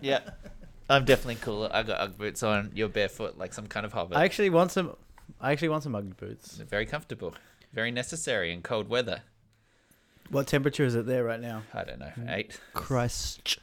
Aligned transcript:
Yeah. 0.00 0.20
I'm 0.90 1.04
definitely 1.04 1.36
cooler. 1.36 1.68
I 1.72 1.82
got 1.82 2.00
Ugg 2.00 2.16
boots 2.18 2.42
on. 2.42 2.70
You're 2.74 2.88
barefoot 2.88 3.36
like 3.36 3.52
some 3.52 3.66
kind 3.66 3.84
of 3.84 3.92
hobbit. 3.92 4.16
I 4.16 4.24
actually 4.24 4.50
want 4.50 4.72
some. 4.72 4.96
I 5.40 5.52
actually 5.52 5.68
want 5.68 5.82
some 5.82 5.94
Ugg 5.94 6.16
boots. 6.16 6.56
They're 6.56 6.66
very 6.66 6.86
comfortable. 6.86 7.34
Very 7.72 7.90
necessary 7.90 8.52
in 8.52 8.62
cold 8.62 8.88
weather. 8.88 9.20
What 10.30 10.46
temperature 10.46 10.84
is 10.84 10.94
it 10.94 11.06
there 11.06 11.24
right 11.24 11.40
now? 11.40 11.62
I 11.74 11.84
don't 11.84 11.98
know. 11.98 12.12
Mm. 12.18 12.34
Eight. 12.36 12.60
Christ. 12.74 13.58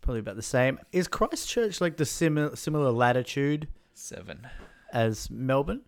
Probably 0.00 0.20
about 0.20 0.36
the 0.36 0.42
same. 0.42 0.78
Is 0.92 1.06
Christchurch 1.08 1.80
like 1.80 1.96
the 1.96 2.04
similar 2.04 2.56
similar 2.56 2.90
latitude 2.90 3.68
Seven. 3.94 4.46
as 4.92 5.30
Melbourne? 5.30 5.82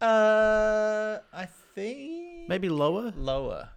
Uh, 0.00 1.18
I 1.32 1.46
think 1.74 2.48
Maybe 2.48 2.68
lower. 2.68 3.12
lower. 3.16 3.70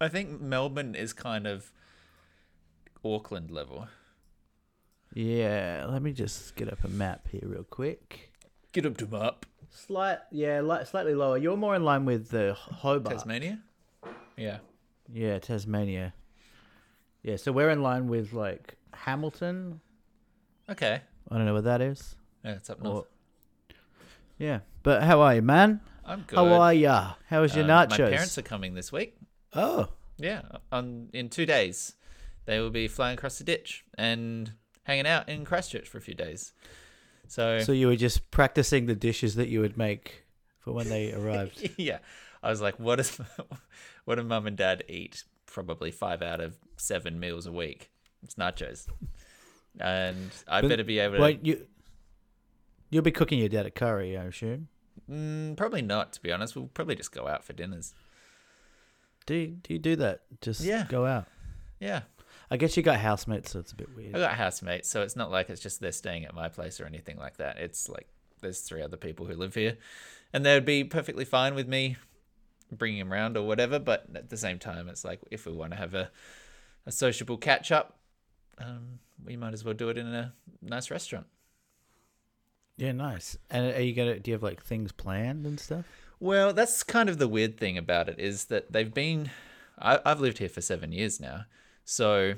I 0.00 0.08
think 0.08 0.40
Melbourne 0.40 0.94
is 0.94 1.12
kind 1.12 1.46
of 1.46 1.70
Auckland 3.04 3.50
level. 3.50 3.88
Yeah. 5.14 5.86
Let 5.88 6.02
me 6.02 6.12
just 6.12 6.54
get 6.56 6.72
up 6.72 6.84
a 6.84 6.88
map 6.88 7.28
here 7.28 7.42
real 7.44 7.64
quick. 7.64 8.32
Get 8.72 8.86
up 8.86 8.96
to 8.98 9.06
map. 9.06 9.46
Slight. 9.70 10.18
Yeah. 10.30 10.60
Li- 10.60 10.84
slightly 10.84 11.14
lower. 11.14 11.36
You're 11.38 11.56
more 11.56 11.74
in 11.74 11.84
line 11.84 12.04
with 12.04 12.28
the 12.30 12.54
Hobart. 12.54 13.16
Tasmania. 13.16 13.58
Yeah. 14.36 14.58
Yeah, 15.12 15.38
Tasmania. 15.38 16.14
Yeah. 17.22 17.36
So 17.36 17.52
we're 17.52 17.70
in 17.70 17.82
line 17.82 18.08
with 18.08 18.32
like 18.32 18.76
Hamilton. 18.94 19.80
Okay. 20.68 21.00
I 21.30 21.36
don't 21.36 21.46
know 21.46 21.54
what 21.54 21.64
that 21.64 21.80
is. 21.80 22.14
Yeah, 22.44 22.52
it's 22.52 22.70
up 22.70 22.80
north. 22.82 23.06
Or- 23.06 23.74
yeah. 24.38 24.60
But 24.82 25.02
how 25.02 25.20
are 25.20 25.34
you, 25.34 25.42
man? 25.42 25.80
I'm 26.04 26.24
good. 26.26 26.36
How 26.36 26.46
are 26.46 26.72
ya? 26.72 27.12
How 27.28 27.42
was 27.42 27.54
your 27.54 27.64
Um, 27.64 27.70
nachos? 27.70 27.98
My 27.98 28.10
parents 28.10 28.38
are 28.38 28.42
coming 28.42 28.74
this 28.74 28.90
week. 28.92 29.16
oh. 29.54 29.88
Yeah, 30.22 30.42
on 30.70 31.08
in 31.14 31.30
two 31.30 31.46
days, 31.46 31.94
they 32.50 32.58
will 32.58 32.70
be 32.70 32.88
flying 32.88 33.16
across 33.16 33.38
the 33.38 33.44
ditch 33.44 33.84
and 33.96 34.52
hanging 34.82 35.06
out 35.06 35.28
in 35.28 35.44
Christchurch 35.44 35.88
for 35.88 35.98
a 35.98 36.00
few 36.00 36.14
days. 36.14 36.52
So, 37.28 37.60
So 37.60 37.70
you 37.70 37.86
were 37.86 37.94
just 37.94 38.32
practicing 38.32 38.86
the 38.86 38.96
dishes 38.96 39.36
that 39.36 39.48
you 39.48 39.60
would 39.60 39.78
make 39.78 40.24
for 40.58 40.72
when 40.72 40.88
they 40.88 41.12
arrived. 41.12 41.70
yeah, 41.76 41.98
I 42.42 42.50
was 42.50 42.60
like, 42.60 42.80
what 42.80 42.96
does 42.96 43.20
what 44.04 44.16
do 44.16 44.24
mum 44.24 44.48
and 44.48 44.56
dad 44.56 44.82
eat? 44.88 45.22
Probably 45.46 45.92
five 45.92 46.22
out 46.22 46.40
of 46.40 46.56
seven 46.76 47.20
meals 47.20 47.46
a 47.46 47.52
week. 47.52 47.90
It's 48.24 48.34
nachos, 48.34 48.88
and 49.78 50.30
I 50.48 50.60
But- 50.60 50.68
better 50.70 50.82
be 50.84 50.98
able 50.98 51.14
to. 51.16 51.20
Well, 51.20 51.30
you 51.30 51.66
you'll 52.90 53.04
be 53.04 53.12
cooking 53.12 53.38
your 53.38 53.48
dad 53.48 53.64
a 53.66 53.70
curry, 53.70 54.18
I 54.18 54.24
assume. 54.24 54.66
Mm, 55.08 55.56
probably 55.56 55.82
not, 55.82 56.12
to 56.14 56.20
be 56.20 56.32
honest. 56.32 56.56
We'll 56.56 56.66
probably 56.66 56.96
just 56.96 57.12
go 57.12 57.28
out 57.28 57.44
for 57.44 57.52
dinners. 57.52 57.94
Do 59.26 59.34
you, 59.34 59.46
do 59.62 59.72
you 59.74 59.78
do 59.78 59.94
that? 59.96 60.22
Just 60.40 60.62
Yeah. 60.62 60.86
go 60.88 61.06
out. 61.06 61.26
Yeah, 61.78 62.02
I 62.50 62.56
guess 62.56 62.76
you 62.76 62.82
got 62.82 62.98
housemates, 62.98 63.52
so 63.52 63.60
it's 63.60 63.72
a 63.72 63.76
bit 63.76 63.94
weird. 63.96 64.14
I 64.14 64.18
got 64.18 64.32
housemates, 64.32 64.88
so 64.88 65.02
it's 65.02 65.16
not 65.16 65.30
like 65.30 65.50
it's 65.50 65.60
just 65.60 65.80
they're 65.80 65.92
staying 65.92 66.24
at 66.24 66.34
my 66.34 66.48
place 66.48 66.80
or 66.80 66.86
anything 66.86 67.16
like 67.16 67.36
that. 67.36 67.58
It's 67.58 67.88
like 67.88 68.08
there's 68.40 68.60
three 68.60 68.82
other 68.82 68.96
people 68.96 69.26
who 69.26 69.34
live 69.34 69.54
here, 69.54 69.78
and 70.32 70.44
they'd 70.44 70.64
be 70.64 70.82
perfectly 70.82 71.24
fine 71.24 71.54
with 71.54 71.68
me 71.68 71.96
bringing 72.72 73.00
them 73.00 73.12
around 73.12 73.36
or 73.36 73.46
whatever. 73.46 73.78
But 73.78 74.06
at 74.14 74.30
the 74.30 74.36
same 74.36 74.58
time, 74.58 74.88
it's 74.88 75.04
like 75.04 75.20
if 75.30 75.46
we 75.46 75.52
want 75.52 75.72
to 75.72 75.78
have 75.78 75.94
a 75.94 76.10
a 76.86 76.92
sociable 76.92 77.36
catch 77.36 77.70
up, 77.70 77.98
um, 78.58 78.98
we 79.24 79.36
might 79.36 79.52
as 79.52 79.64
well 79.64 79.74
do 79.74 79.88
it 79.88 79.98
in 79.98 80.06
a 80.06 80.32
nice 80.62 80.90
restaurant. 80.90 81.26
Yeah, 82.76 82.92
nice. 82.92 83.36
And 83.50 83.74
are 83.74 83.82
you 83.82 83.94
gonna? 83.94 84.18
Do 84.18 84.30
you 84.30 84.34
have 84.34 84.42
like 84.42 84.62
things 84.62 84.92
planned 84.92 85.46
and 85.46 85.60
stuff? 85.60 85.84
Well, 86.18 86.52
that's 86.52 86.82
kind 86.82 87.08
of 87.08 87.18
the 87.18 87.28
weird 87.28 87.58
thing 87.58 87.78
about 87.78 88.08
it 88.08 88.18
is 88.18 88.46
that 88.46 88.72
they've 88.72 88.92
been. 88.92 89.30
I, 89.78 89.98
I've 90.04 90.20
lived 90.20 90.38
here 90.38 90.48
for 90.48 90.60
seven 90.60 90.92
years 90.92 91.20
now, 91.20 91.44
so 91.90 92.34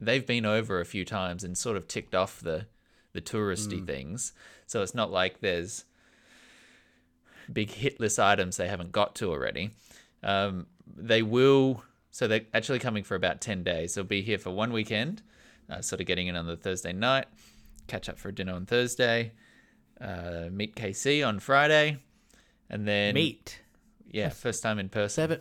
they've 0.00 0.24
been 0.26 0.46
over 0.46 0.80
a 0.80 0.86
few 0.86 1.04
times 1.04 1.44
and 1.44 1.56
sort 1.58 1.76
of 1.76 1.86
ticked 1.86 2.14
off 2.14 2.40
the 2.40 2.64
the 3.12 3.20
touristy 3.20 3.86
things. 3.86 4.32
So 4.66 4.80
it's 4.82 4.94
not 4.94 5.10
like 5.10 5.40
there's 5.40 5.84
big 7.52 7.70
hit 7.70 8.00
list 8.00 8.18
items 8.18 8.56
they 8.56 8.68
haven't 8.68 8.92
got 8.92 9.14
to 9.16 9.30
already. 9.30 9.70
Um, 10.22 10.66
they 10.86 11.20
will. 11.20 11.82
So 12.10 12.26
they're 12.26 12.46
actually 12.54 12.78
coming 12.78 13.04
for 13.04 13.14
about 13.14 13.42
ten 13.42 13.62
days. 13.62 13.94
They'll 13.94 14.04
be 14.04 14.22
here 14.22 14.38
for 14.38 14.50
one 14.50 14.72
weekend, 14.72 15.20
uh, 15.68 15.82
sort 15.82 16.00
of 16.00 16.06
getting 16.06 16.28
in 16.28 16.36
on 16.36 16.46
the 16.46 16.56
Thursday 16.56 16.94
night, 16.94 17.26
catch 17.88 18.08
up 18.08 18.18
for 18.18 18.32
dinner 18.32 18.54
on 18.54 18.64
Thursday, 18.64 19.32
uh, 20.00 20.48
meet 20.50 20.74
KC 20.74 21.26
on 21.26 21.38
Friday, 21.38 21.98
and 22.70 22.88
then 22.88 23.12
Meet. 23.12 23.60
yeah, 24.10 24.30
first 24.30 24.62
time 24.62 24.78
in 24.78 24.88
person. 24.88 25.22
Seven. 25.22 25.40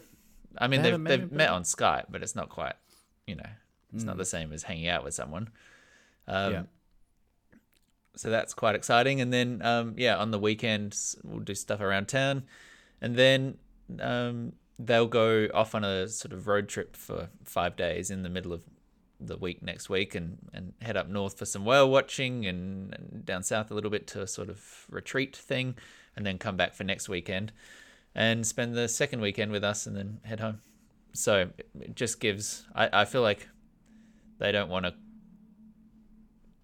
I 0.58 0.68
mean, 0.68 0.82
they 0.82 0.92
they've 0.92 1.00
met 1.00 1.10
they've 1.10 1.32
met 1.32 1.50
on 1.50 1.64
Skype, 1.64 2.06
but 2.10 2.22
it's 2.22 2.36
not 2.36 2.50
quite, 2.50 2.76
you 3.28 3.36
know, 3.36 3.50
it's 3.94 4.04
not 4.04 4.18
the 4.18 4.26
same 4.26 4.52
as 4.54 4.64
hanging 4.64 4.88
out 4.88 5.04
with 5.04 5.14
someone. 5.14 5.50
Um, 6.28 6.54
Yeah. 6.54 6.64
So 8.18 8.30
that's 8.30 8.54
quite 8.54 8.76
exciting. 8.76 9.20
And 9.20 9.34
then, 9.34 9.62
um, 9.62 9.94
yeah, 9.98 10.16
on 10.18 10.32
the 10.32 10.40
weekends 10.40 11.18
we'll 11.24 11.40
do 11.40 11.54
stuff 11.54 11.82
around 11.82 12.08
town, 12.08 12.44
and 13.02 13.16
then 13.16 13.58
um, 14.00 14.54
they'll 14.80 15.08
go 15.08 15.50
off 15.54 15.76
on 15.76 15.84
a 15.84 16.08
sort 16.08 16.32
of 16.32 16.48
road 16.48 16.70
trip 16.70 16.96
for 16.96 17.30
five 17.44 17.76
days 17.76 18.10
in 18.10 18.24
the 18.24 18.30
middle 18.30 18.54
of 18.54 18.62
the 19.20 19.36
week 19.38 19.62
next 19.62 19.90
week, 19.90 20.16
and 20.16 20.38
and 20.54 20.74
head 20.82 20.96
up 20.96 21.10
north 21.10 21.38
for 21.38 21.46
some 21.46 21.66
whale 21.66 21.90
watching, 21.90 22.46
and, 22.46 22.94
and 22.94 23.26
down 23.26 23.44
south 23.44 23.70
a 23.70 23.74
little 23.74 23.92
bit 23.92 24.08
to 24.08 24.22
a 24.22 24.28
sort 24.28 24.50
of 24.50 24.86
retreat 24.90 25.36
thing, 25.36 25.76
and 26.16 26.26
then 26.26 26.38
come 26.38 26.56
back 26.56 26.74
for 26.74 26.86
next 26.86 27.10
weekend 27.10 27.52
and 28.14 28.48
spend 28.48 28.76
the 28.76 28.88
second 28.88 29.20
weekend 29.20 29.52
with 29.52 29.64
us 29.64 29.86
and 29.86 29.96
then 29.98 30.20
head 30.24 30.40
home. 30.40 30.62
So 31.16 31.50
it 31.80 31.96
just 31.96 32.20
gives, 32.20 32.66
I, 32.76 32.90
I 33.02 33.06
feel 33.06 33.22
like 33.22 33.48
they 34.38 34.52
don't 34.52 34.70
want 34.70 34.86
to 34.86 34.94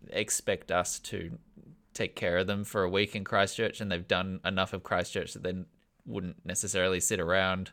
expect 0.09 0.71
us 0.71 0.99
to 0.99 1.37
take 1.93 2.15
care 2.15 2.37
of 2.37 2.47
them 2.47 2.63
for 2.63 2.83
a 2.83 2.89
week 2.89 3.15
in 3.15 3.23
Christchurch, 3.23 3.81
and 3.81 3.91
they've 3.91 4.07
done 4.07 4.39
enough 4.45 4.73
of 4.73 4.83
Christchurch 4.83 5.33
that 5.33 5.43
they 5.43 5.55
wouldn't 6.05 6.45
necessarily 6.45 6.99
sit 6.99 7.19
around 7.19 7.71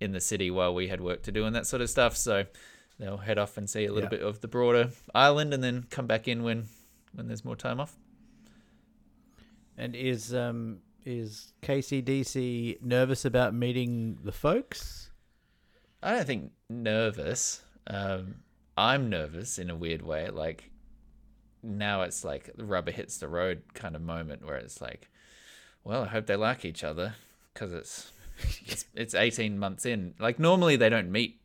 in 0.00 0.12
the 0.12 0.20
city 0.20 0.50
while 0.50 0.74
we 0.74 0.88
had 0.88 1.00
work 1.00 1.22
to 1.22 1.32
do 1.32 1.44
and 1.44 1.54
that 1.54 1.66
sort 1.66 1.80
of 1.82 1.88
stuff. 1.88 2.16
So 2.16 2.44
they'll 2.98 3.18
head 3.18 3.38
off 3.38 3.56
and 3.56 3.68
see 3.70 3.84
a 3.86 3.92
little 3.92 4.04
Yeah. 4.12 4.18
bit 4.18 4.22
of 4.22 4.40
the 4.40 4.48
broader 4.48 4.90
island 5.14 5.54
and 5.54 5.62
then 5.62 5.86
come 5.90 6.06
back 6.06 6.26
in 6.28 6.42
when, 6.42 6.66
when 7.12 7.28
there's 7.28 7.44
more 7.44 7.56
time 7.56 7.80
off. 7.80 7.96
And 9.78 9.94
is 9.96 10.34
um 10.34 10.78
is 11.04 11.52
KCDC 11.62 12.82
nervous 12.82 13.24
about 13.24 13.54
meeting 13.54 14.18
the 14.22 14.30
folks? 14.32 15.10
I 16.02 16.12
don't 16.14 16.26
think 16.26 16.52
nervous. 16.68 17.62
Um, 17.86 18.36
I'm 18.76 19.08
nervous 19.08 19.58
in 19.58 19.70
a 19.70 19.76
weird 19.76 20.02
way. 20.02 20.28
Like 20.28 20.70
now 21.62 22.02
it's 22.02 22.24
like 22.24 22.50
the 22.56 22.64
rubber 22.64 22.90
hits 22.90 23.18
the 23.18 23.28
road 23.28 23.62
kind 23.74 23.94
of 23.94 24.02
moment 24.02 24.44
where 24.44 24.56
it's 24.56 24.80
like, 24.80 25.08
well, 25.84 26.02
I 26.02 26.08
hope 26.08 26.26
they 26.26 26.36
like 26.36 26.64
each 26.64 26.82
other 26.82 27.14
because 27.52 27.72
it's, 27.72 28.12
it's 28.66 28.84
it's 28.94 29.14
18 29.14 29.58
months 29.58 29.86
in. 29.86 30.14
Like 30.18 30.38
normally 30.38 30.76
they 30.76 30.88
don't 30.88 31.10
meet 31.12 31.40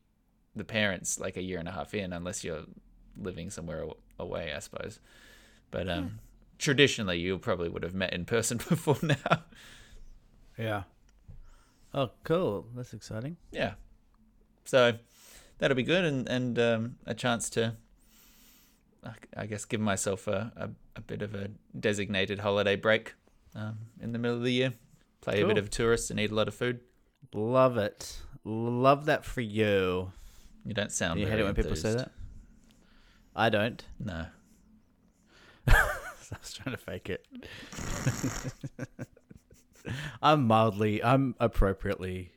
the 0.55 0.63
parents 0.63 1.19
like 1.19 1.37
a 1.37 1.41
year 1.41 1.59
and 1.59 1.67
a 1.67 1.71
half 1.71 1.93
in 1.93 2.13
unless 2.13 2.43
you're 2.43 2.63
living 3.15 3.49
somewhere 3.49 3.85
away, 4.17 4.53
I 4.55 4.59
suppose. 4.59 4.99
But 5.69 5.89
um, 5.89 6.19
traditionally 6.57 7.19
you 7.19 7.37
probably 7.37 7.69
would 7.69 7.83
have 7.83 7.93
met 7.93 8.13
in 8.13 8.25
person 8.25 8.57
before 8.69 8.97
now. 9.03 9.43
Yeah. 10.57 10.83
Oh, 11.93 12.09
cool. 12.23 12.65
That's 12.75 12.93
exciting. 12.93 13.37
yeah. 13.51 13.73
So 14.67 14.93
that'll 15.57 15.75
be 15.75 15.83
good 15.83 16.03
and, 16.05 16.27
and 16.29 16.59
um, 16.59 16.95
a 17.05 17.13
chance 17.13 17.49
to, 17.51 17.75
I- 19.35 19.45
guess, 19.47 19.65
give 19.65 19.79
myself 19.81 20.27
a, 20.27 20.51
a, 20.55 20.69
a 20.97 21.01
bit 21.01 21.21
of 21.21 21.33
a 21.35 21.49
designated 21.79 22.39
holiday 22.39 22.75
break 22.75 23.15
um, 23.55 23.77
in 24.01 24.11
the 24.11 24.19
middle 24.19 24.37
of 24.37 24.43
the 24.43 24.51
year. 24.51 24.73
Play 25.21 25.41
a 25.41 25.47
bit 25.47 25.57
of 25.57 25.65
a 25.67 25.69
tourist 25.69 26.11
and 26.11 26.19
eat 26.19 26.31
a 26.31 26.35
lot 26.35 26.47
of 26.47 26.53
food. 26.53 26.81
Love 27.33 27.77
it. 27.77 28.17
Love 28.43 29.05
that 29.05 29.25
for 29.25 29.41
you. 29.41 30.11
You 30.65 30.73
don't 30.73 30.91
sound. 30.91 31.19
you 31.19 31.27
hate 31.27 31.39
it 31.39 31.43
when 31.43 31.55
people 31.55 31.75
say 31.75 31.93
that. 31.93 32.11
I 33.35 33.49
don't. 33.49 33.83
No. 33.99 34.25
I 35.69 36.35
was 36.41 36.53
trying 36.53 36.75
to 36.75 36.81
fake 36.81 37.09
it. 37.09 37.25
I'm 40.21 40.45
mildly, 40.47 41.01
I'm 41.03 41.35
appropriately 41.39 42.31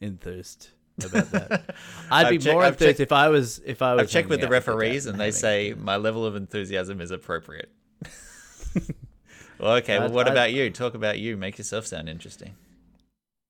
enthused 0.00 0.70
about 1.04 1.30
that. 1.32 1.74
I'd 2.10 2.30
be 2.30 2.38
check- 2.38 2.52
more 2.52 2.62
I've 2.62 2.72
enthused 2.74 2.88
checked- 2.90 3.00
if 3.00 3.12
I 3.12 3.28
was 3.28 3.60
if 3.64 3.82
I 3.82 3.94
was. 3.94 4.02
I've 4.04 4.10
checked 4.10 4.28
with 4.28 4.40
the 4.40 4.48
referees 4.48 5.06
and 5.06 5.18
they 5.20 5.30
say 5.30 5.74
my 5.76 5.96
level 5.96 6.24
of 6.24 6.36
enthusiasm 6.36 7.00
is 7.00 7.10
appropriate. 7.10 7.70
well, 9.58 9.72
okay. 9.76 9.96
Well, 9.98 10.04
I'd- 10.06 10.14
what 10.14 10.26
I'd- 10.26 10.32
about 10.34 10.52
you? 10.52 10.70
Talk 10.70 10.94
about 10.94 11.18
you. 11.18 11.36
Make 11.36 11.58
yourself 11.58 11.86
sound 11.86 12.08
interesting. 12.08 12.54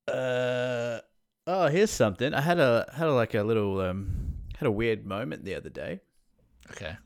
Uh 0.09 1.01
oh, 1.47 1.67
here's 1.69 1.91
something. 1.91 2.33
I 2.35 2.41
had 2.41 2.59
a 2.59 2.91
had 2.97 3.09
a, 3.09 3.13
like 3.13 3.35
a 3.35 3.43
little 3.43 3.81
um 3.81 4.35
had 4.57 4.67
a 4.67 4.71
weird 4.73 5.05
moment 5.07 5.45
the 5.45 5.55
other 5.55 5.69
day. 5.71 6.01
Okay. 6.71 6.97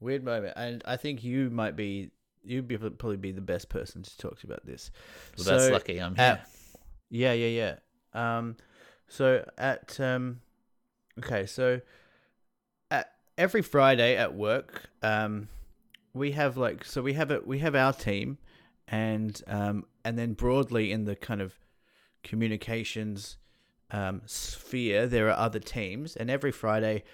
Weird 0.00 0.22
moment, 0.24 0.52
and 0.56 0.82
I 0.86 0.96
think 0.96 1.24
you 1.24 1.48
might 1.50 1.76
be 1.76 2.10
you'd 2.44 2.68
be 2.68 2.76
probably 2.76 3.16
be 3.16 3.32
the 3.32 3.40
best 3.40 3.70
person 3.70 4.02
to 4.02 4.18
talk 4.18 4.38
to 4.40 4.46
about 4.46 4.66
this. 4.66 4.90
Well, 5.38 5.46
that's 5.46 5.70
lucky. 5.70 5.98
I'm 5.98 6.14
here. 6.14 6.24
at- 6.24 6.48
Yeah, 7.08 7.32
yeah, 7.32 7.76
yeah. 8.14 8.36
Um, 8.38 8.56
so 9.14 9.48
at 9.56 10.00
um, 10.00 10.40
okay, 11.20 11.46
so 11.46 11.80
at 12.90 13.12
every 13.38 13.62
Friday 13.62 14.16
at 14.16 14.34
work, 14.34 14.90
um, 15.02 15.48
we 16.12 16.32
have 16.32 16.56
like 16.56 16.84
so 16.84 17.00
we 17.00 17.12
have 17.12 17.30
it 17.30 17.46
we 17.46 17.60
have 17.60 17.76
our 17.76 17.92
team, 17.92 18.38
and 18.88 19.40
um, 19.46 19.84
and 20.04 20.18
then 20.18 20.32
broadly 20.32 20.90
in 20.90 21.04
the 21.04 21.14
kind 21.14 21.40
of 21.40 21.54
communications 22.24 23.36
um, 23.92 24.22
sphere, 24.26 25.06
there 25.06 25.28
are 25.28 25.38
other 25.38 25.60
teams, 25.60 26.16
and 26.16 26.28
every 26.28 26.50
Friday, 26.50 27.04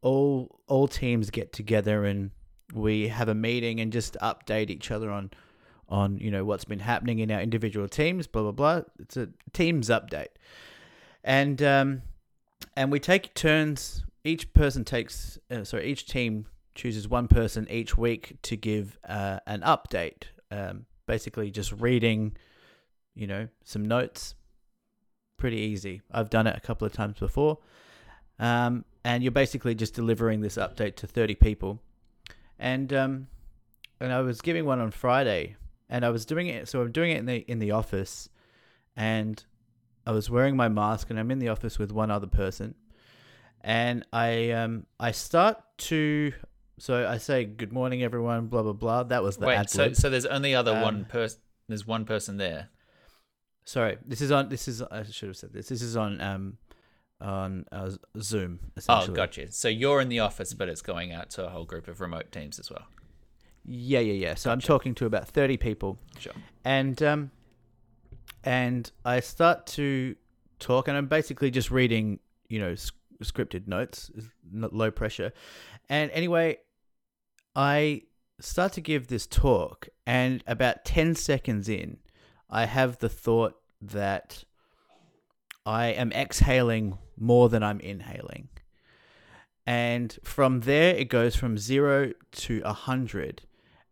all 0.00 0.60
all 0.66 0.88
teams 0.88 1.28
get 1.28 1.52
together 1.52 2.06
and 2.06 2.30
we 2.72 3.08
have 3.08 3.28
a 3.28 3.34
meeting 3.34 3.80
and 3.80 3.92
just 3.92 4.16
update 4.22 4.70
each 4.70 4.90
other 4.90 5.10
on 5.10 5.30
on 5.90 6.16
you 6.18 6.30
know 6.30 6.42
what's 6.44 6.64
been 6.64 6.78
happening 6.78 7.18
in 7.18 7.30
our 7.30 7.40
individual 7.40 7.86
teams. 7.86 8.26
Blah 8.26 8.42
blah 8.42 8.52
blah. 8.52 8.80
It's 8.98 9.18
a 9.18 9.28
teams 9.52 9.90
update, 9.90 10.28
and 11.24 11.60
um, 11.62 12.02
and 12.76 12.92
we 12.92 13.00
take 13.00 13.34
turns. 13.34 14.04
Each 14.22 14.52
person 14.52 14.84
takes 14.84 15.38
uh, 15.50 15.64
sorry, 15.64 15.86
each 15.86 16.06
team 16.06 16.46
chooses 16.74 17.08
one 17.08 17.28
person 17.28 17.66
each 17.70 17.96
week 17.96 18.36
to 18.42 18.56
give 18.56 18.98
uh, 19.08 19.40
an 19.46 19.62
update. 19.62 20.24
Um, 20.50 20.86
basically, 21.06 21.50
just 21.50 21.72
reading, 21.72 22.36
you 23.14 23.26
know, 23.26 23.48
some 23.64 23.84
notes. 23.84 24.34
Pretty 25.36 25.58
easy. 25.58 26.00
I've 26.12 26.30
done 26.30 26.46
it 26.46 26.56
a 26.56 26.60
couple 26.60 26.86
of 26.86 26.92
times 26.92 27.18
before. 27.18 27.58
Um, 28.38 28.84
and 29.04 29.22
you're 29.22 29.32
basically 29.32 29.74
just 29.74 29.94
delivering 29.94 30.40
this 30.40 30.56
update 30.56 30.96
to 30.96 31.06
30 31.06 31.34
people. 31.34 31.80
And 32.58 32.92
um, 32.92 33.26
and 34.00 34.12
I 34.12 34.20
was 34.20 34.40
giving 34.40 34.64
one 34.64 34.80
on 34.80 34.90
Friday, 34.90 35.56
and 35.88 36.04
I 36.04 36.10
was 36.10 36.24
doing 36.24 36.46
it. 36.48 36.68
So 36.68 36.80
I'm 36.80 36.92
doing 36.92 37.10
it 37.12 37.18
in 37.18 37.26
the 37.26 37.38
in 37.50 37.58
the 37.58 37.72
office, 37.72 38.28
and 38.96 39.42
I 40.06 40.12
was 40.12 40.28
wearing 40.28 40.56
my 40.56 40.68
mask, 40.68 41.10
and 41.10 41.18
I'm 41.18 41.30
in 41.30 41.38
the 41.38 41.48
office 41.48 41.78
with 41.78 41.92
one 41.92 42.10
other 42.10 42.26
person, 42.26 42.74
and 43.60 44.04
I 44.12 44.50
um 44.50 44.86
I 45.00 45.12
start 45.12 45.62
to 45.78 46.32
so 46.78 47.06
I 47.08 47.18
say 47.18 47.44
good 47.44 47.72
morning 47.72 48.02
everyone, 48.02 48.46
blah 48.48 48.62
blah 48.62 48.72
blah. 48.72 49.02
That 49.04 49.22
was 49.22 49.36
the 49.36 49.46
Wait, 49.46 49.70
so 49.70 49.92
so 49.92 50.10
there's 50.10 50.26
only 50.26 50.54
other 50.54 50.74
Um, 50.74 50.82
one 50.82 51.04
person. 51.04 51.40
There's 51.68 51.86
one 51.86 52.04
person 52.04 52.36
there. 52.36 52.68
Sorry, 53.64 53.96
this 54.04 54.20
is 54.20 54.30
on. 54.30 54.50
This 54.50 54.68
is 54.68 54.82
I 54.82 55.04
should 55.04 55.28
have 55.28 55.36
said 55.36 55.52
this. 55.52 55.68
This 55.68 55.80
is 55.80 55.96
on 55.96 56.20
um 56.20 56.58
on 57.20 57.64
uh, 57.72 57.90
Zoom. 58.20 58.60
Oh, 58.88 59.06
gotcha. 59.08 59.50
So 59.52 59.68
you're 59.68 60.00
in 60.00 60.10
the 60.10 60.20
office, 60.20 60.52
but 60.52 60.68
it's 60.68 60.82
going 60.82 61.12
out 61.12 61.30
to 61.30 61.46
a 61.46 61.48
whole 61.48 61.64
group 61.64 61.88
of 61.88 62.00
remote 62.00 62.30
teams 62.30 62.58
as 62.58 62.70
well. 62.70 62.86
Yeah, 63.64 64.00
yeah, 64.00 64.12
yeah. 64.12 64.34
So 64.34 64.50
I'm 64.50 64.60
talking 64.60 64.94
to 64.96 65.06
about 65.06 65.28
thirty 65.28 65.56
people, 65.56 65.98
Sure. 66.18 66.34
and 66.64 67.02
um, 67.02 67.30
and 68.44 68.90
I 69.04 69.20
start 69.20 69.66
to 69.68 70.16
talk, 70.58 70.88
and 70.88 70.96
I'm 70.96 71.06
basically 71.06 71.50
just 71.50 71.70
reading, 71.70 72.20
you 72.48 72.60
know, 72.60 72.74
scripted 73.22 73.66
notes, 73.66 74.10
low 74.52 74.90
pressure, 74.90 75.32
and 75.88 76.10
anyway, 76.12 76.58
I 77.56 78.02
start 78.40 78.72
to 78.74 78.80
give 78.80 79.08
this 79.08 79.26
talk, 79.26 79.88
and 80.06 80.42
about 80.46 80.84
ten 80.84 81.14
seconds 81.14 81.68
in, 81.68 81.98
I 82.50 82.66
have 82.66 82.98
the 82.98 83.08
thought 83.08 83.56
that 83.80 84.44
I 85.66 85.86
am 85.88 86.12
exhaling 86.12 86.98
more 87.16 87.48
than 87.48 87.62
I'm 87.62 87.80
inhaling. 87.80 88.48
And 89.66 90.18
from 90.22 90.60
there, 90.60 90.94
it 90.94 91.08
goes 91.08 91.36
from 91.36 91.56
zero 91.56 92.12
to 92.32 92.60
a 92.64 92.74
hundred. 92.74 93.42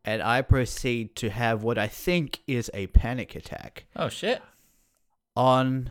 And 0.04 0.20
I 0.22 0.42
proceed 0.42 1.14
to 1.16 1.30
have 1.30 1.62
what 1.62 1.78
I 1.78 1.86
think 1.88 2.40
is 2.46 2.70
a 2.74 2.88
panic 2.88 3.36
attack 3.36 3.86
Oh 3.94 4.08
shit. 4.08 4.42
on 5.36 5.90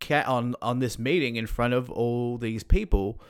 cat 0.00 0.26
on 0.26 0.54
on 0.62 0.78
this 0.80 0.98
meeting 0.98 1.36
in 1.36 1.46
front 1.46 1.74
of 1.74 1.90
all 1.90 2.38
these 2.38 2.62
people. 2.64 3.20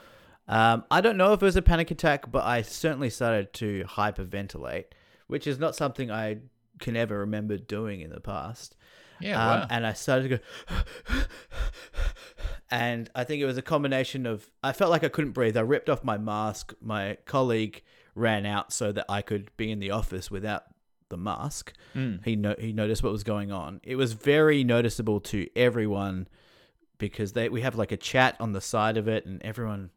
Um, 0.49 0.85
I 0.91 1.01
don't 1.01 1.17
know 1.17 1.33
if 1.33 1.43
it 1.43 1.45
was 1.45 1.57
a 1.57 1.63
panic 1.63 1.91
attack, 1.91 2.31
but 2.33 2.45
I 2.45 2.63
certainly 2.63 3.11
started 3.11 3.53
to 3.55 3.85
hyperventilate, 3.85 4.87
which 5.27 5.47
is 5.47 5.59
not 5.59 5.77
something 5.77 6.11
I 6.11 6.39
can 6.81 6.97
ever 6.97 7.19
remember 7.21 7.57
doing 7.59 8.01
in 8.01 8.11
the 8.11 8.21
past. 8.21 8.75
Yeah. 9.21 9.33
Um, 9.41 9.61
wow. 9.61 9.67
And 9.71 9.87
I 9.87 9.93
started 9.93 10.29
to 10.29 10.37
go, 10.39 11.25
and 12.71 13.11
I 13.15 13.25
think 13.25 13.43
it 13.43 13.47
was 13.47 13.59
a 13.59 13.63
combination 13.63 14.27
of 14.27 14.51
I 14.63 14.73
felt 14.73 14.91
like 14.91 15.05
I 15.05 15.09
couldn't 15.09 15.33
breathe. 15.33 15.57
I 15.57 15.61
ripped 15.61 15.91
off 15.91 16.03
my 16.05 16.17
mask. 16.19 16.73
My 16.81 17.19
colleague 17.27 17.83
ran 18.15 18.47
out 18.47 18.73
so 18.73 18.93
that 18.93 19.07
I 19.09 19.23
could 19.23 19.51
be 19.57 19.71
in 19.71 19.81
the 19.81 19.91
office 19.91 20.31
without 20.31 20.65
the 21.09 21.17
mask. 21.17 21.73
Mm. 21.95 22.25
He 22.25 22.37
no- 22.37 22.57
he 22.59 22.73
noticed 22.73 23.03
what 23.03 23.13
was 23.13 23.25
going 23.25 23.53
on. 23.53 23.81
It 23.83 23.97
was 23.97 24.13
very 24.13 24.65
noticeable 24.65 25.21
to 25.21 25.49
everyone 25.55 26.29
because 26.99 27.33
they 27.33 27.49
we 27.49 27.61
have 27.63 27.77
like 27.77 27.93
a 27.93 27.97
chat 27.97 28.37
on 28.41 28.53
the 28.53 28.61
side 28.61 28.97
of 28.97 29.09
it, 29.09 29.27
and 29.27 29.43
everyone. 29.43 29.91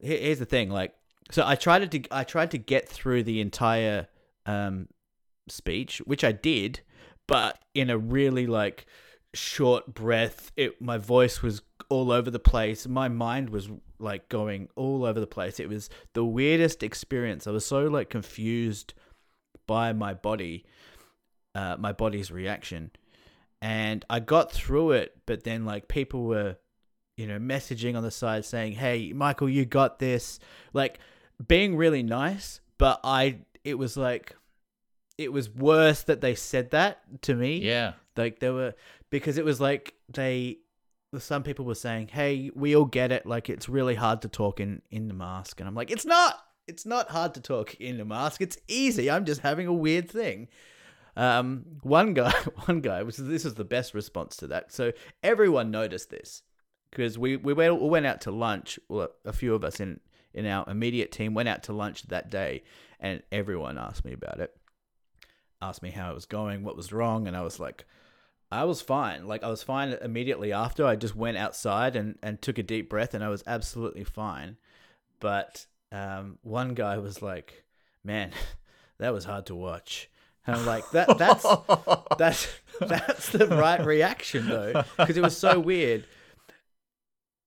Here's 0.00 0.38
the 0.38 0.46
thing, 0.46 0.70
like, 0.70 0.94
so 1.30 1.46
I 1.46 1.56
tried 1.56 1.90
to 1.90 2.02
I 2.10 2.24
tried 2.24 2.50
to 2.52 2.58
get 2.58 2.88
through 2.88 3.24
the 3.24 3.40
entire 3.40 4.08
um, 4.46 4.88
speech, 5.48 5.98
which 6.06 6.24
I 6.24 6.32
did, 6.32 6.80
but 7.26 7.58
in 7.74 7.90
a 7.90 7.98
really 7.98 8.46
like 8.46 8.86
short 9.34 9.92
breath. 9.92 10.52
It 10.56 10.80
my 10.80 10.98
voice 10.98 11.42
was 11.42 11.62
all 11.88 12.12
over 12.12 12.30
the 12.30 12.38
place. 12.38 12.86
My 12.86 13.08
mind 13.08 13.50
was 13.50 13.68
like 14.00 14.28
going 14.28 14.68
all 14.76 15.04
over 15.04 15.20
the 15.20 15.26
place. 15.26 15.60
It 15.60 15.68
was 15.68 15.90
the 16.14 16.24
weirdest 16.24 16.82
experience. 16.82 17.46
I 17.46 17.50
was 17.50 17.64
so 17.64 17.84
like 17.84 18.10
confused 18.10 18.94
by 19.66 19.92
my 19.92 20.14
body, 20.14 20.64
uh, 21.54 21.76
my 21.78 21.92
body's 21.92 22.30
reaction, 22.30 22.90
and 23.62 24.04
I 24.10 24.20
got 24.20 24.52
through 24.52 24.92
it. 24.92 25.16
But 25.26 25.44
then 25.44 25.64
like 25.64 25.88
people 25.88 26.24
were, 26.24 26.56
you 27.16 27.26
know, 27.26 27.38
messaging 27.38 27.96
on 27.96 28.02
the 28.02 28.10
side 28.10 28.44
saying, 28.44 28.72
"Hey, 28.72 29.12
Michael, 29.12 29.48
you 29.48 29.64
got 29.64 29.98
this." 29.98 30.38
Like 30.72 30.98
being 31.46 31.76
really 31.76 32.02
nice, 32.02 32.60
but 32.78 33.00
I 33.04 33.40
it 33.64 33.78
was 33.78 33.96
like 33.96 34.34
it 35.18 35.32
was 35.32 35.50
worse 35.50 36.02
that 36.04 36.20
they 36.20 36.34
said 36.34 36.70
that 36.70 37.02
to 37.22 37.34
me. 37.34 37.58
Yeah. 37.58 37.92
Like 38.16 38.38
they 38.38 38.50
were 38.50 38.74
because 39.10 39.38
it 39.38 39.44
was 39.44 39.60
like 39.60 39.94
they 40.08 40.58
some 41.18 41.42
people 41.42 41.64
were 41.64 41.74
saying, 41.74 42.08
"Hey, 42.08 42.50
we 42.54 42.76
all 42.76 42.84
get 42.84 43.12
it. 43.12 43.26
Like 43.26 43.50
it's 43.50 43.68
really 43.68 43.94
hard 43.94 44.22
to 44.22 44.28
talk 44.28 44.60
in 44.60 44.82
in 44.90 45.08
the 45.08 45.14
mask." 45.14 45.60
And 45.60 45.68
I'm 45.68 45.74
like, 45.74 45.90
"It's 45.90 46.06
not. 46.06 46.36
It's 46.66 46.86
not 46.86 47.10
hard 47.10 47.34
to 47.34 47.40
talk 47.40 47.74
in 47.76 47.98
the 47.98 48.04
mask. 48.04 48.40
It's 48.40 48.58
easy. 48.68 49.10
I'm 49.10 49.24
just 49.24 49.40
having 49.40 49.66
a 49.66 49.72
weird 49.72 50.10
thing." 50.10 50.48
Um, 51.16 51.64
one 51.82 52.14
guy, 52.14 52.32
one 52.66 52.80
guy, 52.80 53.02
which 53.02 53.18
is 53.18 53.26
this 53.26 53.44
is 53.44 53.54
the 53.54 53.64
best 53.64 53.94
response 53.94 54.36
to 54.38 54.46
that. 54.48 54.72
So 54.72 54.92
everyone 55.22 55.70
noticed 55.70 56.10
this 56.10 56.42
because 56.90 57.18
we 57.18 57.36
we 57.36 57.52
went, 57.52 57.80
we 57.80 57.88
went 57.88 58.06
out 58.06 58.20
to 58.22 58.30
lunch. 58.30 58.78
Well, 58.88 59.08
a 59.24 59.32
few 59.32 59.54
of 59.54 59.64
us 59.64 59.80
in 59.80 60.00
in 60.32 60.46
our 60.46 60.64
immediate 60.68 61.10
team 61.10 61.34
went 61.34 61.48
out 61.48 61.64
to 61.64 61.72
lunch 61.72 62.02
that 62.04 62.30
day, 62.30 62.62
and 63.00 63.22
everyone 63.32 63.78
asked 63.78 64.04
me 64.04 64.12
about 64.12 64.40
it. 64.40 64.56
Asked 65.60 65.82
me 65.82 65.90
how 65.90 66.12
it 66.12 66.14
was 66.14 66.26
going, 66.26 66.62
what 66.62 66.76
was 66.76 66.92
wrong, 66.92 67.26
and 67.26 67.36
I 67.36 67.42
was 67.42 67.60
like, 67.60 67.84
I 68.52 68.64
was 68.64 68.80
fine. 68.82 69.26
Like 69.26 69.44
I 69.44 69.48
was 69.48 69.62
fine 69.62 69.96
immediately 70.02 70.52
after. 70.52 70.84
I 70.84 70.96
just 70.96 71.14
went 71.14 71.36
outside 71.36 71.94
and, 71.96 72.18
and 72.22 72.40
took 72.40 72.58
a 72.58 72.62
deep 72.62 72.90
breath 72.90 73.14
and 73.14 73.22
I 73.22 73.28
was 73.28 73.44
absolutely 73.46 74.04
fine. 74.04 74.56
But 75.20 75.66
um, 75.92 76.38
one 76.42 76.74
guy 76.74 76.98
was 76.98 77.22
like, 77.22 77.64
"Man, 78.02 78.32
that 78.98 79.12
was 79.12 79.24
hard 79.24 79.46
to 79.46 79.54
watch." 79.54 80.10
And 80.46 80.56
I'm 80.56 80.66
like, 80.66 80.88
"That 80.90 81.18
that's 81.18 81.46
that's 82.18 82.48
that's 82.80 83.28
the 83.30 83.46
right 83.46 83.84
reaction 83.84 84.48
though, 84.48 84.84
because 84.96 85.16
it 85.16 85.22
was 85.22 85.36
so 85.36 85.60
weird." 85.60 86.06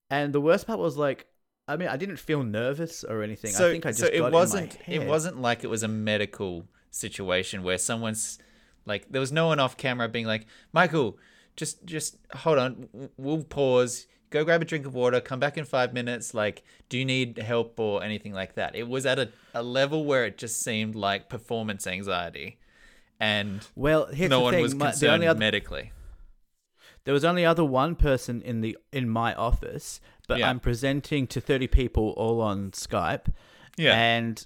And 0.09 0.31
the 0.31 0.41
worst 0.41 0.67
part 0.67 0.79
was 0.79 0.95
like, 0.95 1.25
I 1.67 1.75
mean, 1.75 1.87
I 1.87 1.97
didn't 1.97 2.17
feel 2.17 2.43
nervous 2.43 3.03
or 3.03 3.23
anything. 3.23 3.51
So, 3.51 3.69
I 3.69 3.71
think 3.71 3.85
I 3.85 3.89
just 3.89 4.01
so 4.01 4.07
it 4.07 4.31
wasn't 4.31 4.77
it 4.87 5.07
wasn't 5.07 5.41
like 5.41 5.63
it 5.63 5.69
was 5.69 5.83
a 5.83 5.87
medical 5.87 6.67
situation 6.91 7.63
where 7.63 7.77
someone's 7.77 8.37
like 8.85 9.05
there 9.09 9.21
was 9.21 9.31
no 9.31 9.47
one 9.47 9.59
off 9.59 9.77
camera 9.77 10.07
being 10.09 10.25
like 10.25 10.45
Michael 10.71 11.17
just 11.55 11.83
just 11.85 12.17
hold 12.35 12.57
on 12.57 12.89
we'll 13.17 13.43
pause 13.43 14.07
go 14.29 14.43
grab 14.43 14.61
a 14.61 14.65
drink 14.65 14.85
of 14.85 14.93
water 14.95 15.21
come 15.21 15.39
back 15.39 15.57
in 15.57 15.63
5 15.65 15.93
minutes 15.93 16.33
like 16.33 16.63
do 16.89 16.97
you 16.97 17.05
need 17.05 17.37
help 17.37 17.79
or 17.79 18.03
anything 18.03 18.33
like 18.33 18.55
that 18.55 18.75
it 18.75 18.87
was 18.87 19.05
at 19.05 19.19
a, 19.19 19.29
a 19.53 19.61
level 19.61 20.03
where 20.05 20.25
it 20.25 20.37
just 20.37 20.61
seemed 20.61 20.95
like 20.95 21.29
performance 21.29 21.85
anxiety 21.85 22.57
and 23.19 23.67
Well, 23.75 24.09
no 24.17 24.41
one 24.41 24.53
thing. 24.53 24.61
was 24.63 24.73
my- 24.75 24.87
the 24.87 24.91
concerned 24.91 25.13
only 25.13 25.27
other 25.27 25.39
medically 25.39 25.91
There 27.05 27.13
was 27.13 27.23
only 27.25 27.45
other 27.45 27.63
one 27.63 27.95
person 27.95 28.41
in 28.41 28.61
the 28.61 28.77
in 28.91 29.07
my 29.09 29.33
office, 29.35 29.99
but 30.27 30.39
Yeah. 30.39 30.49
I'm 30.49 30.59
presenting 30.59 31.27
to 31.27 31.39
30 31.41 31.67
people 31.67 32.09
all 32.17 32.41
on 32.41 32.71
Skype. 32.71 33.27
yeah 33.77 33.93
And 33.93 34.45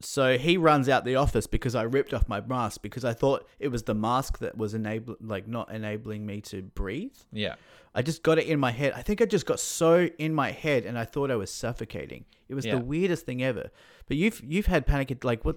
so 0.00 0.36
he 0.36 0.56
runs 0.58 0.88
out 0.88 1.04
the 1.04 1.16
office 1.16 1.46
because 1.46 1.74
I 1.74 1.82
ripped 1.82 2.12
off 2.12 2.28
my 2.28 2.40
mask 2.40 2.82
because 2.82 3.04
I 3.04 3.12
thought 3.14 3.46
it 3.58 3.68
was 3.68 3.84
the 3.84 3.94
mask 3.94 4.38
that 4.40 4.56
was 4.56 4.74
enable 4.74 5.16
like 5.20 5.48
not 5.48 5.72
enabling 5.72 6.26
me 6.26 6.40
to 6.42 6.62
breathe. 6.62 7.16
yeah 7.32 7.54
I 7.94 8.02
just 8.02 8.22
got 8.22 8.36
it 8.38 8.46
in 8.46 8.60
my 8.60 8.72
head. 8.72 8.92
I 8.94 9.00
think 9.00 9.22
I 9.22 9.24
just 9.24 9.46
got 9.46 9.58
so 9.58 10.10
in 10.18 10.34
my 10.34 10.50
head 10.50 10.84
and 10.84 10.98
I 10.98 11.04
thought 11.06 11.30
I 11.30 11.36
was 11.36 11.50
suffocating. 11.50 12.26
It 12.46 12.54
was 12.54 12.66
Yeah. 12.66 12.74
the 12.74 12.84
weirdest 12.84 13.24
thing 13.24 13.42
ever. 13.42 13.70
But 14.06 14.18
you've 14.18 14.42
you've 14.44 14.66
had 14.66 14.86
panic 14.86 15.10
at- 15.10 15.24
like 15.24 15.46
what 15.46 15.56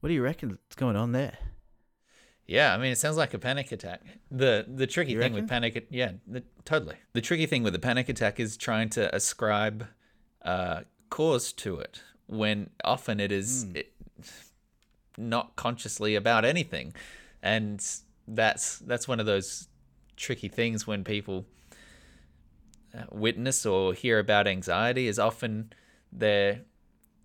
what 0.00 0.08
do 0.08 0.14
you 0.14 0.22
reckon 0.22 0.50
is 0.68 0.74
going 0.76 0.96
on 0.96 1.12
there? 1.12 1.38
Yeah, 2.46 2.74
I 2.74 2.76
mean, 2.76 2.90
it 2.92 2.98
sounds 2.98 3.16
like 3.16 3.32
a 3.34 3.38
panic 3.38 3.70
attack. 3.72 4.02
the 4.30 4.66
The 4.68 4.86
tricky 4.86 5.12
You 5.12 5.18
thing 5.20 5.32
reckon? 5.32 5.44
with 5.44 5.48
panic, 5.48 5.86
yeah, 5.90 6.12
the, 6.26 6.42
totally. 6.64 6.96
The 7.14 7.20
tricky 7.22 7.46
thing 7.46 7.62
with 7.62 7.74
a 7.74 7.78
panic 7.78 8.08
attack 8.08 8.38
is 8.40 8.56
trying 8.56 8.90
to 8.90 9.14
ascribe 9.14 9.86
uh, 10.42 10.80
cause 11.08 11.52
to 11.54 11.78
it 11.78 12.02
when 12.26 12.70
often 12.84 13.20
it 13.20 13.32
is 13.32 13.64
it, 13.74 13.92
not 15.16 15.56
consciously 15.56 16.14
about 16.14 16.44
anything. 16.44 16.94
And 17.42 17.84
that's 18.26 18.78
that's 18.78 19.06
one 19.06 19.20
of 19.20 19.26
those 19.26 19.68
tricky 20.16 20.48
things 20.48 20.86
when 20.86 21.04
people 21.04 21.44
uh, 22.96 23.02
witness 23.10 23.66
or 23.66 23.92
hear 23.92 24.18
about 24.18 24.46
anxiety 24.46 25.08
is 25.08 25.18
often 25.18 25.72
they're 26.12 26.60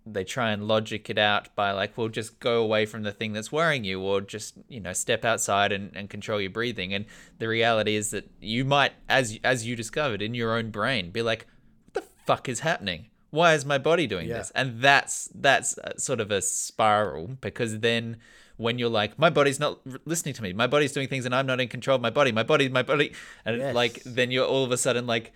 they 0.06 0.24
try 0.24 0.50
and 0.50 0.66
logic 0.66 1.08
it 1.10 1.18
out 1.18 1.54
by 1.54 1.70
like 1.70 1.96
well 1.96 2.08
just 2.08 2.40
go 2.40 2.62
away 2.62 2.86
from 2.86 3.02
the 3.02 3.12
thing 3.12 3.32
that's 3.32 3.52
worrying 3.52 3.84
you 3.84 4.00
or 4.00 4.20
just 4.20 4.54
you 4.68 4.80
know 4.80 4.92
step 4.92 5.24
outside 5.24 5.72
and, 5.72 5.94
and 5.94 6.10
control 6.10 6.40
your 6.40 6.50
breathing. 6.50 6.92
And 6.92 7.04
the 7.38 7.48
reality 7.48 7.96
is 7.96 8.10
that 8.10 8.28
you 8.40 8.64
might 8.64 8.92
as 9.08 9.38
as 9.44 9.66
you 9.66 9.76
discovered 9.76 10.22
in 10.22 10.34
your 10.34 10.56
own 10.56 10.70
brain 10.70 11.10
be 11.10 11.22
like 11.22 11.46
what 11.84 11.94
the 11.94 12.08
fuck 12.26 12.48
is 12.48 12.60
happening 12.60 13.06
why 13.30 13.54
is 13.54 13.64
my 13.64 13.78
body 13.78 14.06
doing 14.06 14.28
Yeah. 14.28 14.38
this 14.38 14.50
and 14.54 14.80
that's 14.80 15.28
that's 15.34 15.78
uh, 15.78 15.96
sort 15.96 16.20
of 16.20 16.30
a 16.30 16.40
spiral 16.42 17.28
because 17.40 17.78
then 17.80 18.16
when 18.56 18.78
you're 18.78 18.90
like 18.90 19.18
my 19.18 19.30
body's 19.30 19.58
not 19.60 19.80
listening 20.04 20.34
to 20.34 20.42
me 20.42 20.52
my 20.52 20.66
body's 20.66 20.92
doing 20.92 21.08
things 21.08 21.24
and 21.26 21.34
i'm 21.34 21.46
not 21.46 21.60
in 21.60 21.68
control 21.68 21.94
of 21.96 22.02
my 22.02 22.10
body 22.10 22.32
my 22.32 22.42
body 22.42 22.68
my 22.68 22.82
body 22.82 23.12
and 23.44 23.58
Yes. 23.58 23.74
like 23.74 24.02
then 24.04 24.30
you're 24.30 24.46
all 24.46 24.64
of 24.64 24.72
a 24.72 24.76
sudden 24.76 25.06
like 25.06 25.32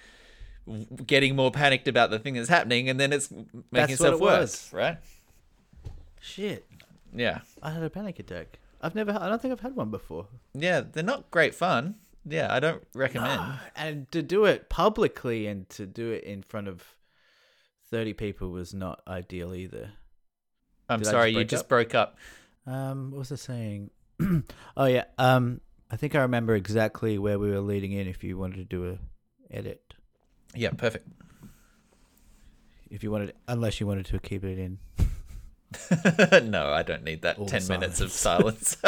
getting 1.07 1.37
more 1.37 1.51
panicked 1.51 1.89
about 1.89 2.11
the 2.11 2.19
thing 2.19 2.35
that's 2.35 2.49
happening 2.49 2.89
and 2.89 2.99
then 2.99 3.13
it's 3.13 3.31
making 3.31 3.65
That's 3.73 3.93
itself 3.93 4.15
it 4.15 4.21
worse 4.21 4.73
right 4.73 4.99
Shit. 6.21 6.67
yeah 7.15 7.41
I 7.63 7.71
had 7.71 7.83
a 7.83 7.91
panic 7.91 8.19
attack. 8.19 8.59
I've 8.81 8.95
never. 8.95 9.13
I 9.13 9.29
don't 9.29 9.41
think 9.41 9.53
I've 9.53 9.61
had 9.61 9.77
one 9.77 9.91
before. 9.91 10.27
yeah 10.55 10.81
they're 10.81 11.03
not 11.05 11.31
great 11.31 11.55
fun 11.55 11.95
yeah 12.27 12.53
i 12.53 12.59
don't 12.61 12.83
recommend 12.95 13.41
And 13.77 14.11
to 14.13 14.23
do 14.23 14.47
it 14.47 14.69
publicly 14.71 15.47
and 15.47 15.69
to 15.71 15.85
do 15.87 16.11
it 16.11 16.25
in 16.25 16.43
front 16.43 16.69
of 16.69 16.83
thirty 17.91 18.13
people 18.13 18.51
was 18.51 18.73
not 18.75 19.01
ideal 19.07 19.55
either. 19.55 19.91
i'm 20.89 21.01
Did 21.01 21.07
sorry 21.09 21.31
just 21.33 21.39
you 21.39 21.45
just 21.45 21.65
up? 21.65 21.69
broke 21.69 21.95
up 21.95 22.17
Um, 22.67 23.11
what 23.11 23.19
was 23.21 23.33
I 23.33 23.37
saying? 23.37 23.91
oh 24.77 24.85
yeah. 24.87 25.05
Um, 25.19 25.61
I 25.91 25.97
think 25.97 26.15
I 26.15 26.21
remember 26.23 26.55
exactly 26.55 27.19
where 27.19 27.39
we 27.39 27.51
were 27.51 27.61
leading 27.61 27.93
in. 27.93 28.07
If 28.09 28.25
you 28.25 28.39
wanted 28.39 28.57
to 28.57 28.65
do 28.65 28.91
a 28.91 28.99
edit, 29.55 29.95
yeah 30.55 30.71
perfect 30.71 31.09
if 32.91 33.03
you 33.03 33.11
wanted, 33.11 33.35
unless 33.49 33.81
you 33.81 33.87
wanted 33.87 34.07
to 34.07 34.19
keep 34.21 34.45
it 34.45 34.59
in. 34.59 34.79
no 36.51 36.73
i 36.73 36.85
don't 36.85 37.03
need 37.03 37.23
that 37.23 37.37
All 37.37 37.47
10 37.47 37.63
the 37.65 37.69
minutes 37.69 38.01
of 38.01 38.13
silence 38.13 38.77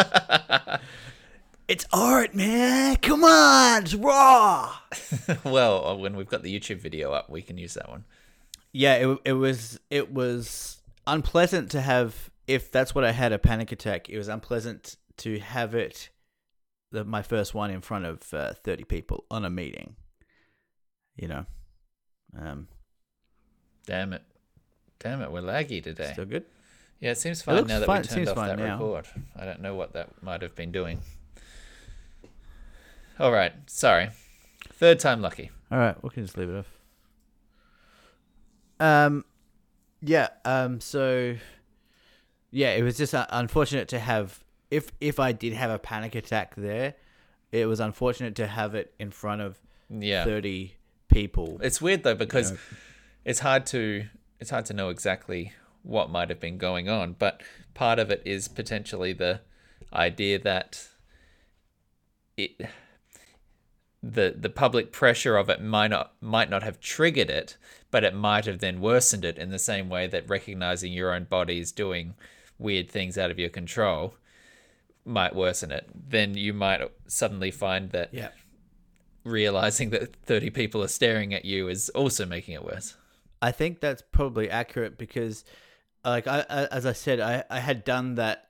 It's 1.68 1.84
art, 1.92 2.32
man. 2.32 2.94
Come 3.02 3.24
on, 3.24 3.82
it's 3.82 3.94
raw. 3.94 4.72
well 5.44 5.84
uh, 5.84 5.94
when 5.96 6.14
we've 6.14 6.28
got 6.28 6.44
the 6.44 6.54
youtube 6.56 6.78
video 6.78 7.10
up 7.10 7.28
we 7.28 7.42
can 7.42 7.58
use 7.58 7.74
that 7.74 7.88
one 7.88 8.04
Yeah, 8.76 8.96
it 8.96 9.18
it 9.24 9.32
was 9.32 9.80
it 9.88 10.12
was 10.12 10.82
unpleasant 11.06 11.70
to 11.70 11.80
have 11.80 12.28
if 12.46 12.70
that's 12.70 12.94
what 12.94 13.04
I 13.04 13.12
had 13.12 13.32
a 13.32 13.38
panic 13.38 13.72
attack. 13.72 14.10
It 14.10 14.18
was 14.18 14.28
unpleasant 14.28 14.96
to 15.18 15.38
have 15.38 15.74
it 15.74 16.10
the 16.92 17.02
my 17.02 17.22
first 17.22 17.54
one 17.54 17.70
in 17.70 17.80
front 17.80 18.04
of 18.04 18.34
uh, 18.34 18.52
30 18.52 18.84
people 18.84 19.24
on 19.30 19.46
a 19.46 19.50
meeting. 19.50 19.96
You 21.16 21.28
know. 21.28 21.46
Um 22.38 22.68
damn 23.86 24.12
it 24.12 24.22
damn 24.98 25.22
it 25.22 25.32
we're 25.32 25.40
laggy 25.40 25.82
today 25.82 26.10
still 26.12 26.26
good. 26.26 26.44
Yeah, 27.00 27.12
it 27.12 27.18
seems 27.18 27.40
fine 27.40 27.56
looks 27.56 27.68
now 27.70 27.78
that 27.78 27.86
fine- 27.86 28.02
we 28.02 28.08
turned 28.08 28.28
off 28.28 28.36
that 28.36 28.58
now. 28.58 28.74
record. 28.74 29.06
I 29.34 29.46
don't 29.46 29.62
know 29.62 29.74
what 29.74 29.94
that 29.94 30.22
might 30.22 30.42
have 30.42 30.54
been 30.54 30.70
doing. 30.70 31.00
All 33.18 33.32
right, 33.32 33.54
sorry. 33.68 34.10
Third 34.74 35.00
time 35.00 35.22
lucky. 35.22 35.50
All 35.70 35.78
right, 35.78 35.96
we 36.04 36.10
can 36.10 36.24
just 36.24 36.36
leave 36.36 36.50
it 36.50 36.58
off. 36.58 36.75
Um 38.80 39.24
yeah, 40.02 40.28
um 40.44 40.80
so 40.80 41.36
yeah, 42.50 42.74
it 42.74 42.82
was 42.82 42.96
just 42.96 43.14
uh, 43.14 43.26
unfortunate 43.30 43.88
to 43.88 43.98
have 43.98 44.42
if 44.70 44.90
if 45.00 45.18
I 45.20 45.32
did 45.32 45.52
have 45.52 45.70
a 45.70 45.78
panic 45.78 46.14
attack 46.14 46.54
there, 46.56 46.94
it 47.52 47.66
was 47.66 47.80
unfortunate 47.80 48.34
to 48.36 48.46
have 48.46 48.74
it 48.74 48.92
in 48.98 49.10
front 49.10 49.40
of 49.42 49.58
Yeah, 49.88 50.24
30 50.24 50.74
people. 51.08 51.58
it's 51.62 51.80
weird 51.80 52.02
though 52.02 52.14
because 52.14 52.52
know. 52.52 52.58
it's 53.24 53.38
hard 53.40 53.66
to 53.66 54.06
it's 54.40 54.50
hard 54.50 54.66
to 54.66 54.74
know 54.74 54.90
exactly 54.90 55.52
what 55.82 56.10
might 56.10 56.28
have 56.30 56.40
been 56.40 56.58
going 56.58 56.88
on, 56.88 57.14
but 57.18 57.42
part 57.74 57.98
of 57.98 58.10
it 58.10 58.20
is 58.24 58.48
potentially 58.48 59.12
the 59.12 59.40
idea 59.92 60.38
that 60.40 60.88
it 62.36 62.60
the 64.12 64.34
the 64.38 64.48
public 64.50 64.92
pressure 64.92 65.36
of 65.36 65.48
it 65.48 65.60
might 65.60 65.88
not 65.88 66.12
might 66.20 66.50
not 66.50 66.62
have 66.62 66.80
triggered 66.80 67.30
it, 67.30 67.56
but 67.90 68.04
it 68.04 68.14
might 68.14 68.44
have 68.44 68.60
then 68.60 68.80
worsened 68.80 69.24
it 69.24 69.38
in 69.38 69.50
the 69.50 69.58
same 69.58 69.88
way 69.88 70.06
that 70.06 70.28
recognizing 70.28 70.92
your 70.92 71.12
own 71.14 71.24
body 71.24 71.58
is 71.58 71.72
doing 71.72 72.14
weird 72.58 72.90
things 72.90 73.18
out 73.18 73.30
of 73.30 73.38
your 73.38 73.48
control 73.48 74.14
might 75.04 75.34
worsen 75.34 75.70
it. 75.70 75.88
Then 75.94 76.34
you 76.34 76.52
might 76.52 76.80
suddenly 77.06 77.50
find 77.50 77.90
that 77.90 78.12
Yeah. 78.12 78.30
realizing 79.24 79.90
that 79.90 80.14
30 80.16 80.50
people 80.50 80.82
are 80.82 80.88
staring 80.88 81.34
at 81.34 81.44
you 81.44 81.68
is 81.68 81.88
also 81.90 82.24
making 82.26 82.54
it 82.54 82.64
worse. 82.64 82.96
I 83.42 83.52
think 83.52 83.80
that's 83.80 84.02
probably 84.02 84.48
accurate 84.50 84.96
because, 84.98 85.44
like 86.04 86.26
I, 86.26 86.44
I 86.48 86.66
as 86.66 86.86
I 86.86 86.92
said, 86.92 87.20
I, 87.20 87.44
I 87.50 87.60
had 87.60 87.84
done 87.84 88.14
that 88.16 88.48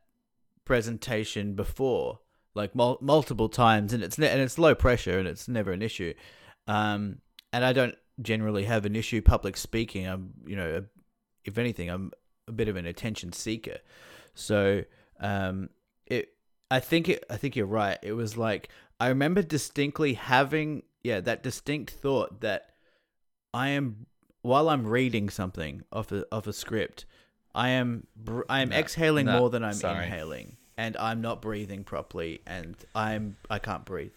presentation 0.65 1.55
before, 1.55 2.21
like 2.57 2.75
mul- 2.75 2.99
multiple 3.01 3.49
times, 3.49 3.93
and 3.93 4.03
it's 4.03 4.19
ne- 4.19 4.29
and 4.29 4.41
it's 4.41 4.59
low 4.59 4.75
pressure 4.75 5.19
and 5.19 5.29
it's 5.29 5.47
never 5.47 5.71
an 5.73 5.83
issue. 5.83 6.15
Um, 6.67 7.19
and 7.53 7.65
I 7.65 7.73
don't 7.73 7.95
generally 8.21 8.65
have 8.65 8.85
an 8.87 8.97
issue 8.97 9.23
public 9.23 9.57
speaking. 9.57 10.07
I'm, 10.07 10.33
you 10.47 10.57
know, 10.57 10.85
if 11.45 11.59
anything, 11.59 11.89
I'm 11.91 12.11
a 12.49 12.53
bit 12.53 12.69
of 12.69 12.77
an 12.77 12.87
attention 12.87 13.33
seeker. 13.33 13.79
So, 14.35 14.83
um, 15.21 15.69
it. 16.07 16.31
I 16.71 16.81
think 16.81 17.09
it. 17.09 17.25
I 17.31 17.37
think 17.37 17.55
you're 17.55 17.67
right. 17.67 17.99
It 18.03 18.13
was 18.15 18.37
like 18.37 18.69
I 18.99 19.09
remember 19.09 19.43
distinctly 19.43 20.15
having 20.15 20.83
yeah 21.05 21.21
that 21.21 21.43
distinct 21.45 21.93
thought 21.93 22.41
that 22.41 22.71
I 23.55 23.69
am 23.69 24.07
while 24.43 24.69
I'm 24.69 24.87
reading 24.87 25.29
something 25.31 25.83
off 25.93 26.11
a 26.13 26.25
off 26.33 26.47
a 26.47 26.53
script, 26.53 27.07
I 27.55 27.69
am 27.71 28.07
br- 28.17 28.43
I 28.49 28.61
am 28.63 28.71
No, 28.71 28.77
exhaling 28.77 29.27
no, 29.27 29.39
more 29.39 29.51
than 29.51 29.63
I'm 29.65 29.75
sorry. 29.75 30.07
inhaling, 30.07 30.57
and 30.77 30.97
I'm 30.97 31.21
not 31.21 31.41
breathing 31.43 31.85
properly, 31.85 32.41
and 32.47 32.77
I'm 32.95 33.37
I 33.51 33.59
can't 33.59 33.85
breathe. 33.85 34.13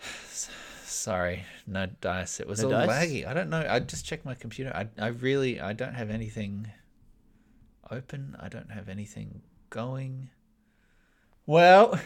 Sorry, 0.84 1.44
no 1.66 1.86
dice. 2.00 2.40
It 2.40 2.46
was 2.46 2.62
No 2.62 2.66
all 2.66 2.86
dice? 2.86 2.88
laggy. 2.88 3.26
I 3.26 3.34
don't 3.34 3.50
know. 3.50 3.66
I 3.68 3.80
just 3.80 4.06
checked 4.06 4.24
my 4.24 4.34
computer. 4.34 4.72
I, 4.74 4.88
I 5.02 5.08
really, 5.08 5.60
I 5.60 5.72
don't 5.72 5.94
have 5.94 6.08
anything 6.10 6.70
open. 7.90 8.36
I 8.40 8.48
don't 8.48 8.70
have 8.70 8.88
anything 8.88 9.42
going. 9.70 10.30
Well, 11.46 11.98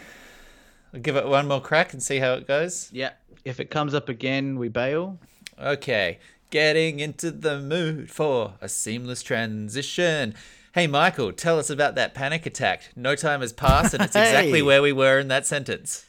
I'll 0.93 1.01
give 1.01 1.17
it 1.17 1.27
one 1.27 1.47
more 1.47 1.61
crack 1.61 1.93
and 1.93 2.03
see 2.03 2.19
how 2.19 2.33
it 2.35 2.47
goes. 2.49 2.89
Yeah, 2.93 3.13
if 3.45 3.61
it 3.61 3.71
comes 3.71 3.95
up 3.95 4.09
again, 4.09 4.59
we 4.59 4.69
bail. 4.69 5.19
Okay, 5.61 6.19
getting 6.51 6.99
into 7.01 7.31
the 7.31 7.61
mood 7.61 8.11
for 8.11 8.55
a 8.61 8.69
seamless 8.69 9.23
transition. 9.23 10.35
Hey, 10.79 10.87
Michael, 10.87 11.33
tell 11.33 11.59
us 11.59 11.71
about 11.71 11.97
that 11.97 12.15
panic 12.15 12.47
attack. 12.47 12.93
No 12.95 13.17
time 13.17 13.41
has 13.41 13.53
passed, 13.53 13.95
and 13.95 14.03
it's 14.05 14.15
exactly 14.17 14.59
Hey. 14.59 14.63
where 14.63 14.81
we 14.81 14.93
were 14.93 15.19
in 15.19 15.27
that 15.27 15.45
sentence. 15.45 16.07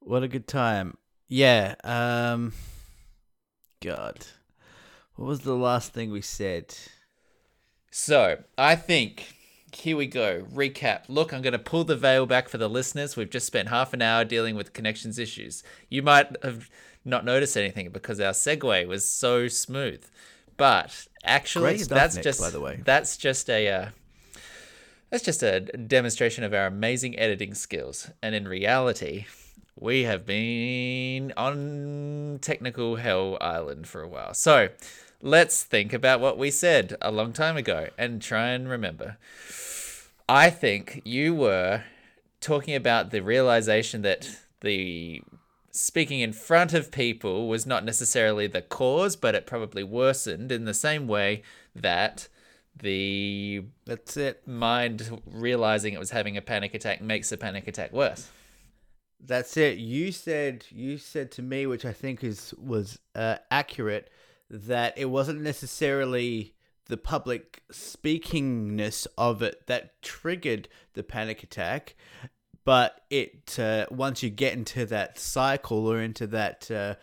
What 0.00 0.22
a 0.22 0.28
good 0.28 0.48
time. 0.48 0.96
Yeah. 1.28 1.74
Um. 1.84 2.54
God, 3.82 4.24
what 5.16 5.26
was 5.26 5.40
the 5.40 5.52
last 5.54 5.92
thing 5.92 6.10
we 6.10 6.22
said? 6.22 6.74
So, 7.90 8.38
I 8.56 8.74
think 8.74 9.34
here 9.70 9.98
we 9.98 10.06
go. 10.06 10.46
Recap. 10.54 11.02
Look, 11.08 11.34
I'm 11.34 11.42
going 11.42 11.52
to 11.52 11.58
pull 11.58 11.84
the 11.84 11.94
veil 11.94 12.24
back 12.24 12.48
for 12.48 12.56
the 12.56 12.70
listeners. 12.70 13.18
We've 13.18 13.28
just 13.28 13.46
spent 13.46 13.68
half 13.68 13.92
an 13.92 14.00
hour 14.00 14.24
dealing 14.24 14.56
with 14.56 14.72
connections 14.72 15.18
issues. 15.18 15.62
You 15.90 16.02
might 16.02 16.42
have 16.42 16.70
not 17.04 17.26
noticed 17.26 17.58
anything 17.58 17.90
because 17.90 18.18
our 18.18 18.32
segue 18.32 18.88
was 18.88 19.06
so 19.06 19.46
smooth. 19.46 20.02
But 20.56 21.06
actually, 21.26 21.78
stuff, 21.78 21.96
that's 21.96 22.16
Nick, 22.16 22.24
just 22.24 22.40
by 22.40 22.50
the 22.50 22.60
way. 22.60 22.80
that's 22.84 23.16
just 23.16 23.50
a 23.50 23.68
uh, 23.68 23.88
that's 25.10 25.24
just 25.24 25.42
a 25.42 25.60
demonstration 25.60 26.44
of 26.44 26.54
our 26.54 26.66
amazing 26.66 27.18
editing 27.18 27.54
skills. 27.54 28.10
And 28.22 28.34
in 28.34 28.48
reality, 28.48 29.26
we 29.78 30.02
have 30.04 30.26
been 30.26 31.32
on 31.36 32.38
technical 32.40 32.96
hell 32.96 33.38
island 33.40 33.86
for 33.86 34.02
a 34.02 34.08
while. 34.08 34.34
So, 34.34 34.68
let's 35.22 35.62
think 35.62 35.92
about 35.92 36.20
what 36.20 36.38
we 36.38 36.50
said 36.50 36.96
a 37.00 37.10
long 37.10 37.32
time 37.32 37.56
ago 37.56 37.88
and 37.98 38.20
try 38.22 38.48
and 38.48 38.68
remember. 38.68 39.16
I 40.28 40.50
think 40.50 41.02
you 41.04 41.34
were 41.34 41.84
talking 42.40 42.74
about 42.74 43.10
the 43.10 43.20
realization 43.20 44.02
that 44.02 44.28
the 44.60 45.22
speaking 45.76 46.20
in 46.20 46.32
front 46.32 46.72
of 46.72 46.90
people 46.90 47.48
was 47.48 47.66
not 47.66 47.84
necessarily 47.84 48.46
the 48.46 48.62
cause, 48.62 49.14
but 49.16 49.34
it 49.34 49.46
probably 49.46 49.84
worsened 49.84 50.50
in 50.50 50.64
the 50.64 50.74
same 50.74 51.06
way 51.06 51.42
that 51.74 52.28
the 52.78 53.64
That's 53.84 54.16
it. 54.16 54.46
mind 54.46 55.20
realizing 55.26 55.94
it 55.94 55.98
was 55.98 56.10
having 56.10 56.36
a 56.36 56.42
panic 56.42 56.74
attack 56.74 57.00
makes 57.00 57.30
the 57.30 57.36
panic 57.36 57.68
attack 57.68 57.92
worse. 57.92 58.28
That's 59.24 59.56
it. 59.56 59.78
You 59.78 60.12
said 60.12 60.66
you 60.70 60.98
said 60.98 61.30
to 61.32 61.42
me, 61.42 61.66
which 61.66 61.84
I 61.84 61.92
think 61.92 62.22
is 62.22 62.54
was 62.58 62.98
uh, 63.14 63.36
accurate, 63.50 64.10
that 64.50 64.96
it 64.96 65.06
wasn't 65.06 65.40
necessarily 65.40 66.54
the 66.86 66.96
public 66.96 67.62
speakingness 67.72 69.06
of 69.18 69.42
it 69.42 69.66
that 69.66 70.00
triggered 70.02 70.68
the 70.92 71.02
panic 71.02 71.42
attack, 71.42 71.96
but 72.66 73.00
it 73.10 73.58
uh, 73.58 73.86
once 73.90 74.22
you 74.22 74.28
get 74.28 74.52
into 74.52 74.84
that 74.86 75.18
cycle 75.18 75.86
or 75.86 76.00
into 76.00 76.26
that, 76.26 76.70
uh, 76.70 76.96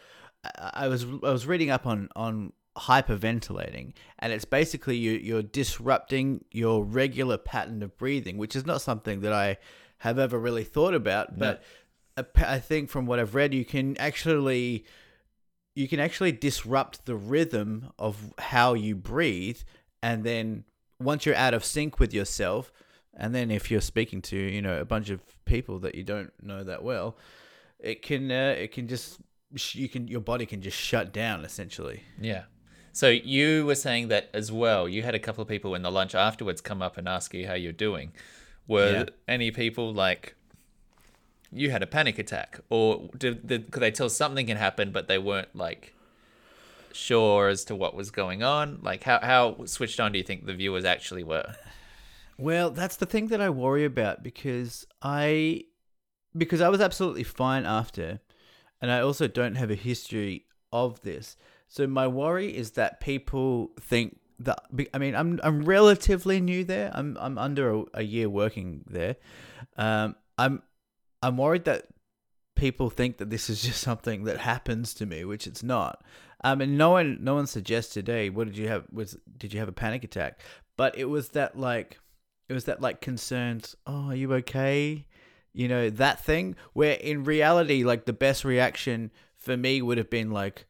I 0.44 0.86
I 0.86 0.88
was 0.90 1.06
I 1.06 1.32
was 1.32 1.48
reading 1.48 1.72
up 1.72 1.88
on 1.88 2.10
on 2.16 2.54
hyperventilating, 2.78 3.94
and 4.20 4.34
it's 4.34 4.46
basically 4.46 4.98
you 4.98 5.14
you're 5.14 5.42
disrupting 5.42 6.44
your 6.52 6.84
regular 6.84 7.38
pattern 7.38 7.82
of 7.82 7.98
breathing, 7.98 8.38
which 8.38 8.56
is 8.56 8.66
not 8.66 8.82
something 8.82 9.22
that 9.22 9.34
I 9.34 9.58
have 10.00 10.20
ever 10.20 10.38
really 10.38 10.64
thought 10.64 10.94
about, 10.94 11.40
but. 11.40 11.64
I 12.16 12.60
think 12.60 12.92
from 12.92 13.08
what 13.08 13.20
I've 13.20 13.34
read, 13.34 13.56
you 13.56 13.66
can 13.66 13.98
actually 13.98 14.86
you 15.74 15.88
can 15.88 16.00
actually 16.00 16.32
disrupt 16.32 17.08
the 17.08 17.16
rhythm 17.16 17.92
of 17.98 18.36
how 18.38 18.76
you 18.76 18.96
breathe 18.96 19.58
and 20.04 20.24
then 20.24 20.64
once 21.00 21.26
you're 21.26 21.36
out 21.36 21.56
of 21.56 21.66
sync 21.66 22.00
with 22.00 22.14
yourself 22.14 22.72
and 23.18 23.34
then 23.36 23.52
if 23.52 23.70
you're 23.72 23.82
speaking 23.82 24.22
to 24.22 24.38
you 24.38 24.62
know 24.62 24.80
a 24.80 24.86
bunch 24.86 25.10
of 25.10 25.20
people 25.46 25.80
that 25.80 25.96
you 25.96 26.04
don't 26.04 26.32
know 26.42 26.64
that 26.64 26.84
well 26.84 27.18
it 27.80 28.02
can 28.02 28.32
uh, 28.32 28.56
it 28.58 28.72
can 28.72 28.88
just 28.88 29.20
you 29.74 29.88
can 29.88 30.08
your 30.08 30.22
body 30.22 30.46
can 30.46 30.62
just 30.62 30.78
shut 30.78 31.14
down 31.14 31.46
essentially 31.46 32.04
Yeah. 32.20 32.44
So 32.96 33.10
you 33.10 33.66
were 33.66 33.74
saying 33.76 34.10
that 34.10 34.30
as 34.36 34.52
well. 34.52 34.88
You 34.88 35.02
had 35.02 35.16
a 35.16 35.20
couple 35.20 35.42
of 35.42 35.48
people 35.48 35.74
in 35.74 35.82
the 35.82 35.90
lunch 35.90 36.14
afterwards 36.14 36.62
come 36.62 36.80
up 36.84 36.96
and 36.96 37.08
ask 37.10 37.34
you 37.34 37.48
how 37.48 37.56
you're 37.56 37.72
doing. 37.72 38.12
Were 38.68 38.92
Yeah. 38.92 39.06
any 39.28 39.50
people 39.50 39.92
like 39.92 40.36
you 41.52 41.72
had 41.72 41.82
a 41.82 41.88
panic 41.88 42.20
attack, 42.20 42.60
or 42.70 43.10
did, 43.18 43.48
did 43.48 43.72
could 43.72 43.82
they 43.82 43.90
tell 43.90 44.10
something 44.10 44.46
can 44.48 44.58
happen, 44.58 44.92
but 44.92 45.08
they 45.08 45.18
weren't 45.18 45.56
like 45.56 45.94
sure 46.92 47.48
as 47.48 47.66
to 47.66 47.76
what 47.76 47.96
was 47.96 48.12
going 48.12 48.44
on? 48.44 48.80
Like 48.84 49.04
how 49.04 49.20
how 49.22 49.66
switched 49.66 50.00
on 50.00 50.12
do 50.12 50.18
you 50.20 50.24
think 50.24 50.46
the 50.46 50.54
viewers 50.54 50.86
actually 50.86 51.24
were? 51.24 51.56
Well, 52.44 52.72
that's 52.72 52.98
the 52.98 53.06
thing 53.06 53.28
that 53.28 53.40
I 53.40 53.50
worry 53.50 53.86
about 53.86 54.22
because 54.22 54.86
I 55.02 55.64
because 56.38 56.60
I 56.60 56.68
was 56.68 56.82
absolutely 56.82 57.24
fine 57.24 57.66
after 57.66 58.20
and 58.82 58.92
I 58.92 59.00
also 59.00 59.30
don't 59.30 59.56
have 59.56 59.72
a 59.72 59.76
history 59.76 60.44
of 60.70 61.00
this. 61.04 61.38
So 61.70 61.88
my 61.88 62.06
worry 62.06 62.54
is 62.54 62.72
that 62.72 63.00
people 63.00 63.72
think 63.80 64.20
that 64.40 64.60
I 64.94 64.98
mean 64.98 65.16
I'm 65.16 65.40
I'm 65.42 65.64
relatively 65.64 66.42
new 66.42 66.66
there. 66.66 66.92
I'm 66.94 67.16
I'm 67.18 67.38
under 67.38 67.76
a, 67.76 67.84
a 67.94 68.04
year 68.04 68.30
working 68.30 68.84
there. 68.90 69.16
Um 69.78 70.18
I'm 70.38 70.64
I'm 71.22 71.38
worried 71.38 71.64
that 71.64 71.86
people 72.56 72.90
think 72.90 73.20
that 73.20 73.30
this 73.30 73.50
is 73.50 73.62
just 73.68 73.80
something 73.80 74.26
that 74.26 74.40
happens 74.40 74.94
to 74.96 75.06
me, 75.06 75.24
which 75.24 75.48
it's 75.48 75.64
not. 75.64 76.04
Um, 76.44 76.60
and 76.60 76.78
no 76.78 76.90
one, 76.90 77.20
no 77.22 77.36
one 77.36 77.48
suggested, 77.48 78.08
"Hey, 78.08 78.30
what 78.30 78.48
did 78.48 78.58
you 78.58 78.68
have? 78.68 78.84
Was 78.92 79.16
did 79.38 79.54
you 79.54 79.62
have 79.62 79.70
a 79.70 79.80
panic 79.84 80.04
attack?" 80.04 80.42
But 80.76 80.98
it 80.98 81.06
was 81.06 81.30
that 81.30 81.58
like, 81.58 82.00
it 82.50 82.54
was 82.54 82.66
that 82.66 82.82
like 82.82 83.02
concerns. 83.02 83.76
Oh, 83.86 84.10
are 84.10 84.16
you 84.16 84.34
okay? 84.36 85.06
You 85.54 85.68
know 85.68 85.90
that 85.90 86.24
thing. 86.24 86.56
Where 86.74 86.94
in 86.94 87.24
reality, 87.24 87.84
like 87.84 88.06
the 88.06 88.14
best 88.14 88.44
reaction 88.44 89.12
for 89.38 89.56
me 89.56 89.82
would 89.82 89.98
have 89.98 90.10
been 90.10 90.32
like, 90.32 90.66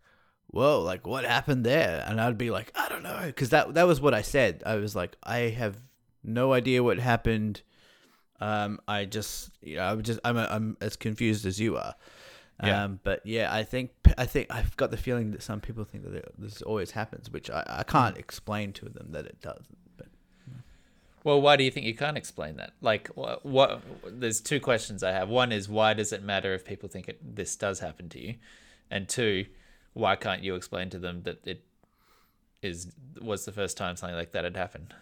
"Whoa, 0.48 0.82
like 0.82 1.08
what 1.08 1.26
happened 1.26 1.66
there?" 1.66 2.04
And 2.08 2.20
I'd 2.20 2.38
be 2.38 2.52
like, 2.52 2.72
"I 2.76 2.90
don't 2.90 3.04
know," 3.04 3.22
because 3.26 3.50
that 3.50 3.74
that 3.74 3.88
was 3.88 4.02
what 4.02 4.14
I 4.14 4.22
said. 4.22 4.64
I 4.66 4.76
was 4.76 4.96
like, 4.96 5.16
"I 5.24 5.38
have 5.50 5.78
no 6.24 6.54
idea 6.54 6.84
what 6.84 7.00
happened." 7.00 7.62
Um, 8.40 8.80
I 8.90 9.06
just, 9.06 9.52
you 9.62 9.78
know, 9.78 9.84
I'm 9.84 10.02
just, 10.02 10.20
I'm, 10.26 10.38
I'm 10.38 10.78
as 10.82 10.98
confused 10.98 11.46
as 11.46 11.62
you 11.62 11.78
are. 11.78 11.96
Yeah. 12.62 12.84
Um, 12.84 13.00
but 13.02 13.26
yeah, 13.26 13.54
I 13.54 13.64
think, 13.64 13.92
I 14.18 14.26
think 14.26 14.48
I've 14.50 14.76
got 14.76 14.92
the 14.92 14.98
feeling 14.98 15.32
that 15.32 15.42
some 15.42 15.62
people 15.62 15.86
think 15.86 16.04
that 16.04 16.26
this 16.38 16.62
always 16.62 16.92
happens, 16.92 17.32
which 17.32 17.50
I, 17.50 17.64
I 17.66 17.84
can't 17.84 18.18
explain 18.18 18.74
to 18.74 18.90
them 18.90 19.12
that 19.12 19.26
it 19.26 19.40
doesn't. 19.42 19.78
Well, 21.24 21.42
why 21.42 21.56
do 21.56 21.64
you 21.64 21.72
think 21.72 21.86
you 21.86 21.96
can't 21.96 22.18
explain 22.18 22.58
that? 22.58 22.74
Like, 22.82 23.08
what? 23.16 23.46
what 23.46 23.82
there's 24.06 24.42
two 24.42 24.60
questions 24.60 25.04
I 25.04 25.12
have. 25.12 25.30
One 25.30 25.52
is 25.52 25.70
why 25.70 25.94
does 25.94 26.12
it 26.12 26.24
matter 26.24 26.54
if 26.54 26.66
people 26.66 26.90
think 26.90 27.08
it, 27.08 27.36
this 27.36 27.56
does 27.56 27.80
happen 27.80 28.10
to 28.10 28.20
you, 28.20 28.36
and 28.92 29.08
two, 29.08 29.46
why 29.94 30.16
can't 30.16 30.44
you 30.44 30.56
explain 30.56 30.90
to 30.90 31.00
them 31.00 31.24
that 31.24 31.46
it 31.48 31.64
is 32.62 32.92
was 33.22 33.46
the 33.46 33.52
first 33.52 33.78
time 33.78 33.96
something 33.96 34.16
like 34.16 34.32
that 34.32 34.44
had 34.44 34.58
happened? 34.58 34.94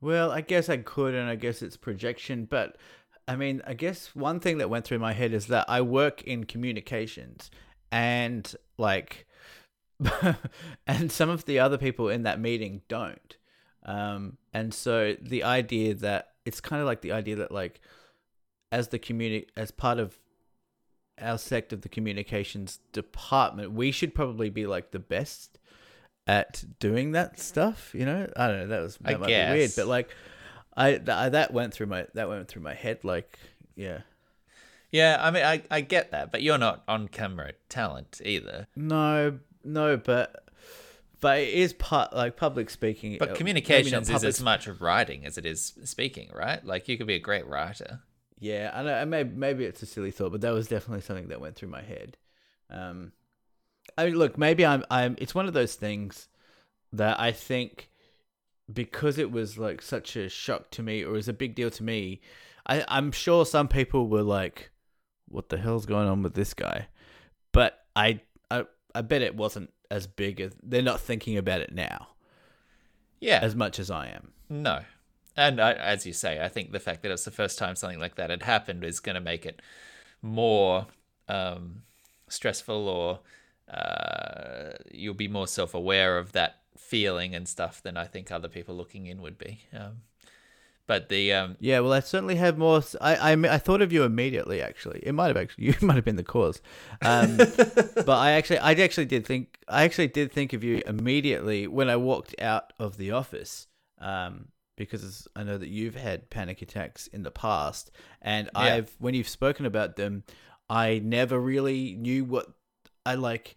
well, 0.00 0.30
I 0.30 0.40
guess 0.40 0.68
I 0.68 0.76
could, 0.78 1.14
and 1.14 1.28
I 1.28 1.36
guess 1.36 1.62
it's 1.62 1.76
projection. 1.76 2.44
But 2.44 2.76
I 3.26 3.36
mean, 3.36 3.62
I 3.66 3.74
guess 3.74 4.14
one 4.14 4.40
thing 4.40 4.58
that 4.58 4.70
went 4.70 4.84
through 4.84 4.98
my 4.98 5.12
head 5.12 5.32
is 5.32 5.46
that 5.48 5.64
I 5.68 5.80
work 5.80 6.22
in 6.22 6.44
communications, 6.44 7.50
and 7.90 8.54
like, 8.78 9.26
and 10.86 11.10
some 11.10 11.30
of 11.30 11.44
the 11.44 11.58
other 11.58 11.78
people 11.78 12.08
in 12.08 12.22
that 12.24 12.40
meeting 12.40 12.82
don't. 12.88 13.36
Um, 13.86 14.36
and 14.52 14.74
so 14.74 15.16
the 15.20 15.44
idea 15.44 15.94
that 15.94 16.32
it's 16.44 16.60
kind 16.60 16.80
of 16.80 16.86
like 16.86 17.00
the 17.00 17.12
idea 17.12 17.36
that 17.36 17.52
like, 17.52 17.80
as 18.70 18.88
the 18.88 18.98
community, 18.98 19.46
as 19.56 19.70
part 19.70 19.98
of 19.98 20.18
our 21.20 21.38
sect 21.38 21.72
of 21.72 21.80
the 21.80 21.88
communications 21.88 22.80
department, 22.92 23.72
we 23.72 23.90
should 23.90 24.14
probably 24.14 24.50
be 24.50 24.66
like 24.66 24.90
the 24.90 24.98
best 24.98 25.58
at 26.26 26.64
doing 26.80 27.12
that 27.12 27.38
stuff. 27.38 27.94
You 27.94 28.04
know, 28.04 28.28
I 28.36 28.48
don't 28.48 28.58
know. 28.58 28.66
That 28.66 28.82
was 28.82 28.98
I 29.04 29.12
that 29.12 29.20
might 29.20 29.26
be 29.28 29.58
weird, 29.58 29.70
but 29.76 29.86
like, 29.86 30.10
I 30.76 30.92
th- 30.92 31.04
that 31.06 31.52
went 31.52 31.72
through 31.72 31.86
my 31.86 32.06
that 32.14 32.28
went 32.28 32.48
through 32.48 32.62
my 32.62 32.74
head. 32.74 33.04
Like, 33.04 33.38
yeah, 33.76 34.00
Yeah, 34.90 35.18
I 35.20 35.30
mean, 35.30 35.44
I, 35.44 35.62
I 35.70 35.80
get 35.80 36.10
that, 36.10 36.32
but 36.32 36.42
you're 36.42 36.58
not 36.58 36.82
on 36.88 37.08
camera 37.08 37.52
talent 37.68 38.20
either. 38.24 38.66
no, 38.74 39.38
no, 39.64 39.96
but 39.96 40.45
but 41.20 41.38
it 41.40 41.48
is 41.48 41.72
part 41.72 42.12
like 42.12 42.36
public 42.36 42.70
speaking. 42.70 43.14
uh, 43.14 43.18
But 43.20 43.28
not 43.30 43.38
communications 43.38 44.10
is 44.10 44.24
as 44.24 44.42
much 44.42 44.66
writing 44.68 45.24
as 45.26 45.38
it 45.38 45.46
is 45.46 45.74
speaking, 45.84 46.30
right? 46.34 46.64
Like, 46.64 46.88
you 46.88 46.96
could 46.98 47.06
be 47.06 47.14
a 47.14 47.20
great 47.20 47.46
writer. 47.46 48.00
Yeah, 48.38 48.70
I 48.74 48.82
know. 48.82 48.94
and 48.94 49.10
Maybe 49.10 49.30
maybe 49.34 49.64
it's 49.64 49.82
a 49.82 49.86
silly 49.86 50.10
thought, 50.10 50.32
but 50.32 50.42
that 50.42 50.52
was 50.52 50.68
definitely 50.68 51.00
something 51.02 51.28
that 51.28 51.40
went 51.40 51.56
through 51.56 51.70
my 51.70 51.82
head. 51.82 52.16
Um, 52.70 53.12
I 53.96 54.06
mean, 54.06 54.16
look, 54.16 54.36
maybe 54.36 54.66
I'm 54.66 54.84
I'm. 54.90 55.16
It's 55.18 55.34
one 55.34 55.46
of 55.46 55.54
those 55.54 55.74
things 55.74 56.28
that 56.92 57.18
I 57.18 57.32
think 57.32 57.88
because 58.72 59.16
it 59.16 59.30
was 59.30 59.56
like 59.58 59.80
such 59.80 60.16
a 60.16 60.28
shock 60.28 60.70
to 60.72 60.82
me, 60.82 61.02
or 61.02 61.12
was 61.12 61.28
a 61.28 61.32
big 61.32 61.54
deal 61.54 61.70
to 61.70 61.82
me. 61.82 62.20
I 62.66 62.84
I'm 62.88 63.10
sure 63.12 63.46
some 63.46 63.68
people 63.68 64.08
were 64.08 64.22
like, 64.22 64.70
"What 65.28 65.48
the 65.48 65.56
hell's 65.56 65.86
going 65.86 66.08
on 66.08 66.22
with 66.22 66.34
this 66.34 66.52
guy?" 66.52 66.88
But 67.52 67.78
I 67.94 68.20
I 68.50 68.64
I 68.94 69.00
bet 69.02 69.22
it 69.22 69.34
wasn't 69.36 69.70
as 69.90 70.06
big 70.06 70.40
as 70.40 70.52
they're 70.62 70.82
not 70.82 71.00
thinking 71.00 71.36
about 71.36 71.60
it 71.60 71.72
now 71.72 72.08
Yeah, 73.20 73.38
as 73.42 73.54
much 73.54 73.78
as 73.78 73.90
I 73.90 74.08
am. 74.08 74.32
No. 74.48 74.80
And 75.36 75.60
I, 75.60 75.72
as 75.72 76.06
you 76.06 76.12
say, 76.12 76.42
I 76.42 76.48
think 76.48 76.72
the 76.72 76.80
fact 76.80 77.02
that 77.02 77.10
it's 77.12 77.24
the 77.24 77.30
first 77.30 77.58
time 77.58 77.76
something 77.76 77.98
like 77.98 78.14
that 78.16 78.30
had 78.30 78.42
happened 78.42 78.84
is 78.84 79.00
going 79.00 79.14
to 79.16 79.20
make 79.20 79.44
it 79.44 79.60
more 80.22 80.86
um, 81.28 81.82
stressful 82.28 82.88
or 82.88 83.20
uh, 83.72 84.72
you'll 84.90 85.14
be 85.14 85.28
more 85.28 85.46
self 85.46 85.74
aware 85.74 86.18
of 86.18 86.32
that 86.32 86.60
feeling 86.76 87.34
and 87.34 87.46
stuff 87.48 87.82
than 87.82 87.96
I 87.96 88.04
think 88.04 88.30
other 88.30 88.48
people 88.48 88.74
looking 88.76 89.06
in 89.06 89.20
would 89.22 89.38
be. 89.38 89.60
Um, 89.74 90.02
but 90.86 91.08
the 91.08 91.32
um, 91.32 91.56
Yeah, 91.60 91.80
well, 91.80 91.92
I 91.92 92.00
certainly 92.00 92.36
have 92.36 92.58
more. 92.58 92.82
I, 93.00 93.16
I, 93.16 93.32
I 93.32 93.58
thought 93.58 93.82
of 93.82 93.92
you 93.92 94.04
immediately. 94.04 94.62
Actually, 94.62 95.00
it 95.02 95.12
might 95.12 95.28
have 95.28 95.36
actually 95.36 95.64
you 95.66 95.74
might 95.82 95.96
have 95.96 96.04
been 96.04 96.16
the 96.16 96.22
cause. 96.24 96.60
Um, 97.02 97.36
but 97.36 98.08
I 98.08 98.32
actually 98.32 98.58
I 98.58 98.72
actually 98.72 99.06
did 99.06 99.26
think 99.26 99.58
I 99.68 99.84
actually 99.84 100.08
did 100.08 100.32
think 100.32 100.52
of 100.52 100.62
you 100.62 100.82
immediately 100.86 101.66
when 101.66 101.88
I 101.90 101.96
walked 101.96 102.34
out 102.40 102.72
of 102.78 102.96
the 102.96 103.10
office. 103.12 103.66
Um, 103.98 104.48
because 104.76 105.26
I 105.34 105.42
know 105.42 105.56
that 105.56 105.68
you've 105.70 105.94
had 105.96 106.28
panic 106.28 106.60
attacks 106.60 107.06
in 107.06 107.22
the 107.22 107.30
past, 107.30 107.90
and 108.20 108.50
Yeah. 108.54 108.60
I've 108.60 108.94
when 108.98 109.14
you've 109.14 109.28
spoken 109.28 109.64
about 109.64 109.96
them, 109.96 110.22
I 110.68 111.00
never 111.02 111.40
really 111.40 111.94
knew 111.94 112.24
what 112.24 112.46
I 113.06 113.14
like. 113.14 113.56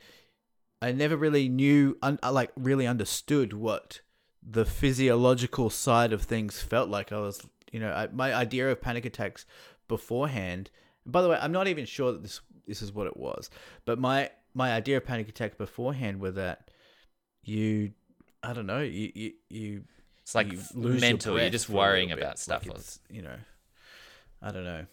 I 0.81 0.93
never 0.93 1.17
really 1.17 1.49
knew, 1.49 1.97
un- 2.01 2.19
I, 2.23 2.29
like, 2.29 2.51
really 2.55 2.87
understood 2.87 3.51
what 3.51 3.99
the 4.49 4.65
physiological 4.65 5.69
side 5.69 6.13
of 6.13 6.23
things 6.23 6.61
felt 6.61 6.89
like. 6.89 7.11
I 7.11 7.19
was, 7.19 7.41
you 7.71 7.79
know, 7.79 7.91
I, 7.91 8.07
my 8.07 8.33
idea 8.33 8.71
of 8.71 8.81
panic 8.81 9.05
attacks 9.05 9.45
beforehand. 9.87 10.69
By 11.05 11.21
the 11.21 11.29
way, 11.29 11.37
I'm 11.39 11.51
not 11.51 11.67
even 11.67 11.85
sure 11.85 12.11
that 12.11 12.21
this 12.21 12.41
this 12.67 12.81
is 12.81 12.93
what 12.93 13.07
it 13.07 13.17
was, 13.17 13.49
but 13.85 13.99
my 13.99 14.29
my 14.53 14.73
idea 14.73 14.97
of 14.97 15.05
panic 15.05 15.29
attack 15.29 15.57
beforehand 15.57 16.19
were 16.19 16.31
that 16.31 16.69
you, 17.43 17.91
I 18.43 18.53
don't 18.53 18.67
know, 18.67 18.81
you 18.81 19.11
you, 19.13 19.31
you 19.49 19.83
it's 20.21 20.35
like 20.35 20.51
you 20.51 20.59
f- 20.59 20.71
lose 20.75 21.01
your 21.01 21.09
mental. 21.09 21.39
You're 21.39 21.49
just 21.49 21.69
worrying 21.69 22.09
little 22.09 22.21
bit. 22.21 22.25
about 22.25 22.39
stuff. 22.39 22.65
Like 22.65 22.79
you 23.09 23.21
know, 23.21 23.35
I 24.41 24.51
don't 24.51 24.63
know. 24.63 24.85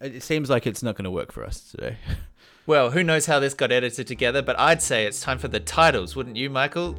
It 0.00 0.16
it 0.16 0.22
seems 0.22 0.50
like 0.50 0.66
it's 0.66 0.82
not 0.82 0.96
going 0.96 1.04
to 1.04 1.10
work 1.10 1.32
for 1.32 1.44
us 1.44 1.70
today. 1.70 1.96
well, 2.66 2.90
who 2.90 3.02
knows 3.02 3.26
how 3.26 3.38
this 3.38 3.54
got 3.54 3.72
edited 3.72 4.06
together, 4.06 4.42
but 4.42 4.58
I'd 4.58 4.82
say 4.82 5.06
it's 5.06 5.20
time 5.20 5.38
for 5.38 5.48
the 5.48 5.60
titles, 5.60 6.16
wouldn't 6.16 6.36
you, 6.36 6.50
Michael? 6.50 6.98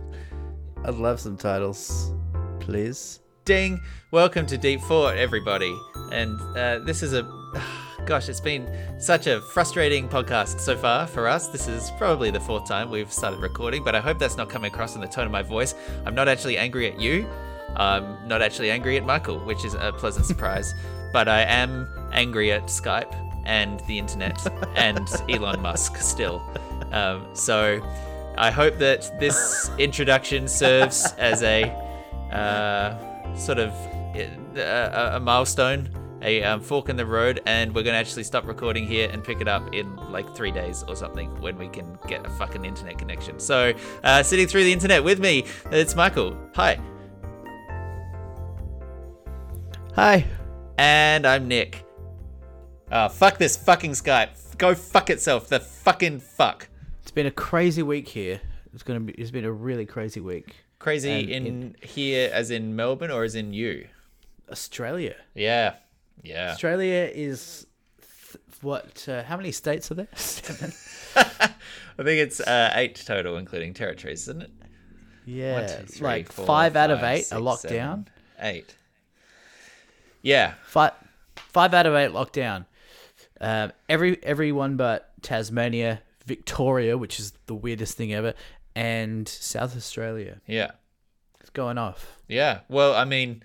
I'd 0.87 0.93
love 0.93 1.19
some 1.19 1.35
titles, 1.35 2.11
please. 2.59 3.19
Ding! 3.43 3.81
Welcome 4.11 4.45
to 4.45 4.55
Deep 4.55 4.81
Fort, 4.81 5.17
everybody. 5.17 5.75
And 6.11 6.39
uh, 6.55 6.77
this 6.77 7.01
is 7.01 7.13
a 7.13 7.23
gosh, 8.05 8.29
it's 8.29 8.39
been 8.39 8.69
such 8.99 9.25
a 9.25 9.41
frustrating 9.41 10.07
podcast 10.07 10.59
so 10.59 10.77
far 10.77 11.07
for 11.07 11.27
us. 11.27 11.47
This 11.47 11.67
is 11.67 11.89
probably 11.97 12.29
the 12.29 12.39
fourth 12.39 12.67
time 12.67 12.91
we've 12.91 13.11
started 13.11 13.39
recording, 13.39 13.83
but 13.83 13.95
I 13.95 13.99
hope 13.99 14.19
that's 14.19 14.37
not 14.37 14.47
coming 14.47 14.71
across 14.71 14.93
in 14.93 15.01
the 15.01 15.07
tone 15.07 15.25
of 15.25 15.31
my 15.31 15.41
voice. 15.41 15.73
I'm 16.05 16.13
not 16.13 16.27
actually 16.27 16.55
angry 16.55 16.91
at 16.91 17.01
you. 17.01 17.27
I'm 17.75 18.27
not 18.27 18.43
actually 18.43 18.69
angry 18.69 18.95
at 18.95 19.03
Michael, 19.03 19.39
which 19.39 19.65
is 19.65 19.73
a 19.73 19.91
pleasant 19.91 20.27
surprise. 20.27 20.71
but 21.11 21.27
I 21.27 21.41
am 21.45 21.89
angry 22.11 22.51
at 22.51 22.65
Skype 22.65 23.11
and 23.47 23.79
the 23.87 23.97
internet 23.97 24.39
and 24.75 25.09
Elon 25.29 25.63
Musk 25.63 25.97
still. 25.97 26.47
Um, 26.91 27.25
so 27.33 27.81
I 28.37 28.51
hope 28.51 28.77
that 28.79 29.19
this 29.19 29.69
introduction 29.77 30.47
serves 30.47 31.13
as 31.17 31.41
a 31.43 31.63
uh, 32.31 33.35
sort 33.35 33.59
of 33.59 33.71
uh, 34.15 35.11
a, 35.13 35.17
a 35.17 35.19
milestone, 35.19 35.89
a 36.21 36.43
um, 36.43 36.61
fork 36.61 36.89
in 36.89 36.95
the 36.95 37.05
road, 37.05 37.41
and 37.45 37.73
we're 37.73 37.83
gonna 37.83 37.97
actually 37.97 38.23
stop 38.23 38.45
recording 38.45 38.85
here 38.85 39.09
and 39.11 39.23
pick 39.23 39.41
it 39.41 39.47
up 39.47 39.73
in 39.73 39.95
like 40.11 40.35
three 40.35 40.51
days 40.51 40.83
or 40.87 40.95
something 40.95 41.29
when 41.41 41.57
we 41.57 41.67
can 41.67 41.97
get 42.07 42.25
a 42.25 42.29
fucking 42.31 42.65
internet 42.65 42.97
connection. 42.97 43.39
So, 43.39 43.73
uh, 44.03 44.23
sitting 44.23 44.47
through 44.47 44.63
the 44.63 44.73
internet 44.73 45.03
with 45.03 45.19
me, 45.19 45.45
it's 45.71 45.95
Michael. 45.95 46.37
Hi. 46.55 46.79
Hi. 49.95 50.25
And 50.77 51.25
I'm 51.25 51.47
Nick. 51.47 51.85
Oh, 52.91 53.07
fuck 53.07 53.37
this 53.37 53.55
fucking 53.55 53.91
Skype. 53.91 54.57
Go 54.57 54.75
fuck 54.75 55.09
itself. 55.09 55.47
The 55.47 55.59
fucking 55.59 56.19
fuck. 56.19 56.67
Been 57.15 57.25
a 57.25 57.31
crazy 57.31 57.81
week 57.81 58.07
here. 58.07 58.39
It's 58.73 58.83
gonna 58.83 58.99
be. 58.99 59.13
It's 59.13 59.31
been 59.31 59.45
a 59.45 59.51
really 59.51 59.85
crazy 59.85 60.19
week. 60.19 60.55
Crazy 60.79 61.09
And 61.11 61.29
in 61.29 61.45
in- 61.47 61.75
here 61.81 62.29
as 62.33 62.51
in 62.51 62.75
Melbourne 62.75 63.09
or 63.09 63.23
as 63.23 63.35
in 63.35 63.53
you? 63.53 63.87
Australia. 64.51 65.15
Yeah. 65.33 65.75
Yeah. 66.23 66.51
Australia 66.51 67.09
is 67.13 67.65
th- 68.01 68.43
what? 68.61 69.07
Uh, 69.07 69.23
how 69.23 69.37
many 69.37 69.51
states 69.51 69.89
are 69.91 69.95
there? 69.95 70.07
Seven. 70.15 70.71
I 71.15 72.03
think 72.03 72.19
it's 72.19 72.41
uh, 72.41 72.71
eight 72.75 73.01
total, 73.05 73.37
including 73.37 73.73
territories, 73.73 74.23
isn't 74.23 74.41
it? 74.43 74.51
Yeah, 75.25 75.53
One, 75.61 75.67
two, 75.69 75.85
three, 75.87 76.05
like 76.07 76.31
four, 76.31 76.45
five 76.45 76.75
out 76.75 76.91
of 76.91 76.99
five, 76.99 77.15
eight 77.17 77.21
are 77.21 77.23
six, 77.23 77.41
locked 77.41 77.61
seven, 77.61 77.77
down. 77.77 78.07
Eight. 78.41 78.75
Yeah. 80.21 80.53
Five, 80.67 80.91
five 81.37 81.73
out 81.73 81.85
of 81.85 81.95
eight 81.95 82.09
locked 82.09 82.33
down. 82.33 82.65
Um, 83.39 83.71
every 83.89 84.21
everyone 84.23 84.75
but 84.75 85.11
Tasmania, 85.21 86.01
Victoria, 86.25 86.97
which 86.97 87.19
is 87.19 87.33
the 87.45 87.55
weirdest 87.55 87.97
thing 87.97 88.13
ever, 88.13 88.33
and 88.75 89.27
South 89.27 89.75
Australia. 89.75 90.41
Yeah. 90.47 90.71
It's 91.39 91.49
going 91.49 91.77
off. 91.77 92.19
Yeah. 92.27 92.61
Well, 92.67 92.95
I 92.95 93.05
mean, 93.05 93.43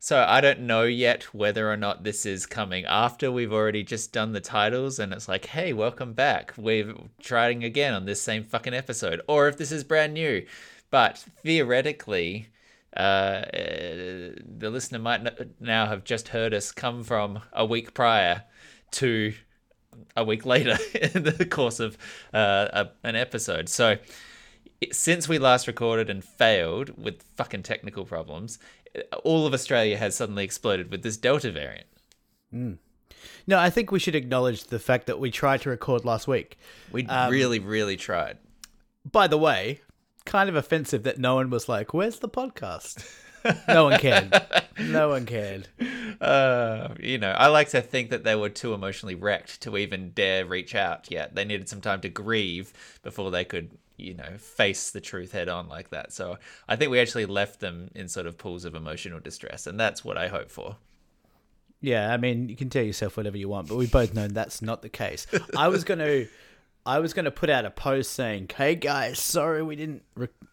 so 0.00 0.24
I 0.26 0.40
don't 0.40 0.60
know 0.60 0.84
yet 0.84 1.34
whether 1.34 1.70
or 1.70 1.76
not 1.76 2.04
this 2.04 2.24
is 2.24 2.46
coming 2.46 2.84
after 2.84 3.32
we've 3.32 3.52
already 3.52 3.82
just 3.82 4.12
done 4.12 4.32
the 4.32 4.40
titles 4.40 4.98
and 4.98 5.12
it's 5.12 5.28
like, 5.28 5.46
hey, 5.46 5.72
welcome 5.72 6.12
back. 6.12 6.54
We're 6.56 6.94
trying 7.20 7.64
again 7.64 7.94
on 7.94 8.04
this 8.04 8.22
same 8.22 8.44
fucking 8.44 8.74
episode, 8.74 9.20
or 9.28 9.48
if 9.48 9.58
this 9.58 9.72
is 9.72 9.84
brand 9.84 10.14
new. 10.14 10.46
But 10.90 11.18
theoretically, 11.42 12.48
uh, 12.96 13.00
uh, 13.00 13.44
the 13.52 14.70
listener 14.70 14.98
might 14.98 15.60
now 15.60 15.86
have 15.86 16.04
just 16.04 16.28
heard 16.28 16.54
us 16.54 16.72
come 16.72 17.04
from 17.04 17.40
a 17.52 17.66
week 17.66 17.92
prior 17.92 18.44
to 18.92 19.34
a 20.20 20.24
week 20.24 20.44
later 20.46 20.76
in 21.14 21.22
the 21.22 21.46
course 21.46 21.80
of 21.80 21.96
uh, 22.34 22.68
a, 22.72 22.88
an 23.04 23.16
episode. 23.16 23.68
So 23.68 23.96
it- 24.80 24.94
since 24.94 25.28
we 25.28 25.38
last 25.38 25.66
recorded 25.66 26.10
and 26.10 26.24
failed 26.24 27.02
with 27.02 27.22
fucking 27.36 27.62
technical 27.62 28.04
problems, 28.04 28.58
all 29.24 29.46
of 29.46 29.52
Australia 29.54 29.96
has 29.96 30.16
suddenly 30.16 30.44
exploded 30.44 30.90
with 30.90 31.02
this 31.02 31.16
Delta 31.16 31.50
variant. 31.52 31.86
No, 33.46 33.58
I 33.58 33.70
think 33.70 33.90
we 33.92 33.98
should 33.98 34.14
acknowledge 34.14 34.64
the 34.64 34.78
fact 34.78 35.06
that 35.06 35.18
we 35.18 35.30
tried 35.30 35.60
to 35.62 35.70
record 35.70 36.04
last 36.04 36.26
week. 36.28 36.58
We 36.92 37.06
Um, 37.06 37.30
really, 37.30 37.58
really 37.58 37.96
tried. 37.96 38.38
By 39.10 39.26
the 39.26 39.38
way, 39.38 39.80
kind 40.24 40.48
of 40.48 40.56
offensive 40.56 41.02
that 41.04 41.18
no 41.18 41.34
one 41.36 41.50
was 41.50 41.68
like, 41.68 41.92
"Where's 41.94 42.18
the 42.18 42.28
podcast?" 42.28 43.04
no 43.68 43.84
one 43.84 43.98
cared. 43.98 44.34
No 44.80 45.08
one 45.08 45.26
cared. 45.26 45.68
Uh, 46.20 46.88
you 47.00 47.18
know, 47.18 47.30
I 47.30 47.48
like 47.48 47.70
to 47.70 47.80
think 47.80 48.10
that 48.10 48.24
they 48.24 48.34
were 48.34 48.48
too 48.48 48.74
emotionally 48.74 49.14
wrecked 49.14 49.60
to 49.62 49.76
even 49.76 50.10
dare 50.10 50.44
reach 50.44 50.74
out 50.74 51.10
yet. 51.10 51.34
They 51.34 51.44
needed 51.44 51.68
some 51.68 51.80
time 51.80 52.00
to 52.02 52.08
grieve 52.08 52.72
before 53.02 53.30
they 53.30 53.44
could, 53.44 53.70
you 53.96 54.14
know, 54.14 54.36
face 54.38 54.90
the 54.90 55.00
truth 55.00 55.32
head 55.32 55.48
on 55.48 55.68
like 55.68 55.90
that. 55.90 56.12
So 56.12 56.38
I 56.68 56.76
think 56.76 56.90
we 56.90 57.00
actually 57.00 57.26
left 57.26 57.60
them 57.60 57.90
in 57.94 58.08
sort 58.08 58.26
of 58.26 58.38
pools 58.38 58.64
of 58.64 58.74
emotional 58.74 59.20
distress, 59.20 59.66
and 59.66 59.78
that's 59.78 60.04
what 60.04 60.16
I 60.16 60.28
hope 60.28 60.50
for. 60.50 60.76
Yeah, 61.80 62.12
I 62.12 62.16
mean, 62.16 62.48
you 62.48 62.56
can 62.56 62.70
tell 62.70 62.82
yourself 62.82 63.16
whatever 63.16 63.36
you 63.36 63.48
want, 63.48 63.68
but 63.68 63.76
we 63.76 63.86
both 63.86 64.12
know 64.12 64.26
that's 64.26 64.60
not 64.60 64.82
the 64.82 64.88
case. 64.88 65.28
I 65.56 65.68
was 65.68 65.84
going 65.84 66.00
to 66.00 66.26
I 66.88 67.00
was 67.00 67.12
going 67.12 67.26
to 67.26 67.30
put 67.30 67.50
out 67.50 67.66
a 67.66 67.70
post 67.70 68.14
saying, 68.14 68.50
"Hey 68.56 68.74
guys, 68.74 69.18
sorry 69.18 69.62
we 69.62 69.76
didn't 69.76 70.02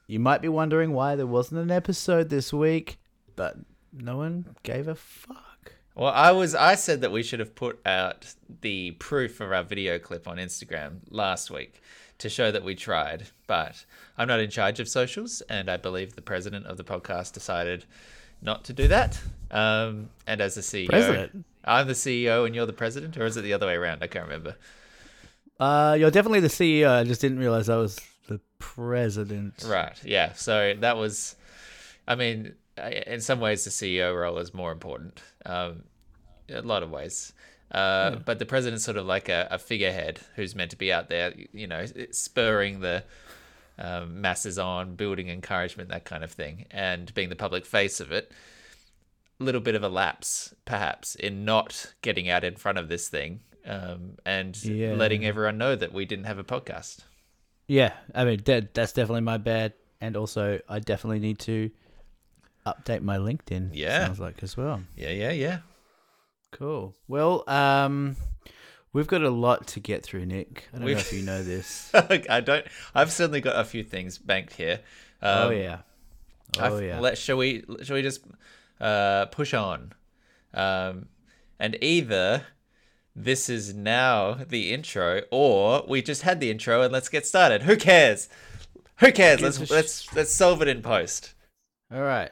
you 0.05 0.19
might 0.19 0.41
be 0.41 0.49
wondering 0.49 0.91
why 0.91 1.15
there 1.15 1.25
wasn't 1.25 1.61
an 1.61 1.71
episode 1.71 2.29
this 2.29 2.51
week, 2.51 2.99
but 3.37 3.55
no 3.93 4.17
one 4.17 4.53
gave 4.61 4.89
a 4.89 4.95
fuck." 4.95 5.71
Well, 5.95 6.11
I 6.11 6.31
was 6.31 6.53
I 6.53 6.75
said 6.75 6.99
that 7.01 7.13
we 7.13 7.23
should 7.23 7.39
have 7.39 7.55
put 7.55 7.79
out 7.85 8.35
the 8.59 8.91
proof 8.91 9.39
of 9.39 9.53
our 9.53 9.63
video 9.63 9.97
clip 9.97 10.27
on 10.27 10.35
Instagram 10.35 10.97
last 11.09 11.49
week 11.49 11.81
to 12.17 12.27
show 12.27 12.51
that 12.51 12.65
we 12.65 12.75
tried, 12.75 13.27
but 13.47 13.85
I'm 14.17 14.27
not 14.27 14.41
in 14.41 14.49
charge 14.49 14.81
of 14.81 14.89
socials, 14.89 15.41
and 15.49 15.69
I 15.69 15.77
believe 15.77 16.15
the 16.15 16.21
president 16.21 16.65
of 16.65 16.75
the 16.75 16.83
podcast 16.83 17.31
decided 17.31 17.85
not 18.41 18.65
to 18.65 18.73
do 18.73 18.89
that. 18.89 19.21
Um, 19.51 20.09
and 20.27 20.41
as 20.41 20.55
the 20.55 20.61
CEO, 20.61 20.89
President? 20.89 21.45
I'm 21.63 21.87
the 21.87 21.93
CEO 21.93 22.45
and 22.45 22.53
you're 22.53 22.65
the 22.65 22.73
president, 22.73 23.15
or 23.15 23.25
is 23.25 23.37
it 23.37 23.41
the 23.43 23.53
other 23.53 23.67
way 23.67 23.75
around? 23.75 24.03
I 24.03 24.07
can't 24.07 24.25
remember. 24.25 24.57
Uh, 25.59 25.95
you're 25.99 26.11
definitely 26.11 26.41
the 26.41 26.47
CEO. 26.47 26.89
I 26.89 27.03
just 27.03 27.21
didn't 27.21 27.39
realize 27.39 27.69
I 27.69 27.77
was 27.77 27.99
the 28.27 28.39
president. 28.59 29.63
Right. 29.67 29.97
Yeah. 30.03 30.33
So 30.33 30.73
that 30.79 30.97
was, 30.97 31.35
I 32.07 32.15
mean, 32.15 32.55
in 33.07 33.21
some 33.21 33.39
ways, 33.39 33.63
the 33.63 33.69
CEO 33.69 34.19
role 34.19 34.37
is 34.39 34.53
more 34.53 34.71
important. 34.71 35.21
Um, 35.45 35.83
a 36.49 36.61
lot 36.61 36.83
of 36.83 36.91
ways. 36.91 37.33
Uh, 37.71 38.17
But 38.17 38.39
the 38.39 38.45
president's 38.45 38.83
sort 38.83 38.97
of 38.97 39.05
like 39.05 39.29
a, 39.29 39.47
a 39.51 39.57
figurehead 39.57 40.19
who's 40.35 40.55
meant 40.55 40.71
to 40.71 40.77
be 40.77 40.91
out 40.91 41.09
there, 41.09 41.33
you 41.51 41.67
know, 41.67 41.85
spurring 42.11 42.81
the 42.81 43.03
um, 43.77 44.21
masses 44.21 44.59
on, 44.59 44.95
building 44.95 45.29
encouragement, 45.29 45.89
that 45.89 46.05
kind 46.05 46.23
of 46.23 46.31
thing, 46.31 46.65
and 46.71 47.13
being 47.13 47.29
the 47.29 47.35
public 47.35 47.65
face 47.65 47.99
of 47.99 48.11
it. 48.11 48.31
A 49.39 49.43
little 49.43 49.59
bit 49.61 49.75
of 49.75 49.83
a 49.83 49.89
lapse, 49.89 50.53
perhaps, 50.63 51.15
in 51.15 51.43
not 51.43 51.93
getting 52.01 52.29
out 52.29 52.45
in 52.45 52.55
front 52.55 52.77
of 52.77 52.87
this 52.87 53.09
thing 53.09 53.41
um, 53.65 54.17
and 54.25 54.55
Yeah. 54.63 54.93
letting 54.93 55.25
everyone 55.25 55.57
know 55.57 55.75
that 55.75 55.91
we 55.93 56.05
didn't 56.05 56.25
have 56.25 56.37
a 56.37 56.43
podcast. 56.43 56.99
Yeah, 57.67 57.93
I 58.13 58.25
mean 58.25 58.41
that 58.45 58.73
that's 58.73 58.93
definitely 58.93 59.21
my 59.21 59.37
bad, 59.37 59.73
and 59.99 60.15
also 60.15 60.59
I 60.69 60.79
definitely 60.79 61.19
need 61.19 61.39
to 61.39 61.71
update 62.65 63.01
my 63.01 63.17
LinkedIn. 63.17 63.71
Yeah. 63.73 64.05
sounds 64.05 64.19
like 64.19 64.41
as 64.43 64.55
well. 64.55 64.81
Yeah, 64.95 65.09
yeah, 65.11 65.31
yeah. 65.31 65.57
Cool. 66.51 66.95
Well, 67.07 67.43
um, 67.49 68.15
we've 68.93 69.07
got 69.07 69.23
a 69.23 69.29
lot 69.29 69.67
to 69.67 69.79
get 69.79 70.03
through, 70.03 70.25
Nick. 70.25 70.67
I 70.71 70.77
don't 70.77 70.81
know 70.81 70.85
We've- 70.87 70.99
if 70.99 71.11
you 71.13 71.21
know 71.23 71.43
this. 71.43 71.91
I 72.29 72.39
don't. 72.41 72.65
I've 72.93 73.11
certainly 73.11 73.41
got 73.41 73.59
a 73.59 73.63
few 73.65 73.83
things 73.83 74.17
banked 74.17 74.53
here. 74.53 74.79
Um, 75.21 75.47
oh 75.47 75.49
yeah. 75.49 75.77
Oh 76.59 76.77
yeah. 76.79 76.99
Let 76.99 77.17
shall 77.17 77.37
we? 77.37 77.63
Shall 77.83 77.95
we 77.95 78.01
just 78.03 78.21
uh, 78.79 79.25
push 79.27 79.53
on? 79.53 79.91
Um, 80.53 81.07
and 81.59 81.77
either 81.81 82.43
this 83.15 83.49
is 83.49 83.73
now 83.73 84.33
the 84.47 84.73
intro, 84.73 85.21
or 85.31 85.83
we 85.87 86.01
just 86.01 86.23
had 86.23 86.39
the 86.39 86.51
intro 86.51 86.81
and 86.81 86.91
let's 86.91 87.09
get 87.09 87.25
started. 87.25 87.63
Who 87.63 87.77
cares? 87.77 88.27
Who 88.99 89.11
cares? 89.11 89.41
Let's 89.41 89.65
sh- 89.65 89.69
let's 89.71 90.13
let's 90.15 90.31
solve 90.31 90.61
it 90.61 90.67
in 90.67 90.81
post. 90.81 91.33
All 91.93 92.01
right. 92.01 92.31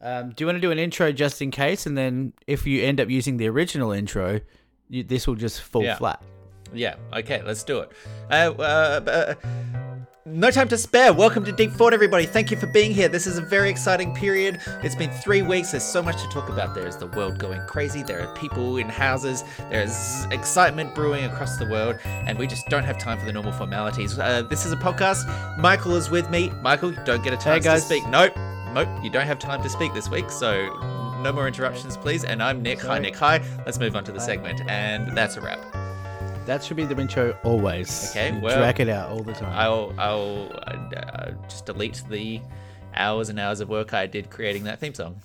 Um, 0.00 0.30
do 0.30 0.42
you 0.42 0.46
want 0.46 0.56
to 0.56 0.60
do 0.60 0.70
an 0.70 0.78
intro 0.78 1.12
just 1.12 1.40
in 1.40 1.50
case, 1.50 1.86
and 1.86 1.96
then 1.96 2.32
if 2.46 2.66
you 2.66 2.82
end 2.82 3.00
up 3.00 3.08
using 3.08 3.38
the 3.38 3.48
original 3.48 3.92
intro, 3.92 4.40
you, 4.90 5.02
this 5.02 5.26
will 5.26 5.34
just 5.36 5.62
fall 5.62 5.82
Yeah. 5.82 5.96
flat. 5.96 6.22
Yeah. 6.74 6.96
Okay. 7.14 7.40
Let's 7.42 7.62
do 7.64 7.78
it. 7.80 7.92
Uh, 8.30 8.52
uh, 8.58 9.00
uh, 9.06 9.34
no 10.26 10.50
time 10.50 10.68
to 10.68 10.78
spare. 10.78 11.12
Welcome 11.12 11.44
to 11.44 11.52
Deep 11.52 11.72
Thought, 11.72 11.92
everybody. 11.92 12.24
Thank 12.24 12.50
you 12.50 12.56
for 12.56 12.66
being 12.66 12.92
here. 12.92 13.08
This 13.08 13.26
is 13.26 13.36
a 13.36 13.42
very 13.42 13.68
exciting 13.68 14.14
period. 14.14 14.58
It's 14.82 14.94
been 14.94 15.10
three 15.10 15.42
weeks. 15.42 15.72
There's 15.72 15.84
so 15.84 16.02
much 16.02 16.20
to 16.22 16.28
talk 16.28 16.48
about. 16.48 16.74
There 16.74 16.86
is 16.86 16.96
the 16.96 17.08
world 17.08 17.38
going 17.38 17.60
crazy. 17.66 18.02
There 18.02 18.26
are 18.26 18.34
people 18.34 18.78
in 18.78 18.88
houses. 18.88 19.44
There's 19.70 20.24
excitement 20.30 20.94
brewing 20.94 21.24
across 21.24 21.58
the 21.58 21.66
world, 21.66 21.96
and 22.04 22.38
we 22.38 22.46
just 22.46 22.66
don't 22.68 22.84
have 22.84 22.96
time 22.98 23.18
for 23.18 23.26
the 23.26 23.32
normal 23.32 23.52
formalities. 23.52 24.18
Uh, 24.18 24.42
this 24.42 24.64
is 24.64 24.72
a 24.72 24.76
podcast. 24.76 25.26
Michael 25.58 25.94
is 25.94 26.08
with 26.08 26.30
me. 26.30 26.50
Michael, 26.62 26.92
don't 27.04 27.22
get 27.22 27.34
a 27.34 27.36
chance 27.36 27.62
to 27.64 27.70
guys. 27.70 27.84
speak. 27.84 28.06
Nope. 28.08 28.34
Nope. 28.72 28.88
You 29.02 29.10
don't 29.10 29.26
have 29.26 29.38
time 29.38 29.62
to 29.62 29.68
speak 29.68 29.92
this 29.92 30.08
week, 30.08 30.30
so 30.30 30.68
no 31.22 31.32
more 31.32 31.46
interruptions, 31.46 31.98
please. 31.98 32.24
And 32.24 32.42
I'm 32.42 32.62
Nick. 32.62 32.80
Hi, 32.80 32.98
Nick. 32.98 33.16
Hi. 33.16 33.42
Let's 33.66 33.78
move 33.78 33.94
on 33.94 34.04
to 34.04 34.12
the 34.12 34.20
segment, 34.20 34.62
and 34.68 35.14
that's 35.16 35.36
a 35.36 35.42
wrap. 35.42 35.93
That 36.46 36.62
should 36.62 36.76
be 36.76 36.84
the 36.84 36.96
intro 37.00 37.36
always. 37.42 38.10
Okay, 38.10 38.34
You 38.34 38.40
well, 38.40 38.58
drag 38.58 38.78
it 38.80 38.88
out 38.90 39.10
all 39.10 39.22
the 39.22 39.32
time. 39.32 39.52
I'll 39.54 39.94
I'll 39.98 40.52
uh, 40.66 41.30
just 41.48 41.64
delete 41.64 42.02
the 42.10 42.40
hours 42.94 43.30
and 43.30 43.40
hours 43.40 43.60
of 43.60 43.68
work 43.70 43.94
I 43.94 44.06
did 44.06 44.30
creating 44.30 44.64
that 44.64 44.78
theme 44.78 44.94
song. 44.94 45.20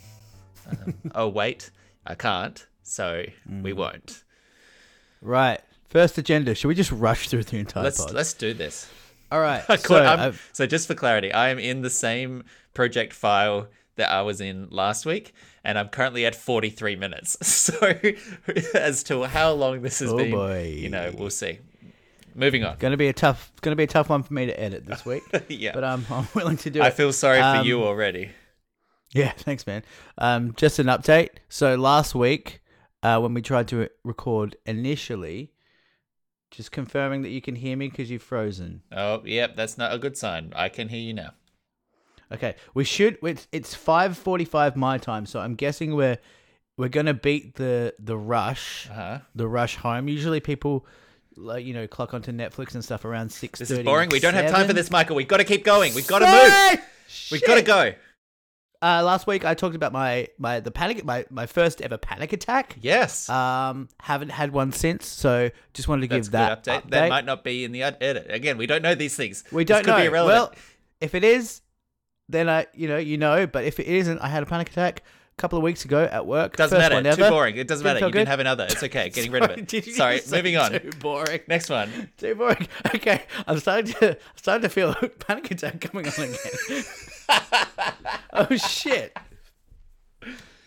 Um, 0.70 0.94
oh 1.16 1.28
wait, 1.28 1.72
I 2.06 2.16
can't, 2.16 2.66
so 2.84 3.26
we 3.62 3.74
won't. 3.74 4.24
Right. 5.22 5.60
First 5.90 6.18
agenda. 6.18 6.56
Should 6.56 6.68
we 6.70 6.76
just 6.76 6.92
rush 6.92 7.28
through 7.28 7.44
the 7.44 7.58
entire 7.58 7.84
Let's 7.84 8.06
pod? 8.06 8.14
let's 8.14 8.34
do 8.34 8.54
this. 8.54 8.90
All 9.32 9.42
right. 9.42 9.64
So, 9.80 10.34
so 10.54 10.66
just 10.66 10.88
for 10.88 10.96
clarity, 10.96 11.34
I 11.34 11.50
am 11.50 11.60
in 11.60 11.82
the 11.82 11.90
same 11.90 12.44
project 12.74 13.12
file 13.14 13.68
that 13.98 14.10
I 14.10 14.22
was 14.22 14.40
in 14.40 14.70
last 14.70 15.06
week, 15.06 15.34
and 15.64 15.78
I'm 15.78 15.90
currently 15.90 16.26
at 16.26 16.36
43 16.36 16.96
minutes. 16.96 17.38
So 17.42 17.74
as 18.74 19.04
to 19.04 19.24
how 19.26 19.52
long 19.52 19.82
this 19.82 20.00
has 20.00 20.12
Oh, 20.12 20.18
been, 20.18 20.32
boy. 20.32 20.76
you 20.78 20.90
know, 20.90 21.14
we'll 21.18 21.30
see. 21.30 21.60
Moving 22.36 22.64
on. 22.64 22.78
gonna 22.80 22.96
be 22.98 23.08
a 23.08 23.14
tough, 23.14 23.52
gonna 23.62 23.76
be 23.76 23.84
a 23.84 23.88
tough 23.88 24.10
one 24.10 24.24
for 24.24 24.34
me 24.34 24.46
to 24.46 24.60
edit 24.60 24.86
this 24.86 25.06
week, 25.06 25.24
yeah, 25.50 25.72
but 25.74 25.84
um, 25.84 26.06
I'm 26.10 26.28
willing 26.34 26.58
to 26.58 26.70
do 26.70 26.82
I 26.82 26.86
it. 26.86 26.88
I 26.88 26.92
feel 26.92 27.12
sorry 27.12 27.40
Um, 27.40 27.60
for 27.60 27.66
you 27.66 27.84
already. 27.84 28.32
Yeah, 29.14 29.32
thanks, 29.38 29.66
man. 29.68 29.84
Um, 30.18 30.54
just 30.56 30.80
an 30.80 30.86
update. 30.88 31.30
So 31.50 31.76
last 31.76 32.14
week, 32.16 32.62
uh, 33.04 33.20
when 33.20 33.34
we 33.34 33.42
tried 33.42 33.68
to 33.70 33.90
record 34.04 34.56
initially, 34.66 35.52
just 36.52 36.72
confirming 36.72 37.24
that 37.24 37.30
you 37.30 37.42
can 37.42 37.56
hear 37.56 37.76
me 37.76 37.90
because 37.90 38.10
you've 38.10 38.24
frozen. 38.24 38.84
Oh, 38.92 39.22
yep, 39.26 39.56
that's 39.56 39.78
not 39.78 39.94
a 39.94 39.98
good 39.98 40.16
sign. 40.16 40.54
I 40.56 40.70
can 40.70 40.90
hear 40.90 41.02
you 41.02 41.14
now. 41.14 41.32
Okay, 42.32 42.56
we 42.74 42.84
should. 42.84 43.18
It's 43.24 43.48
it's 43.52 43.74
five 43.74 44.18
forty-five 44.18 44.76
my 44.76 44.98
time, 44.98 45.26
so 45.26 45.40
I'm 45.40 45.56
guessing 45.56 45.96
we're 45.96 46.18
we're 46.78 46.90
gonna 46.90 47.14
beat 47.14 47.56
the 47.56 47.94
the 48.00 48.18
rush, 48.18 48.88
Uh 48.90 48.94
huh. 48.94 49.20
the 49.36 49.48
rush 49.48 49.76
home. 49.78 50.08
Usually 50.08 50.40
people. 50.40 50.86
Like 51.36 51.64
you 51.66 51.74
know, 51.74 51.88
clock 51.88 52.14
onto 52.14 52.34
Netflix 52.34 52.74
and 52.74 52.84
stuff 52.84 53.06
around 53.06 53.32
six. 53.32 53.60
This 53.60 53.72
is 53.72 53.80
boring. 53.80 54.10
We 54.10 54.20
don't 54.20 54.34
have 54.34 54.52
time 54.52 54.68
for 54.68 54.74
this, 54.74 54.92
Michael. 54.92 55.16
We've 55.16 55.28
got 55.28 55.38
to 55.38 55.46
keep 55.46 55.64
going. 55.64 55.94
We've 55.96 56.06
got 56.08 56.20
to 56.20 56.26
move. 56.26 56.82
We've 57.32 57.44
got 57.46 57.56
to 57.56 57.62
go. 57.62 57.94
Uh, 58.82 59.04
last 59.04 59.26
week 59.28 59.46
I 59.46 59.54
talked 59.54 59.76
about 59.76 59.94
my 59.94 60.28
my 60.38 60.60
the 60.60 60.72
panic 60.72 61.06
my 61.06 61.26
my 61.30 61.46
first 61.46 61.82
ever 61.82 61.98
panic 61.98 62.34
attack. 62.34 62.76
Yes. 62.82 63.30
Um, 63.30 63.88
haven't 64.02 64.30
had 64.30 64.52
one 64.52 64.74
since, 64.74 65.06
so 65.06 65.50
just 65.74 65.88
wanted 65.88 66.04
to 66.04 66.16
That's 66.16 66.28
give 66.28 66.32
that 66.34 66.64
update. 66.64 66.90
That 66.90 67.10
might 67.10 67.26
not 67.26 67.44
be 67.46 67.64
in 67.64 67.72
the 67.72 67.84
edit. 67.84 68.28
Again, 68.30 68.58
we 68.58 68.68
don't 68.68 68.82
know 68.82 68.96
these 68.96 69.16
things. 69.16 69.46
We 69.52 69.64
don't 69.64 69.86
could 69.86 69.92
know. 69.92 69.98
Be 69.98 70.06
irrelevant. 70.06 70.52
Well, 70.52 70.54
if 71.00 71.16
it 71.16 71.24
is, 71.24 71.62
then 72.30 72.48
I 72.48 72.68
you 72.74 72.88
know 72.88 72.98
you 72.98 73.18
know. 73.18 73.46
But 73.48 73.66
if 73.66 73.80
it 73.80 73.88
isn't, 73.88 74.20
I 74.20 74.28
had 74.30 74.44
a 74.44 74.46
panic 74.46 74.70
attack 74.70 75.04
a 75.38 75.42
couple 75.42 75.58
of 75.58 75.64
weeks 75.64 75.84
ago 75.86 76.08
at 76.12 76.26
work. 76.26 76.56
doesn't 76.56 76.80
First 76.80 76.92
matter. 77.04 77.16
Too 77.16 77.30
boring. 77.30 77.58
It 77.58 77.68
doesn't 77.68 77.84
Didn't 77.84 77.96
matter. 77.96 78.06
You 78.08 78.12
didn't 78.14 78.28
have 78.30 78.40
another. 78.40 78.66
It's 78.70 78.84
okay. 78.84 79.10
Getting 79.10 79.32
rid 79.32 79.44
of 79.44 79.52
it. 79.74 79.86
Sorry. 79.96 80.22
Moving 80.32 80.56
on. 80.58 80.72
Too 80.72 80.92
boring. 81.00 81.42
Next 81.48 81.70
one. 81.70 82.10
Too 82.18 82.36
boring. 82.36 82.68
Okay, 82.96 83.24
I'm 83.48 83.60
starting 83.60 83.92
to 83.94 84.12
I'm 84.12 84.18
starting 84.38 84.62
to 84.64 84.70
feel 84.70 84.92
a 85.02 85.10
panic 85.26 85.50
attack 85.52 85.82
coming 85.82 86.08
on 86.08 86.14
again. 86.14 86.84
oh 88.34 88.56
shit! 88.56 89.18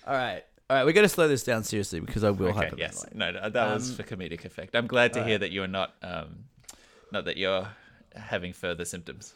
All 0.06 0.14
right, 0.14 0.42
all 0.68 0.76
right. 0.78 0.84
We 0.84 0.92
got 0.92 1.02
to 1.02 1.08
slow 1.08 1.28
this 1.28 1.44
down 1.44 1.62
seriously 1.64 2.00
because 2.00 2.24
I 2.24 2.30
will 2.30 2.48
Okay. 2.48 2.70
hyperventilate. 2.70 2.78
Yes. 2.78 3.04
No. 3.14 3.30
no 3.30 3.48
that 3.50 3.74
was 3.74 3.90
Um, 3.90 3.96
for 3.96 4.02
comedic 4.02 4.44
effect. 4.44 4.74
I'm 4.74 4.86
glad 4.86 5.12
to 5.14 5.22
hear 5.24 5.38
that 5.38 5.50
you 5.50 5.62
are 5.62 5.68
not. 5.68 5.94
Um, 6.02 6.44
not 7.12 7.26
that 7.26 7.36
you're 7.36 7.68
having 8.16 8.52
further 8.52 8.84
symptoms. 8.86 9.34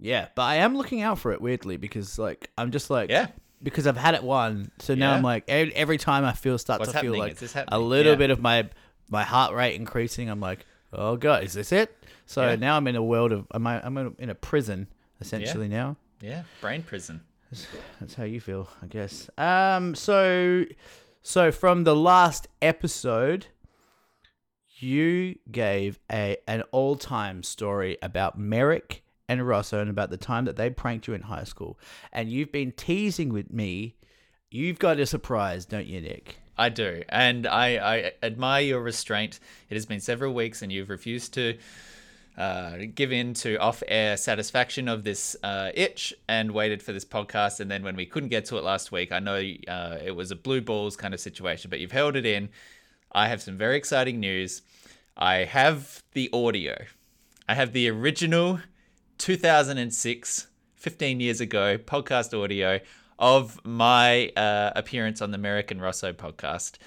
Yeah, 0.00 0.28
but 0.34 0.42
I 0.42 0.56
am 0.56 0.76
looking 0.76 1.02
out 1.02 1.18
for 1.18 1.32
it 1.32 1.40
weirdly 1.42 1.76
because 1.76 2.18
like 2.18 2.50
I'm 2.58 2.70
just 2.70 2.88
like 2.90 3.10
Yeah. 3.10 3.28
because 3.62 3.86
I've 3.86 3.96
had 3.96 4.14
it 4.14 4.22
one, 4.22 4.70
so 4.78 4.94
now 4.94 5.10
Yeah. 5.10 5.16
I'm 5.16 5.22
like 5.22 5.44
every, 5.46 5.74
every 5.76 5.98
time 5.98 6.24
I 6.24 6.32
feel 6.32 6.56
start 6.58 6.80
What's 6.80 6.92
to 6.92 6.98
feel 7.00 7.12
happening? 7.12 7.20
like 7.20 7.32
Is 7.32 7.40
this 7.40 7.54
a 7.54 7.58
happening? 7.58 7.88
little 7.88 8.12
Yeah. 8.12 8.16
bit 8.18 8.30
of 8.30 8.40
my 8.40 8.68
my 9.10 9.22
heart 9.24 9.54
rate 9.54 9.74
increasing. 9.76 10.28
I'm 10.30 10.40
like, 10.40 10.64
oh 10.92 11.16
god, 11.16 11.44
is 11.44 11.52
this 11.52 11.70
it? 11.72 11.94
So 12.26 12.48
Yeah. 12.48 12.56
now 12.56 12.76
I'm 12.76 12.86
in 12.86 12.96
a 12.96 13.02
world 13.02 13.32
of 13.32 13.46
I'm 13.50 13.66
I'm 13.66 13.96
in 13.98 14.06
a- 14.18 14.22
in 14.22 14.30
a 14.30 14.34
prison 14.34 14.88
essentially 15.20 15.68
now. 15.68 15.96
Yeah. 16.20 16.44
Brain 16.60 16.82
prison. 16.82 17.20
That's 18.00 18.14
how 18.14 18.24
you 18.24 18.40
feel, 18.40 18.68
I 18.82 18.86
guess. 18.86 19.28
Um, 19.36 19.94
so 19.94 20.64
so 21.22 21.50
from 21.52 21.84
the 21.84 21.94
last 21.96 22.46
episode, 22.62 23.48
you 24.78 25.36
gave 25.50 25.98
a 26.10 26.36
an 26.46 26.62
all 26.72 26.96
time 26.96 27.42
story 27.42 27.98
about 28.00 28.38
Merrick 28.38 29.02
and 29.30 29.46
Rosso 29.46 29.80
and 29.80 29.88
about 29.88 30.10
the 30.10 30.16
time 30.16 30.44
that 30.46 30.56
they 30.56 30.70
pranked 30.70 31.06
you 31.06 31.14
in 31.14 31.22
high 31.22 31.44
school, 31.44 31.78
and 32.12 32.28
you've 32.28 32.50
been 32.50 32.72
teasing 32.72 33.32
with 33.32 33.52
me. 33.52 33.94
You've 34.50 34.80
got 34.80 34.98
a 34.98 35.06
surprise, 35.06 35.64
don't 35.64 35.86
you, 35.86 36.00
Nick? 36.00 36.38
I 36.58 36.68
do, 36.68 37.04
and 37.08 37.46
I, 37.46 37.66
I 37.94 38.12
admire 38.22 38.62
your 38.62 38.80
restraint. 38.80 39.38
It 39.68 39.74
has 39.74 39.86
been 39.86 40.00
several 40.00 40.34
weeks, 40.34 40.62
and 40.62 40.72
you've 40.72 40.90
refused 40.90 41.32
to 41.34 41.56
uh, 42.36 42.78
give 42.94 43.12
in 43.12 43.34
to 43.34 43.56
off-air 43.58 44.16
satisfaction 44.16 44.88
of 44.88 45.04
this 45.04 45.36
uh, 45.44 45.70
itch, 45.74 46.12
and 46.28 46.50
waited 46.50 46.82
for 46.82 46.92
this 46.92 47.04
podcast. 47.04 47.60
And 47.60 47.70
then 47.70 47.84
when 47.84 47.94
we 47.94 48.06
couldn't 48.06 48.30
get 48.30 48.46
to 48.46 48.58
it 48.58 48.64
last 48.64 48.90
week, 48.90 49.12
I 49.12 49.20
know 49.20 49.40
uh, 49.68 49.98
it 50.04 50.16
was 50.16 50.32
a 50.32 50.36
blue 50.36 50.60
balls 50.60 50.96
kind 50.96 51.14
of 51.14 51.20
situation, 51.20 51.70
but 51.70 51.78
you've 51.78 51.92
held 51.92 52.16
it 52.16 52.26
in. 52.26 52.48
I 53.12 53.28
have 53.28 53.40
some 53.40 53.56
very 53.56 53.76
exciting 53.76 54.18
news. 54.18 54.62
I 55.16 55.44
have 55.44 56.02
the 56.12 56.28
audio. 56.32 56.74
I 57.48 57.54
have 57.54 57.72
the 57.72 57.88
original 57.88 58.60
2006, 59.20 60.46
15 60.76 61.20
years 61.20 61.42
ago, 61.42 61.76
podcast 61.76 62.32
audio 62.42 62.80
of 63.18 63.60
my 63.66 64.30
uh, 64.30 64.72
appearance 64.74 65.20
on 65.20 65.30
the 65.30 65.36
Merrick 65.36 65.70
and 65.70 65.82
Rosso 65.82 66.14
podcast. 66.14 66.78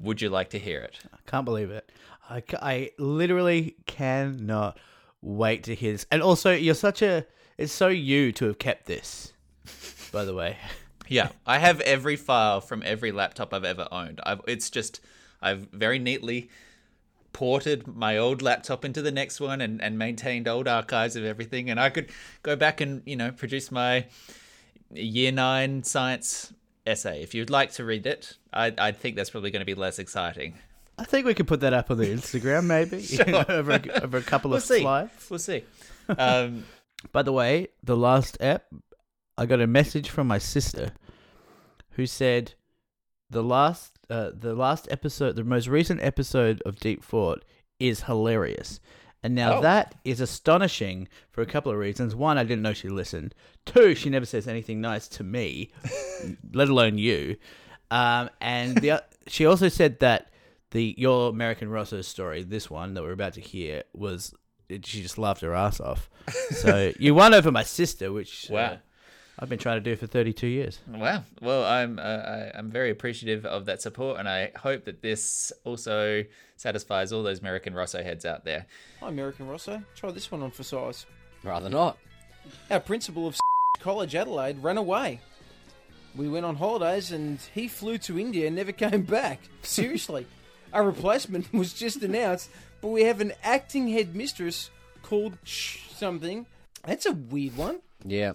Would 0.00 0.20
you 0.20 0.28
like 0.28 0.50
to 0.50 0.58
hear 0.58 0.80
it? 0.80 0.98
I 1.14 1.18
can't 1.30 1.44
believe 1.44 1.70
it. 1.70 1.88
I, 2.28 2.42
I 2.60 2.90
literally 2.98 3.76
cannot 3.86 4.76
wait 5.22 5.62
to 5.64 5.74
hear 5.76 5.92
this. 5.92 6.04
And 6.10 6.20
also, 6.20 6.50
you're 6.50 6.74
such 6.74 7.00
a. 7.00 7.24
It's 7.56 7.72
so 7.72 7.86
you 7.86 8.32
to 8.32 8.46
have 8.46 8.58
kept 8.58 8.86
this, 8.86 9.32
by 10.12 10.24
the 10.24 10.34
way. 10.34 10.56
Yeah, 11.10 11.30
I 11.46 11.56
have 11.56 11.80
every 11.80 12.16
file 12.16 12.60
from 12.60 12.82
every 12.84 13.12
laptop 13.12 13.54
I've 13.54 13.64
ever 13.64 13.88
owned. 13.90 14.20
I've, 14.24 14.42
it's 14.46 14.68
just, 14.68 15.00
I've 15.40 15.60
very 15.72 15.98
neatly 15.98 16.50
ported 17.38 17.86
my 17.86 18.16
old 18.18 18.42
laptop 18.42 18.84
into 18.84 19.00
the 19.00 19.12
next 19.12 19.38
one 19.38 19.60
and, 19.60 19.80
and 19.80 19.96
maintained 19.96 20.48
old 20.48 20.66
archives 20.66 21.14
of 21.14 21.24
everything. 21.24 21.70
And 21.70 21.78
I 21.78 21.88
could 21.88 22.10
go 22.42 22.56
back 22.56 22.80
and, 22.80 23.00
you 23.06 23.14
know, 23.14 23.30
produce 23.30 23.70
my 23.70 24.06
year 24.92 25.30
nine 25.30 25.84
science 25.84 26.52
essay. 26.84 27.22
If 27.22 27.34
you'd 27.36 27.48
like 27.48 27.70
to 27.74 27.84
read 27.84 28.08
it, 28.08 28.36
I, 28.52 28.74
I 28.76 28.90
think 28.90 29.14
that's 29.14 29.30
probably 29.30 29.52
going 29.52 29.60
to 29.60 29.66
be 29.66 29.76
less 29.76 30.00
exciting. 30.00 30.54
I 30.98 31.04
think 31.04 31.26
we 31.26 31.34
could 31.34 31.46
put 31.46 31.60
that 31.60 31.72
up 31.72 31.92
on 31.92 31.98
the 31.98 32.06
Instagram, 32.12 32.64
maybe 32.64 33.06
over, 33.54 33.70
a, 33.70 34.02
over 34.02 34.16
a 34.16 34.22
couple 34.22 34.50
We'll 34.50 34.56
of 34.58 34.64
see. 34.64 34.80
slides. 34.80 35.30
We'll 35.30 35.38
see. 35.38 35.62
Um, 36.08 36.64
By 37.12 37.22
the 37.22 37.32
way, 37.32 37.68
the 37.84 37.96
last 37.96 38.36
app, 38.40 38.64
I 39.36 39.46
got 39.46 39.60
a 39.60 39.68
message 39.68 40.10
from 40.10 40.26
my 40.26 40.38
sister, 40.38 40.90
who 41.90 42.04
said 42.04 42.54
the 43.30 43.44
last 43.44 43.97
uh, 44.10 44.30
the 44.34 44.54
last 44.54 44.88
episode, 44.90 45.36
the 45.36 45.44
most 45.44 45.68
recent 45.68 46.00
episode 46.02 46.62
of 46.64 46.78
Deep 46.80 47.02
Fort 47.02 47.44
is 47.78 48.02
hilarious. 48.02 48.80
And 49.22 49.34
now 49.34 49.58
Oh. 49.58 49.62
that 49.62 49.96
is 50.04 50.20
astonishing 50.20 51.08
for 51.30 51.42
a 51.42 51.46
couple 51.46 51.72
of 51.72 51.78
reasons. 51.78 52.14
One, 52.14 52.38
I 52.38 52.44
didn't 52.44 52.62
know 52.62 52.72
she 52.72 52.88
listened. 52.88 53.34
Two, 53.66 53.94
she 53.94 54.10
never 54.10 54.24
says 54.26 54.46
anything 54.46 54.80
nice 54.80 55.08
to 55.08 55.24
me, 55.24 55.70
let 56.52 56.68
alone 56.68 56.98
you. 56.98 57.36
Um, 57.90 58.30
and 58.40 58.76
the, 58.78 59.02
she 59.26 59.44
also 59.46 59.68
said 59.68 59.98
that 60.00 60.30
the 60.70 60.94
your 60.96 61.32
Merrick 61.32 61.62
and 61.62 61.72
Rosso 61.72 62.00
story, 62.02 62.42
this 62.44 62.70
one 62.70 62.94
that 62.94 63.02
we're 63.02 63.12
about 63.12 63.32
to 63.34 63.40
hear, 63.40 63.82
was 63.92 64.32
she 64.70 65.02
just 65.02 65.18
laughed 65.18 65.40
her 65.40 65.54
ass 65.54 65.80
off. 65.80 66.08
So 66.50 66.92
you 66.98 67.14
won 67.14 67.34
over 67.34 67.50
my 67.50 67.62
sister, 67.64 68.12
which 68.12 68.50
uh, 68.50 68.54
Wow. 68.54 68.78
I've 69.38 69.48
been 69.48 69.58
trying 69.58 69.76
to 69.76 69.90
do 69.90 69.94
for 69.96 70.06
32 70.06 70.46
years. 70.46 70.80
Wow. 70.88 71.22
Well, 71.40 71.64
I'm 71.64 71.98
uh, 71.98 72.02
I, 72.02 72.50
I'm 72.54 72.70
very 72.70 72.90
appreciative 72.90 73.44
of 73.46 73.66
that 73.66 73.80
support, 73.80 74.18
and 74.18 74.28
I 74.28 74.50
hope 74.56 74.84
that 74.86 75.00
this 75.00 75.52
also 75.64 76.24
satisfies 76.56 77.12
all 77.12 77.22
those 77.22 77.40
Merrick 77.40 77.66
and 77.66 77.76
Rosso 77.76 78.02
heads 78.02 78.24
out 78.24 78.44
there. 78.44 78.66
Hi, 79.00 79.10
Merrick 79.10 79.38
and 79.38 79.48
Rosso. 79.48 79.82
Try 79.94 80.10
this 80.10 80.30
one 80.32 80.42
on 80.42 80.50
for 80.50 80.64
size. 80.64 81.06
Rather 81.44 81.68
not. 81.68 81.98
Our 82.70 82.80
principal 82.80 83.26
of 83.28 83.36
College 83.80 84.14
Adelaide 84.16 84.62
ran 84.62 84.76
away. 84.76 85.20
We 86.16 86.28
went 86.28 86.44
on 86.46 86.56
holidays 86.56 87.12
and 87.12 87.38
he 87.54 87.68
flew 87.68 87.96
to 87.98 88.18
India 88.18 88.48
and 88.48 88.56
never 88.56 88.72
came 88.86 89.02
back. 89.02 89.40
Seriously. 89.62 90.26
Our 90.72 90.82
replacement 90.82 91.52
was 91.52 91.72
just 91.72 92.02
announced, 92.02 92.50
but 92.80 92.88
we 92.88 93.04
have 93.04 93.20
an 93.20 93.32
acting 93.42 93.88
headmistress 93.88 94.70
called 95.02 95.38
Sh- 95.44 95.78
something. 95.92 96.44
That's 96.84 97.06
a 97.06 97.12
weird 97.12 97.56
one. 97.56 97.80
Yeah. 98.04 98.32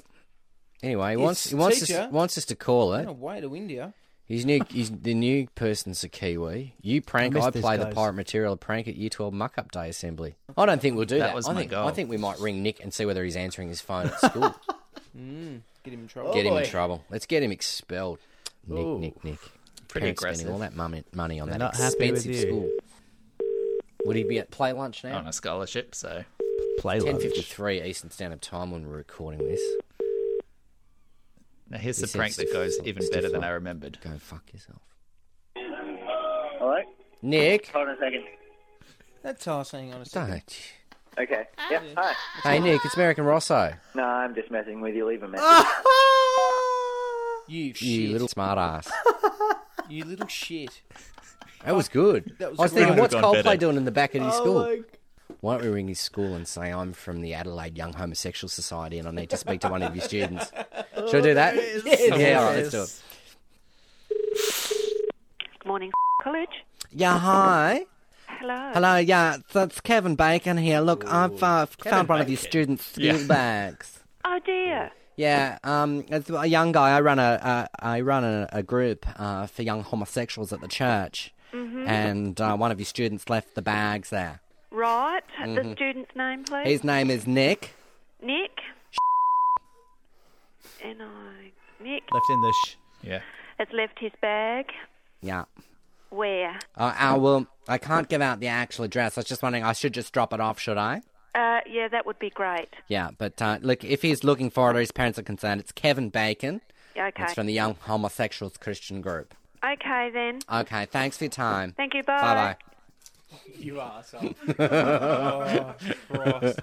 Anyway, 0.83 1.11
he 1.11 1.17
wants 1.17 1.49
he 1.49 1.55
wants 1.55 1.89
us, 1.89 2.11
wants 2.11 2.37
us 2.37 2.45
to 2.45 2.55
call 2.55 2.93
it. 2.93 3.07
away 3.07 3.41
to 3.41 3.55
India. 3.55 3.93
He's 4.25 4.45
new. 4.45 4.61
He's 4.69 4.91
the 4.91 5.13
new 5.13 5.47
person's 5.55 6.03
a 6.03 6.09
Kiwi. 6.09 6.75
You 6.81 7.01
prank. 7.01 7.35
I 7.35 7.47
I, 7.47 7.51
play 7.51 7.77
the 7.77 7.87
pirate 7.87 8.13
material 8.13 8.55
prank 8.57 8.87
at 8.87 8.95
Year 8.95 9.09
Twelve 9.09 9.33
Muck 9.33 9.57
Up 9.57 9.71
Day 9.71 9.89
assembly. 9.89 10.35
I 10.57 10.65
don't 10.65 10.81
think 10.81 10.95
we'll 10.95 11.05
do 11.05 11.19
That 11.19 11.27
that. 11.27 11.35
was 11.35 11.47
I 11.47 11.53
my 11.53 11.59
think 11.61 11.71
goal. 11.71 11.87
I 11.87 11.91
think 11.91 12.09
we 12.09 12.17
might 12.17 12.39
ring 12.39 12.61
Nick 12.61 12.83
and 12.83 12.93
see 12.93 13.05
whether 13.05 13.23
he's 13.23 13.35
answering 13.35 13.69
his 13.69 13.81
phone 13.81 14.07
at 14.07 14.19
school. 14.19 14.53
Hmm, 15.15 15.57
get 15.83 15.93
him 15.93 15.99
in 16.01 16.07
trouble. 16.07 16.31
Oh, 16.31 16.33
Get 16.33 16.47
him 16.47 16.53
oh, 16.53 16.55
boy. 16.55 16.63
in 16.63 16.69
trouble. 16.69 17.03
Let's 17.11 17.27
get 17.27 17.43
him 17.43 17.51
expelled. 17.51 18.17
Nick, 18.67 18.79
Ooh. 18.83 18.97
Nick, 18.97 19.23
Nick. 19.23 19.37
Pretty 19.87 20.05
Parents 20.05 20.21
aggressive. 20.21 20.39
spending 20.39 20.53
all 20.55 20.59
that 20.61 20.75
money, 20.75 21.03
money 21.13 21.39
on 21.39 21.49
They're 21.49 21.59
that 21.59 21.65
not 21.65 21.75
happy 21.75 22.09
with 22.09 22.25
expensive 22.25 22.47
school. 22.49 22.67
Would 24.05 24.15
he 24.15 24.23
be 24.23 24.39
at 24.39 24.49
play 24.49 24.73
lunch 24.73 25.03
now? 25.03 25.17
on 25.19 25.27
a 25.27 25.33
scholarship, 25.33 25.93
so 25.93 26.23
Play 26.79 26.97
Ten 26.99 27.11
lunch. 27.11 27.21
fifty 27.21 27.43
three 27.43 27.83
Eastern 27.83 28.09
Standard 28.09 28.41
Time 28.41 28.71
when 28.71 28.87
we're 28.87 28.97
recording 28.97 29.47
this. 29.47 29.61
Now 31.73 31.79
here's 31.79 31.97
This 31.97 32.11
the 32.11 32.19
prank 32.19 32.35
that 32.35 32.53
goes 32.53 32.77
even 32.85 33.01
stiff 33.01 33.15
better 33.23 33.29
than. 33.29 33.43
I 33.43 33.49
remembered. 33.49 33.97
Go 34.03 34.11
fuck 34.19 34.43
yourself. 34.53 34.81
Hello? 35.57 36.77
Nick, 37.23 37.67
Hold 37.69 37.87
on 37.89 37.95
a 37.95 37.97
second. 37.97 38.23
That's 39.23 39.47
us. 39.47 39.71
Hang 39.71 39.91
on 39.91 40.01
a 40.01 40.05
second. 40.05 40.43
Don't. 41.15 41.23
Okay. 41.23 41.43
Ah, 41.57 41.67
yep. 41.71 41.83
Hi. 41.97 42.13
Hey, 42.43 42.59
Nick, 42.59 42.81
it's 42.85 42.95
Merrick 42.95 43.17
and 43.17 43.25
Rosso. 43.25 43.73
No, 43.95 44.03
I'm 44.03 44.35
just 44.35 44.51
messing 44.51 44.81
with 44.81 44.93
you. 44.93 45.07
Leave 45.07 45.23
a 45.23 45.27
message. 45.27 45.43
Ah! 45.43 45.81
You 47.47 47.73
shit. 47.73 47.87
You 47.87 48.11
little 48.11 48.27
smart 48.27 48.59
ass. 48.59 48.91
You 49.89 50.05
little 50.05 50.27
shit. 50.27 50.81
That 51.65 51.75
was 51.75 51.89
good. 51.89 52.35
That 52.37 52.51
was 52.51 52.59
I 52.59 52.63
was 52.63 52.71
great. 52.71 52.81
thinking, 52.83 53.01
what's 53.01 53.15
Coldplay 53.15 53.43
better. 53.43 53.57
doing 53.57 53.77
in 53.77 53.85
the 53.85 53.91
back 53.91 54.13
of 54.13 54.21
Oh 54.21 54.25
his 54.25 54.35
school? 54.35 54.83
Why 55.43 55.57
don't 55.57 55.65
we 55.65 55.71
ring 55.71 55.89
his 55.89 55.99
school 55.99 56.35
and 56.35 56.47
say 56.47 56.71
I'm 56.71 56.93
from 56.93 57.19
the 57.19 57.33
Adelaide 57.33 57.77
Young 57.77 57.91
Homosexual 57.91 58.47
Society 58.47 58.97
and 58.97 59.09
I 59.09 59.11
need 59.11 59.29
to 59.31 59.35
speak 59.35 59.59
to 59.59 59.67
one 59.67 59.83
of 59.83 59.93
your 59.93 60.05
students? 60.05 60.53
Should 60.95 61.15
I 61.15 61.21
do 61.21 61.33
that? 61.33 61.55
Yeah, 62.17 62.39
all 62.39 62.45
right, 62.45 62.55
let's 62.63 62.69
do 62.71 62.83
it. 62.83 63.01
Good 65.59 65.67
morning, 65.67 65.91
college. 66.21 66.63
Yeah, 66.93 67.19
hi. 67.19 67.85
Hello. 68.25 68.71
Hello, 68.73 68.95
yeah, 68.95 69.35
that's 69.51 69.81
Kevin 69.81 70.15
Bacon 70.15 70.55
here. 70.55 70.79
Look, 70.79 71.03
I've 71.11 71.43
uh, 71.43 71.65
found 71.65 72.07
one 72.07 72.21
of 72.21 72.29
your 72.29 72.37
students' 72.37 72.85
school 72.85 73.27
bags. 73.27 73.99
Oh 74.25 74.39
dear. 74.45 74.91
Yeah, 75.17 75.59
um, 75.65 76.05
as 76.09 76.29
a 76.29 76.47
young 76.47 76.71
guy, 76.71 76.95
I 76.95 77.01
run 77.01 77.19
a 77.19 77.21
uh, 77.43 77.67
I 77.77 77.99
run 77.99 78.23
a, 78.23 78.47
a 78.53 78.63
group 78.63 79.05
uh, 79.19 79.47
for 79.47 79.61
young 79.61 79.83
homosexuals 79.83 80.53
at 80.53 80.61
the 80.61 80.69
church, 80.69 81.33
and 81.51 82.39
uh, 82.39 82.55
one 82.55 82.71
of 82.71 82.79
your 82.79 82.85
students 82.85 83.29
left 83.29 83.53
the 83.55 83.61
bags 83.61 84.09
there. 84.09 84.39
Right. 84.73 85.21
The 85.45 85.73
student's 85.75 86.15
name, 86.15 86.43
please. 86.45 86.67
His 86.67 86.83
name 86.83 87.11
is 87.11 87.27
Nick. 87.27 87.75
Nick. 88.21 88.59
N 90.83 90.99
I. 90.99 91.51
Nick 91.81 92.03
Left 92.11 92.29
in 92.29 92.41
the 92.41 92.53
sh. 92.65 92.75
Yeah. 93.03 93.21
has 93.59 93.67
left 93.71 93.99
his 93.99 94.11
bag. 94.19 94.71
Yeah. 95.21 95.45
Where? 96.09 96.57
Uh, 96.75 96.93
I 96.97 97.17
will. 97.17 97.47
I 97.67 97.77
can't 97.77 98.09
give 98.09 98.21
out 98.21 98.39
the 98.39 98.47
actual 98.47 98.85
address. 98.85 99.17
I 99.17 99.21
was 99.21 99.25
just 99.25 99.43
wondering. 99.43 99.63
I 99.63 99.73
should 99.73 99.93
just 99.93 100.11
drop 100.11 100.33
it 100.33 100.39
off, 100.39 100.59
should 100.59 100.77
I? 100.77 101.01
Uh, 101.35 101.59
yeah, 101.69 101.87
that 101.87 102.05
would 102.05 102.19
be 102.19 102.29
great. 102.29 102.69
Yeah, 102.87 103.09
but 103.17 103.41
uh, 103.41 103.59
look, 103.61 103.83
if 103.83 104.01
he's 104.01 104.23
looking 104.23 104.49
for 104.49 104.69
it 104.71 104.77
or 104.77 104.79
his 104.79 104.91
parents 104.91 105.17
are 105.17 105.23
concerned, 105.23 105.61
it's 105.61 105.71
Kevin 105.71 106.09
Bacon. 106.09 106.61
Yeah, 106.95 107.07
okay. 107.07 107.23
It's 107.23 107.33
from 107.33 107.47
the 107.47 107.53
Young 107.53 107.75
Homosexuals 107.81 108.57
Christian 108.57 109.01
Group. 109.01 109.33
Okay 109.63 110.09
then. 110.13 110.39
Okay, 110.51 110.85
thanks 110.85 111.17
for 111.17 111.23
your 111.25 111.31
time. 111.31 111.73
Thank 111.75 111.93
you. 111.93 112.03
Bye. 112.03 112.21
Bye 112.21 112.35
bye. 112.35 112.72
You 113.57 113.75
arsehole. 113.75 114.35
oh, 114.59 115.75
Christ. 116.09 116.59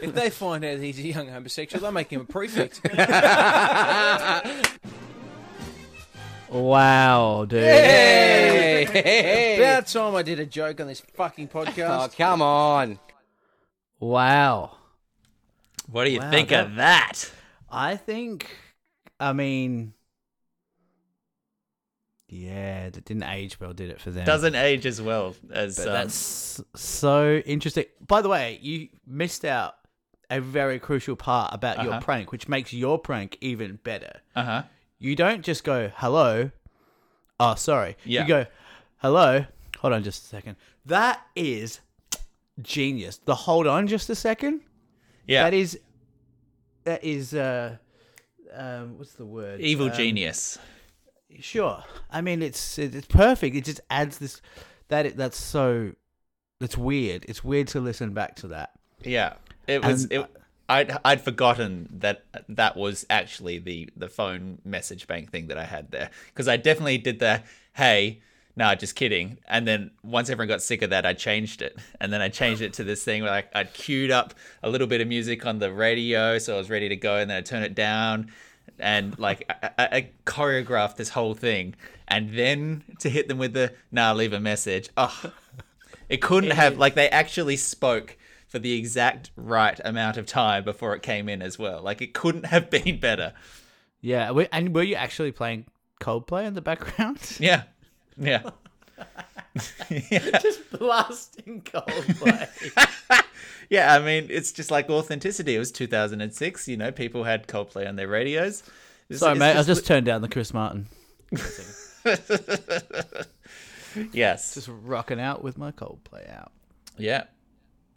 If 0.00 0.14
they 0.14 0.30
find 0.30 0.64
out 0.64 0.78
he's 0.78 0.98
a 0.98 1.02
young 1.02 1.28
homosexual, 1.28 1.80
they'll 1.82 1.90
make 1.92 2.10
him 2.10 2.20
a 2.20 2.24
prefect. 2.24 2.80
Wow, 6.50 7.46
dude. 7.48 7.62
Hey! 7.64 9.56
About 9.58 9.86
time 9.88 10.14
I 10.14 10.22
did 10.22 10.38
a 10.38 10.46
joke 10.46 10.80
on 10.80 10.86
this 10.86 11.00
fucking 11.00 11.48
podcast. 11.48 12.04
Oh, 12.04 12.08
come 12.16 12.42
on. 12.42 12.98
Wow. 13.98 14.76
What 15.90 16.04
do 16.04 16.10
you 16.10 16.20
Wow, 16.20 16.30
think 16.30 16.50
that- 16.50 16.66
of 16.66 16.74
that? 16.76 17.30
I 17.70 17.96
think, 17.96 18.54
I 19.18 19.32
mean, 19.32 19.94
yeah, 22.34 22.90
that 22.90 23.04
didn't 23.04 23.22
age 23.24 23.60
well, 23.60 23.72
did 23.72 23.90
it 23.90 24.00
for 24.00 24.10
them? 24.10 24.24
Doesn't 24.24 24.54
age 24.54 24.84
as 24.86 25.00
well 25.00 25.34
as 25.52 25.76
But 25.76 25.86
um, 25.88 25.92
that's 25.94 26.60
so 26.74 27.36
interesting. 27.46 27.84
By 28.06 28.22
the 28.22 28.28
way, 28.28 28.58
you 28.60 28.88
missed 29.06 29.44
out 29.44 29.74
a 30.30 30.40
very 30.40 30.78
crucial 30.78 31.16
part 31.16 31.54
about 31.54 31.82
your 31.84 31.92
Uh-huh. 31.94 32.00
prank, 32.00 32.32
which 32.32 32.48
makes 32.48 32.72
your 32.72 32.98
prank 32.98 33.36
even 33.40 33.78
better. 33.84 34.20
uh 34.34 34.44
huh. 34.44 34.62
You 34.98 35.14
don't 35.16 35.42
just 35.44 35.64
go, 35.64 35.90
hello. 35.96 36.50
Oh, 37.38 37.54
sorry. 37.56 37.96
Yeah. 38.04 38.22
You 38.22 38.28
go, 38.28 38.46
hello. 38.98 39.44
Hold 39.80 39.92
on 39.92 40.02
just 40.02 40.24
a 40.24 40.28
second. 40.28 40.56
That 40.86 41.20
is 41.36 41.80
genius. 42.62 43.18
The 43.18 43.34
hold 43.34 43.66
on 43.66 43.86
just 43.86 44.08
a 44.08 44.14
second. 44.14 44.60
Yeah. 45.26 45.42
That 45.44 45.52
is, 45.54 45.78
that 46.84 47.04
is, 47.04 47.34
uh, 47.34 47.76
um, 48.54 48.98
what's 48.98 49.12
the 49.12 49.26
word? 49.26 49.60
Evil 49.60 49.88
Um, 49.90 49.96
genius. 49.96 50.58
Sure. 51.40 51.82
I 52.10 52.20
mean, 52.20 52.42
it's 52.42 52.78
it's 52.78 53.06
perfect. 53.06 53.56
It 53.56 53.64
just 53.64 53.80
adds 53.90 54.18
this. 54.18 54.40
That 54.88 55.16
that's 55.16 55.36
so. 55.38 55.92
That's 56.60 56.78
weird. 56.78 57.24
It's 57.28 57.42
weird 57.42 57.68
to 57.68 57.80
listen 57.80 58.14
back 58.14 58.36
to 58.36 58.48
that. 58.48 58.70
Yeah. 59.02 59.34
It 59.66 59.84
was. 59.84 60.04
And- 60.04 60.12
It, 60.12 60.26
I'd 60.66 60.96
I'd 61.04 61.20
forgotten 61.20 61.90
that 61.98 62.24
that 62.48 62.74
was 62.76 63.04
actually 63.10 63.58
the 63.58 63.90
the 63.96 64.08
phone 64.08 64.60
message 64.64 65.06
bank 65.06 65.30
thing 65.30 65.48
that 65.48 65.58
I 65.58 65.64
had 65.64 65.90
there 65.90 66.08
because 66.28 66.48
I 66.48 66.56
definitely 66.56 66.96
did 66.98 67.18
the 67.18 67.42
hey. 67.74 68.22
Nah, 68.56 68.74
just 68.76 68.94
kidding. 68.94 69.38
And 69.48 69.66
then 69.66 69.90
once 70.04 70.30
everyone 70.30 70.46
got 70.46 70.62
sick 70.62 70.80
of 70.82 70.90
that, 70.90 71.04
I 71.04 71.12
changed 71.12 71.60
it. 71.60 71.76
And 72.00 72.12
then 72.12 72.22
I 72.22 72.28
changed 72.28 72.62
it 72.62 72.72
to 72.74 72.84
this 72.84 73.02
thing 73.02 73.22
where 73.22 73.30
like 73.32 73.48
I'd 73.54 73.74
queued 73.74 74.12
up 74.12 74.32
a 74.62 74.70
little 74.70 74.86
bit 74.86 75.00
of 75.00 75.08
music 75.08 75.44
on 75.44 75.58
the 75.58 75.72
radio, 75.72 76.38
so 76.38 76.54
I 76.54 76.58
was 76.58 76.70
ready 76.70 76.88
to 76.88 76.96
go. 76.96 77.16
And 77.16 77.28
then 77.28 77.36
I 77.36 77.40
turn 77.42 77.62
it 77.64 77.74
down, 77.74 78.30
and 78.78 79.18
like 79.18 79.44
I, 79.48 79.70
I, 79.78 80.08
choreographed 80.26 80.96
this 80.96 81.10
whole 81.10 81.34
thing. 81.34 81.74
And 82.06 82.36
then 82.36 82.84
to 83.00 83.08
hit 83.08 83.28
them 83.28 83.38
with 83.38 83.54
the 83.54 83.72
nah, 83.90 84.12
leave 84.12 84.32
a 84.32 84.40
message. 84.40 84.88
Oh, 84.96 85.32
it 86.08 86.18
couldn't 86.18 86.50
have 86.50 86.78
like 86.78 86.94
they 86.94 87.08
actually 87.08 87.56
spoke 87.56 88.16
for 88.48 88.58
the 88.58 88.78
exact 88.78 89.30
right 89.36 89.80
amount 89.84 90.16
of 90.16 90.26
time 90.26 90.64
before 90.64 90.94
it 90.94 91.02
came 91.02 91.28
in 91.28 91.42
as 91.42 91.58
well. 91.58 91.82
Like 91.82 92.00
it 92.00 92.14
couldn't 92.14 92.46
have 92.46 92.70
been 92.84 93.00
better. 93.00 93.32
Yeah. 94.00 94.30
And 94.52 94.74
were 94.74 94.82
you 94.82 94.94
actually 94.94 95.32
playing 95.32 95.66
Coldplay 96.00 96.44
in 96.44 96.54
the 96.54 96.60
background? 96.60 97.18
Yeah. 97.40 97.64
Yeah. 98.16 98.50
yeah. 99.90 100.38
just 100.38 100.70
blasting 100.70 101.62
Coldplay. 101.62 102.48
Yeah, 103.70 103.94
I 103.94 103.98
mean, 104.00 104.26
it's 104.30 104.52
just 104.52 104.70
like 104.70 104.88
authenticity. 104.90 105.54
It 105.56 105.58
was 105.58 105.72
2006, 105.72 106.68
you 106.68 106.76
know, 106.76 106.92
people 106.92 107.24
had 107.24 107.46
Coldplay 107.46 107.88
on 107.88 107.96
their 107.96 108.08
radios. 108.08 108.62
It's- 109.08 109.20
Sorry, 109.20 109.32
it's 109.32 109.38
mate. 109.40 109.56
I 109.56 109.62
just 109.62 109.86
turned 109.86 110.06
down 110.06 110.22
the 110.22 110.28
Chris 110.28 110.52
Martin. 110.54 110.86
Yes. 114.12 114.54
Just 114.54 114.68
rocking 114.68 115.20
out 115.20 115.44
with 115.44 115.56
my 115.56 115.70
Coldplay 115.70 116.28
out. 116.36 116.50
Yeah. 116.98 117.24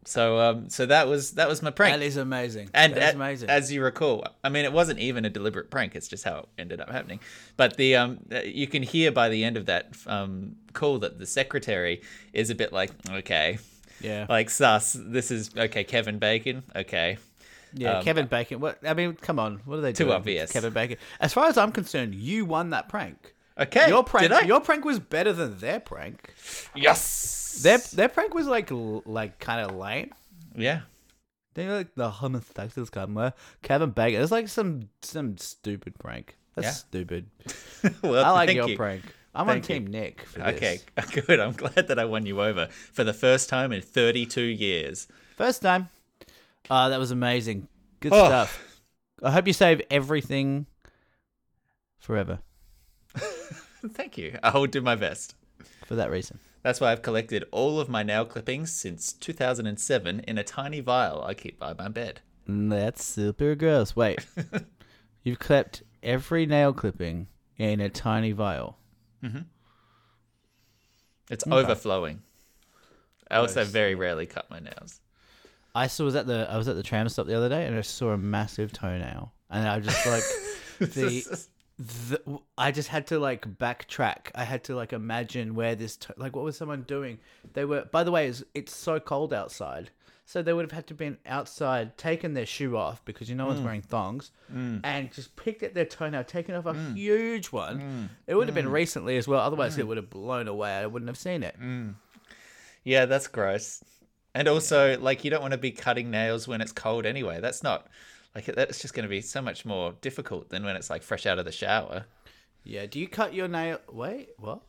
So 0.06 0.39
um 0.39 0.69
so 0.69 0.86
that 0.86 1.08
was 1.08 1.32
that 1.32 1.49
was 1.49 1.62
my 1.63 1.71
prank. 1.71 1.97
That 1.99 2.06
is 2.06 2.17
amazing. 2.17 2.69
and 2.73 2.93
that 2.93 3.10
is 3.10 3.15
amazing. 3.15 3.49
as 3.49 3.71
you 3.71 3.84
recall, 3.84 4.25
I 4.43 4.49
mean, 4.49 4.63
it 4.63 4.71
wasn't 4.71 4.99
even 4.99 5.25
a 5.25 5.30
deliberate 5.30 5.69
prank. 5.71 5.95
It's 5.95 6.08
just 6.08 6.23
how 6.23 6.38
it 6.39 6.45
ended 6.60 6.80
up 6.80 6.89
happening. 6.91 7.19
But 7.58 7.77
the 7.77 7.95
um, 7.95 8.19
you 8.45 8.67
can 8.67 8.84
hear 8.84 9.12
by 9.12 9.27
the 9.30 9.43
end 9.43 9.58
of 9.58 9.65
that 9.65 9.89
um 10.06 10.56
call 10.73 10.99
that 10.99 11.17
the 11.17 11.25
secretary 11.25 12.01
is 12.32 12.49
a 12.51 12.56
bit 12.56 12.71
like, 12.71 12.91
okay, 13.10 13.58
yeah. 14.01 14.25
like 14.29 14.49
sus. 14.49 14.95
This 14.99 15.31
is 15.31 15.51
okay. 15.57 15.83
Kevin 15.83 16.19
Bacon. 16.19 16.63
Okay, 16.75 17.17
Yeah, 17.73 17.97
Um, 17.99 18.03
Kevin 18.03 18.27
Bacon. 18.27 18.60
What 18.60 18.79
I 18.86 18.93
mean, 18.93 19.13
come 19.15 19.39
on, 19.39 19.62
what 19.65 19.77
are 19.79 19.81
they 19.81 19.91
Too 19.93 20.05
doing? 20.05 20.10
with 20.10 20.15
obvious. 20.17 20.51
Kevin 20.51 20.73
Bacon. 20.73 20.97
As 21.19 21.33
far 21.33 21.45
as 21.47 21.57
I'm 21.57 21.71
concerned, 21.71 22.15
you 22.15 22.45
won 22.45 22.69
that 22.71 22.89
prank. 22.89 23.33
okay. 23.57 23.88
your 23.89 24.03
prank, 24.03 24.31
your 24.47 24.62
prank 24.62 24.86
was 24.86 24.99
better 24.99 25.33
than 25.33 25.57
their 25.60 25.79
prank. 25.79 26.33
yes. 26.75 27.60
Their 27.63 27.79
their 27.79 28.10
prank 28.10 28.33
was 28.33 28.47
like 28.47 28.69
like 28.71 29.39
kind 29.39 29.67
of 29.69 29.75
lame. 29.75 30.12
yeah. 30.55 30.81
They 31.55 31.67
like 31.67 31.95
the 31.95 32.03
hummus 32.12 32.13
homosexuals 32.53 32.91
come 32.91 33.33
Kevin 33.63 33.89
Bacon. 33.89 34.21
It's 34.21 34.31
like 34.31 34.47
some 34.47 34.89
some 35.01 35.38
stupid 35.39 35.97
prank. 35.97 36.38
That's 36.53 36.65
Yeah. 36.67 36.71
stupid. 36.71 37.25
well, 38.03 38.23
I 38.25 38.29
like 38.29 38.51
your 38.53 38.69
you. 38.69 38.77
prank. 38.77 39.01
I'm 39.38 39.45
Thank 39.47 39.69
on 39.69 39.76
you. 39.76 39.80
Team 39.82 39.88
Nick 39.91 40.21
for 40.23 40.39
this. 40.39 40.56
Okay, 40.56 40.80
good. 41.28 41.39
I'm 41.39 41.54
glad 41.54 41.88
that 41.88 42.00
I 42.00 42.06
won 42.06 42.26
you 42.26 42.41
over 42.41 42.67
for 42.67 43.04
the 43.04 43.13
first 43.13 43.47
time 43.50 43.71
in 43.71 43.82
32 43.82 44.41
years. 44.41 45.08
First 45.38 45.62
time. 45.62 45.89
Uh, 46.69 46.89
that 46.89 47.00
was 47.00 47.12
amazing. 47.12 47.67
Good 48.00 48.12
Oh. 48.13 48.26
stuff. 48.26 48.82
I 49.23 49.32
hope 49.32 49.47
you 49.47 49.54
save 49.54 49.82
everything 49.89 50.67
forever 51.97 52.39
Thank 53.89 54.17
you. 54.17 54.38
I 54.43 54.56
will 54.58 54.67
do 54.67 54.82
my 54.82 54.95
best. 54.95 55.36
for 55.86 55.95
that 55.95 56.12
reason. 56.12 56.39
That's 56.63 56.82
why 56.82 56.91
I've 56.91 57.02
collected 57.02 57.45
all 57.52 57.80
of 57.80 57.88
my 57.89 58.04
nail 58.04 58.26
clippings 58.26 58.72
since 58.72 59.14
2007 59.14 60.20
in 60.22 60.38
a 60.38 60.43
tiny 60.43 60.82
vial 60.82 61.24
I 61.24 61.34
keep 61.34 61.57
by 61.59 61.74
my 61.74 61.88
bed. 61.88 62.20
Mm, 62.49 62.70
That's 62.70 63.03
super 63.03 63.55
gross. 63.55 63.95
Wait. 63.95 64.26
You've 65.24 65.39
clipped 65.39 65.84
every 66.03 66.45
nail 66.45 66.74
clipping 66.74 67.28
in 67.57 67.80
a 67.80 67.89
tiny 67.89 68.32
vial. 68.34 68.78
Mm-hmm. 69.24 69.39
It's 71.30 71.43
overflowing. 71.47 72.22
I 73.30 73.38
also 73.38 73.55
Gross. 73.55 73.68
very 73.68 73.95
rarely 73.95 74.26
cut 74.26 74.49
my 74.49 74.59
nails. 74.59 75.01
I 75.76 75.88
saw 75.88 76.05
was 76.05 76.15
at 76.15 76.26
the 76.28 76.47
I 76.49 76.57
was 76.57 76.68
at 76.68 76.76
the 76.76 76.84
tram 76.84 77.07
stop 77.09 77.28
the 77.28 77.36
other 77.36 77.49
day 77.49 77.65
and 77.65 77.78
I 77.78 77.82
saw 77.82 78.09
a 78.11 78.18
massive 78.18 78.72
toenail 78.72 79.34
and 79.49 79.68
I 79.68 79.80
just 79.80 80.05
like 80.07 80.24
the, 80.93 81.45
the 81.78 82.39
I 82.57 82.72
just 82.72 82.88
had 82.88 83.07
to 83.07 83.20
like 83.20 83.45
backtrack. 83.57 84.32
I 84.34 84.43
had 84.43 84.63
to 84.65 84.76
like 84.76 84.93
imagine 84.93 85.53
where 85.55 85.76
this 85.76 85.97
to- 85.97 86.15
like 86.18 86.36
what 86.36 86.45
was 86.45 86.57
someone 86.57 86.84
doing? 86.84 87.20
They 87.53 87.65
were 87.65 87.86
by 87.91 88.03
the 88.03 88.11
way 88.11 88.28
it's, 88.28 88.43
it's 88.55 88.76
so 88.76 88.99
cold 88.99 89.34
outside. 89.34 89.91
So 90.28 90.41
they 90.41 90.51
would 90.51 90.65
have 90.65 90.73
had 90.73 90.88
to 90.88 90.93
been 90.93 91.17
outside, 91.25 91.97
taken 91.97 92.34
their 92.34 92.45
shoe 92.45 92.75
off 92.75 93.03
because 93.05 93.30
you 93.30 93.36
know 93.36 93.47
one's 93.47 93.61
mm. 93.61 93.63
wearing 93.63 93.82
thongs, 93.82 94.32
mm. 94.53 94.82
and 94.84 95.09
just 95.09 95.38
picked 95.38 95.63
at 95.63 95.73
their 95.73 95.86
toenail, 95.86 96.25
taken 96.25 96.53
off 96.53 96.65
a 96.65 96.73
mm. 96.73 96.95
huge 96.97 97.47
one. 97.47 98.09
It 98.28 98.36
would 98.36 98.49
have 98.49 98.53
been 98.53 98.67
recently 98.67 99.15
as 99.15 99.25
well. 99.25 99.39
Otherwise, 99.39 99.78
it 99.78 99.88
would 99.88 99.95
have 99.95 100.09
blown 100.09 100.49
away. 100.49 100.71
I 100.71 100.86
wouldn't 100.86 101.07
have 101.07 101.17
seen 101.17 101.43
it. 101.43 101.55
Yeah, 102.84 103.05
that's 103.05 103.28
gross. 103.28 103.82
And 104.36 104.49
also, 104.49 104.99
like, 104.99 105.23
you 105.23 105.32
don't 105.32 105.41
want 105.41 105.53
to 105.53 105.57
be 105.57 105.71
cutting 105.71 106.11
nails 106.11 106.45
when 106.45 106.59
it's 106.59 106.73
cold 106.73 107.05
anyway. 107.05 107.39
That's 107.39 107.63
not 107.63 107.88
like 108.36 108.45
that's 108.45 108.82
just 108.82 108.93
going 108.93 109.05
to 109.05 109.09
be 109.09 109.21
so 109.21 109.41
much 109.41 109.65
more 109.65 109.93
difficult 110.01 110.49
than 110.49 110.65
when 110.65 110.75
it's 110.75 110.89
like 110.89 111.03
fresh 111.03 111.25
out 111.25 111.39
of 111.39 111.45
the 111.45 111.53
shower. 111.53 112.05
Yeah. 112.65 112.86
Do 112.86 112.99
you 112.99 113.07
cut 113.07 113.34
your 113.34 113.47
nail? 113.47 113.80
Wait, 113.89 114.32
what? 114.38 114.59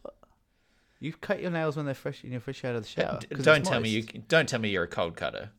You 1.00 1.12
cut 1.12 1.40
your 1.40 1.50
nails 1.50 1.76
when 1.76 1.86
they're 1.86 1.94
fresh, 1.94 2.24
you're 2.24 2.40
fresh 2.40 2.64
out 2.64 2.74
of 2.74 2.82
the 2.82 2.88
shower. 2.88 3.20
Don't 3.42 3.64
tell 3.64 3.80
me 3.80 3.88
you 3.88 4.02
don't 4.02 4.48
tell 4.48 4.58
me 4.60 4.68
you're 4.70 4.84
a 4.84 4.88
cold 4.88 5.16
cutter. 5.16 5.50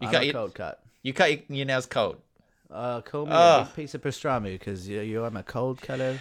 You 0.00 0.08
I'm 0.08 0.12
cut 0.12 0.22
a 0.22 0.26
your, 0.26 0.32
cold 0.34 0.54
cut. 0.54 0.82
you 1.02 1.12
cut 1.12 1.30
your, 1.30 1.40
your 1.58 1.66
nails 1.66 1.86
cold. 1.86 2.16
Uh, 2.70 3.02
call 3.02 3.26
me 3.26 3.32
Oh. 3.34 3.60
a 3.60 3.64
big 3.66 3.74
piece 3.74 3.94
of 3.94 4.00
pastrami 4.00 4.52
because 4.58 4.88
you, 4.88 5.00
you 5.02 5.24
I'm 5.24 5.36
a 5.36 5.42
cold 5.42 5.82
cutter. 5.82 6.18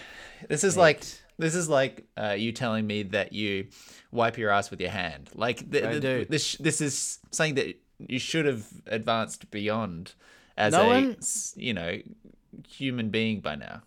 This 0.49 0.63
is 0.65 0.75
like 0.75 1.01
this 1.37 1.55
is 1.55 1.69
like 1.69 2.05
uh, 2.17 2.35
you 2.37 2.51
telling 2.51 2.85
me 2.85 3.03
that 3.03 3.31
you 3.31 3.67
wipe 4.11 4.37
your 4.37 4.49
ass 4.51 4.69
with 4.69 4.81
your 4.81 4.89
hand. 4.91 5.29
Like 5.33 5.71
th- 5.71 5.83
I 5.85 5.91
th- 5.91 6.01
do. 6.01 6.25
this 6.29 6.55
this 6.57 6.81
is 6.81 7.19
something 7.31 7.55
that 7.55 7.79
you 7.99 8.19
should 8.19 8.45
have 8.45 8.67
advanced 8.87 9.49
beyond 9.49 10.13
as 10.57 10.73
No 10.73 10.81
a 10.83 10.87
one- 10.87 11.17
you 11.55 11.73
know 11.73 11.99
human 12.67 13.09
being 13.11 13.39
by 13.39 13.55
now. 13.55 13.81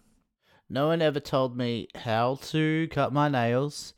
No 0.71 0.87
one 0.87 1.03
ever 1.03 1.21
told 1.21 1.55
me 1.57 1.89
how 1.95 2.37
to 2.45 2.89
cut 2.89 3.13
my 3.13 3.29
nails. 3.29 3.93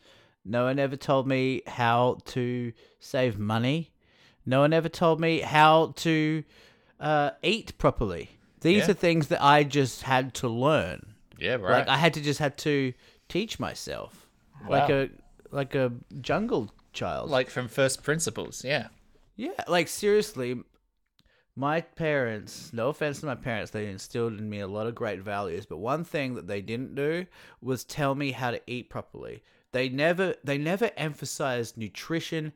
No 0.49 0.65
one 0.65 0.79
ever 0.79 0.97
told 0.97 1.27
me 1.27 1.63
how 1.67 2.19
to 2.27 2.73
save 3.01 3.39
money. 3.39 3.93
No 4.45 4.61
one 4.61 4.73
ever 4.73 4.89
told 4.89 5.21
me 5.21 5.41
how 5.41 5.93
to 5.97 6.45
uh, 7.01 7.31
eat 7.43 7.77
properly. 7.79 8.31
These 8.61 8.85
Yeah. 8.87 8.91
are 8.93 8.95
things 8.95 9.29
that 9.29 9.43
I 9.43 9.65
just 9.65 10.03
had 10.03 10.35
to 10.35 10.49
learn. 10.49 11.15
Yeah, 11.39 11.55
right. 11.57 11.79
Like 11.81 11.89
I 11.89 11.97
had 11.97 12.15
to 12.15 12.21
just 12.23 12.39
had 12.39 12.57
to 12.59 12.93
teach 13.29 13.59
myself, 13.59 14.27
like 14.69 14.89
Wow. 14.89 14.95
a 15.03 15.11
like 15.51 15.75
a 15.75 15.93
jungle 16.21 16.73
child. 16.93 17.29
like 17.31 17.51
from 17.51 17.69
first 17.69 18.03
principles. 18.03 18.65
Yeah. 18.65 18.89
Yeah, 19.37 19.51
like 19.69 19.89
seriously, 19.89 20.63
my 21.55 21.81
parents, 21.83 22.73
no 22.73 22.89
offense 22.89 23.21
to 23.21 23.27
my 23.27 23.35
parents, 23.35 23.71
they 23.71 23.87
instilled 23.91 24.39
in 24.39 24.49
me 24.49 24.61
a 24.61 24.67
lot 24.67 24.87
of 24.87 24.95
great 24.95 25.21
values, 25.21 25.67
but 25.67 25.77
one 25.79 26.05
thing 26.05 26.35
that 26.37 26.47
they 26.47 26.61
didn't 26.63 26.95
do 26.95 27.27
was 27.61 27.85
tell 27.85 28.15
me 28.15 28.31
how 28.33 28.51
to 28.51 28.61
eat 28.67 28.89
properly. 28.91 29.43
They 29.77 29.91
never 29.91 30.37
they 30.43 30.57
never 30.57 30.91
emphasized 30.97 31.77
nutrition 31.77 32.55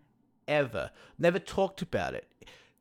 ever. 0.49 0.91
Never 1.19 1.39
talked 1.39 1.83
about 1.83 2.15
it. 2.15 2.27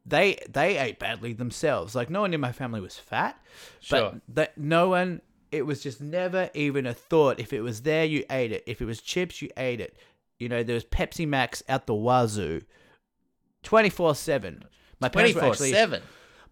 They 0.05 0.39
they 0.49 0.77
ate 0.77 0.97
badly 0.97 1.33
themselves. 1.33 1.93
Like 1.93 2.09
no 2.09 2.21
one 2.21 2.33
in 2.33 2.39
my 2.39 2.53
family 2.53 2.79
was 2.79 2.97
fat, 2.97 3.37
Sure. 3.81 4.11
but 4.13 4.35
that 4.35 4.57
no 4.57 4.87
one 4.87 5.21
it 5.51 5.63
was 5.65 5.83
just 5.83 5.99
never 5.99 6.49
even 6.53 6.85
a 6.85 6.93
thought. 6.93 7.37
If 7.37 7.51
it 7.51 7.59
was 7.59 7.81
there, 7.81 8.05
you 8.05 8.23
ate 8.29 8.53
it. 8.53 8.63
If 8.65 8.81
it 8.81 8.85
was 8.85 9.01
chips, 9.01 9.41
you 9.41 9.49
ate 9.57 9.81
it. 9.81 9.97
You 10.37 10.47
know, 10.47 10.63
there 10.63 10.75
was 10.75 10.85
Pepsi 10.85 11.27
Max 11.27 11.61
out 11.67 11.85
the 11.85 11.93
wazoo, 11.93 12.61
twenty 13.61 13.89
four 13.89 14.15
seven. 14.15 14.63
My 15.01 15.09
parents 15.09 15.35
were 15.35 15.43
actually 15.43 15.73
seven. 15.73 16.01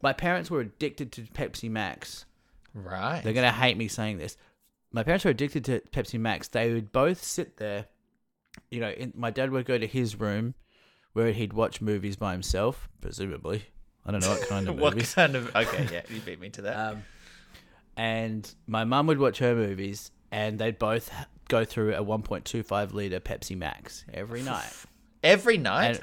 my 0.01 0.11
parents 0.11 0.51
were 0.51 0.59
addicted 0.59 1.13
to 1.13 1.21
Pepsi 1.21 1.69
Max. 1.71 2.25
Right. 2.73 3.21
They're 3.23 3.31
gonna 3.31 3.49
hate 3.53 3.77
me 3.77 3.87
saying 3.87 4.17
this. 4.17 4.35
My 4.91 5.03
parents 5.03 5.25
were 5.25 5.31
addicted 5.31 5.65
to 5.65 5.81
Pepsi 5.91 6.19
Max. 6.19 6.47
They 6.47 6.73
would 6.73 6.91
both 6.91 7.23
sit 7.23 7.57
there. 7.57 7.85
You 8.71 8.79
know, 8.79 8.89
in, 8.89 9.13
my 9.15 9.29
dad 9.29 9.51
would 9.51 9.65
go 9.65 9.77
to 9.77 9.87
his 9.87 10.19
room, 10.19 10.55
where 11.13 11.31
he'd 11.31 11.53
watch 11.53 11.81
movies 11.81 12.15
by 12.15 12.31
himself, 12.31 12.89
presumably. 13.01 13.65
I 14.05 14.11
don't 14.11 14.21
know 14.21 14.29
what 14.29 14.47
kind 14.47 14.67
of 14.67 14.75
what 14.79 14.93
movies. 14.93 15.13
kind 15.13 15.35
of 15.35 15.55
okay? 15.55 15.87
Yeah, 15.91 16.01
you 16.13 16.21
beat 16.21 16.39
me 16.39 16.49
to 16.51 16.61
that. 16.63 16.75
Um, 16.93 17.03
and 17.95 18.49
my 18.67 18.83
mum 18.83 19.07
would 19.07 19.19
watch 19.19 19.39
her 19.39 19.55
movies, 19.55 20.11
and 20.31 20.57
they'd 20.59 20.79
both 20.79 21.11
go 21.49 21.65
through 21.65 21.93
a 21.95 22.03
1.25 22.03 22.93
liter 22.93 23.19
Pepsi 23.19 23.57
Max 23.57 24.05
every 24.13 24.41
night. 24.41 24.71
every 25.23 25.57
night 25.57 26.01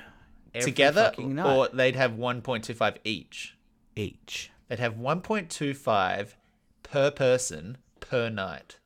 every 0.54 0.70
together, 0.70 1.12
night. 1.18 1.56
or 1.56 1.68
they'd 1.68 1.96
have 1.96 2.14
one 2.14 2.40
point 2.42 2.64
two 2.64 2.74
five 2.74 2.98
each. 3.04 3.56
each. 3.96 4.50
They'd 4.68 4.78
have 4.78 4.96
one 4.98 5.20
point 5.20 5.50
two 5.50 5.74
five 5.74 6.36
per 6.82 7.10
person 7.10 7.78
per 8.08 8.28
night. 8.28 8.78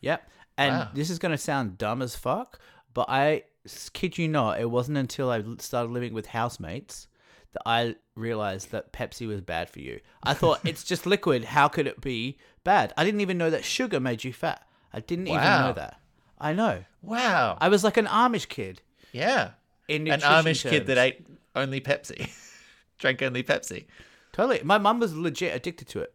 Yep. 0.00 0.28
And 0.58 0.74
Wow. 0.74 0.88
this 0.92 1.10
is 1.10 1.18
going 1.18 1.32
to 1.32 1.38
sound 1.38 1.78
dumb 1.78 2.02
as 2.02 2.14
fuck, 2.14 2.60
but 2.92 3.06
I 3.08 3.44
kid 3.92 4.18
you 4.18 4.28
not, 4.28 4.60
it 4.60 4.70
wasn't 4.70 4.98
until 4.98 5.30
I 5.30 5.42
started 5.58 5.90
living 5.90 6.12
with 6.14 6.26
housemates 6.26 7.08
that 7.52 7.62
I 7.66 7.96
realized 8.14 8.70
that 8.70 8.92
Pepsi 8.92 9.26
was 9.26 9.40
bad 9.40 9.70
for 9.70 9.80
you. 9.80 10.00
I 10.22 10.34
thought 10.34 10.60
it's 10.64 10.84
just 10.84 11.06
liquid. 11.06 11.44
How 11.44 11.68
could 11.68 11.86
it 11.86 12.00
be 12.00 12.38
bad? 12.64 12.92
I 12.96 13.04
didn't 13.04 13.20
even 13.22 13.38
know 13.38 13.50
that 13.50 13.64
sugar 13.64 14.00
made 14.00 14.24
you 14.24 14.32
fat. 14.32 14.66
I 14.92 15.00
didn't 15.00 15.28
even 15.28 15.40
know 15.42 15.72
that. 15.74 15.98
I 16.38 16.52
know. 16.52 16.84
Wow. 17.02 17.56
I 17.60 17.68
was 17.68 17.84
like 17.84 17.96
an 17.96 18.06
Amish 18.06 18.48
kid 18.48 18.82
yeah. 19.12 19.50
in 19.88 20.08
An 20.08 20.20
Amish 20.20 20.68
kid 20.68 20.86
that 20.86 20.98
ate 20.98 21.26
only 21.54 21.80
Pepsi, 21.80 22.30
drank 22.98 23.22
only 23.22 23.42
Pepsi. 23.42 23.86
Totally. 24.32 24.60
My 24.62 24.78
mum 24.78 25.00
was 25.00 25.14
legit 25.16 25.54
addicted 25.54 25.88
to 25.88 26.00
it. 26.00 26.14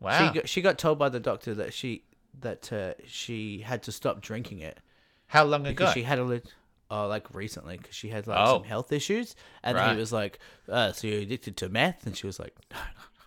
Wow. 0.00 0.18
She 0.28 0.34
got, 0.34 0.48
she 0.48 0.60
got 0.62 0.78
told 0.78 0.98
by 0.98 1.08
the 1.10 1.20
doctor 1.20 1.54
that 1.54 1.74
she 1.74 2.04
that 2.40 2.72
uh, 2.72 2.94
she 3.06 3.60
had 3.60 3.82
to 3.84 3.92
stop 3.92 4.20
drinking 4.20 4.60
it 4.60 4.78
How 5.26 5.44
long 5.44 5.62
ago? 5.62 5.70
because 5.70 5.92
she 5.94 6.02
had 6.04 6.18
a 6.18 6.24
lit- 6.24 6.52
oh 6.90 7.06
like 7.06 7.32
recently 7.34 7.76
because 7.76 7.94
she 7.94 8.08
had 8.08 8.26
like 8.26 8.38
Oh. 8.40 8.54
some 8.58 8.64
health 8.64 8.92
issues 8.92 9.36
and 9.62 9.76
Right. 9.76 9.92
he 9.92 9.98
was 9.98 10.12
like 10.12 10.38
uh, 10.68 10.92
so 10.92 11.06
you're 11.06 11.20
addicted 11.20 11.56
to 11.58 11.68
meth 11.68 12.06
and 12.06 12.16
she 12.16 12.26
was 12.26 12.38
like 12.40 12.54
no, 12.72 12.78
no, 12.78 12.82
no. 12.84 13.24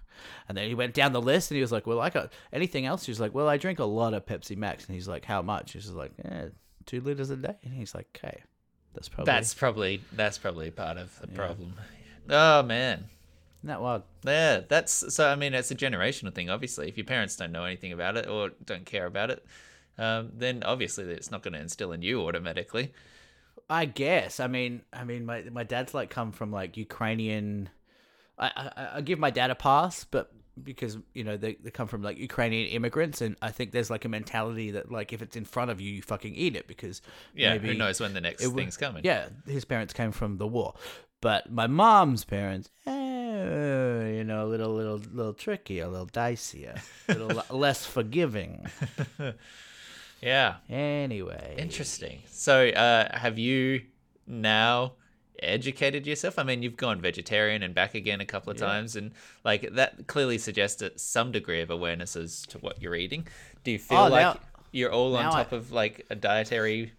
and 0.50 0.58
then 0.58 0.68
he 0.68 0.74
went 0.76 0.94
down 0.94 1.12
the 1.14 1.22
list 1.22 1.52
and 1.52 1.56
he 1.58 1.62
was 1.62 1.72
like 1.72 1.86
well 1.86 2.00
I 2.00 2.10
got 2.10 2.32
anything 2.52 2.86
else 2.86 3.04
she 3.04 3.12
was 3.12 3.20
like 3.20 3.34
well 3.36 3.48
I 3.48 3.58
drink 3.58 3.80
a 3.80 3.86
lot 3.86 4.14
of 4.14 4.26
Pepsi 4.26 4.56
Max 4.58 4.86
and 4.88 4.96
he's 4.96 5.08
like 5.08 5.26
how 5.26 5.42
much 5.42 5.72
she's 5.72 5.90
like 5.92 6.12
yeah 6.24 6.46
two 6.86 7.02
liters 7.02 7.30
a 7.30 7.38
day 7.38 7.56
and 7.64 7.74
he's 7.74 7.94
like 7.94 8.08
okay 8.18 8.42
that's 8.94 9.10
probably 9.10 9.26
that's 9.34 9.54
probably 9.54 10.02
that's 10.14 10.38
probably 10.38 10.72
part 10.72 10.98
of 10.98 11.18
the 11.20 11.28
problem. 11.28 11.74
Oh 12.30 12.64
man. 12.64 13.06
Isn't 13.64 13.70
that 13.70 13.82
wild 13.82 14.04
Yeah, 14.26 14.62
that's 14.68 15.14
so. 15.16 15.28
I 15.28 15.36
mean, 15.36 15.54
it's 15.54 15.72
a 15.72 15.76
generational 15.76 16.34
thing. 16.34 16.50
Obviously, 16.50 16.90
if 16.90 16.98
your 16.98 17.06
parents 17.06 17.36
don't 17.36 17.52
know 17.52 17.64
anything 17.64 17.94
about 17.94 18.18
it 18.18 18.28
or 18.28 18.52
don't 18.66 18.86
care 18.86 19.06
about 19.06 19.30
it, 19.32 19.46
um, 19.98 20.32
then 20.34 20.64
obviously 20.64 21.06
it's 21.06 21.32
not 21.32 21.44
going 21.44 21.54
to 21.54 21.60
instill 21.60 21.92
in 21.94 22.02
you 22.02 22.22
automatically. 22.22 22.94
I 23.70 23.86
guess. 23.86 24.40
I 24.40 24.48
mean, 24.48 24.82
I 24.92 25.04
mean, 25.04 25.26
my 25.26 25.44
my 25.52 25.64
dad's 25.64 25.94
like 25.94 26.10
come 26.10 26.32
from 26.32 26.52
like 26.52 26.78
Ukrainian. 26.78 27.70
I 28.38 28.48
I, 28.56 28.88
I 28.98 29.02
give 29.02 29.20
my 29.20 29.30
dad 29.30 29.50
a 29.52 29.56
pass, 29.56 30.04
but 30.04 30.32
because 30.62 30.98
you 31.14 31.24
know 31.24 31.38
they, 31.38 31.56
they 31.56 31.72
come 31.72 31.88
from 31.88 32.02
like 32.04 32.18
Ukrainian 32.18 32.68
immigrants, 32.68 33.22
and 33.22 33.36
I 33.42 33.52
think 33.52 33.72
there's 33.72 33.90
like 33.90 34.06
a 34.06 34.10
mentality 34.10 34.72
that 34.72 34.92
like 34.92 35.14
if 35.14 35.22
it's 35.22 35.36
in 35.36 35.46
front 35.46 35.72
of 35.72 35.80
you, 35.82 35.92
you 35.92 36.02
fucking 36.02 36.36
eat 36.36 36.56
it 36.56 36.68
because 36.68 37.02
Yeah, 37.36 37.54
maybe 37.54 37.70
who 37.70 37.74
knows 37.76 38.00
when 38.00 38.14
the 38.14 38.22
next 38.22 38.44
it 38.44 38.50
thing's 38.50 38.78
coming? 38.78 39.04
Yeah, 39.04 39.30
his 39.48 39.66
parents 39.66 39.94
came 39.94 40.12
from 40.12 40.38
the 40.38 40.48
war, 40.48 40.76
but 41.22 41.52
my 41.52 41.68
mom's 41.68 42.26
parents, 42.26 42.70
eh, 42.86 43.03
you 43.44 44.24
know, 44.24 44.46
a 44.46 44.48
little 44.48 44.74
little 44.74 45.02
little 45.14 45.34
tricky, 45.34 45.80
a 45.80 45.88
little 45.90 46.06
dicey, 46.08 46.66
a 46.66 46.82
little 47.08 47.44
less 47.58 47.86
forgiving. 47.86 48.66
yeah. 50.22 50.56
Anyway, 50.70 51.56
Interesting. 51.58 52.22
So, 52.28 52.68
uh, 52.70 53.18
have 53.18 53.38
you 53.38 53.82
now 54.28 54.94
educated 55.42 56.08
yourself? 56.08 56.40
I 56.40 56.44
mean, 56.44 56.64
you've 56.64 56.78
gone 56.78 57.02
vegetarian 57.02 57.64
and 57.64 57.74
back 57.76 57.96
again 57.96 58.22
a 58.22 58.26
couple 58.26 58.52
of 58.52 58.58
times, 58.58 58.96
and 58.96 59.12
like 59.44 59.74
that 59.74 60.08
clearly 60.08 60.38
suggests 60.38 60.84
some 61.02 61.32
degree 61.32 61.62
of 61.62 61.70
awareness 61.70 62.16
as 62.16 62.44
to 62.48 62.58
what 62.60 62.82
you're 62.82 62.96
eating. 62.96 63.28
Do 63.64 63.72
you 63.72 63.80
feel 63.80 63.98
Oh, 64.00 64.08
like 64.08 64.36
now- 64.36 64.40
you're 64.72 64.92
all 64.92 65.16
on 65.16 65.24
now 65.26 65.30
I- 65.34 65.44
top 65.44 65.52
of 65.52 65.72
like 65.72 66.06
a 66.10 66.16
dietary, 66.16 66.94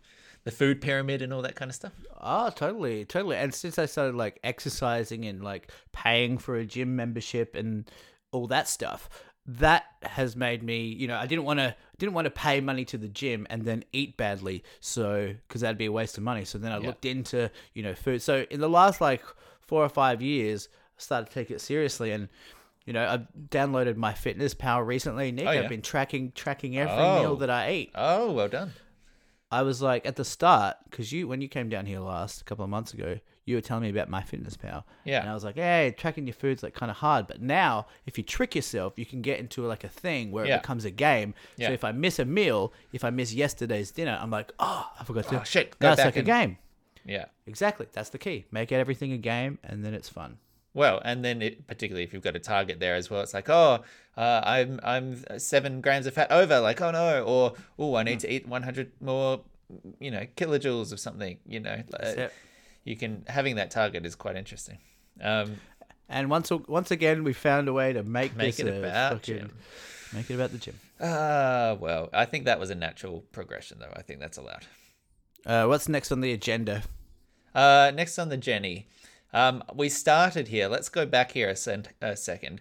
the 0.44 0.50
food 0.50 0.80
pyramid, 0.80 1.22
and 1.22 1.32
all 1.32 1.42
that 1.42 1.56
kind 1.56 1.70
of 1.70 1.74
stuff? 1.74 1.92
Oh, 2.20 2.50
totally, 2.50 3.04
totally. 3.04 3.36
And 3.36 3.52
since 3.54 3.78
I 3.78 3.86
started 3.86 4.14
like 4.14 4.38
exercising 4.44 5.24
and 5.24 5.42
like 5.42 5.70
paying 5.92 6.38
for 6.38 6.56
a 6.56 6.64
gym 6.64 6.94
membership 6.96 7.54
and 7.56 7.90
all 8.32 8.46
that 8.48 8.68
stuff, 8.68 9.08
that 9.46 9.84
has 10.02 10.36
made 10.36 10.62
me, 10.62 10.84
you 10.86 11.06
know, 11.06 11.16
I 11.16 11.26
didn't 11.26 11.44
want 11.44 11.60
to 11.60 11.74
didn't 11.98 12.14
want 12.14 12.24
to 12.26 12.30
pay 12.30 12.60
money 12.60 12.84
to 12.86 12.98
the 12.98 13.08
gym 13.08 13.46
and 13.50 13.62
then 13.62 13.84
eat 13.92 14.16
badly, 14.16 14.64
so 14.80 15.34
because 15.48 15.60
that'd 15.60 15.78
be 15.78 15.84
a 15.86 15.92
waste 15.92 16.16
of 16.16 16.24
money. 16.24 16.44
So 16.44 16.58
then 16.58 16.72
I 16.72 16.78
Yeah. 16.78 16.86
looked 16.86 17.04
into, 17.04 17.50
you 17.74 17.82
know, 17.82 17.94
food. 17.94 18.22
So 18.22 18.46
in 18.50 18.60
the 18.60 18.68
last 18.70 19.00
like 19.00 19.22
4 19.60 19.84
or 19.84 19.88
5 19.88 20.22
years, 20.22 20.68
I 20.96 21.00
started 21.00 21.26
to 21.28 21.32
take 21.34 21.50
it 21.50 21.60
seriously 21.60 22.10
and 22.12 22.28
you 22.86 22.92
know, 22.92 23.06
I've 23.08 23.26
downloaded 23.48 23.96
my 23.96 24.12
Fitness 24.12 24.52
Pal 24.52 24.82
recently, 24.82 25.32
Nick. 25.32 25.48
Oh, 25.48 25.52
yeah. 25.52 25.60
I've 25.60 25.68
been 25.70 25.80
tracking 25.80 26.32
tracking 26.32 26.76
every 26.76 27.02
Oh. 27.02 27.20
meal 27.22 27.36
that 27.36 27.48
I 27.48 27.72
eat. 27.72 27.92
Oh, 27.94 28.30
well 28.32 28.48
done. 28.48 28.72
I 29.50 29.62
was 29.62 29.80
like 29.82 30.04
at 30.06 30.16
the 30.16 30.24
start 30.24 30.76
because 30.90 31.12
you 31.12 31.28
when 31.28 31.40
you 31.40 31.48
came 31.48 31.68
down 31.68 31.86
here 31.86 32.00
last 32.00 32.40
a 32.40 32.44
couple 32.44 32.64
of 32.64 32.70
months 32.70 32.92
ago, 32.92 33.20
you 33.44 33.54
were 33.56 33.60
telling 33.60 33.82
me 33.84 33.90
about 33.90 34.08
my 34.08 34.22
fitness 34.22 34.56
pal. 34.56 34.86
Yeah. 35.04 35.20
And 35.20 35.28
I 35.30 35.34
was 35.34 35.44
like, 35.44 35.54
hey, 35.56 35.94
tracking 35.96 36.26
your 36.26 36.34
food's 36.34 36.62
like 36.62 36.74
kind 36.74 36.90
of 36.90 36.96
hard, 36.96 37.26
but 37.26 37.40
now 37.42 37.86
if 38.06 38.16
you 38.18 38.24
trick 38.24 38.54
yourself, 38.54 38.94
you 38.96 39.06
can 39.06 39.22
get 39.22 39.38
into 39.38 39.64
like 39.66 39.84
a 39.84 39.88
thing 39.88 40.30
where 40.32 40.46
Yeah. 40.46 40.56
it 40.56 40.62
becomes 40.62 40.84
a 40.84 40.90
game. 40.90 41.34
Yeah. 41.56 41.68
So 41.68 41.72
if 41.74 41.84
I 41.84 41.92
miss 41.92 42.18
a 42.18 42.24
meal, 42.24 42.72
if 42.92 43.04
I 43.04 43.10
miss 43.10 43.32
yesterday's 43.34 43.90
dinner, 43.90 44.18
I'm 44.20 44.30
like, 44.30 44.50
oh, 44.58 44.90
I 44.98 45.04
forgot 45.04 45.28
to. 45.28 45.40
Oh, 45.40 45.44
shit, 45.44 45.78
go 45.78 45.88
Now 45.88 45.92
it's 45.92 45.98
back 46.00 46.06
like 46.06 46.16
a 46.16 46.22
game. 46.22 46.58
Yeah. 47.04 47.26
Exactly. 47.46 47.86
That's 47.92 48.08
the 48.08 48.18
key. 48.18 48.46
Make 48.50 48.72
it 48.72 48.76
everything 48.76 49.12
a 49.12 49.18
game, 49.18 49.58
and 49.62 49.84
then 49.84 49.92
it's 49.94 50.08
fun. 50.08 50.38
Well, 50.74 51.00
and 51.04 51.24
then 51.24 51.40
it, 51.40 51.66
particularly 51.66 52.02
if 52.04 52.12
you've 52.12 52.22
got 52.22 52.34
a 52.36 52.40
target 52.40 52.80
there 52.80 52.96
as 52.96 53.08
well, 53.08 53.20
it's 53.22 53.32
like, 53.32 53.48
oh, 53.48 53.84
uh, 54.16 54.40
I'm 54.44 54.80
I'm 54.82 55.38
seven 55.38 55.80
grams 55.80 56.06
of 56.06 56.14
fat 56.14 56.30
over, 56.32 56.60
like, 56.60 56.80
oh 56.82 56.90
no, 56.90 57.22
or 57.24 57.52
oh, 57.78 57.94
I 57.94 58.02
need 58.02 58.20
to 58.20 58.30
eat 58.32 58.46
100 58.48 58.90
more, 59.00 59.40
you 60.00 60.10
know, 60.10 60.26
kilojoules 60.36 60.92
of 60.92 60.98
something, 61.00 61.38
you 61.46 61.60
know. 61.60 61.82
You 62.84 62.96
can 62.96 63.24
having 63.28 63.56
that 63.56 63.70
target 63.70 64.04
is 64.04 64.14
quite 64.14 64.36
interesting. 64.36 64.78
Um, 65.20 65.56
And 66.08 66.28
once 66.28 66.50
once 66.50 66.90
again, 66.90 67.24
we 67.24 67.32
found 67.32 67.68
a 67.68 67.72
way 67.72 67.92
to 67.94 68.02
make, 68.02 68.36
Make 68.36 68.56
this 68.56 68.66
it 68.66 68.74
a 68.74 68.78
about 68.80 69.12
fucking- 69.14 69.38
gym. 69.38 69.50
Make 70.12 70.30
it 70.30 70.34
about 70.34 70.52
the 70.52 70.58
gym. 70.58 70.78
uh, 71.00 71.76
well, 71.80 72.08
I 72.12 72.24
think 72.24 72.44
that 72.44 72.60
was 72.60 72.70
a 72.70 72.74
natural 72.74 73.24
progression, 73.32 73.78
though. 73.80 73.92
I 73.96 74.02
think 74.02 74.20
that's 74.20 74.36
allowed. 74.38 74.66
Uh, 75.46 75.66
what's 75.66 75.88
next 75.88 76.12
on 76.12 76.20
the 76.20 76.32
agenda? 76.32 76.82
Uh, 77.54 77.90
next 77.94 78.18
on 78.18 78.28
the 78.28 78.36
Jenny, 78.36 78.86
um, 79.34 79.62
we 79.74 79.88
started 79.90 80.48
here. 80.48 80.68
Let's 80.68 80.88
go 80.88 81.04
back 81.04 81.32
here 81.32 81.50
a, 81.50 81.56
sen- 81.56 81.86
a 82.00 82.12
2nd 82.12 82.60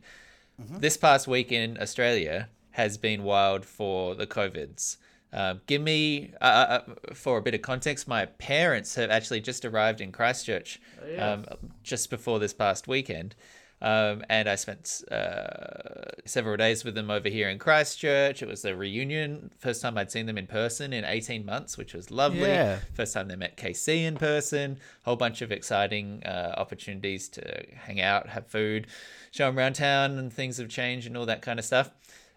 This 0.80 0.98
past 0.98 1.28
week 1.28 1.52
in 1.52 1.78
Australia 1.80 2.50
has 2.72 2.98
been 2.98 3.24
wild 3.24 3.66
for 3.66 4.16
the 4.16 4.28
COVIDs. 4.28 4.98
Um, 5.32 5.62
give 5.66 5.82
me, 5.82 6.32
uh, 6.42 6.46
uh, 6.46 6.82
for 7.14 7.38
a 7.38 7.42
bit 7.42 7.56
of 7.56 7.62
context, 7.64 8.08
my 8.08 8.26
parents 8.26 8.96
have 8.96 9.10
actually 9.10 9.42
just 9.42 9.66
arrived 9.66 10.00
in 10.00 10.12
Christchurch 10.12 10.80
um, 11.18 11.46
just 11.84 12.10
before 12.10 12.40
this 12.40 12.54
past 12.54 12.88
weekend. 12.88 13.36
Um, 13.84 14.24
and 14.30 14.48
I 14.48 14.56
spent 14.56 15.04
uh, 15.12 16.12
several 16.24 16.56
days 16.56 16.86
with 16.86 16.96
them 16.96 17.12
over 17.12 17.28
here 17.28 17.50
in 17.50 17.60
Christchurch. 17.60 18.42
It 18.42 18.48
was 18.48 18.64
a 18.64 18.74
reunion, 18.74 19.52
first 19.60 19.82
time 19.82 19.98
I'd 19.98 20.10
seen 20.10 20.26
them 20.26 20.38
in 20.38 20.48
person 20.48 20.94
in 20.94 21.04
18 21.04 21.46
months, 21.46 21.78
which 21.78 21.94
was 21.94 22.10
lovely. 22.10 22.48
Yeah. 22.48 22.80
First 22.94 23.14
time 23.14 23.28
they 23.28 23.36
met 23.36 23.58
KC 23.58 24.06
in 24.06 24.16
person. 24.16 24.78
Whole 25.04 25.18
bunch 25.18 25.42
of 25.42 25.52
exciting 25.52 26.24
uh, 26.26 26.54
opportunities 26.56 27.28
to 27.30 27.66
hang 27.76 28.00
out, 28.00 28.30
have 28.30 28.48
food, 28.48 28.88
show 29.32 29.48
them 29.48 29.60
around 29.60 29.74
town, 29.74 30.18
and 30.18 30.32
things 30.32 30.58
have 30.60 30.70
changed 30.70 31.06
and 31.06 31.18
all 31.18 31.26
that 31.26 31.42
kind 31.42 31.60
of 31.60 31.66
stuff. 31.66 31.92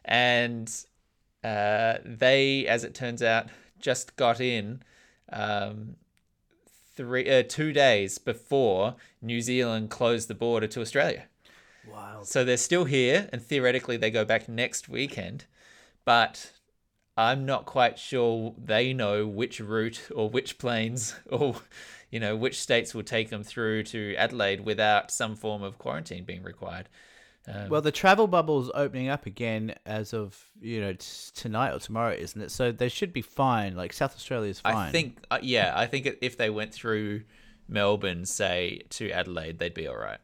And 0.05 0.69
uh, 1.45 1.99
they, 2.05 2.67
as 2.67 2.83
it 2.83 2.93
turns 2.93 3.23
out, 3.23 3.51
just 3.79 4.17
got 4.17 4.41
in 4.41 4.83
um, 5.33 5.95
three, 6.97 7.31
uh, 7.31 7.45
two 7.47 7.73
days 7.73 8.19
before 8.19 8.97
New 9.23 9.41
Zealand 9.41 9.91
closed 9.91 10.27
the 10.27 10.35
border 10.35 10.67
to 10.67 10.81
Australia. 10.81 11.27
Wow. 11.91 12.23
So 12.25 12.45
they're 12.45 12.57
still 12.57 12.85
here, 12.85 13.29
and 13.33 13.43
theoretically 13.43 13.97
they 13.97 14.11
go 14.11 14.25
back 14.25 14.49
next 14.49 14.89
weekend. 14.89 15.45
But 16.05 16.53
I'm 17.17 17.47
not 17.47 17.65
quite 17.67 17.99
sure 17.99 18.55
they 18.63 18.93
know 18.93 19.27
which 19.27 19.61
route 19.61 20.09
or 20.15 20.29
which 20.29 20.59
planes 20.59 21.15
or 21.31 21.57
you 22.11 22.21
know 22.21 22.37
which 22.37 22.61
states 22.61 22.95
will 22.95 23.03
take 23.03 23.31
them 23.31 23.43
through 23.43 23.85
to 23.85 24.15
Adelaide 24.17 24.61
without 24.61 25.11
some 25.11 25.35
form 25.37 25.63
of 25.63 25.79
quarantine 25.79 26.25
being 26.25 26.43
required. 26.43 26.89
Um, 27.49 27.69
Well, 27.69 27.81
the 27.81 27.93
travel 27.93 28.27
bubble's 28.27 28.71
opening 28.75 29.09
up 29.09 29.25
again 29.27 29.75
as 29.87 30.13
of 30.13 30.51
you 30.61 30.81
know 30.81 30.93
t- 30.93 31.07
tonight 31.35 31.73
or 31.73 31.79
tomorrow, 31.79 32.13
isn't 32.13 32.41
it? 32.41 32.51
So 32.51 32.73
they 32.73 32.89
should 32.89 33.13
be 33.13 33.23
fine. 33.23 33.77
Like 33.77 33.93
South 33.93 34.15
Australia's 34.15 34.61
fine. 34.61 34.75
I 34.75 34.91
think, 34.91 35.19
uh, 35.31 35.39
yeah, 35.43 35.73
I 35.75 35.87
think 35.87 36.09
if 36.21 36.37
they 36.37 36.51
went 36.51 36.75
through 36.75 37.23
Melbourne, 37.69 38.25
say 38.27 38.83
to 38.91 39.11
Adelaide, 39.11 39.59
they'd 39.59 39.75
be 39.75 39.87
all 39.87 39.97
right. 39.97 40.19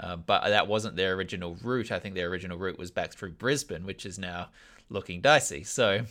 Uh, 0.00 0.16
but 0.16 0.48
that 0.48 0.66
wasn't 0.66 0.96
their 0.96 1.12
original 1.14 1.56
route. 1.62 1.92
I 1.92 1.98
think 1.98 2.14
their 2.14 2.28
original 2.28 2.56
route 2.56 2.78
was 2.78 2.90
back 2.90 3.12
through 3.12 3.32
Brisbane, 3.32 3.84
which 3.84 4.06
is 4.06 4.18
now 4.18 4.48
looking 4.88 5.20
dicey. 5.20 5.62
So 5.62 6.04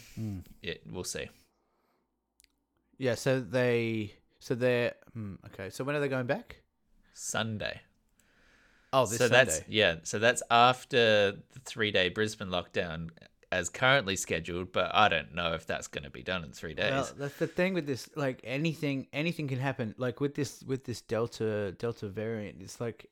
it, 0.62 0.84
we'll 0.90 1.04
see. 1.04 1.30
Yeah. 2.98 3.16
So 3.16 3.40
they. 3.40 4.14
So 4.40 4.56
they're 4.56 4.94
hmm, 5.14 5.36
okay. 5.48 5.70
So 5.70 5.84
when 5.84 5.96
are 5.96 6.00
they 6.00 6.08
going 6.08 6.28
back? 6.28 6.62
Sunday. 7.14 7.82
Oh, 8.94 9.06
this 9.06 9.18
so 9.18 9.28
Sunday. 9.28 9.36
that's 9.36 9.62
yeah. 9.68 9.96
So 10.04 10.20
that's 10.20 10.42
after 10.50 11.34
the 11.54 11.60
three-day 11.66 12.10
Brisbane 12.10 12.48
lockdown, 12.48 13.10
as 13.52 13.70
currently 13.70 14.16
scheduled. 14.16 14.72
But 14.72 14.96
I 14.96 15.10
don't 15.10 15.36
know 15.36 15.54
if 15.54 15.66
that's 15.68 15.88
going 15.88 16.06
to 16.06 16.10
be 16.10 16.24
done 16.24 16.44
in 16.44 16.52
three 16.52 16.74
days. 16.74 16.92
Well, 16.92 17.10
that's 17.18 17.38
the 17.38 17.48
thing 17.48 17.74
with 17.74 17.86
this. 17.86 18.10
Like 18.16 18.40
anything, 18.44 19.08
anything 19.12 19.48
can 19.48 19.60
happen. 19.60 19.94
Like 19.98 20.22
with 20.22 20.36
this, 20.36 20.64
with 20.64 20.86
this 20.86 21.02
Delta 21.02 21.74
Delta 21.78 22.08
variant, 22.08 22.62
it's 22.62 22.80
like 22.80 23.08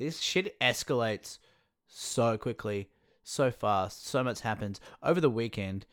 this 0.00 0.18
shit 0.20 0.58
escalates 0.60 1.38
so 1.86 2.36
quickly, 2.36 2.88
so 3.22 3.50
fast. 3.52 4.06
So 4.06 4.24
much 4.24 4.40
happens 4.40 4.80
over 5.02 5.20
the 5.20 5.30
weekend. 5.30 5.86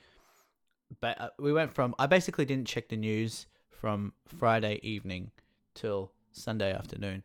But 1.01 1.20
uh, 1.22 1.30
we 1.38 1.53
went 1.53 1.74
from 1.74 1.93
I 1.99 2.08
basically 2.08 2.45
didn't 2.45 2.68
check 2.68 2.88
the 2.89 2.97
news 2.97 3.45
from 3.70 4.14
Friday 4.39 4.80
evening 4.82 5.32
till 5.76 6.12
Sunday 6.32 6.74
afternoon, 6.74 7.24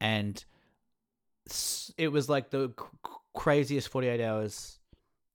and 0.00 0.42
it 1.98 2.08
was 2.08 2.28
like 2.28 2.50
the 2.50 2.72
c- 2.78 3.10
craziest 3.34 3.88
forty 3.88 4.08
eight 4.08 4.20
hours 4.22 4.78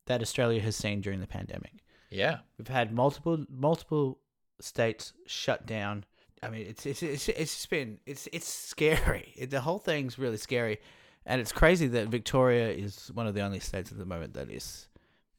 that 0.07 0.21
Australia 0.21 0.59
has 0.61 0.75
seen 0.75 1.01
during 1.01 1.19
the 1.21 1.27
pandemic. 1.27 1.83
yeah, 2.09 2.39
We've 2.57 2.67
had 2.67 2.91
multiple 2.91 3.45
multiple 3.49 4.19
states 4.59 5.13
shut 5.27 5.65
down. 5.67 6.05
I 6.41 6.49
mean, 6.49 6.67
it's 6.67 6.85
it's 6.85 7.03
it's 7.03 7.29
it's 7.29 7.55
just 7.55 7.69
been 7.69 7.99
it's 8.05 8.27
it's 8.31 8.47
scary. 8.47 9.33
It, 9.35 9.49
the 9.51 9.61
whole 9.61 9.79
thing's 9.79 10.17
really 10.17 10.37
scary, 10.37 10.79
and 11.25 11.41
it's 11.41 11.51
crazy 11.51 11.87
that 11.87 12.07
Victoria 12.07 12.69
is 12.69 13.11
one 13.13 13.27
of 13.27 13.33
the 13.33 13.41
only 13.41 13.59
states 13.59 13.91
at 13.91 13.97
the 13.97 14.05
moment 14.05 14.33
that 14.33 14.49
is 14.49 14.87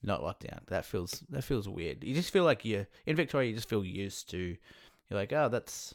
not 0.03 0.23
locked 0.23 0.47
down. 0.49 0.61
That 0.69 0.85
feels 0.85 1.23
that 1.31 1.45
feels 1.45 1.69
weird. 1.69 2.05
You 2.05 2.15
just 2.15 2.31
feel 2.31 2.45
like 2.45 2.65
you're 2.65 2.87
in 3.07 3.17
Victoria. 3.17 3.49
You 3.49 3.55
just 3.55 3.69
feel 3.69 3.85
used 3.85 4.31
to. 4.31 4.57
You're 5.09 5.19
like, 5.19 5.33
oh, 5.33 5.49
that's 5.49 5.95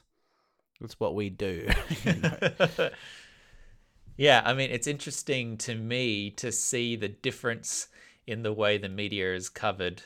that's 0.81 0.99
what 0.99 1.15
we 1.15 1.29
do. 1.29 1.67
yeah. 4.17 4.41
I 4.45 4.53
mean, 4.53 4.71
it's 4.71 4.87
interesting 4.87 5.57
to 5.59 5.75
me 5.75 6.31
to 6.31 6.51
see 6.51 6.95
the 6.95 7.09
difference 7.09 7.87
in 8.27 8.43
the 8.43 8.53
way 8.53 8.77
the 8.77 8.89
media 8.89 9.33
has 9.33 9.49
covered 9.49 10.03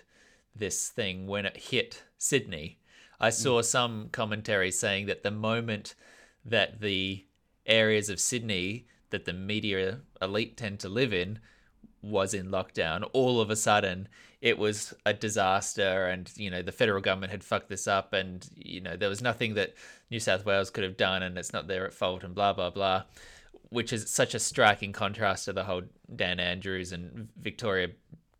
this 0.56 0.90
thing 0.90 1.28
when 1.28 1.46
it 1.46 1.58
hit 1.58 2.04
Sydney. 2.18 2.80
I 3.20 3.30
saw 3.32 3.62
some 3.62 4.10
commentary 4.12 4.72
saying 4.72 5.08
that 5.08 5.24
the 5.24 5.32
moment 5.32 5.96
that 6.46 6.80
the 6.80 7.26
areas 7.66 8.10
of 8.10 8.20
Sydney 8.20 8.88
that 9.10 9.26
the 9.26 9.34
media 9.34 10.00
elite 10.22 10.56
tend 10.56 10.80
to 10.80 10.90
live 10.90 11.14
in 11.14 11.40
was 12.02 12.34
in 12.34 12.48
lockdown, 12.48 13.10
all 13.14 13.42
of 13.42 13.50
a 13.50 13.56
sudden 13.56 14.08
it 14.42 14.58
was 14.58 14.94
a 15.06 15.14
disaster 15.14 16.08
and 16.08 16.32
you 16.38 16.50
know 16.50 16.62
the 16.62 16.72
federal 16.72 17.02
government 17.02 17.32
had 17.32 17.44
fucked 17.44 17.70
this 17.70 17.88
up 17.88 18.14
and 18.14 18.50
you 18.56 18.80
know 18.80 18.96
there 18.96 19.10
was 19.10 19.22
nothing 19.22 19.56
that 19.56 19.74
New 20.10 20.20
South 20.20 20.46
Wales 20.46 20.70
could 20.70 20.84
have 20.84 20.96
done 20.96 21.24
and 21.24 21.38
it's 21.38 21.52
not 21.52 21.68
their 21.68 21.92
fault 21.92 22.24
and 22.24 22.34
blah 22.34 22.54
blah 22.54 22.70
blah 22.70 23.04
which 23.70 23.92
is 23.92 24.10
such 24.10 24.34
a 24.34 24.40
striking 24.40 24.94
contrast 24.94 25.46
to 25.46 25.54
the 25.54 25.66
whole 25.66 25.82
Dan 26.16 26.40
Andrews 26.40 26.94
and 26.94 27.28
Victoria 27.38 27.90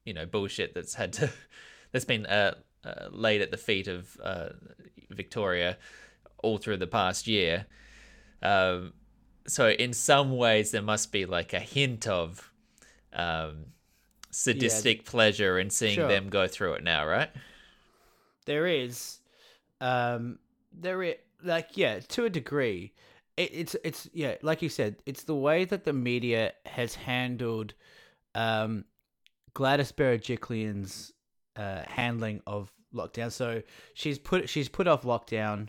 you 0.06 0.14
know 0.14 0.26
bullshit 0.26 0.74
that's 0.74 0.96
had 0.96 1.12
to 1.14 1.30
that's 1.92 2.06
been 2.06 2.26
uh, 2.28 2.56
uh, 2.86 3.08
laid 3.12 3.42
at 3.42 3.52
the 3.52 3.58
feet 3.58 3.88
of 3.88 4.18
uh, 4.24 4.50
Victoria 5.10 5.78
all 6.44 6.58
through 6.58 6.78
the 6.78 6.88
past 6.88 7.28
year 7.28 7.66
um, 8.42 8.94
so 9.48 9.70
in 9.70 9.94
some 9.94 10.36
ways 10.38 10.72
there 10.72 10.82
must 10.82 11.12
be 11.12 11.26
like 11.26 11.54
a 11.54 11.60
hint 11.60 12.08
of 12.08 12.52
um, 13.14 13.66
sadistic 14.32 15.06
pleasure 15.06 15.58
in 15.60 15.70
seeing 15.70 15.96
Sure. 15.96 16.08
them 16.08 16.30
go 16.30 16.48
through 16.48 16.74
it 16.74 16.84
now, 16.84 17.06
right? 17.06 17.30
there 18.46 18.66
is 18.66 19.20
um 19.82 20.40
there 20.72 21.04
is 21.04 21.16
like 21.44 21.78
yeah 21.78 22.00
to 22.00 22.26
a 22.26 22.30
degree 22.30 22.92
it, 23.38 23.50
it's 23.54 23.76
it's 23.84 24.10
yeah 24.14 24.36
like 24.42 24.62
you 24.62 24.70
said 24.70 24.96
it's 25.06 25.24
the 25.24 25.36
way 25.36 25.66
that 25.66 25.84
the 25.84 25.94
media 25.94 26.52
has 26.66 26.96
handled 26.96 27.74
um 28.34 28.84
gladys 29.54 29.92
berejiklian's 29.92 31.14
uh 31.56 31.82
handling 31.88 32.42
of 32.48 32.72
lockdown 32.94 33.32
so 33.32 33.62
she's 33.94 34.18
put 34.20 34.50
she's 34.50 34.68
put 34.70 34.88
off 34.88 35.04
lockdown 35.04 35.68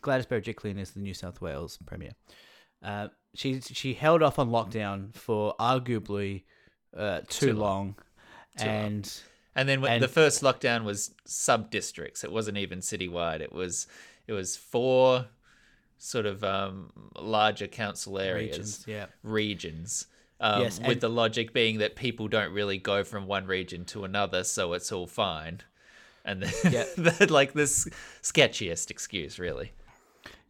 gladys 0.00 0.26
berejiklian 0.26 0.78
is 0.78 0.90
the 0.92 1.00
new 1.00 1.14
south 1.14 1.40
wales 1.40 1.78
premier 1.86 2.12
uh 2.82 3.08
she 3.34 3.60
she 3.60 3.94
held 3.94 4.22
off 4.22 4.38
on 4.38 4.50
lockdown 4.50 5.14
for 5.14 5.54
arguably 5.60 6.44
uh 6.96 7.20
too, 7.28 7.48
Too 7.48 7.52
long, 7.52 7.58
long. 7.58 7.96
Too 8.56 8.64
long. 8.66 8.74
and 8.76 9.12
And 9.54 9.68
then 9.68 9.80
when 9.80 9.92
And- 9.92 10.02
the 10.02 10.08
first 10.08 10.42
lockdown 10.42 10.84
was 10.84 11.14
sub 11.26 11.70
districts. 11.70 12.24
It 12.24 12.32
wasn't 12.32 12.58
even 12.58 12.78
citywide. 12.80 13.40
It 13.40 13.52
was 13.52 13.86
it 14.26 14.32
was 14.32 14.56
four 14.56 15.26
sort 15.98 16.26
of 16.26 16.44
um, 16.44 16.92
larger 17.16 17.66
council 17.66 18.18
areas, 18.18 18.56
regions 18.56 18.84
yeah 18.86 19.06
regions. 19.22 20.06
Um, 20.40 20.62
Yes, 20.62 20.80
with 20.80 21.00
the 21.00 21.10
logic 21.10 21.52
being 21.52 21.78
that 21.78 21.96
people 21.96 22.28
don't 22.28 22.52
really 22.52 22.78
go 22.78 23.02
from 23.04 23.26
one 23.26 23.46
region 23.46 23.84
to 23.86 24.04
another, 24.04 24.44
so 24.44 24.72
it's 24.72 24.92
all 24.92 25.06
fine. 25.06 25.62
And 26.24 26.42
then, 26.42 26.72
Yeah. 26.72 26.84
the, 26.96 27.26
like 27.30 27.54
this 27.54 27.88
sketchiest 28.22 28.90
excuse, 28.90 29.38
really. 29.38 29.72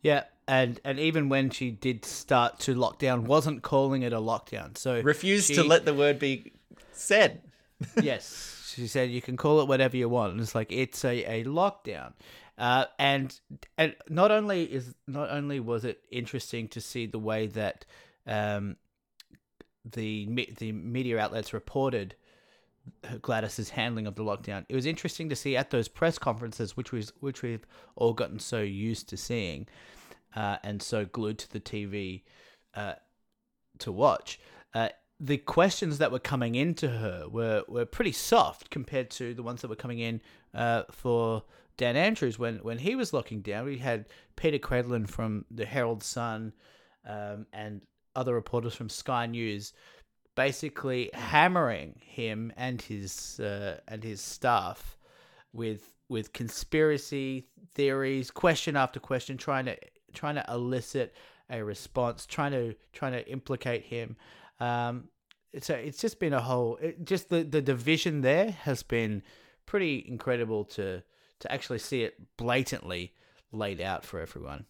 Yeah, 0.03 0.25
and 0.47 0.81
and 0.85 0.99
even 0.99 1.29
when 1.29 1.51
she 1.51 1.71
did 1.71 2.05
start 2.05 2.59
to 2.61 2.75
lock 2.75 2.99
down, 2.99 3.25
wasn't 3.25 3.63
calling 3.63 4.03
it 4.03 4.13
a 4.13 4.19
lockdown. 4.19 4.77
So 4.77 5.01
Refused 5.01 5.55
to 5.55 5.65
let 5.65 5.85
the 5.85 5.95
word 5.95 6.19
be 6.19 6.53
said. 6.93 7.43
yes, 8.03 8.73
she 8.75 8.87
said 8.87 9.11
you 9.11 9.23
can 9.23 9.37
call 9.37 9.61
it 9.61 9.69
whatever 9.69 9.97
you 9.97 10.09
want. 10.09 10.33
And 10.33 10.41
it's 10.41 10.55
like 10.55 10.73
it's 10.73 11.05
a, 11.05 11.25
a 11.25 11.45
lockdown. 11.45 12.13
Uh, 12.57 12.87
and 12.99 13.39
and 13.77 13.95
not 14.09 14.31
only 14.31 14.65
is 14.65 14.95
not 15.07 15.31
only 15.31 15.61
was 15.61 15.85
it 15.85 16.01
interesting 16.11 16.69
to 16.69 16.81
see 16.81 17.07
the 17.07 17.19
way 17.19 17.47
that 17.47 17.85
um, 18.27 18.77
the 19.85 20.49
the 20.59 20.73
media 20.73 21.19
outlets 21.19 21.53
reported 21.53 22.15
Gladys's 23.23 23.71
handling 23.71 24.07
of 24.07 24.15
the 24.15 24.25
lockdown. 24.25 24.65
It 24.69 24.75
was 24.75 24.87
interesting 24.87 25.29
to 25.29 25.37
see 25.37 25.57
at 25.57 25.71
those 25.71 25.89
press 25.89 26.19
conferences, 26.19 26.77
which 26.77 26.93
was 26.93 27.13
which 27.21 27.43
we've 27.43 27.67
all 27.97 28.13
gotten 28.15 28.39
so 28.39 28.61
used 28.63 29.09
to 29.11 29.17
seeing. 29.17 29.67
uh, 30.35 30.57
and 30.63 30.83
so 30.83 31.05
glued 31.05 31.39
to 31.39 31.51
the 31.51 31.61
TV 31.61 32.23
uh, 32.75 32.95
to 33.79 33.93
watch. 33.93 34.39
Uh, 34.75 34.89
the 35.21 35.39
questions 35.39 35.99
that 35.99 36.13
were 36.13 36.19
coming 36.19 36.55
into 36.55 36.89
her 36.89 37.27
were, 37.29 37.65
were 37.67 37.85
pretty 37.85 38.13
soft 38.13 38.71
compared 38.71 39.11
to 39.11 39.35
the 39.35 39.43
ones 39.43 39.63
that 39.63 39.69
were 39.69 39.77
coming 39.77 39.99
in 39.99 40.21
uh, 40.55 40.85
for 40.91 41.43
Dan 41.77 41.97
Andrews 41.97 42.39
when, 42.39 42.59
when 42.59 42.79
he 42.79 42.95
was 42.95 43.13
locking 43.13 43.41
down. 43.41 43.65
We 43.65 43.79
had 43.79 44.07
Peta 44.37 44.59
Credlin 44.59 45.09
from 45.09 45.45
the 45.51 45.67
Herald 45.67 46.03
Sun 46.03 46.53
um, 47.07 47.47
and 47.53 47.83
other 48.19 48.35
reporters 48.35 48.75
from 48.75 48.89
Sky 48.89 49.27
News 49.27 49.73
basically 50.35 51.11
hammering 51.15 52.01
him 52.01 52.53
and 52.57 52.81
his 52.81 53.41
uh, 53.41 53.79
and 53.89 54.05
his 54.05 54.21
staff 54.21 54.97
with 55.53 55.95
with 56.09 56.33
conspiracy 56.33 57.47
theories, 57.75 58.31
question 58.31 58.77
after 58.77 59.01
question, 59.01 59.37
trying 59.37 59.67
to 59.67 59.77
trying 60.15 60.37
to 60.37 60.45
elicit 60.49 61.15
a 61.51 61.63
response, 61.63 62.27
trying 62.27 62.53
to 62.53 62.75
trying 62.93 63.13
to 63.13 63.29
implicate 63.29 63.85
him. 63.85 64.17
Um, 64.61 65.09
so 65.61 65.75
it's 65.75 66.01
just 66.01 66.21
been 66.21 66.33
a 66.33 66.41
whole. 66.41 66.77
It, 66.77 67.05
just 67.05 67.31
the 67.31 67.43
the 67.43 67.63
division 67.63 68.21
there 68.21 68.51
has 68.51 68.83
been 68.83 69.23
pretty 69.67 70.05
incredible 70.07 70.65
to 70.65 71.03
to 71.41 71.53
actually 71.53 71.79
see 71.79 72.03
it 72.03 72.15
blatantly 72.37 73.13
laid 73.53 73.81
out 73.81 74.05
for 74.05 74.21
everyone. 74.21 74.67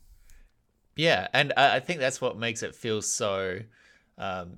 Yeah, 0.99 1.29
and 1.33 1.53
I 1.57 1.79
think 1.79 2.01
that's 2.01 2.21
what 2.21 2.37
makes 2.37 2.65
it 2.65 2.75
feel 2.75 3.03
so 3.03 3.61
um, 4.19 4.57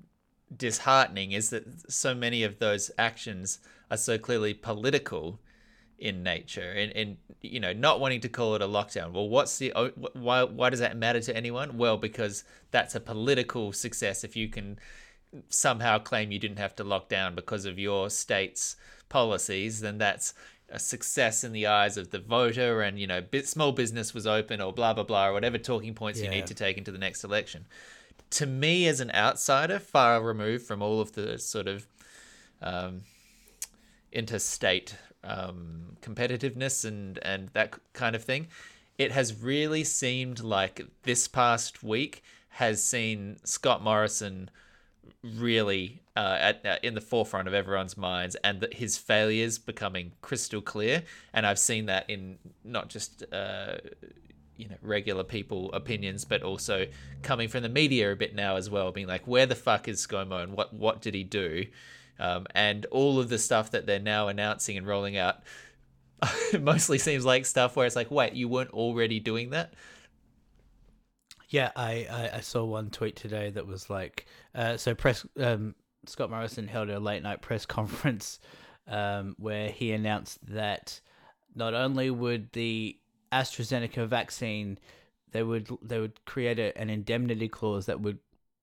disheartening 0.56 1.32
is 1.32 1.50
that 1.50 1.92
so 1.92 2.14
many 2.14 2.44
of 2.44 2.58
those 2.58 2.90
actions 2.96 3.58
are 3.90 3.98
so 3.98 4.16
clearly 4.16 4.54
political 4.54 5.38
in 5.98 6.22
nature 6.22 6.72
and, 6.72 6.90
and 6.96 7.18
you 7.42 7.60
know 7.60 7.74
not 7.74 8.00
wanting 8.00 8.22
to 8.22 8.28
call 8.30 8.54
it 8.54 8.62
a 8.62 8.66
lockdown. 8.66 9.12
Well 9.12 9.28
what's 9.28 9.58
the 9.58 9.70
why 10.14 10.44
why 10.44 10.70
does 10.70 10.80
that 10.80 10.96
matter 10.96 11.20
to 11.20 11.36
anyone? 11.36 11.76
Well 11.76 11.98
because 11.98 12.42
that's 12.70 12.94
a 12.94 13.00
political 13.00 13.70
success 13.74 14.24
if 14.24 14.34
you 14.34 14.48
can 14.48 14.78
somehow 15.50 15.98
claim 15.98 16.32
you 16.32 16.38
didn't 16.38 16.58
have 16.58 16.74
to 16.76 16.84
lock 16.84 17.10
down 17.10 17.34
because 17.34 17.66
of 17.66 17.78
your 17.78 18.08
state's 18.08 18.76
policies 19.10 19.80
then 19.80 19.98
that's 19.98 20.32
a 20.70 20.78
success 20.78 21.42
in 21.44 21.52
the 21.52 21.66
eyes 21.66 21.96
of 21.96 22.10
the 22.10 22.18
voter 22.18 22.82
and 22.82 22.98
you 22.98 23.06
know 23.06 23.20
bit 23.20 23.46
small 23.48 23.72
business 23.72 24.14
was 24.14 24.26
open 24.26 24.60
or 24.60 24.72
blah 24.72 24.92
blah 24.94 25.04
blah 25.04 25.28
or 25.28 25.32
whatever 25.32 25.58
talking 25.58 25.94
points 25.94 26.20
you 26.20 26.28
need 26.28 26.46
to 26.46 26.54
take 26.54 26.78
into 26.78 26.92
the 26.92 26.98
next 26.98 27.24
election. 27.24 27.66
To 28.30 28.46
me 28.46 28.86
as 28.86 29.00
an 29.00 29.10
outsider 29.12 29.78
far 29.78 30.22
removed 30.22 30.64
from 30.64 30.82
all 30.82 31.00
of 31.00 31.12
the 31.12 31.38
sort 31.38 31.66
of 31.66 31.86
um, 32.62 33.02
interstate 34.12 34.94
um, 35.24 35.96
competitiveness 36.00 36.84
and 36.84 37.18
and 37.22 37.48
that 37.48 37.74
kind 37.92 38.14
of 38.14 38.24
thing 38.24 38.46
it 39.00 39.12
has 39.12 39.42
really 39.42 39.82
seemed 39.82 40.40
like 40.40 40.86
this 41.04 41.26
past 41.26 41.82
week 41.82 42.22
has 42.50 42.84
seen 42.84 43.38
Scott 43.44 43.82
Morrison 43.82 44.50
really 45.22 46.02
uh, 46.16 46.36
at, 46.40 46.66
uh, 46.66 46.76
in 46.82 46.94
the 46.94 47.00
forefront 47.00 47.48
of 47.48 47.54
everyone's 47.54 47.96
minds 47.96 48.36
and 48.44 48.60
that 48.60 48.74
his 48.74 48.98
failures 48.98 49.58
becoming 49.58 50.12
crystal 50.22 50.60
clear. 50.60 51.02
And 51.32 51.46
I've 51.46 51.58
seen 51.58 51.86
that 51.86 52.08
in 52.08 52.38
not 52.64 52.88
just 52.88 53.24
uh, 53.32 53.78
you 54.56 54.68
know 54.68 54.76
regular 54.82 55.24
people 55.24 55.72
opinions 55.72 56.26
but 56.26 56.42
also 56.42 56.86
coming 57.22 57.48
from 57.48 57.62
the 57.62 57.68
media 57.68 58.12
a 58.12 58.16
bit 58.16 58.34
now 58.34 58.56
as 58.56 58.68
well 58.68 58.92
being 58.92 59.06
like 59.06 59.26
where 59.26 59.46
the 59.46 59.54
fuck 59.54 59.88
is 59.88 60.06
ScoMo 60.06 60.42
and 60.42 60.52
what 60.52 60.74
what 60.74 61.00
did 61.00 61.14
he 61.14 61.24
do? 61.24 61.66
Um, 62.18 62.46
and 62.54 62.84
all 62.86 63.18
of 63.18 63.30
the 63.30 63.38
stuff 63.38 63.70
that 63.70 63.86
they're 63.86 63.98
now 63.98 64.28
announcing 64.28 64.76
and 64.76 64.86
rolling 64.86 65.16
out 65.16 65.38
mostly 66.60 66.98
seems 66.98 67.24
like 67.24 67.46
stuff 67.46 67.76
where 67.76 67.86
it's 67.86 67.96
like 67.96 68.10
wait 68.10 68.34
you 68.34 68.48
weren't 68.48 68.70
already 68.72 69.20
doing 69.20 69.50
that 69.50 69.72
Yeah, 71.50 71.72
I, 71.74 72.06
I, 72.08 72.30
I 72.36 72.40
saw 72.40 72.64
one 72.64 72.90
tweet 72.90 73.16
today 73.16 73.50
that 73.50 73.66
was 73.66 73.90
like, 73.90 74.26
uh, 74.54 74.76
so 74.76 74.94
press 74.94 75.26
um, 75.38 75.74
Scott 76.06 76.30
Morrison 76.30 76.68
held 76.68 76.88
a 76.90 77.00
late 77.00 77.24
night 77.24 77.42
press 77.42 77.66
conference 77.66 78.38
um, 78.86 79.34
where 79.38 79.68
he 79.68 79.92
announced 79.92 80.38
that 80.46 81.00
not 81.54 81.74
only 81.74 82.08
would 82.08 82.52
the 82.52 82.96
AstraZeneca 83.32 84.06
vaccine, 84.06 84.78
they 85.32 85.42
would 85.42 85.68
they 85.82 85.98
would 85.98 86.24
create 86.24 86.60
a, 86.60 86.76
an 86.78 86.88
indemnity 86.88 87.48
clause 87.48 87.86
that 87.86 88.00
would 88.00 88.18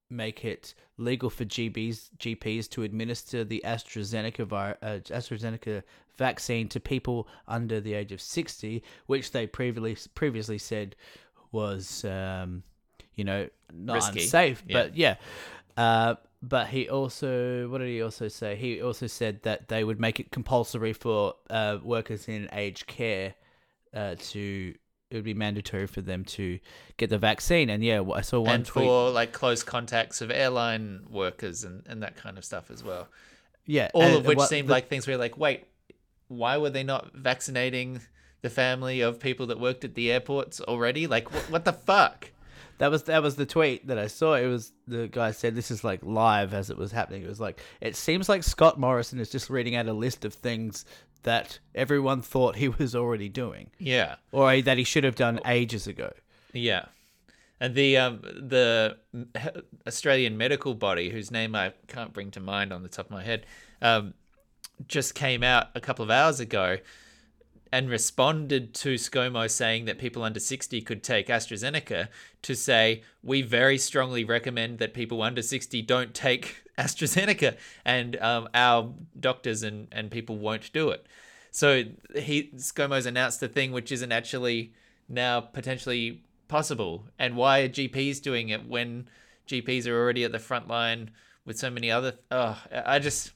make 0.10 0.46
it 0.46 0.74
legal 0.98 1.30
for 1.30 1.44
GBs, 1.44 2.10
GPs 2.18 2.70
to 2.70 2.84
administer 2.84 3.44
the 3.44 3.62
AstraZeneca 3.66 4.46
vi- 4.46 4.76
uh, 4.82 5.00
AstraZeneca 5.00 5.84
vaccine 6.18 6.70
to 6.70 6.80
people 6.80 7.28
under 7.48 7.80
the 7.82 7.94
age 7.94 8.12
of 8.12 8.20
60 8.20 8.82
which 9.06 9.32
they 9.32 9.46
previously 9.46 9.96
previously 10.16 10.58
said 10.58 10.96
was 11.52 12.04
um, 12.06 12.64
you 13.18 13.26
know 13.26 13.50
not 13.74 13.96
Risky, 13.96 14.22
unsafe 14.22 14.64
yeah. 14.68 14.74
but 14.84 14.96
yeah 14.96 15.16
uh, 15.76 16.16
but 16.42 16.68
he 16.68 16.88
also 16.90 17.68
what 17.68 17.80
did 17.80 17.90
he 17.90 18.02
also 18.02 18.30
say 18.30 18.56
he 18.56 18.82
also 18.82 19.08
said 19.08 19.42
that 19.44 19.68
they 19.68 19.84
would 19.84 20.00
make 20.00 20.20
it 20.22 20.32
compulsory 20.32 20.94
for 20.94 21.34
uh, 21.50 21.78
workers 21.84 22.30
in 22.30 22.48
aged 22.54 22.88
care 22.88 23.34
uh, 23.94 24.16
to 24.20 24.74
it 25.10 25.16
would 25.16 25.24
be 25.24 25.34
mandatory 25.34 25.88
for 25.88 26.02
them 26.02 26.24
to 26.26 26.60
get 26.98 27.10
the 27.10 27.18
vaccine 27.18 27.70
and 27.70 27.84
yeah 27.84 28.02
I 28.14 28.22
saw 28.22 28.40
one 28.42 28.56
and 28.56 28.66
tweet 28.66 28.86
for 28.86 29.10
like 29.10 29.32
close 29.34 29.64
contacts 29.64 30.22
of 30.22 30.30
airline 30.32 31.06
workers 31.10 31.64
and, 31.64 31.84
and 31.88 32.04
that 32.04 32.16
kind 32.18 32.38
of 32.38 32.46
stuff 32.46 32.70
as 32.70 32.84
well. 32.84 33.08
yeah 33.66 33.90
All 33.94 34.02
and 34.02 34.16
of 34.18 34.26
which 34.26 34.38
what- 34.38 34.50
seemed 34.50 34.68
the- 34.70 34.74
like 34.74 34.90
things 34.90 35.08
where 35.08 35.14
you're 35.14 35.20
like, 35.20 35.38
wait, 35.38 35.66
why 36.28 36.58
were 36.58 36.70
they 36.70 36.84
not 36.84 37.14
vaccinating 37.16 38.02
the 38.42 38.50
family 38.50 39.00
of 39.02 39.18
people 39.20 39.48
that 39.48 39.60
worked 39.60 39.86
at 39.86 39.96
the 39.96 40.12
airports 40.12 40.60
already? 40.62 41.08
Like, 41.08 41.34
what, 41.34 41.44
what 41.50 41.66
the 41.66 41.72
fuck? 41.74 42.32
That 42.80 42.92
was 42.92 43.04
that 43.04 43.24
was 43.24 43.36
the 43.36 43.46
tweet 43.46 43.88
that 43.88 43.98
I 43.98 44.08
saw. 44.08 44.36
It 44.36 44.48
was 44.48 44.72
the 44.88 45.08
guy 45.08 45.32
said 45.32 45.56
this 45.56 45.72
is 45.72 45.84
like 45.84 46.00
live 46.04 46.54
as 46.54 46.70
it 46.70 46.78
was 46.78 46.92
happening. 46.92 47.24
It 47.24 47.28
was 47.30 47.40
like 47.40 47.60
it 47.82 47.96
seems 47.96 48.30
like 48.30 48.44
Scott 48.44 48.80
Morrison 48.80 49.20
is 49.20 49.30
just 49.30 49.50
reading 49.50 49.76
out 49.76 49.88
a 49.88 49.94
list 49.94 50.26
of 50.26 50.34
things 50.34 50.86
that 51.24 51.60
everyone 51.74 52.22
thought 52.22 52.56
he 52.56 52.70
was 52.70 52.96
already 52.96 53.30
doing 53.30 53.72
Yeah, 53.80 54.16
or 54.32 54.62
that 54.62 54.78
he 54.78 54.84
should 54.84 55.04
have 55.04 55.16
done 55.16 55.40
ages 55.46 55.88
ago. 55.88 56.12
yeah. 56.54 56.86
And 57.60 57.74
the 57.74 57.98
um 57.98 58.20
the 58.22 58.98
Australian 59.88 60.38
medical 60.38 60.76
body, 60.76 61.10
whose 61.10 61.32
name 61.32 61.56
I 61.56 61.74
can't 61.88 62.14
bring 62.14 62.32
to 62.32 62.40
mind 62.40 62.72
on 62.72 62.84
the 62.84 62.90
top 62.90 63.08
of 63.08 63.12
my 63.12 63.24
head, 63.24 63.46
um, 63.82 64.14
just 64.88 65.16
came 65.16 65.42
out 65.44 65.68
a 65.74 65.82
couple 65.82 66.04
of 66.04 66.12
hours 66.12 66.40
ago 66.40 66.78
and 67.72 67.90
responded 67.90 68.74
to 68.74 68.96
ScoMo 68.96 69.50
saying 69.50 69.86
that 69.86 69.98
people 69.98 70.24
under 70.24 70.40
60 70.40 70.82
could 70.82 71.04
take 71.04 71.28
AstraZeneca 71.28 72.08
to 72.42 72.56
say, 72.56 73.04
we 73.24 73.42
very 73.42 73.78
strongly 73.78 74.24
recommend 74.24 74.80
that 74.80 74.94
people 74.94 75.22
under 75.22 75.42
60 75.42 75.82
don't 75.82 76.14
take 76.14 76.64
AstraZeneca 76.78 77.58
and 77.86 78.16
um, 78.18 78.48
our 78.54 78.94
doctors 79.20 79.64
and, 79.64 79.88
and 79.92 80.12
people 80.12 80.38
won't 80.38 80.72
do 80.74 80.90
it. 80.90 81.06
So 81.52 81.84
he 82.16 82.52
ScoMo's 82.58 83.06
announced 83.06 83.42
a 83.42 83.48
thing 83.48 83.72
which 83.72 83.92
isn't 83.92 84.12
actually 84.12 84.74
now 85.10 85.42
potentially 85.42 86.22
possible. 86.48 87.06
And 87.18 87.36
why 87.36 87.62
are 87.62 87.70
GPs 87.70 88.22
doing 88.22 88.50
it 88.50 88.68
when 88.68 89.08
GPs 89.48 89.88
are 89.88 89.98
already 89.98 90.24
at 90.24 90.32
the 90.32 90.40
front 90.40 90.68
line 90.68 91.12
with 91.46 91.58
so 91.58 91.70
many 91.70 91.90
other... 91.90 92.14
Oh, 92.32 92.62
I 92.86 93.00
just... 93.00 93.32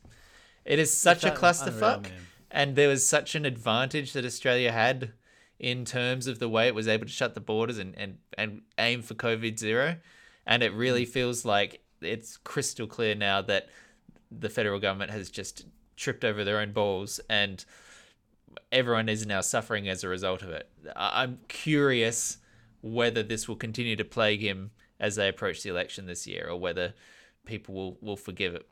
It 0.64 0.78
is 0.78 0.96
such 0.96 1.24
a 1.24 1.32
clusterfuck 1.32 2.06
unreal. 2.06 2.14
And 2.52 2.76
there 2.76 2.89
was 2.89 3.08
such 3.08 3.36
an 3.36 3.45
advantage 3.45 4.14
that 4.14 4.26
Australia 4.26 4.72
had 4.72 5.14
in 5.60 5.86
terms 5.86 6.28
of 6.28 6.39
the 6.39 6.49
way 6.49 6.68
it 6.68 6.76
was 6.76 6.88
able 6.88 7.06
to 7.06 7.12
shut 7.12 7.36
the 7.36 7.39
borders 7.39 7.78
and, 7.78 7.95
and, 7.97 8.18
and 8.38 8.62
aim 8.78 9.02
for 9.02 9.14
COVID 9.14 9.60
zero. 9.60 9.95
And 10.45 10.64
it 10.64 10.74
really 10.74 11.06
mm. 11.06 11.10
feels 11.10 11.45
like 11.45 11.82
it's 12.02 12.38
crystal 12.38 12.88
clear 12.88 13.14
now 13.14 13.41
that 13.43 13.70
the 14.32 14.49
federal 14.49 14.80
government 14.80 15.12
has 15.12 15.30
just 15.30 15.66
tripped 15.95 16.26
over 16.26 16.43
their 16.43 16.60
own 16.60 16.72
balls 16.72 17.20
and 17.30 17.64
everyone 18.72 19.08
is 19.08 19.26
now 19.26 19.41
suffering 19.41 19.88
as 19.88 20.04
a 20.04 20.10
result 20.10 20.41
of 20.41 20.49
it. 20.49 20.68
I'm 20.95 21.39
curious 21.47 22.38
whether 22.82 23.22
this 23.22 23.47
will 23.47 23.56
continue 23.56 23.95
to 23.95 24.04
plague 24.04 24.41
him 24.41 24.72
as 24.99 25.16
they 25.16 25.28
approach 25.28 25.62
the 25.62 25.70
election 25.70 26.08
this 26.08 26.26
year 26.26 26.47
or 26.49 26.60
whether 26.60 26.93
people 27.45 27.76
will, 27.76 27.97
will 28.02 28.18
forgive 28.18 28.56
it. 28.56 28.68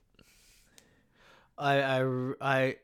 I, 1.57 1.82
I, 1.82 2.34
I, 2.41 2.75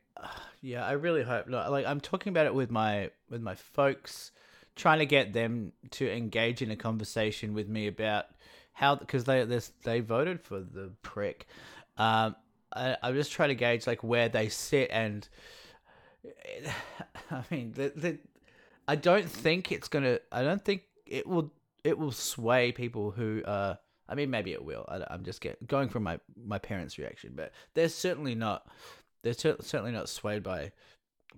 yeah, 0.62 0.86
I 0.86 0.94
really 0.94 1.24
hope 1.24 1.48
not. 1.48 1.72
Like, 1.72 1.86
I'm 1.86 2.02
talking 2.02 2.32
about 2.32 2.46
it 2.46 2.54
with 2.54 2.72
my 2.72 3.12
with 3.30 3.42
my 3.42 3.56
folks, 3.56 4.32
trying 4.76 5.00
to 5.00 5.06
get 5.06 5.34
them 5.34 5.74
to 5.92 6.10
engage 6.10 6.62
in 6.62 6.72
a 6.72 6.76
conversation 6.76 7.54
with 7.54 7.68
me 7.68 7.88
about 7.88 8.26
how 8.74 8.96
because 8.96 9.26
they 9.26 9.44
they 9.44 9.60
they 9.84 10.00
voted 10.00 10.42
for 10.42 10.60
the 10.60 10.92
prick. 11.02 11.48
Um, 11.98 12.36
I, 12.74 12.98
I'm 13.02 13.16
just 13.16 13.32
trying 13.32 13.50
to 13.50 13.56
gauge 13.56 13.88
like 13.88 14.04
where 14.04 14.30
they 14.30 14.50
sit, 14.50 14.90
and 14.92 15.28
I 17.32 17.44
mean, 17.52 17.74
the, 17.74 17.92
the, 17.96 18.18
I 18.88 18.96
don't 18.96 19.30
think 19.30 19.72
it's 19.72 19.88
gonna. 19.88 20.20
I 20.32 20.44
don't 20.44 20.64
think 20.64 20.84
it 21.06 21.28
will. 21.28 21.52
It 21.84 21.98
will 22.00 22.12
sway 22.12 22.72
people 22.72 23.12
who 23.12 23.44
uh 23.44 23.76
I 24.08 24.16
mean, 24.16 24.30
maybe 24.30 24.54
it 24.54 24.64
will. 24.64 24.86
I, 24.88 25.14
am 25.14 25.24
just 25.24 25.42
get, 25.42 25.66
going 25.68 25.90
from 25.90 26.04
my, 26.04 26.20
my 26.46 26.60
parents' 26.60 26.98
reaction, 26.98 27.34
but 27.36 27.52
they're 27.74 27.90
certainly 27.90 28.36
not. 28.36 28.68
They're 29.26 29.34
cer- 29.34 29.58
certainly 29.60 29.92
not 29.92 30.08
swayed 30.08 30.44
by 30.44 30.72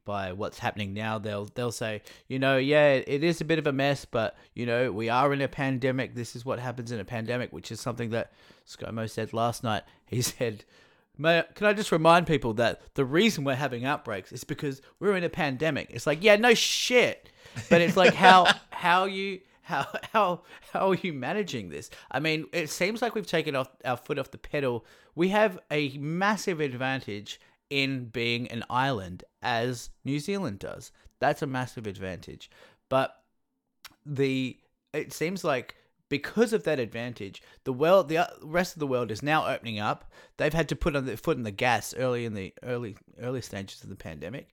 by 0.04 0.34
what's 0.34 0.60
happening 0.60 0.94
now. 0.94 1.18
They'll 1.18 1.46
they'll 1.46 1.72
say, 1.72 2.02
you 2.28 2.38
know, 2.38 2.58
yeah, 2.58 2.94
it 2.94 3.24
is 3.24 3.40
a 3.40 3.46
bit 3.46 3.60
of 3.60 3.66
a 3.66 3.72
mess, 3.72 4.04
but 4.04 4.36
you 4.54 4.66
know, 4.66 4.92
we 4.92 5.08
are 5.08 5.32
in 5.32 5.42
a 5.42 5.48
pandemic. 5.48 6.14
This 6.14 6.36
is 6.36 6.46
what 6.46 6.60
happens 6.60 6.92
in 6.92 7.00
a 7.00 7.06
pandemic, 7.06 7.54
which 7.54 7.72
is 7.72 7.80
something 7.80 8.10
that 8.10 8.34
ScoMo 8.68 9.10
said 9.10 9.34
last 9.34 9.64
night. 9.64 9.84
He 10.06 10.22
said. 10.22 10.66
May, 11.20 11.44
can 11.56 11.66
I 11.66 11.74
just 11.74 11.92
remind 11.92 12.28
people 12.28 12.54
that 12.56 12.94
the 12.94 13.04
reason 13.04 13.44
we're 13.44 13.56
having 13.56 13.86
outbreaks 13.86 14.32
is 14.32 14.44
because 14.44 14.84
we're 15.00 15.18
in 15.18 15.24
a 15.24 15.30
pandemic? 15.30 15.88
It's 15.90 16.06
like, 16.06 16.24
yeah, 16.24 16.36
no 16.36 16.54
shit, 16.54 17.32
but 17.72 17.82
it's 17.82 17.98
like 17.98 18.14
how 18.14 18.46
how 18.70 19.06
you 19.06 19.40
how 19.64 19.88
how 20.14 20.42
how 20.72 20.92
are 20.92 20.96
you 20.96 21.14
managing 21.14 21.70
this? 21.70 21.90
I 22.12 22.20
mean, 22.20 22.46
it 22.54 22.70
seems 22.70 23.02
like 23.02 23.16
we've 23.16 23.26
taken 23.26 23.56
off 23.56 23.70
our 23.84 23.98
foot 23.98 24.20
off 24.20 24.30
the 24.30 24.38
pedal. 24.38 24.86
We 25.16 25.30
have 25.30 25.58
a 25.72 25.98
massive 25.98 26.60
advantage 26.60 27.40
in 27.70 28.05
being 28.05 28.47
an 28.49 28.63
island 28.70 29.24
as 29.41 29.89
New 30.03 30.20
Zealand 30.20 30.59
does. 30.59 30.91
That's 31.20 31.41
a 31.41 31.47
massive 31.47 31.88
advantage. 31.88 32.49
But 32.89 33.15
the 34.05 34.57
it 34.93 35.13
seems 35.13 35.43
like 35.43 35.76
because 36.09 36.53
of 36.53 36.63
that 36.63 36.80
advantage, 36.80 37.41
the 37.65 37.74
world, 37.74 38.07
the 38.07 38.20
uh, 38.20 38.28
rest 38.41 38.76
of 38.76 38.80
the 38.80 38.88
world 38.88 39.11
is 39.11 39.22
now 39.22 39.45
opening 39.45 39.80
up. 39.80 40.09
They've 40.38 40.53
had 40.53 40.70
to 40.70 40.76
put 40.76 40.95
on 40.95 41.05
their 41.05 41.18
foot 41.18 41.38
in 41.38 41.43
the 41.43 41.51
gas 41.51 41.93
early 41.95 42.26
in 42.26 42.34
the 42.34 42.53
early 42.63 42.95
early 43.22 43.41
stages 43.41 43.84
of 43.84 43.89
the 43.89 43.95
pandemic, 43.95 44.49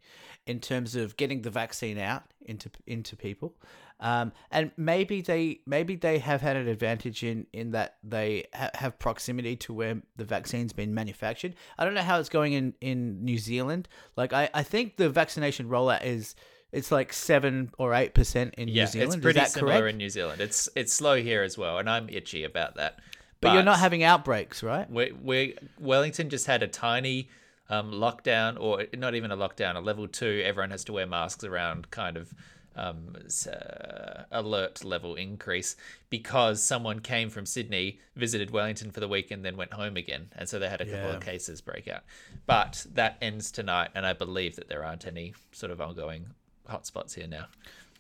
in 0.47 0.61
terms 0.61 0.97
of 0.97 1.17
getting 1.17 1.43
the 1.43 1.51
vaccine 1.51 1.99
out 1.99 2.25
into 2.43 2.71
into 2.87 3.17
people, 3.17 3.55
um, 4.01 4.33
and 4.51 4.71
maybe 4.77 5.21
they 5.23 5.61
maybe 5.67 5.97
they 5.97 6.19
have 6.19 6.41
had 6.41 6.57
an 6.57 6.69
advantage 6.69 7.23
in 7.23 7.47
in 7.53 7.71
that 7.73 7.97
they 8.03 8.45
ha- 8.55 8.71
have 8.75 8.99
proximity 8.99 9.57
to 9.57 9.73
where 9.73 10.03
the 10.17 10.25
vaccine's 10.25 10.73
been 10.73 10.93
manufactured. 10.95 11.55
I 11.79 11.85
don't 11.85 11.95
know 11.95 12.03
how 12.03 12.19
it's 12.19 12.29
going 12.29 12.53
in 12.55 12.75
in 12.81 13.25
New 13.25 13.39
Zealand. 13.39 13.89
Like 14.17 14.33
I 14.33 14.51
I 14.53 14.63
think 14.63 14.97
the 14.97 15.09
vaccination 15.11 15.69
rollout 15.69 16.05
is. 16.05 16.35
It's 16.73 16.91
like 16.91 17.13
seven 17.13 17.71
or 17.79 17.95
eight 17.95 18.15
percent 18.15 18.55
in 18.59 18.67
Yeah, 18.67 18.83
New 18.83 18.87
Zealand. 18.91 19.15
it's 19.15 19.23
pretty 19.23 19.45
similar 19.45 19.75
correct? 19.83 19.93
in 19.93 19.97
New 19.99 20.09
Zealand. 20.11 20.41
It's 20.41 20.69
it's 20.75 20.93
slow 20.93 21.23
here 21.23 21.45
as 21.45 21.57
well, 21.57 21.79
and 21.79 21.89
I'm 21.89 22.09
itchy 22.09 22.43
about 22.43 22.75
that. 22.75 22.99
but 23.41 23.53
you're 23.55 23.63
not 23.63 23.79
having 23.79 24.03
outbreaks, 24.03 24.61
right? 24.61 24.91
we 24.91 25.13
we 25.13 25.57
Wellington 25.79 26.31
just 26.31 26.47
had 26.47 26.65
a 26.65 26.67
tiny 26.67 27.29
um, 27.71 27.93
lockdown, 27.93 28.59
or 28.59 28.87
not 28.97 29.15
even 29.15 29.31
a 29.31 29.37
lockdown, 29.37 29.77
a 29.77 29.81
level 29.81 30.09
two. 30.09 30.43
Everyone 30.45 30.73
has 30.73 30.83
to 30.87 30.93
wear 30.93 31.07
masks 31.07 31.45
around, 31.45 31.93
kind 31.93 32.17
of 32.17 32.35
um, 32.77 33.17
uh, 33.51 34.23
alert 34.33 34.85
level 34.85 35.15
increase 35.15 35.77
because 36.11 36.63
someone 36.63 37.01
came 37.01 37.31
from 37.31 37.47
Sydney, 37.47 38.01
visited 38.17 38.51
Wellington 38.51 38.91
for 38.91 39.01
the 39.01 39.09
week, 39.09 39.31
and 39.31 39.45
then 39.45 39.57
went 39.57 39.73
home 39.73 39.97
again, 39.97 40.29
and 40.37 40.49
so 40.49 40.59
they 40.59 40.69
had 40.69 40.81
a 40.81 40.85
couple 40.85 41.11
Yeah. 41.11 41.17
of 41.17 41.23
cases 41.23 41.61
break 41.61 41.89
out. 41.89 42.03
But 42.47 42.87
that 42.95 43.17
ends 43.23 43.51
tonight, 43.51 43.91
and 43.95 44.05
I 44.07 44.13
believe 44.13 44.57
that 44.57 44.69
there 44.69 44.85
aren't 44.85 45.07
any 45.07 45.35
sort 45.53 45.71
of 45.73 45.81
ongoing 45.81 46.27
hotspots 46.69 47.15
here 47.15 47.27
now. 47.27 47.47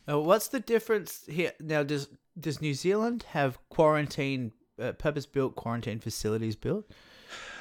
Uh, 0.09 0.21
what's 0.21 0.49
the 0.49 0.61
difference 0.61 1.25
here 1.27 1.53
now? 1.61 1.83
Does 1.83 2.09
does 2.39 2.61
New 2.61 2.75
Zealand 2.75 3.25
have 3.31 3.59
quarantine, 3.69 4.53
uh, 4.79 4.93
purpose 4.93 5.25
built 5.25 5.55
quarantine 5.55 6.01
facilities 6.01 6.57
built? 6.57 6.91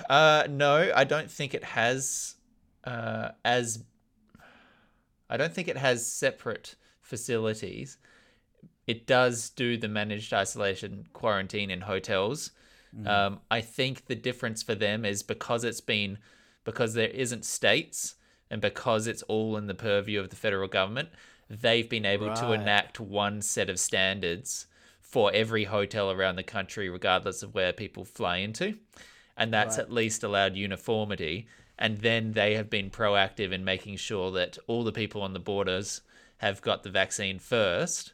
Uh, 0.09 0.45
no, 0.49 0.91
I 0.95 1.03
don't 1.03 1.30
think 1.32 1.53
it 1.53 1.64
has 1.64 2.36
uh, 2.84 3.30
as. 3.45 3.84
I 5.30 5.38
don't 5.38 5.53
think 5.53 5.68
it 5.68 5.78
has 5.78 6.05
separate 6.05 6.76
facilities. 7.14 7.97
It 8.88 9.05
does 9.05 9.51
do 9.51 9.78
the 9.78 9.88
managed 9.88 10.34
isolation 10.34 11.05
quarantine 11.14 11.70
in 11.70 11.82
hotels. 11.82 12.49
Um, 13.05 13.39
I 13.51 13.61
think 13.61 14.05
the 14.05 14.16
difference 14.16 14.64
for 14.64 14.76
them 14.76 15.05
is 15.05 15.22
because 15.22 15.64
it's 15.64 15.82
been 15.82 16.18
because 16.64 16.95
there 16.95 17.09
isn't 17.09 17.45
states 17.45 18.16
and 18.49 18.61
because 18.61 19.05
it's 19.05 19.22
all 19.24 19.57
in 19.57 19.68
the 19.68 19.76
purview 19.76 20.20
of 20.20 20.30
the 20.30 20.36
federal 20.36 20.68
government, 20.68 21.09
they've 21.49 21.89
been 21.89 22.05
able 22.05 22.34
to 22.34 22.51
enact 22.51 22.99
one 22.99 23.41
set 23.41 23.70
of 23.70 23.80
standards 23.80 24.66
for 25.01 25.32
every 25.34 25.66
hotel 25.66 26.09
around 26.09 26.36
the 26.38 26.43
country, 26.57 26.89
regardless 26.89 27.43
of 27.43 27.53
where 27.53 27.74
people 27.74 28.03
fly 28.05 28.38
into. 28.38 28.76
And 29.38 29.53
that's 29.53 29.78
at 29.78 29.91
least 29.91 30.24
allowed 30.24 30.55
uniformity. 30.55 31.47
And 31.78 31.99
then 31.99 32.34
they 32.34 32.55
have 32.55 32.70
been 32.70 32.89
proactive 32.89 33.51
in 33.51 33.64
making 33.64 33.97
sure 33.97 34.32
that 34.32 34.57
all 34.68 34.84
the 34.84 34.91
people 34.91 35.22
on 35.22 35.34
the 35.34 35.39
borders 35.39 36.01
have 36.38 36.62
got 36.62 36.84
the 36.84 36.90
vaccine 36.90 37.40
first. 37.40 38.14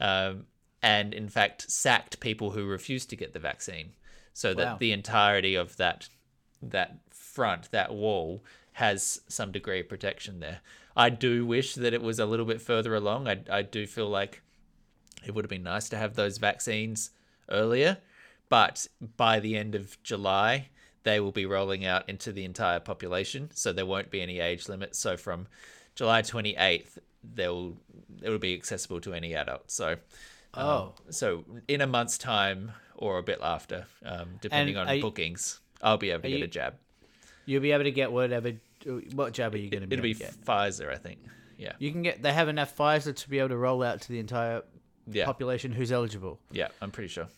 Um, 0.00 0.46
and 0.82 1.14
in 1.14 1.28
fact, 1.28 1.70
sacked 1.70 2.18
people 2.20 2.50
who 2.50 2.66
refused 2.66 3.08
to 3.10 3.16
get 3.16 3.32
the 3.32 3.38
vaccine, 3.38 3.92
so 4.32 4.52
that 4.54 4.66
Wow. 4.66 4.76
the 4.78 4.92
entirety 4.92 5.54
of 5.54 5.76
that 5.76 6.08
that 6.60 6.98
front, 7.10 7.70
that 7.70 7.92
wall, 7.94 8.44
has 8.74 9.20
some 9.28 9.52
degree 9.52 9.80
of 9.80 9.88
protection 9.88 10.40
there. 10.40 10.60
I 10.96 11.10
do 11.10 11.44
wish 11.46 11.74
that 11.74 11.94
it 11.94 12.02
was 12.02 12.18
a 12.18 12.26
little 12.26 12.46
bit 12.46 12.60
further 12.60 12.94
along. 12.94 13.26
I, 13.28 13.40
I 13.50 13.62
do 13.62 13.86
feel 13.86 14.08
like 14.08 14.42
it 15.24 15.34
would 15.34 15.44
have 15.44 15.50
been 15.50 15.62
nice 15.62 15.88
to 15.90 15.96
have 15.96 16.14
those 16.14 16.38
vaccines 16.38 17.10
earlier, 17.50 17.98
but 18.48 18.86
by 19.16 19.40
the 19.40 19.56
end 19.56 19.74
of 19.74 20.00
July, 20.02 20.68
they 21.04 21.18
will 21.20 21.32
be 21.32 21.46
rolling 21.46 21.84
out 21.84 22.08
into 22.08 22.32
the 22.32 22.44
entire 22.44 22.80
population, 22.80 23.50
so 23.54 23.72
there 23.72 23.86
won't 23.86 24.10
be 24.10 24.20
any 24.20 24.38
age 24.40 24.68
limit. 24.68 24.94
So 24.94 25.16
from 25.16 25.48
July 25.94 26.22
28th, 26.22 26.98
they'll 27.24 27.76
it 28.22 28.28
will 28.30 28.38
be 28.38 28.54
accessible 28.54 29.00
to 29.00 29.12
any 29.14 29.34
adult. 29.34 29.70
So, 29.70 29.92
um, 30.54 30.66
Oh. 30.66 30.94
so 31.10 31.44
in 31.68 31.80
a 31.80 31.86
month's 31.86 32.18
time 32.18 32.72
or 32.96 33.18
a 33.18 33.22
bit 33.22 33.38
after, 33.42 33.86
um, 34.04 34.38
depending 34.40 34.76
And 34.76 34.82
on 34.82 34.88
are 34.88 34.94
you- 34.96 35.02
bookings, 35.02 35.60
I'll 35.82 35.96
be 35.98 36.10
able 36.10 36.22
to 36.22 36.28
get 36.28 36.38
you- 36.38 36.44
a 36.44 36.48
jab. 36.48 36.74
You'll 37.46 37.62
be 37.62 37.72
able 37.72 37.84
to 37.84 37.90
get 37.90 38.12
whatever. 38.12 38.52
What 39.14 39.32
jab 39.32 39.54
are 39.54 39.58
you 39.58 39.68
going 39.70 39.80
to 39.80 39.86
be? 39.88 39.94
It'll 39.94 40.02
be 40.02 40.10
able 40.10 40.20
to 40.20 40.24
get? 40.26 40.44
Pfizer, 40.44 40.88
I 40.92 40.96
think. 40.96 41.18
Yeah, 41.58 41.72
You 41.78 41.90
can 41.92 42.02
get. 42.02 42.22
They 42.22 42.32
have 42.32 42.48
enough 42.48 42.76
Pfizer 42.76 43.14
to 43.14 43.30
be 43.30 43.38
able 43.38 43.48
to 43.50 43.56
roll 43.56 43.82
out 43.82 44.00
to 44.02 44.08
the 44.08 44.18
entire 44.18 44.62
yeah, 45.06 45.24
population 45.24 45.72
who's 45.72 45.90
eligible. 45.92 46.40
yeah. 46.50 46.68
I'm 46.80 46.90
pretty 46.90 47.08
sure. 47.08 47.28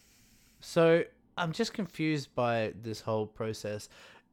So 0.60 1.04
I'm 1.36 1.52
just 1.52 1.72
confused 1.74 2.34
by 2.34 2.72
this 2.80 3.00
whole 3.02 3.26
process. 3.26 3.88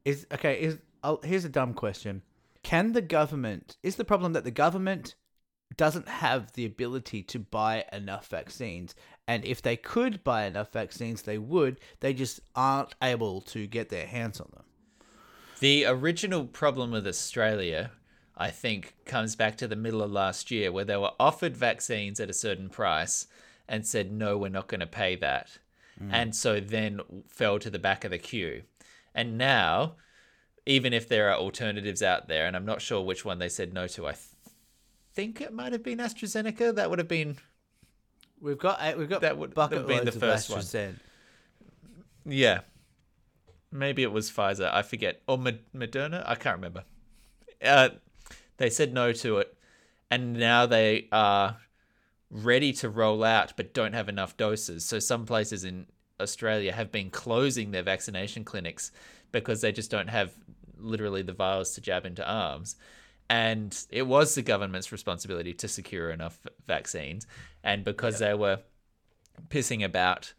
Is 0.06 0.26
okay. 0.34 0.62
Is 0.62 0.78
I'll, 1.04 1.20
here's 1.24 1.46
a 1.46 1.50
dumb 1.50 1.74
question: 1.74 2.22
Can 2.64 2.94
the 2.94 3.02
government? 3.02 3.78
Is 3.84 3.96
the 3.98 4.06
problem 4.06 4.34
that 4.34 4.44
the 4.44 4.52
government 4.52 5.16
doesn't 5.78 6.08
have 6.08 6.54
the 6.54 6.66
ability 6.66 7.24
to 7.24 7.40
buy 7.40 7.86
enough 7.92 8.28
vaccines? 8.28 8.96
And 9.28 9.46
if 9.46 9.62
they 9.62 9.78
could 9.78 10.24
buy 10.24 10.46
enough 10.46 10.72
vaccines, 10.72 11.22
they 11.22 11.38
would. 11.38 11.80
They 12.00 12.14
just 12.14 12.42
aren't 12.56 12.96
able 13.02 13.42
to 13.42 13.68
get 13.68 13.90
their 13.90 14.08
hands 14.08 14.40
on 14.40 14.50
them. 14.54 14.66
The 15.60 15.86
original 15.86 16.46
problem 16.46 16.92
with 16.92 17.08
Australia, 17.08 17.92
I 18.36 18.50
think, 18.50 18.96
comes 19.06 19.36
back 19.36 19.58
to 19.58 19.68
the 19.68 19.76
middle 19.76 20.02
of 20.02 20.12
last 20.12 20.50
year 20.52 20.72
where 20.72 20.86
they 20.86 20.98
were 20.98 21.12
offered 21.20 21.56
vaccines 21.56 22.20
at 22.20 22.30
a 22.30 22.34
certain 22.34 22.70
price 22.70 23.28
and 23.70 23.86
said, 23.86 24.12
no, 24.12 24.38
we're 24.38 24.50
not 24.50 24.68
going 24.68 24.80
to 24.80 24.88
pay 24.88 25.16
that. 25.18 25.60
Mm. 26.02 26.10
And 26.12 26.36
so 26.36 26.60
then 26.60 27.02
fell 27.28 27.60
to 27.60 27.70
the 27.70 27.80
back 27.80 28.04
of 28.04 28.12
the 28.12 28.18
queue. 28.18 28.64
And 29.14 29.38
now, 29.38 29.96
even 30.66 30.94
if 30.94 31.08
there 31.08 31.30
are 31.30 31.38
alternatives 31.38 32.02
out 32.02 32.28
there, 32.28 32.48
and 32.48 32.56
I'm 32.56 32.66
not 32.66 32.82
sure 32.82 33.02
which 33.02 33.24
one 33.24 33.40
they 33.40 33.50
said 33.50 33.74
no 33.74 33.88
to, 33.88 34.08
I 34.08 34.14
think 35.14 35.42
it 35.42 35.54
might 35.54 35.72
have 35.74 35.84
been 35.84 36.00
AstraZeneca. 36.00 36.76
That 36.76 36.90
would 36.90 37.00
have 37.00 37.08
been 37.08 37.38
We've 38.40 38.58
got 38.58 38.80
uh, 38.82 38.94
we've 38.98 39.10
got 39.10 39.22
That 39.22 39.38
would- 39.38 39.54
bucket 39.54 39.80
that 39.80 39.88
would 39.88 40.06
be 40.06 40.12
the 40.12 40.20
first 40.20 40.50
one. 40.50 41.00
Yeah. 42.26 42.62
Maybe 43.72 44.04
it 44.04 44.12
was 44.12 44.30
Pfizer. 44.30 44.72
I 44.72 44.82
forget. 44.82 45.22
Or 45.28 45.38
Moderna? 45.38 46.24
I 46.28 46.36
can't 46.36 46.58
remember. 46.58 46.84
Uh, 47.64 47.90
they 48.58 48.70
said 48.70 48.94
no 48.94 49.14
to 49.14 49.38
it. 49.38 49.56
And 50.10 50.34
now 50.34 50.66
they 50.66 51.08
are 51.12 51.58
ready 52.30 52.74
to 52.74 52.90
roll 52.90 53.24
out 53.24 53.54
but 53.56 53.74
don't 53.74 53.94
have 53.94 54.10
enough 54.10 54.36
doses. 54.38 54.84
So 54.86 55.00
some 55.00 55.26
places 55.26 55.64
in 55.64 55.86
Australia 56.20 56.72
have 56.74 56.92
been 56.92 57.10
closing 57.10 57.72
their 57.72 57.84
vaccination 57.84 58.44
clinics 58.44 58.92
because 59.32 59.62
they 59.62 59.72
just 59.72 59.90
don't 59.92 60.10
have 60.10 60.34
literally 60.78 61.22
the 61.22 61.34
vials 61.34 61.74
to 61.76 61.82
jab 61.82 62.06
into 62.06 62.28
arms. 62.30 62.76
And 63.32 63.86
it 63.90 64.02
was 64.02 64.36
the 64.36 64.42
government's 64.42 64.92
responsibility 64.92 65.54
to 65.54 65.70
secure 65.70 66.10
enough 66.10 66.38
vaccines. 66.68 67.28
And 67.64 67.86
because 67.86 68.20
they 68.20 68.34
were 68.34 68.60
pissing 69.48 69.86
about 69.86 70.34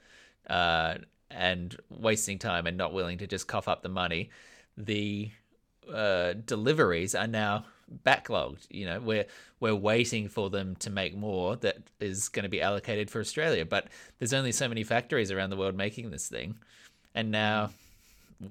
uh, 0.47 0.97
and 1.30 1.74
wasting 1.88 2.38
time 2.38 2.66
and 2.66 2.76
not 2.76 2.93
willing 2.93 3.16
to 3.16 3.26
just 3.26 3.49
cough 3.49 3.66
up 3.66 3.82
the 3.82 3.88
money, 3.88 4.28
the 4.76 5.30
uh, 5.90 6.34
deliveries 6.45 7.14
are 7.14 7.26
now 7.26 7.64
backlogged. 8.05 8.66
You 8.68 8.84
know, 8.84 9.01
we're 9.01 9.24
we're 9.59 9.74
waiting 9.74 10.28
for 10.28 10.51
them 10.51 10.76
to 10.76 10.90
make 10.90 11.16
more 11.16 11.57
that 11.57 11.78
is 11.99 12.28
going 12.28 12.43
to 12.43 12.51
be 12.51 12.61
allocated 12.61 13.11
for 13.11 13.20
Australia, 13.20 13.64
but 13.64 13.88
there's 14.18 14.34
only 14.34 14.53
so 14.53 14.68
many 14.68 14.84
factories 14.84 15.30
around 15.30 15.49
the 15.49 15.57
world 15.57 15.74
making 15.74 16.11
this 16.11 16.28
thing, 16.28 16.59
and 17.14 17.30
now 17.30 17.70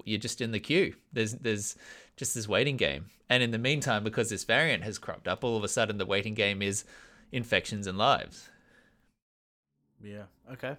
you're 0.04 0.18
just 0.18 0.40
in 0.40 0.50
the 0.50 0.58
queue. 0.58 0.94
There's 1.12 1.34
there's 1.34 1.76
just 2.16 2.34
this 2.34 2.48
waiting 2.48 2.76
game, 2.76 3.06
and 3.28 3.42
in 3.42 3.50
the 3.50 3.58
meantime, 3.58 4.04
because 4.04 4.30
this 4.30 4.44
variant 4.44 4.82
has 4.84 4.98
cropped 4.98 5.26
up, 5.26 5.44
all 5.44 5.56
of 5.56 5.64
a 5.64 5.68
sudden 5.68 5.98
the 5.98 6.06
waiting 6.06 6.34
game 6.34 6.62
is 6.62 6.84
infections 7.30 7.86
and 7.86 7.96
lives. 7.96 8.48
Yeah. 10.02 10.24
Okay. 10.52 10.76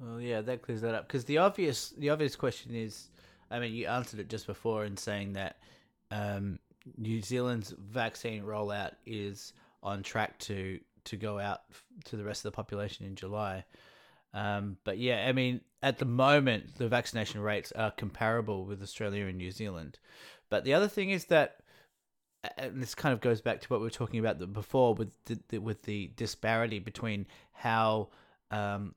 Well, 0.00 0.20
yeah, 0.20 0.40
that 0.40 0.62
clears 0.62 0.80
that 0.80 0.94
up 0.94 1.06
because 1.06 1.24
the 1.24 1.38
obvious 1.38 1.90
the 1.90 2.10
obvious 2.10 2.36
question 2.36 2.74
is, 2.74 3.08
I 3.50 3.58
mean, 3.58 3.74
you 3.74 3.86
answered 3.86 4.20
it 4.20 4.30
just 4.30 4.46
before 4.46 4.84
in 4.84 4.96
saying 4.96 5.34
that 5.34 5.58
um, 6.10 6.58
New 6.96 7.20
Zealand's 7.20 7.74
vaccine 7.78 8.42
rollout 8.42 8.92
is 9.04 9.52
on 9.82 10.02
track 10.02 10.38
to 10.40 10.80
to 11.04 11.16
go 11.16 11.38
out 11.38 11.62
to 12.04 12.16
the 12.16 12.24
rest 12.24 12.44
of 12.44 12.52
the 12.52 12.56
population 12.56 13.06
in 13.06 13.14
July. 13.14 13.64
Um, 14.32 14.76
but 14.84 14.98
yeah, 14.98 15.26
I 15.28 15.32
mean, 15.32 15.60
at 15.82 15.98
the 15.98 16.04
moment, 16.04 16.76
the 16.76 16.88
vaccination 16.88 17.40
rates 17.40 17.72
are 17.72 17.90
comparable 17.90 18.64
with 18.64 18.82
Australia 18.82 19.26
and 19.26 19.38
New 19.38 19.50
Zealand. 19.50 19.98
But 20.48 20.64
the 20.64 20.74
other 20.74 20.88
thing 20.88 21.10
is 21.10 21.26
that, 21.26 21.56
and 22.56 22.82
this 22.82 22.94
kind 22.94 23.12
of 23.12 23.20
goes 23.20 23.40
back 23.40 23.60
to 23.60 23.68
what 23.68 23.80
we 23.80 23.86
were 23.86 23.90
talking 23.90 24.20
about 24.20 24.52
before 24.52 24.94
with 24.94 25.12
the, 25.24 25.58
with 25.58 25.82
the 25.82 26.10
disparity 26.16 26.78
between 26.78 27.26
how 27.52 28.08
um, 28.50 28.94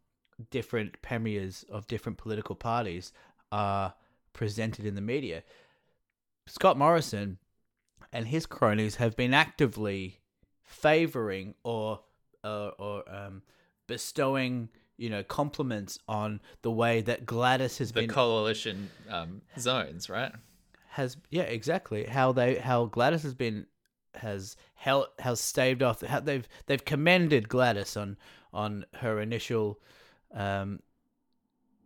different 0.50 1.02
premiers 1.02 1.64
of 1.70 1.88
different 1.88 2.18
political 2.18 2.56
parties 2.56 3.12
are 3.52 3.94
presented 4.34 4.86
in 4.86 4.96
the 4.96 5.02
media. 5.02 5.44
Scott 6.48 6.78
Morrison 6.78 7.38
and 8.12 8.28
his 8.28 8.46
cronies 8.46 8.96
have 8.96 9.16
been 9.16 9.34
actively 9.34 10.20
favoring 10.64 11.56
or 11.64 12.02
uh, 12.44 12.72
or 12.78 13.04
um, 13.14 13.42
bestowing 13.88 14.70
you 14.98 15.10
know 15.10 15.24
compliments 15.24 15.98
on 16.08 16.39
the 16.62 16.72
way 16.72 17.02
that 17.02 17.26
Gladys 17.26 17.78
has 17.80 17.91
been 17.91 18.04
The 18.04 18.08
been 18.08 18.16
coalition 18.16 18.89
um, 19.10 19.41
zones, 19.58 20.10
right? 20.10 20.32
has 20.89 21.18
yeah 21.32 21.44
exactly 21.44 22.06
how 22.06 22.32
they 22.32 22.56
how 22.56 22.86
Gladys 22.86 23.24
has 23.24 23.34
been 23.34 23.66
has 24.16 24.56
held 24.76 25.08
has 25.18 25.39
staved 25.39 25.82
off 25.82 26.02
how 26.02 26.20
they've 26.20 26.48
they've 26.68 26.86
commended 26.86 27.50
Gladys 27.50 27.98
on 27.98 28.16
on 28.54 28.86
her 28.94 29.20
initial 29.20 29.80
um 30.36 30.80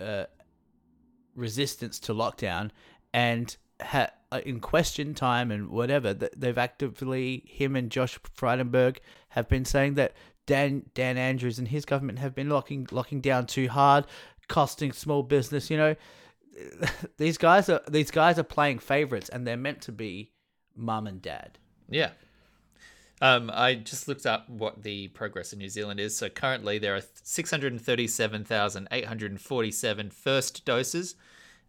uh 0.01 0.25
resistance 1.35 1.99
to 1.99 2.13
lockdown 2.13 2.69
and 3.13 3.55
ha- 3.81 4.09
uh, 4.31 4.41
in 4.45 4.59
question 4.59 5.13
time 5.13 5.51
and 5.51 5.69
whatever 5.69 6.13
they've 6.13 6.57
actively 6.57 7.43
him 7.47 7.75
and 7.77 7.89
Josh 7.89 8.19
Frydenberg 8.35 8.97
have 9.29 9.47
been 9.47 9.63
saying 9.63 9.93
that 9.93 10.13
Dan 10.47 10.83
Dan 10.95 11.17
Andrews 11.17 11.59
and 11.59 11.67
his 11.67 11.85
government 11.85 12.19
have 12.19 12.33
been 12.33 12.49
locking 12.49 12.87
locking 12.91 13.21
down 13.21 13.45
too 13.45 13.69
hard 13.69 14.05
costing 14.47 14.93
small 14.93 15.23
business 15.23 15.69
you 15.69 15.77
know 15.77 15.95
these 17.17 17.37
guys 17.37 17.69
are 17.69 17.81
these 17.87 18.09
guys 18.11 18.37
are 18.39 18.43
playing 18.43 18.79
favorites 18.79 19.29
and 19.29 19.45
they're 19.45 19.57
meant 19.57 19.81
to 19.81 19.91
be 19.91 20.31
mum 20.75 21.05
and 21.07 21.21
dad. 21.21 21.59
Yeah. 21.89 22.11
Um, 23.19 23.49
I 23.51 23.73
just 23.75 24.07
looked 24.07 24.27
up 24.27 24.47
what 24.47 24.83
the 24.83 25.07
progress 25.09 25.51
in 25.51 25.59
New 25.59 25.67
Zealand 25.69 25.99
is. 25.99 26.15
So 26.15 26.29
currently 26.29 26.77
there 26.77 26.95
are 26.95 27.01
637,847 27.23 30.09
first 30.11 30.63
doses 30.65 31.15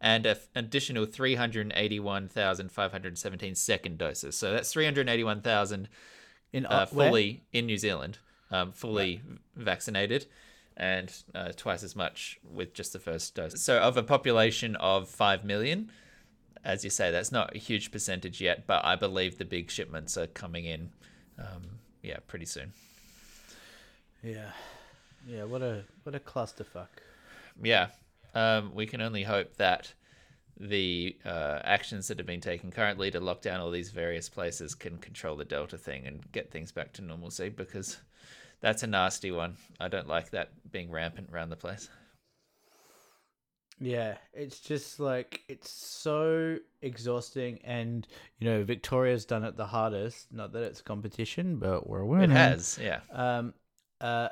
and 0.01 0.27
an 0.27 0.37
additional 0.55 1.07
381,517 1.07 3.55
second 3.55 3.97
doses. 3.99 4.37
So 4.37 4.53
that's 4.53 4.73
381,000 4.73 5.89
In 6.53 6.67
uh, 6.67 6.87
where? 6.91 7.09
fully 7.09 7.45
in 7.53 7.67
New 7.67 7.79
Zealand, 7.79 8.19
um, 8.51 8.73
fully 8.73 9.23
vaccinated, 9.57 10.27
and 10.77 11.13
uh, 11.35 11.53
twice 11.57 11.83
as 11.83 11.97
much 11.97 12.39
with 12.45 12.75
just 12.75 12.93
the 12.93 12.99
first 12.99 13.35
dose. 13.35 13.61
So, 13.61 13.79
of 13.79 13.97
a 13.97 14.03
population 14.03 14.77
of 14.77 15.09
5 15.09 15.45
million, 15.45 15.91
as 16.65 16.85
you 16.85 16.91
say, 16.91 17.11
that's 17.11 17.33
not 17.33 17.55
a 17.55 17.59
huge 17.59 17.91
percentage 17.91 18.41
yet, 18.41 18.67
but 18.67 18.85
I 18.85 18.97
believe 18.97 19.39
the 19.39 19.45
big 19.45 19.71
shipments 19.71 20.17
are 20.17 20.27
coming 20.27 20.65
in, 20.65 20.91
um, 21.39 21.79
yeah, 22.03 22.19
pretty 22.27 22.47
soon. 22.47 22.73
Yeah, 24.23 24.51
yeah. 25.27 25.45
What 25.45 25.63
a 25.63 25.85
what 26.03 26.15
a 26.15 26.19
clusterfuck. 26.19 26.89
Yeah, 27.63 27.89
um, 28.35 28.75
we 28.75 28.87
can 28.87 29.01
only 29.01 29.23
hope 29.23 29.57
that 29.57 29.93
the 30.59 31.17
uh, 31.25 31.61
actions 31.63 32.09
that 32.09 32.19
have 32.19 32.27
been 32.27 32.41
taken 32.41 32.71
currently 32.71 33.11
to 33.13 33.21
lock 33.21 33.43
down 33.43 33.61
all 33.61 33.71
these 33.71 33.91
various 33.91 34.29
places 34.29 34.75
can 34.75 34.99
control 34.99 35.37
the 35.37 35.45
Delta 35.45 35.79
thing 35.79 36.07
and 36.07 36.31
get 36.33 36.51
things 36.51 36.73
back 36.73 36.93
to 36.95 37.03
normalcy 37.03 37.49
because 37.49 37.99
that's 38.61 38.83
a 38.83 38.87
nasty 38.87 39.31
one. 39.31 39.57
I 39.81 39.89
don't 39.89 40.09
like 40.09 40.31
that 40.31 40.51
being 40.71 40.91
rampant 40.91 41.31
around 41.33 41.51
the 41.51 41.57
place. 41.57 41.89
Yeah, 43.81 44.17
it's 44.33 44.59
just 44.59 44.99
like 44.99 45.43
it's 45.49 45.71
so 45.71 46.59
exhausting, 46.83 47.61
and 47.63 48.07
you 48.39 48.51
know 48.51 48.65
Victoria's 48.65 49.25
done 49.25 49.45
it 49.45 49.57
the 49.57 49.67
hardest. 49.67 50.33
Not 50.33 50.53
that 50.53 50.65
it's 50.65 50.83
competition, 50.83 51.57
but 51.57 51.89
we're 51.89 52.21
It 52.21 52.31
has, 52.31 52.79
yeah. 52.83 53.01
Um, 53.13 53.55
uh, 54.01 54.31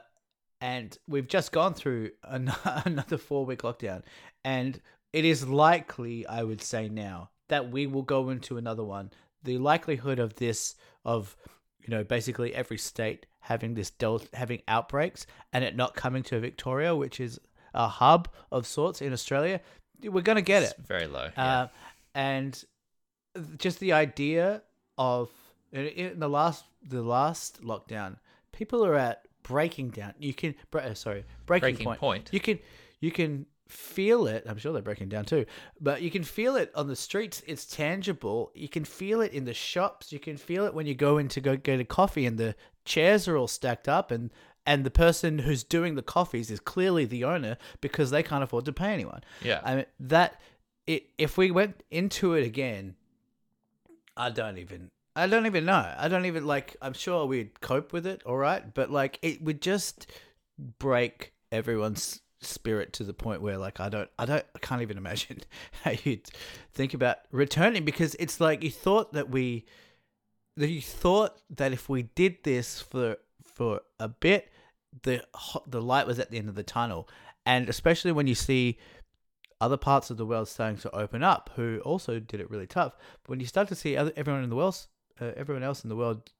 and 0.60 0.96
we've 1.06 1.28
just 1.28 1.52
gone 1.52 1.74
through 1.74 2.10
an- 2.24 2.52
another 2.84 3.18
four 3.18 3.46
week 3.46 3.62
lockdown, 3.62 4.02
and 4.44 4.80
it 5.12 5.24
is 5.24 5.46
likely, 5.46 6.26
I 6.26 6.42
would 6.42 6.60
say 6.60 6.88
now, 6.88 7.30
that 7.48 7.70
we 7.70 7.86
will 7.86 8.02
go 8.02 8.30
into 8.30 8.56
another 8.56 8.84
one. 8.84 9.12
The 9.44 9.58
likelihood 9.58 10.18
of 10.18 10.34
this, 10.34 10.74
of 11.04 11.36
you 11.80 11.90
know, 11.90 12.02
basically 12.02 12.52
every 12.52 12.78
state 12.78 13.26
having 13.46 13.74
this 13.74 13.90
del- 13.90 14.22
having 14.32 14.60
outbreaks 14.66 15.24
and 15.52 15.62
it 15.62 15.76
not 15.76 15.94
coming 15.94 16.22
to 16.24 16.40
Victoria, 16.40 16.94
which 16.96 17.20
is 17.20 17.38
a 17.74 17.86
hub 17.86 18.28
of 18.50 18.66
sorts 18.66 19.00
in 19.00 19.12
Australia, 19.12 19.60
we're 20.02 20.20
gonna 20.22 20.42
get 20.42 20.62
it. 20.64 20.74
Very 20.86 21.06
low. 21.06 21.28
Yeah. 21.36 21.60
Uh, 21.60 21.68
and 22.14 22.64
just 23.58 23.78
the 23.80 23.92
idea 23.92 24.62
of 24.98 25.30
in, 25.72 25.86
in 25.86 26.18
the 26.18 26.28
last 26.28 26.64
the 26.82 27.02
last 27.02 27.62
lockdown, 27.62 28.16
people 28.52 28.84
are 28.84 28.96
at 28.96 29.22
breaking 29.42 29.90
down. 29.90 30.14
You 30.18 30.34
can 30.34 30.54
uh, 30.74 30.94
sorry 30.94 31.24
breaking, 31.46 31.60
Breaking 31.74 31.84
point. 31.86 32.00
point. 32.00 32.30
You 32.32 32.40
can 32.40 32.58
you 33.00 33.12
can 33.12 33.46
feel 33.68 34.26
it. 34.26 34.44
I'm 34.48 34.58
sure 34.58 34.72
they're 34.72 34.82
breaking 34.82 35.08
down 35.08 35.24
too, 35.24 35.46
but 35.80 36.02
you 36.02 36.10
can 36.10 36.24
feel 36.24 36.56
it 36.56 36.70
on 36.74 36.88
the 36.88 36.96
streets. 36.96 37.42
It's 37.46 37.64
tangible. 37.64 38.50
You 38.54 38.68
can 38.68 38.84
feel 38.84 39.20
it 39.20 39.32
in 39.32 39.44
the 39.44 39.54
shops. 39.54 40.12
You 40.12 40.18
can 40.18 40.36
feel 40.36 40.64
it 40.64 40.74
when 40.74 40.86
you 40.86 40.94
go 40.94 41.18
in 41.18 41.28
to 41.28 41.40
go 41.40 41.56
get 41.56 41.80
a 41.80 41.84
coffee 41.84 42.26
and 42.26 42.38
the 42.38 42.54
chairs 42.84 43.26
are 43.28 43.36
all 43.36 43.48
stacked 43.48 43.88
up 43.88 44.10
and. 44.10 44.30
And 44.68 44.82
the 44.82 44.90
person 44.90 45.38
who's 45.38 45.62
doing 45.62 45.94
the 45.94 46.02
coffees 46.02 46.50
is 46.50 46.58
clearly 46.58 47.04
the 47.04 47.22
owner 47.22 47.56
because 47.80 48.10
they 48.10 48.24
can't 48.24 48.42
afford 48.42 48.64
to 48.64 48.72
pay 48.72 48.92
anyone. 48.92 49.22
Yeah. 49.40 49.60
I 49.62 49.76
mean 49.76 49.86
that 50.00 50.40
it, 50.88 51.10
if 51.18 51.38
we 51.38 51.52
went 51.52 51.84
into 51.88 52.34
it 52.34 52.44
again, 52.44 52.96
I 54.16 54.30
don't 54.30 54.58
even 54.58 54.90
I 55.14 55.26
don't 55.26 55.46
even 55.46 55.64
know. 55.64 55.94
I 55.96 56.08
don't 56.08 56.26
even 56.26 56.46
like 56.46 56.76
I'm 56.82 56.92
sure 56.92 57.26
we'd 57.26 57.60
cope 57.60 57.92
with 57.92 58.06
it 58.06 58.22
all 58.24 58.36
right, 58.36 58.74
but 58.74 58.90
like 58.90 59.18
it 59.22 59.42
would 59.42 59.62
just 59.62 60.06
break 60.78 61.32
everyone's 61.50 62.20
spirit 62.40 62.92
to 62.92 63.04
the 63.04 63.14
point 63.14 63.40
where 63.40 63.58
like 63.58 63.80
I 63.80 63.88
don't 63.88 64.10
I 64.18 64.26
don't 64.26 64.44
I 64.54 64.58
can't 64.58 64.82
even 64.82 64.98
imagine 64.98 65.40
how 65.82 65.92
you'd 66.04 66.28
think 66.72 66.94
about 66.94 67.18
returning 67.32 67.84
because 67.84 68.14
it's 68.18 68.40
like 68.40 68.62
you 68.62 68.70
thought 68.70 69.12
that 69.14 69.30
we 69.30 69.64
that 70.56 70.68
you 70.68 70.80
thought 70.80 71.40
that 71.50 71.72
if 71.72 71.88
we 71.88 72.02
did 72.02 72.38
this 72.42 72.80
for 72.80 73.16
for 73.44 73.80
a 73.98 74.08
bit 74.08 74.50
the 75.02 75.24
the 75.66 75.80
light 75.82 76.06
was 76.06 76.18
at 76.18 76.30
the 76.30 76.38
end 76.38 76.48
of 76.48 76.54
the 76.54 76.62
tunnel. 76.62 77.08
And 77.44 77.68
especially 77.68 78.12
when 78.12 78.26
you 78.26 78.34
see 78.34 78.78
other 79.60 79.76
parts 79.76 80.10
of 80.10 80.16
the 80.16 80.26
world 80.26 80.48
starting 80.48 80.76
to 80.76 80.94
open 80.94 81.22
up 81.22 81.50
who 81.56 81.80
also 81.84 82.18
did 82.18 82.40
it 82.40 82.50
really 82.50 82.66
tough. 82.66 82.96
But 83.22 83.30
when 83.30 83.40
you 83.40 83.46
start 83.46 83.68
to 83.68 83.74
see 83.74 83.96
other, 83.96 84.12
everyone 84.16 84.44
in 84.44 84.50
the 84.50 84.56
world 84.56 84.86
uh, 85.20 85.32
everyone 85.36 85.62
else 85.62 85.82
in 85.82 85.88
the 85.88 85.96
world 85.96 86.30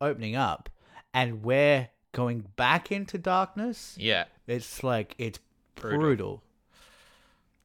opening 0.00 0.34
up 0.34 0.68
and 1.14 1.42
we're 1.42 1.88
going 2.16 2.42
back 2.56 2.90
into 2.90 3.18
darkness 3.18 3.94
yeah. 4.00 4.24
it's 4.46 4.82
like 4.82 5.14
it's 5.18 5.38
Brutal. 5.74 6.00
brutal, 6.00 6.42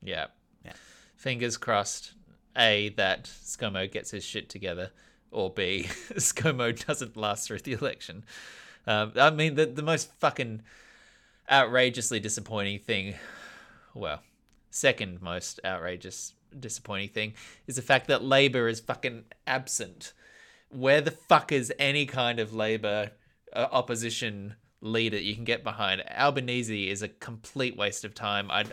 Yeah. 0.03 0.25
Yeah. 0.65 0.73
Fingers 1.15 1.55
crossed. 1.55 2.11
A 2.57 2.89
that 2.97 3.23
ScoMo 3.23 3.89
gets 3.89 4.11
his 4.11 4.25
shit 4.25 4.49
together, 4.49 4.91
or 5.31 5.49
B 5.49 5.85
ScoMo 6.15 6.85
doesn't 6.85 7.15
last 7.15 7.47
through 7.47 7.59
the 7.59 7.71
election. 7.71 8.25
Um, 8.85 9.13
I 9.15 9.29
mean, 9.29 9.55
the 9.55 9.67
the 9.67 9.81
most 9.81 10.11
fucking 10.19 10.63
outrageously 11.49 12.19
disappointing 12.19 12.79
thing, 12.79 13.15
well, 13.93 14.21
second 14.69 15.21
most 15.21 15.61
outrageous 15.63 16.33
disappointing 16.59 17.07
thing 17.07 17.33
is 17.67 17.77
the 17.77 17.81
fact 17.81 18.07
that 18.07 18.21
Labor 18.21 18.67
is 18.67 18.81
fucking 18.81 19.23
absent. 19.47 20.11
Where 20.67 20.99
the 20.99 21.11
fuck 21.11 21.53
is 21.53 21.71
any 21.79 22.05
kind 22.05 22.37
of 22.37 22.53
Labor 22.53 23.11
uh, 23.53 23.67
opposition 23.71 24.55
leader 24.81 25.17
you 25.17 25.35
can 25.35 25.43
get 25.43 25.63
behind? 25.63 26.03
Albanese 26.17 26.89
is 26.89 27.01
a 27.01 27.07
complete 27.07 27.77
waste 27.77 28.03
of 28.03 28.13
time. 28.13 28.49
I, 28.51 28.65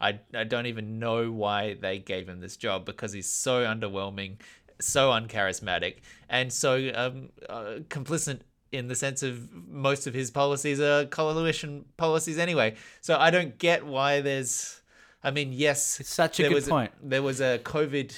I, 0.00 0.20
I 0.34 0.44
don't 0.44 0.66
even 0.66 0.98
know 0.98 1.30
why 1.30 1.74
they 1.74 1.98
gave 1.98 2.28
him 2.28 2.40
this 2.40 2.56
job 2.56 2.84
because 2.84 3.12
he's 3.12 3.30
so 3.30 3.64
underwhelming, 3.64 4.36
so 4.80 5.10
uncharismatic, 5.10 5.96
and 6.28 6.52
so 6.52 6.90
um, 6.94 7.30
uh, 7.48 7.80
complicit 7.88 8.40
in 8.72 8.88
the 8.88 8.94
sense 8.94 9.22
of 9.22 9.52
most 9.68 10.06
of 10.06 10.14
his 10.14 10.30
policies 10.30 10.80
are 10.80 11.06
coalition 11.06 11.84
policies 11.96 12.38
anyway. 12.38 12.74
So 13.00 13.16
I 13.16 13.30
don't 13.30 13.58
get 13.58 13.86
why 13.86 14.20
there's. 14.20 14.80
I 15.22 15.30
mean, 15.30 15.52
yes, 15.52 16.00
such 16.04 16.38
a 16.40 16.44
good 16.44 16.54
was 16.54 16.68
point. 16.68 16.92
there 17.02 17.22
was 17.22 17.40
a 17.40 17.58
COVID 17.58 18.12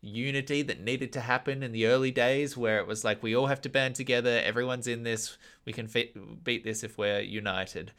unity 0.00 0.62
that 0.62 0.80
needed 0.80 1.12
to 1.12 1.20
happen 1.20 1.62
in 1.62 1.72
the 1.72 1.86
early 1.86 2.10
days 2.10 2.56
where 2.56 2.78
it 2.78 2.86
was 2.86 3.04
like 3.04 3.22
we 3.22 3.36
all 3.36 3.48
have 3.48 3.60
to 3.60 3.68
band 3.68 3.94
together 3.94 4.40
everyone's 4.42 4.86
in 4.86 5.02
this 5.02 5.36
we 5.66 5.72
can 5.72 5.86
fe- 5.86 6.12
beat 6.42 6.64
this 6.64 6.82
if 6.82 6.96
we're 6.96 7.20
united 7.20 7.92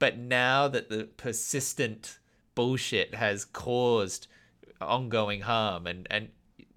but 0.00 0.18
now 0.18 0.66
that 0.66 0.88
the 0.88 1.04
persistent 1.16 2.18
bullshit 2.56 3.14
has 3.14 3.44
caused 3.44 4.26
ongoing 4.80 5.42
harm 5.42 5.86
and 5.86 6.08
and 6.10 6.28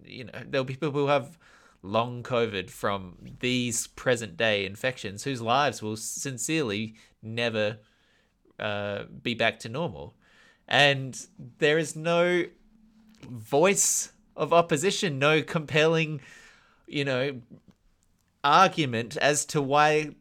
you 0.06 0.24
know 0.24 0.32
there'll 0.46 0.64
be 0.64 0.74
people 0.74 0.92
who 0.92 1.08
have 1.08 1.38
long 1.82 2.24
COVID 2.24 2.70
from 2.70 3.18
these 3.40 3.88
present 3.88 4.38
day 4.38 4.66
infections 4.66 5.24
whose 5.24 5.42
lives 5.42 5.82
will 5.82 5.98
sincerely 5.98 6.96
never 7.22 7.78
uh, 8.60 9.04
be 9.22 9.34
back 9.34 9.60
to 9.60 9.70
normal. 9.70 10.16
And 10.68 11.20
there 11.60 11.78
is 11.78 11.96
no 11.96 12.46
voice 13.30 14.12
of 14.38 14.54
opposition, 14.54 15.20
no 15.20 15.42
compelling, 15.42 16.22
you 16.88 17.04
know, 17.04 17.42
argument 18.44 19.18
as 19.18 19.46
to 19.48 19.62
why 19.62 20.12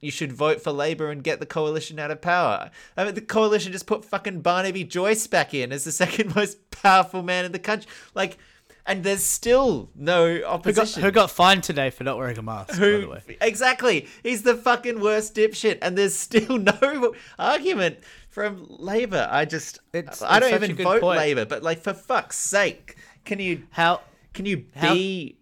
you 0.00 0.10
should 0.10 0.32
vote 0.32 0.62
for 0.62 0.70
Labor 0.70 1.10
and 1.10 1.24
get 1.24 1.40
the 1.40 1.46
coalition 1.46 1.98
out 1.98 2.10
of 2.10 2.20
power. 2.20 2.70
I 2.96 3.04
mean, 3.04 3.14
the 3.14 3.20
coalition 3.20 3.72
just 3.72 3.86
put 3.86 4.04
fucking 4.04 4.40
Barnaby 4.40 4.84
Joyce 4.84 5.26
back 5.26 5.54
in 5.54 5.72
as 5.72 5.84
the 5.84 5.92
second 6.04 6.34
most 6.34 6.70
powerful 6.70 7.22
man 7.22 7.44
in 7.44 7.52
the 7.52 7.58
country. 7.58 7.90
Like, 8.14 8.38
and 8.84 9.04
there's 9.04 9.22
still 9.22 9.90
no 9.94 10.34
Who 10.34 10.40
got, 10.40 10.50
opposition. 10.54 11.02
who 11.02 11.10
got 11.12 11.30
fined 11.30 11.62
today 11.62 11.90
for 11.90 12.02
not 12.04 12.18
wearing 12.18 12.36
a 12.38 12.42
mask? 12.42 12.70
by 12.80 12.86
the 12.86 13.06
way. 13.08 13.36
exactly? 13.40 14.08
He's 14.24 14.42
the 14.42 14.56
fucking 14.56 15.00
worst 15.00 15.34
dipshit, 15.36 15.78
and 15.82 15.96
there's 15.96 16.14
still 16.16 16.58
no 16.82 17.14
argument 17.38 17.98
from 18.28 18.66
Labor. 18.68 19.28
I 19.30 19.44
just, 19.44 19.78
It's- 19.92 20.20
I 20.20 20.40
don't 20.40 20.52
even 20.62 20.76
vote. 20.76 21.02
Labor, 21.02 21.44
but 21.44 21.62
like 21.62 21.80
for 21.80 21.94
fuck's 21.94 22.36
sake, 22.38 22.96
can 23.24 23.38
you 23.38 23.64
How 23.70 24.00
can 24.32 24.46
you 24.46 24.64
How- 24.74 24.94
be 24.94 25.38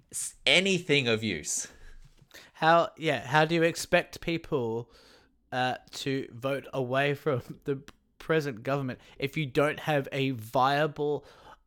anything 0.46 1.08
of 1.08 1.22
use? 1.22 1.68
how 2.54 2.90
yeah 2.98 3.26
how 3.26 3.44
do 3.46 3.54
you 3.54 3.62
expect 3.62 4.20
people 4.20 4.90
uh, 5.52 5.76
to 5.92 6.28
vote 6.34 6.66
away 6.74 7.14
from 7.14 7.40
the 7.64 7.80
present 8.18 8.62
government 8.62 8.98
if 9.18 9.36
you 9.36 9.46
don't 9.46 9.80
have 9.80 10.08
a 10.12 10.30
viable 10.32 11.24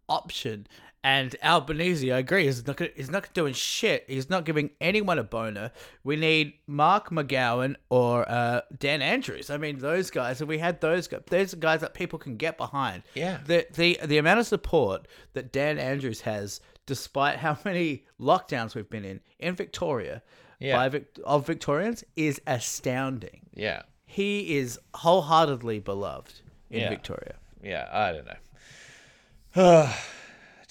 option? 0.07 0.67
And 1.05 1.35
Albanese, 1.43 2.09
I 2.13 2.19
agree, 2.19 2.47
is 2.47 2.65
not 2.65 2.77
gonna, 2.77 2.91
not 3.09 3.33
doing 3.33 3.53
shit. 3.53 4.05
He's 4.07 4.29
not 4.29 4.45
giving 4.45 4.69
anyone 4.79 5.19
a 5.19 5.23
boner. 5.23 5.71
We 6.05 6.15
need 6.15 6.53
Mark 6.65 7.09
McGowan 7.09 7.75
or 7.89 8.23
uh, 8.31 8.61
Dan 8.79 9.01
Andrews. 9.01 9.49
I 9.49 9.57
mean, 9.57 9.79
those 9.79 10.09
guys. 10.09 10.39
If 10.39 10.47
we 10.47 10.59
had 10.59 10.79
those 10.79 11.09
guys, 11.09 11.21
those 11.27 11.53
are 11.53 11.57
guys 11.57 11.81
that 11.81 11.93
people 11.93 12.17
can 12.19 12.37
get 12.37 12.57
behind. 12.57 13.03
Yeah. 13.15 13.39
The 13.45 13.67
the 13.73 13.99
the 14.05 14.17
amount 14.17 14.39
of 14.39 14.47
support 14.47 15.09
that 15.33 15.51
Dan 15.51 15.77
Andrews 15.77 16.21
has, 16.21 16.61
despite 16.85 17.37
how 17.39 17.57
many 17.65 18.05
lockdowns 18.17 18.73
we've 18.73 18.89
been 18.89 19.03
in 19.03 19.19
in 19.39 19.55
Victoria, 19.55 20.23
Yeah. 20.59 20.87
by 20.87 21.01
of 21.25 21.45
Victorians, 21.45 22.05
is 22.15 22.39
astounding. 22.47 23.41
Yeah, 23.53 23.81
He 24.05 24.55
is 24.55 24.79
wholeheartedly 24.93 25.79
beloved 25.79 26.39
in 26.69 26.79
Yeah. 26.79 26.89
Victoria. 26.89 27.35
yeah, 27.61 27.89
I 27.91 28.13
don't 28.13 28.25
know. 28.25 29.93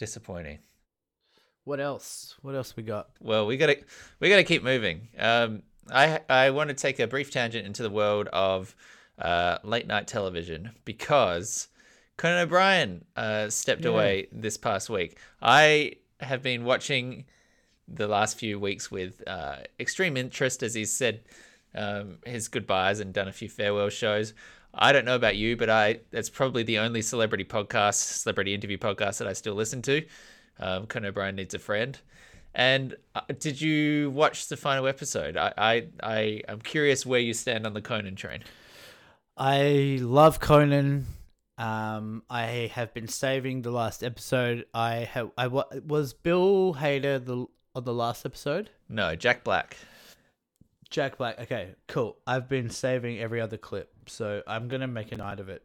Disappointing. 0.02 0.58
What 1.62 1.78
else? 1.78 2.34
What 2.42 2.56
else 2.56 2.74
we 2.74 2.82
got? 2.82 3.10
Well, 3.20 3.46
we 3.46 3.56
gotta 3.56 3.78
we 4.18 4.28
gotta 4.28 4.42
keep 4.42 4.64
moving. 4.64 5.06
Um, 5.16 5.62
I 5.92 6.18
I 6.28 6.50
want 6.50 6.70
to 6.70 6.74
take 6.74 6.98
a 6.98 7.06
brief 7.06 7.30
tangent 7.30 7.64
into 7.64 7.84
the 7.84 7.88
world 7.88 8.26
of 8.32 8.74
uh, 9.16 9.58
late 9.62 9.86
night 9.86 10.08
television 10.08 10.72
because 10.84 11.68
Conan 12.16 12.40
O'Brien 12.40 13.04
uh, 13.14 13.48
stepped 13.48 13.84
away 13.84 14.26
this 14.32 14.56
past 14.56 14.90
week. 14.90 15.18
I 15.40 15.92
have 16.18 16.42
been 16.42 16.64
watching 16.64 17.26
the 17.86 18.08
last 18.08 18.36
few 18.36 18.58
weeks 18.58 18.90
with 18.90 19.22
uh, 19.28 19.58
extreme 19.78 20.16
interest 20.16 20.64
as 20.64 20.74
he's 20.74 20.90
said 20.90 21.20
um, 21.76 22.18
his 22.26 22.48
goodbyes 22.48 22.98
and 22.98 23.14
done 23.14 23.28
a 23.28 23.32
few 23.32 23.48
farewell 23.48 23.88
shows. 23.88 24.34
I 24.74 24.92
don't 24.92 25.04
know 25.04 25.16
about 25.16 25.36
you, 25.36 25.56
but 25.56 25.68
I 25.68 26.00
that's 26.10 26.30
probably 26.30 26.62
the 26.62 26.78
only 26.78 27.02
celebrity 27.02 27.44
podcast, 27.44 27.94
celebrity 27.94 28.54
interview 28.54 28.78
podcast 28.78 29.18
that 29.18 29.28
I 29.28 29.32
still 29.32 29.54
listen 29.54 29.82
to. 29.82 30.04
Um, 30.58 30.86
Conan 30.86 31.10
O'Brien 31.10 31.36
needs 31.36 31.54
a 31.54 31.58
friend. 31.58 31.98
And 32.54 32.96
uh, 33.14 33.22
did 33.38 33.60
you 33.60 34.10
watch 34.10 34.48
the 34.48 34.56
final 34.56 34.86
episode? 34.86 35.36
I, 35.36 35.52
I 35.56 35.86
I 36.02 36.42
am 36.48 36.60
curious 36.60 37.06
where 37.06 37.20
you 37.20 37.34
stand 37.34 37.66
on 37.66 37.74
the 37.74 37.80
Conan 37.82 38.14
train. 38.14 38.40
I 39.36 39.98
love 40.00 40.40
Conan. 40.40 41.06
Um, 41.58 42.22
I 42.28 42.70
have 42.74 42.92
been 42.92 43.08
saving 43.08 43.62
the 43.62 43.70
last 43.70 44.02
episode. 44.02 44.66
I 44.74 45.08
have. 45.12 45.30
I 45.36 45.46
wa- 45.46 45.64
was 45.86 46.12
Bill 46.12 46.74
Hader 46.74 47.24
the 47.24 47.46
on 47.74 47.84
the 47.84 47.94
last 47.94 48.26
episode. 48.26 48.70
No, 48.88 49.14
Jack 49.16 49.44
Black. 49.44 49.76
Jack 50.92 51.18
Black. 51.18 51.40
Okay, 51.40 51.74
cool. 51.88 52.18
I've 52.26 52.48
been 52.48 52.70
saving 52.70 53.18
every 53.18 53.40
other 53.40 53.56
clip, 53.56 53.92
so 54.06 54.42
I'm 54.46 54.68
gonna 54.68 54.86
make 54.86 55.10
a 55.10 55.16
night 55.16 55.40
of 55.40 55.48
it. 55.48 55.62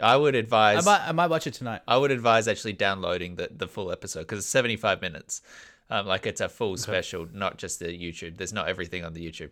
I 0.00 0.16
would 0.16 0.36
I 0.36 0.40
advise. 0.40 0.84
might. 0.84 1.00
I 1.08 1.12
might 1.12 1.30
watch 1.30 1.46
it 1.46 1.54
tonight. 1.54 1.80
I 1.88 1.96
would 1.96 2.10
advise 2.10 2.46
actually 2.46 2.74
downloading 2.74 3.36
the, 3.36 3.48
the 3.50 3.66
full 3.66 3.90
episode 3.90 4.20
because 4.20 4.40
it's 4.40 4.48
75 4.48 5.00
minutes. 5.00 5.40
Um, 5.90 6.06
like 6.06 6.26
it's 6.26 6.40
a 6.42 6.48
full 6.48 6.76
special, 6.76 7.26
not 7.32 7.56
just 7.56 7.78
the 7.78 7.86
YouTube. 7.86 8.36
There's 8.36 8.52
not 8.52 8.68
everything 8.68 9.04
on 9.04 9.14
the 9.14 9.26
YouTube. 9.26 9.50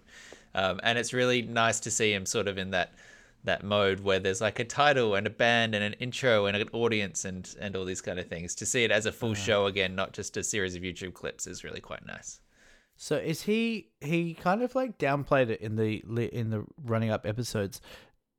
Um, 0.54 0.80
and 0.82 0.98
it's 0.98 1.12
really 1.12 1.42
nice 1.42 1.80
to 1.80 1.90
see 1.90 2.12
him 2.12 2.26
sort 2.26 2.48
of 2.48 2.58
in 2.58 2.70
that 2.72 2.92
that 3.44 3.62
mode 3.62 4.00
where 4.00 4.18
there's 4.18 4.40
like 4.40 4.58
a 4.58 4.64
title 4.64 5.14
and 5.14 5.26
a 5.26 5.30
band 5.30 5.74
and 5.74 5.84
an 5.84 5.92
intro 5.94 6.46
and 6.46 6.56
an 6.56 6.68
audience 6.72 7.24
and 7.24 7.54
and 7.60 7.74
all 7.76 7.84
these 7.84 8.00
kind 8.02 8.18
of 8.18 8.26
things. 8.26 8.54
To 8.56 8.66
see 8.66 8.84
it 8.84 8.90
as 8.90 9.06
a 9.06 9.12
full 9.12 9.34
show 9.34 9.66
again, 9.66 9.94
not 9.94 10.12
just 10.12 10.36
a 10.36 10.42
series 10.44 10.74
of 10.74 10.82
YouTube 10.82 11.14
clips, 11.14 11.46
is 11.46 11.64
really 11.64 11.80
quite 11.80 12.04
nice. 12.06 12.40
So 12.96 13.16
is 13.16 13.42
he? 13.42 13.88
He 14.00 14.34
kind 14.34 14.62
of 14.62 14.74
like 14.74 14.98
downplayed 14.98 15.50
it 15.50 15.60
in 15.60 15.76
the 15.76 16.02
in 16.32 16.50
the 16.50 16.64
running 16.84 17.10
up 17.10 17.26
episodes. 17.26 17.80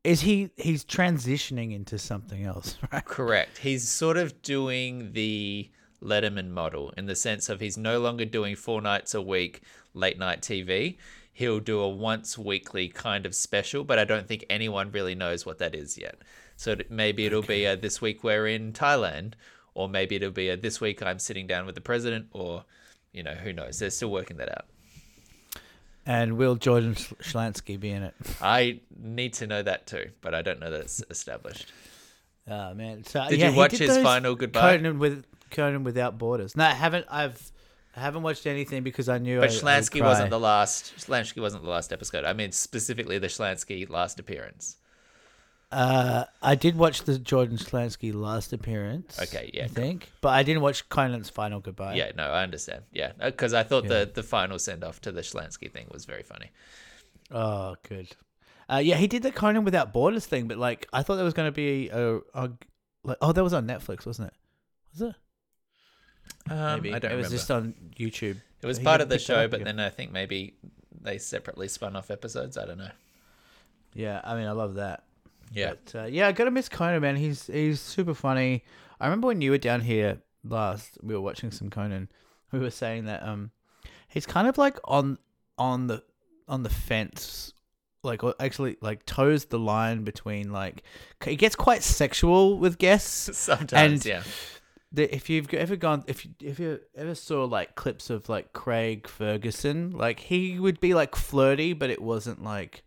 Is 0.03 0.21
he? 0.21 0.51
He's 0.57 0.83
transitioning 0.83 1.73
into 1.73 1.99
something 1.99 2.43
else, 2.43 2.77
right? 2.91 3.05
Correct. 3.05 3.59
He's 3.59 3.87
sort 3.87 4.17
of 4.17 4.41
doing 4.41 5.13
the 5.13 5.69
Letterman 6.01 6.49
model 6.49 6.93
in 6.97 7.05
the 7.05 7.15
sense 7.15 7.49
of 7.49 7.59
he's 7.59 7.77
no 7.77 7.99
longer 7.99 8.25
doing 8.25 8.55
four 8.55 8.81
nights 8.81 9.13
a 9.13 9.21
week 9.21 9.61
late 9.93 10.17
night 10.17 10.41
TV. 10.41 10.97
He'll 11.31 11.59
do 11.59 11.79
a 11.79 11.89
once 11.89 12.35
weekly 12.35 12.87
kind 12.87 13.25
of 13.25 13.35
special, 13.35 13.83
but 13.83 13.99
I 13.99 14.05
don't 14.05 14.27
think 14.27 14.43
anyone 14.49 14.91
really 14.91 15.13
knows 15.13 15.45
what 15.45 15.59
that 15.59 15.75
is 15.75 15.97
yet. 15.97 16.17
So 16.55 16.75
maybe 16.89 17.27
it'll 17.27 17.43
be 17.43 17.65
a 17.65 17.77
this 17.77 18.01
week 18.01 18.23
we're 18.23 18.47
in 18.47 18.73
Thailand, 18.73 19.33
or 19.75 19.87
maybe 19.87 20.15
it'll 20.15 20.31
be 20.31 20.49
a 20.49 20.57
this 20.57 20.81
week 20.81 21.03
I'm 21.03 21.19
sitting 21.19 21.45
down 21.45 21.67
with 21.67 21.75
the 21.75 21.81
president, 21.81 22.27
or 22.31 22.65
you 23.17 23.23
know 23.23 23.33
who 23.33 23.51
knows. 23.51 23.79
They're 23.79 23.89
still 23.89 24.11
working 24.11 24.37
that 24.37 24.49
out. 24.49 24.65
And 26.05 26.37
will 26.37 26.55
Jordan 26.55 26.95
Schlansky 26.95 27.77
be 27.77 27.89
in 27.89 28.03
it? 28.03 28.13
I 28.41 28.79
need 28.97 29.33
to 29.33 29.47
know 29.47 29.61
that 29.61 29.87
too, 29.87 30.11
but 30.21 30.33
I 30.33 30.41
don't 30.41 30.59
know 30.59 30.71
that 30.71 30.81
it's 30.81 31.03
established. 31.09 31.71
Oh 32.47 32.73
man! 32.73 33.03
So 33.03 33.27
Did 33.27 33.39
yeah, 33.39 33.49
you 33.49 33.57
watch 33.57 33.71
did 33.71 33.81
his 33.81 33.97
final 33.97 34.35
goodbye? 34.35 34.77
Conan 34.77 34.99
with 34.99 35.25
Conan 35.51 35.83
without 35.83 36.17
borders. 36.17 36.55
No, 36.55 36.63
I 36.63 36.73
haven't. 36.73 37.05
I've 37.09 37.51
I 37.95 37.99
haven't 37.99 38.21
watched 38.21 38.45
anything 38.45 38.83
because 38.83 39.09
I 39.09 39.17
knew. 39.17 39.39
But 39.39 39.49
I, 39.49 39.53
Schlansky 39.53 40.01
I 40.01 40.05
wasn't 40.05 40.29
the 40.29 40.39
last. 40.39 40.95
Schlansky 40.97 41.41
wasn't 41.41 41.63
the 41.63 41.69
last 41.69 41.91
episode. 41.91 42.23
I 42.23 42.31
mean 42.33 42.53
specifically 42.53 43.17
the 43.17 43.27
Schlansky 43.27 43.89
last 43.89 44.19
appearance. 44.19 44.77
Uh, 45.69 46.23
I 46.41 46.55
did 46.55 46.77
watch 46.77 47.03
the 47.03 47.19
Jordan 47.19 47.57
Schlansky 47.57 48.13
last 48.13 48.53
appearance. 48.53 49.19
Okay, 49.21 49.51
yeah, 49.53 49.65
I 49.65 49.67
cool. 49.67 49.75
think, 49.75 50.11
but 50.21 50.29
I 50.29 50.43
didn't 50.43 50.61
watch 50.61 50.87
Conan's 50.87 51.29
final 51.29 51.59
goodbye. 51.59 51.95
Yeah, 51.95 52.11
no, 52.15 52.23
I 52.23 52.43
understand. 52.43 52.83
Yeah, 52.93 53.11
because 53.19 53.53
I 53.53 53.63
thought 53.63 53.83
Yeah. 53.83 54.05
the 54.05 54.11
the 54.15 54.23
final 54.23 54.59
send 54.59 54.83
off 54.85 55.01
to 55.01 55.11
the 55.11 55.21
Schlansky 55.21 55.69
thing 55.71 55.87
was 55.91 56.05
very 56.05 56.23
funny. 56.23 56.51
Oh, 57.31 57.75
good. 57.87 58.15
Uh, 58.69 58.77
yeah, 58.77 58.95
he 58.95 59.07
did 59.07 59.23
the 59.23 59.31
Conan 59.31 59.65
without 59.65 59.91
borders 59.91 60.25
thing, 60.25 60.47
but 60.47 60.57
like 60.57 60.87
I 60.93 61.03
thought 61.03 61.15
there 61.15 61.25
was 61.25 61.33
going 61.33 61.47
to 61.49 61.51
be 61.55 61.89
a, 61.89 62.17
a 62.33 62.49
like 63.03 63.17
oh 63.21 63.33
that 63.33 63.43
was 63.43 63.53
on 63.53 63.67
Netflix, 63.67 64.05
wasn't 64.05 64.29
it? 64.29 64.33
Was 64.93 65.01
it? 65.09 65.15
Um, 66.51 66.81
Maybe 66.81 66.93
I 66.93 66.99
don't 66.99 67.11
it 67.11 67.15
was 67.15 67.29
just 67.29 67.51
on 67.51 67.73
YouTube. 67.97 68.37
it 68.61 68.65
was 68.65 68.77
he 68.77 68.83
part 68.85 69.01
of 69.01 69.09
the 69.09 69.19
show, 69.19 69.47
but 69.49 69.63
then 69.65 69.79
I 69.81 69.89
think 69.89 70.11
maybe 70.13 70.55
they 71.01 71.17
separately 71.17 71.67
spun 71.67 71.95
off 71.97 72.09
episodes. 72.09 72.57
I 72.57 72.65
don't 72.65 72.77
know. 72.77 72.91
Yeah, 73.93 74.21
I 74.23 74.35
mean 74.35 74.47
I 74.47 74.51
love 74.51 74.75
that. 74.75 75.03
Yeah, 75.51 75.73
But, 75.85 75.99
uh, 75.99 76.05
yeah, 76.05 76.27
I 76.27 76.31
gotta 76.31 76.51
miss 76.51 76.69
Conan, 76.69 77.01
man. 77.01 77.15
He's 77.15 77.47
he's 77.47 77.79
super 77.79 78.13
funny. 78.13 78.63
I 78.99 79.05
remember 79.05 79.27
when 79.27 79.41
you 79.41 79.51
were 79.51 79.57
down 79.57 79.81
here 79.81 80.21
last, 80.43 80.97
we 81.01 81.13
were 81.13 81.21
watching 81.21 81.51
some 81.51 81.69
Conan. 81.69 82.09
We 82.51 82.59
were 82.59 82.71
saying 82.71 83.05
that 83.05 83.23
um, 83.23 83.51
he's 84.07 84.25
kind 84.25 84.47
of 84.47 84.57
like 84.57 84.77
on 84.85 85.17
on 85.57 85.87
the 85.87 86.01
on 86.47 86.63
the 86.63 86.69
fence, 86.69 87.53
like 88.03 88.23
or 88.23 88.35
actually 88.39 88.77
like 88.81 89.05
toes 89.05 89.45
the 89.45 89.59
line 89.59 90.05
between 90.05 90.53
like 90.53 90.83
he 91.25 91.35
gets 91.35 91.57
quite 91.57 91.83
sexual 91.83 92.57
with 92.57 92.77
guests. 92.77 93.37
sometimes. 93.37 93.73
And- 93.73 94.05
yeah, 94.05 94.23
The, 94.93 95.13
if 95.13 95.29
you've 95.29 95.53
ever 95.53 95.75
gone, 95.75 96.05
if 96.07 96.23
you, 96.23 96.31
if 96.41 96.57
you 96.57 96.79
ever 96.95 97.15
saw 97.15 97.43
like 97.43 97.75
clips 97.75 98.09
of 98.09 98.29
like 98.29 98.53
Craig 98.53 99.07
Ferguson, 99.09 99.91
like 99.91 100.21
he 100.21 100.57
would 100.57 100.79
be 100.79 100.93
like 100.93 101.15
flirty, 101.15 101.73
but 101.73 101.89
it 101.89 102.01
wasn't 102.01 102.41
like 102.41 102.83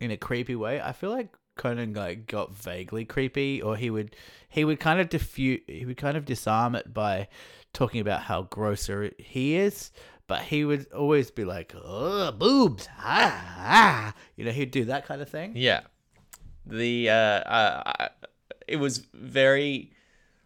in 0.00 0.10
a 0.10 0.16
creepy 0.16 0.56
way. 0.56 0.80
I 0.80 0.92
feel 0.92 1.10
like 1.10 1.28
Conan 1.58 1.92
like 1.92 2.26
got 2.26 2.54
vaguely 2.54 3.04
creepy, 3.04 3.60
or 3.60 3.76
he 3.76 3.90
would 3.90 4.16
he 4.48 4.64
would 4.64 4.80
kind 4.80 4.98
of 5.00 5.10
diffuse, 5.10 5.60
he 5.66 5.84
would 5.84 5.98
kind 5.98 6.16
of 6.16 6.24
disarm 6.24 6.74
it 6.74 6.94
by 6.94 7.28
talking 7.74 8.00
about 8.00 8.22
how 8.22 8.42
grosser 8.42 9.10
he 9.18 9.56
is. 9.56 9.90
But 10.26 10.42
he 10.42 10.64
would 10.64 10.90
always 10.92 11.30
be 11.30 11.44
like, 11.44 11.74
"Oh, 11.74 12.32
boobs, 12.32 12.88
ah, 12.98 13.54
ah," 13.58 14.14
you 14.36 14.44
know, 14.44 14.52
he'd 14.52 14.70
do 14.70 14.86
that 14.86 15.06
kind 15.06 15.20
of 15.20 15.28
thing. 15.28 15.52
yeah. 15.54 15.82
The 16.64 17.08
uh, 17.08 17.12
uh, 17.12 18.08
it 18.66 18.76
was 18.76 18.98
very 19.14 19.92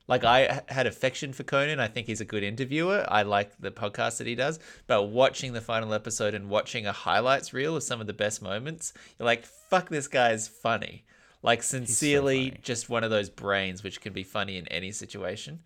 Like 0.08 0.24
I 0.24 0.62
had 0.68 0.86
affection 0.86 1.32
for 1.32 1.44
Conan. 1.44 1.80
I 1.80 1.88
think 1.88 2.06
he's 2.06 2.20
a 2.20 2.24
good 2.24 2.42
interviewer. 2.42 3.06
I 3.08 3.22
like 3.22 3.52
the 3.60 3.70
podcast 3.70 4.18
that 4.18 4.26
he 4.26 4.34
does. 4.34 4.58
But 4.86 5.04
watching 5.04 5.52
the 5.52 5.60
final 5.60 5.94
episode 5.94 6.34
and 6.34 6.48
watching 6.48 6.86
a 6.86 6.92
highlights 6.92 7.52
reel 7.52 7.76
of 7.76 7.82
some 7.82 8.00
of 8.00 8.06
the 8.06 8.12
best 8.12 8.42
moments, 8.42 8.92
you're 9.18 9.26
like, 9.26 9.44
fuck, 9.44 9.88
this 9.88 10.08
guy's 10.08 10.48
funny. 10.48 11.04
Like 11.42 11.62
sincerely, 11.62 12.50
funny. 12.50 12.60
just 12.62 12.88
one 12.88 13.04
of 13.04 13.10
those 13.10 13.30
brains 13.30 13.82
which 13.82 14.00
can 14.00 14.12
be 14.12 14.22
funny 14.22 14.56
in 14.58 14.68
any 14.68 14.92
situation. 14.92 15.60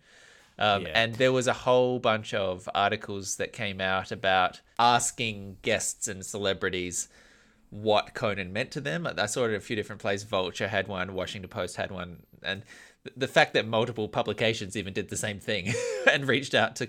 Um, 0.59 0.83
Yeah. 0.83 0.91
And 0.95 1.15
there 1.15 1.31
was 1.31 1.47
a 1.47 1.53
whole 1.53 1.99
bunch 1.99 2.33
of 2.33 2.67
articles 2.73 3.35
that 3.35 3.53
came 3.53 3.79
out 3.79 4.11
about 4.11 4.61
asking 4.79 5.57
guests 5.61 6.07
and 6.07 6.25
celebrities 6.25 7.09
what 7.69 8.13
Conan 8.13 8.53
meant 8.53 8.71
to 8.71 8.81
them. 8.81 9.07
I 9.17 9.25
saw 9.25 9.45
it 9.45 9.49
in 9.49 9.55
a 9.55 9.59
few 9.59 9.75
different 9.75 10.01
places. 10.01 10.27
Vulture 10.27 10.67
had 10.67 10.87
one, 10.87 11.13
Washington 11.13 11.49
Post 11.49 11.75
had 11.75 11.91
one, 11.91 12.23
and 12.41 12.63
the 13.15 13.27
fact 13.27 13.53
that 13.53 13.67
multiple 13.67 14.07
publications 14.07 14.75
even 14.75 14.93
did 14.93 15.09
the 15.09 15.17
same 15.17 15.39
thing 15.39 15.73
and 16.11 16.27
reached 16.27 16.53
out 16.53 16.75
to 16.77 16.87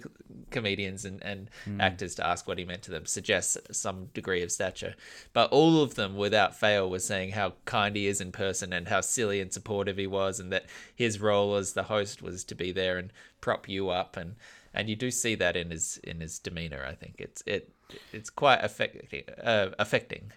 comedians 0.50 1.04
and, 1.04 1.22
and 1.22 1.50
actors 1.78 2.14
to 2.16 2.26
ask 2.26 2.48
what 2.48 2.58
he 2.58 2.64
meant 2.64 2.82
to 2.82 2.90
them 2.90 3.04
suggests 3.06 3.56
some 3.70 4.06
degree 4.14 4.42
of 4.42 4.50
stature. 4.50 4.94
But 5.32 5.50
all 5.50 5.82
of 5.82 5.94
them, 5.94 6.16
without 6.16 6.56
fail, 6.56 6.88
were 6.88 6.98
saying 6.98 7.32
how 7.32 7.54
kind 7.64 7.94
he 7.94 8.06
is 8.06 8.20
in 8.20 8.32
person 8.32 8.72
and 8.72 8.88
how 8.88 9.00
silly 9.00 9.40
and 9.40 9.52
supportive 9.52 9.96
he 9.96 10.06
was, 10.06 10.40
and 10.40 10.52
that 10.52 10.66
his 10.94 11.20
role 11.20 11.56
as 11.56 11.72
the 11.72 11.84
host 11.84 12.22
was 12.22 12.44
to 12.44 12.54
be 12.54 12.72
there 12.72 12.98
and 12.98 13.12
prop 13.40 13.68
you 13.68 13.90
up 13.90 14.16
and. 14.16 14.36
And 14.74 14.90
you 14.90 14.96
do 14.96 15.10
see 15.10 15.34
that 15.34 15.56
in 15.56 15.70
his 15.70 15.98
in 16.04 16.20
his 16.20 16.38
demeanor. 16.38 16.84
I 16.86 16.94
think 16.94 17.16
it's 17.18 17.42
it 17.46 17.72
it's 18.12 18.28
quite 18.28 18.62
affecting. 18.62 19.24
Uh, 19.42 19.70
affecting. 19.78 20.30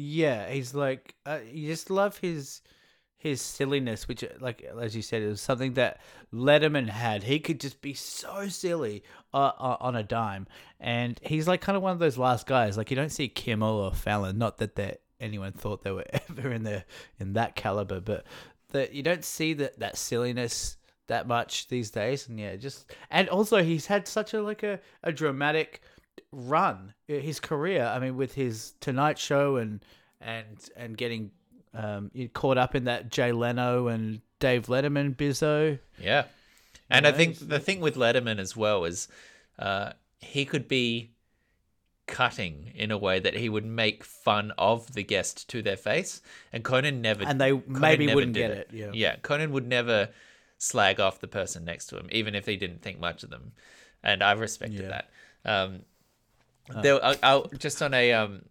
Yeah, 0.00 0.48
he's 0.48 0.74
like 0.74 1.16
uh, 1.26 1.40
you 1.50 1.66
just 1.66 1.90
love 1.90 2.18
his 2.18 2.62
his 3.16 3.42
silliness, 3.42 4.06
which, 4.06 4.22
uh, 4.22 4.28
like 4.38 4.62
as 4.80 4.94
you 4.94 5.02
said, 5.02 5.22
it 5.22 5.26
was 5.26 5.40
something 5.40 5.72
that 5.72 6.00
Letterman 6.32 6.88
had. 6.88 7.24
He 7.24 7.40
could 7.40 7.58
just 7.58 7.80
be 7.82 7.94
so 7.94 8.46
silly 8.46 9.02
uh, 9.34 9.50
on 9.58 9.96
a 9.96 10.04
dime, 10.04 10.46
and 10.78 11.18
he's 11.24 11.48
like 11.48 11.60
kind 11.60 11.74
of 11.74 11.82
one 11.82 11.90
of 11.90 11.98
those 11.98 12.16
last 12.16 12.46
guys. 12.46 12.76
Like 12.76 12.92
you 12.92 12.96
don't 12.96 13.10
see 13.10 13.26
Kimmel 13.26 13.74
or 13.74 13.92
Fallon. 13.92 14.38
Not 14.38 14.58
that 14.58 14.76
that 14.76 15.00
anyone 15.18 15.50
thought 15.50 15.82
they 15.82 15.90
were 15.90 16.06
ever 16.30 16.52
in 16.52 16.62
the 16.62 16.84
in 17.18 17.32
that 17.32 17.56
caliber, 17.56 17.98
but 17.98 18.24
that 18.68 18.94
you 18.94 19.02
don't 19.02 19.24
see 19.24 19.52
that 19.54 19.80
that 19.80 19.96
silliness 19.96 20.76
that 21.08 21.26
much 21.26 21.66
these 21.66 21.90
days. 21.90 22.28
And 22.28 22.38
yeah, 22.38 22.54
just 22.54 22.94
and 23.10 23.28
also 23.28 23.64
he's 23.64 23.86
had 23.86 24.06
such 24.06 24.32
a 24.32 24.42
like 24.42 24.62
a, 24.62 24.78
a 25.02 25.10
dramatic 25.10 25.82
run 26.32 26.94
his 27.06 27.40
career. 27.40 27.84
I 27.84 27.98
mean, 27.98 28.16
with 28.16 28.34
his 28.34 28.74
Tonight 28.80 29.18
Show 29.18 29.56
and 29.56 29.84
and 30.20 30.46
and 30.76 30.96
getting 30.96 31.30
um 31.74 32.10
caught 32.32 32.58
up 32.58 32.74
in 32.74 32.84
that 32.84 33.10
Jay 33.10 33.32
Leno 33.32 33.88
and 33.88 34.20
Dave 34.40 34.66
Letterman 34.66 35.16
bizzo. 35.16 35.78
Yeah. 35.98 36.24
And 36.90 37.06
I 37.06 37.10
know, 37.10 37.16
think 37.16 37.38
the 37.38 37.58
thing 37.60 37.80
with 37.80 37.96
Letterman 37.96 38.38
as 38.38 38.56
well 38.56 38.84
is 38.84 39.08
uh, 39.58 39.92
he 40.20 40.44
could 40.46 40.68
be 40.68 41.10
cutting 42.06 42.72
in 42.74 42.90
a 42.90 42.96
way 42.96 43.18
that 43.20 43.34
he 43.34 43.50
would 43.50 43.66
make 43.66 44.02
fun 44.02 44.52
of 44.56 44.94
the 44.94 45.02
guest 45.02 45.48
to 45.50 45.60
their 45.60 45.76
face. 45.76 46.22
And 46.50 46.64
Conan 46.64 47.02
never 47.02 47.24
And 47.24 47.38
they 47.38 47.50
Conan 47.50 47.80
maybe 47.80 48.14
wouldn't 48.14 48.32
get 48.32 48.50
it, 48.50 48.70
yeah. 48.72 48.90
Yeah. 48.94 49.16
Conan 49.16 49.52
would 49.52 49.68
never 49.68 50.08
slag 50.56 50.98
off 50.98 51.20
the 51.20 51.28
person 51.28 51.64
next 51.66 51.86
to 51.88 51.98
him, 51.98 52.08
even 52.10 52.34
if 52.34 52.46
he 52.46 52.56
didn't 52.56 52.80
think 52.80 52.98
much 52.98 53.22
of 53.22 53.28
them. 53.28 53.52
And 54.02 54.22
I 54.22 54.32
respected 54.32 54.80
Yeah. 54.80 54.88
that. 54.88 55.10
Um, 55.44 55.80
there, 56.82 57.04
I'll, 57.04 57.16
I'll, 57.22 57.46
just 57.58 57.82
on 57.82 57.94
a 57.94 58.12
um, 58.12 58.42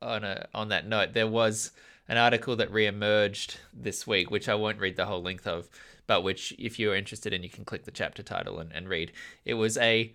on 0.00 0.24
a 0.24 0.46
on 0.54 0.68
that 0.68 0.86
note, 0.86 1.12
there 1.12 1.26
was 1.26 1.72
an 2.08 2.16
article 2.16 2.56
that 2.56 2.70
reemerged 2.72 3.56
this 3.72 4.06
week, 4.06 4.30
which 4.30 4.48
I 4.48 4.54
won't 4.54 4.78
read 4.78 4.96
the 4.96 5.06
whole 5.06 5.22
length 5.22 5.46
of, 5.46 5.68
but 6.06 6.22
which, 6.22 6.54
if 6.58 6.78
you're 6.78 6.96
interested 6.96 7.32
in, 7.32 7.42
you 7.42 7.48
can 7.48 7.64
click 7.64 7.84
the 7.84 7.90
chapter 7.90 8.22
title 8.22 8.58
and, 8.58 8.72
and 8.72 8.88
read. 8.88 9.12
It 9.44 9.54
was 9.54 9.78
a 9.78 10.14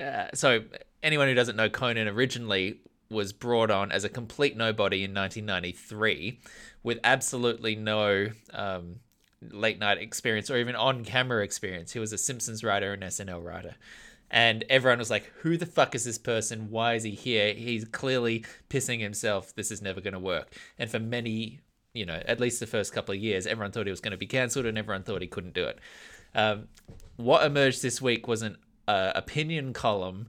uh, 0.00 0.26
so 0.34 0.64
anyone 1.02 1.28
who 1.28 1.34
doesn't 1.34 1.56
know, 1.56 1.68
Conan 1.68 2.08
originally 2.08 2.80
was 3.10 3.32
brought 3.32 3.70
on 3.70 3.92
as 3.92 4.04
a 4.04 4.08
complete 4.08 4.56
nobody 4.56 5.04
in 5.04 5.14
1993, 5.14 6.40
with 6.82 6.98
absolutely 7.04 7.76
no 7.76 8.30
um, 8.52 8.96
late 9.40 9.78
night 9.78 9.98
experience 9.98 10.50
or 10.50 10.56
even 10.56 10.74
on 10.74 11.04
camera 11.04 11.44
experience. 11.44 11.92
He 11.92 11.98
was 11.98 12.12
a 12.12 12.18
Simpsons 12.18 12.64
writer 12.64 12.92
and 12.92 13.02
SNL 13.02 13.44
writer. 13.44 13.76
And 14.30 14.64
everyone 14.68 14.98
was 14.98 15.10
like, 15.10 15.30
who 15.40 15.56
the 15.56 15.66
fuck 15.66 15.94
is 15.94 16.04
this 16.04 16.18
person? 16.18 16.70
Why 16.70 16.94
is 16.94 17.04
he 17.04 17.12
here? 17.12 17.54
He's 17.54 17.84
clearly 17.84 18.44
pissing 18.68 19.00
himself. 19.00 19.54
This 19.54 19.70
is 19.70 19.80
never 19.80 20.00
going 20.00 20.14
to 20.14 20.18
work. 20.18 20.52
And 20.78 20.90
for 20.90 20.98
many, 20.98 21.60
you 21.92 22.04
know, 22.04 22.20
at 22.26 22.40
least 22.40 22.58
the 22.58 22.66
first 22.66 22.92
couple 22.92 23.14
of 23.14 23.20
years, 23.20 23.46
everyone 23.46 23.70
thought 23.70 23.86
he 23.86 23.90
was 23.90 24.00
going 24.00 24.12
to 24.12 24.16
be 24.18 24.26
cancelled 24.26 24.66
and 24.66 24.76
everyone 24.76 25.04
thought 25.04 25.22
he 25.22 25.28
couldn't 25.28 25.54
do 25.54 25.66
it. 25.66 25.78
Um, 26.34 26.68
what 27.16 27.46
emerged 27.46 27.82
this 27.82 28.02
week 28.02 28.26
was 28.26 28.42
an 28.42 28.56
uh, 28.88 29.12
opinion 29.14 29.72
column 29.72 30.28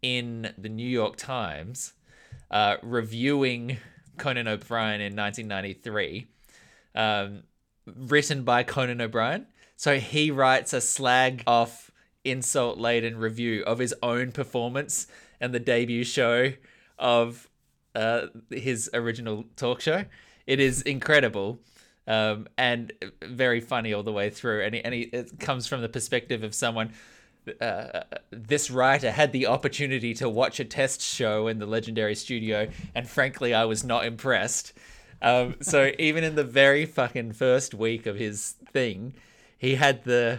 in 0.00 0.54
the 0.56 0.68
New 0.68 0.88
York 0.88 1.16
Times 1.16 1.92
uh, 2.50 2.76
reviewing 2.82 3.78
Conan 4.16 4.48
O'Brien 4.48 5.00
in 5.00 5.14
1993 5.14 6.26
um, 6.94 7.42
written 7.86 8.44
by 8.44 8.62
Conan 8.62 9.00
O'Brien. 9.00 9.46
So 9.76 9.98
he 9.98 10.30
writes 10.30 10.72
a 10.72 10.80
slag 10.80 11.42
off, 11.46 11.90
insult 12.24 12.78
laden 12.78 13.16
review 13.16 13.62
of 13.64 13.78
his 13.78 13.94
own 14.02 14.32
performance 14.32 15.06
and 15.40 15.52
the 15.52 15.60
debut 15.60 16.04
show 16.04 16.52
of 16.98 17.48
uh, 17.94 18.26
his 18.50 18.90
original 18.94 19.44
talk 19.56 19.80
show. 19.80 20.04
It 20.46 20.60
is 20.60 20.82
incredible 20.82 21.60
um, 22.06 22.48
and 22.56 22.92
very 23.22 23.60
funny 23.60 23.92
all 23.92 24.02
the 24.02 24.12
way 24.12 24.30
through. 24.30 24.62
And, 24.62 24.74
he, 24.74 24.84
and 24.84 24.94
he, 24.94 25.00
it 25.02 25.38
comes 25.38 25.66
from 25.66 25.82
the 25.82 25.88
perspective 25.88 26.42
of 26.42 26.54
someone. 26.54 26.92
Uh, 27.60 28.02
this 28.30 28.70
writer 28.70 29.10
had 29.10 29.32
the 29.32 29.46
opportunity 29.46 30.14
to 30.14 30.28
watch 30.28 30.60
a 30.60 30.64
test 30.64 31.00
show 31.00 31.48
in 31.48 31.58
the 31.58 31.66
legendary 31.66 32.14
studio, 32.14 32.68
and 32.94 33.08
frankly, 33.08 33.52
I 33.52 33.64
was 33.64 33.82
not 33.82 34.04
impressed. 34.04 34.72
Um, 35.20 35.56
so 35.60 35.90
even 35.98 36.22
in 36.22 36.36
the 36.36 36.44
very 36.44 36.86
fucking 36.86 37.32
first 37.32 37.74
week 37.74 38.06
of 38.06 38.16
his 38.16 38.54
thing, 38.72 39.14
he 39.58 39.74
had 39.74 40.04
the 40.04 40.38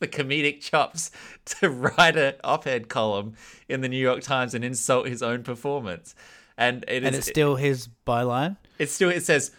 the 0.00 0.08
comedic 0.08 0.60
chops 0.60 1.10
to 1.44 1.70
write 1.70 2.16
a 2.16 2.36
op-ed 2.42 2.88
column 2.88 3.34
in 3.68 3.80
the 3.80 3.88
New 3.88 3.96
York 4.02 4.22
Times 4.22 4.54
and 4.54 4.64
insult 4.64 5.06
his 5.06 5.22
own 5.22 5.42
performance. 5.44 6.14
And 6.58 6.84
it 6.88 7.04
And 7.04 7.14
is 7.14 7.18
it's 7.20 7.28
still 7.28 7.56
his 7.56 7.88
byline. 8.06 8.56
it's 8.78 8.92
still 8.92 9.08
it 9.10 9.22
says 9.22 9.52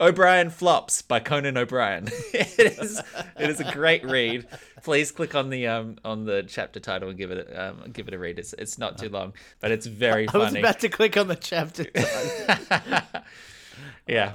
O'Brien 0.00 0.48
flops 0.48 1.02
by 1.02 1.20
Conan 1.20 1.58
O'Brien. 1.58 2.08
it 2.32 2.78
is 2.78 3.02
it 3.38 3.50
is 3.50 3.60
a 3.60 3.70
great 3.72 4.02
read. 4.04 4.46
Please 4.82 5.12
click 5.12 5.34
on 5.34 5.50
the 5.50 5.66
um 5.66 5.96
on 6.04 6.24
the 6.24 6.42
chapter 6.48 6.80
title 6.80 7.10
and 7.10 7.18
give 7.18 7.30
it 7.30 7.46
a, 7.46 7.68
um 7.68 7.90
give 7.92 8.08
it 8.08 8.14
a 8.14 8.18
read. 8.18 8.38
It's 8.38 8.54
it's 8.54 8.78
not 8.78 8.96
too 8.96 9.10
long, 9.10 9.34
but 9.60 9.70
it's 9.70 9.84
very 9.84 10.26
I 10.32 10.38
was 10.38 10.54
about 10.54 10.80
to 10.80 10.88
click 10.88 11.18
on 11.18 11.28
the 11.28 11.36
chapter. 11.36 11.84
yeah, 14.06 14.32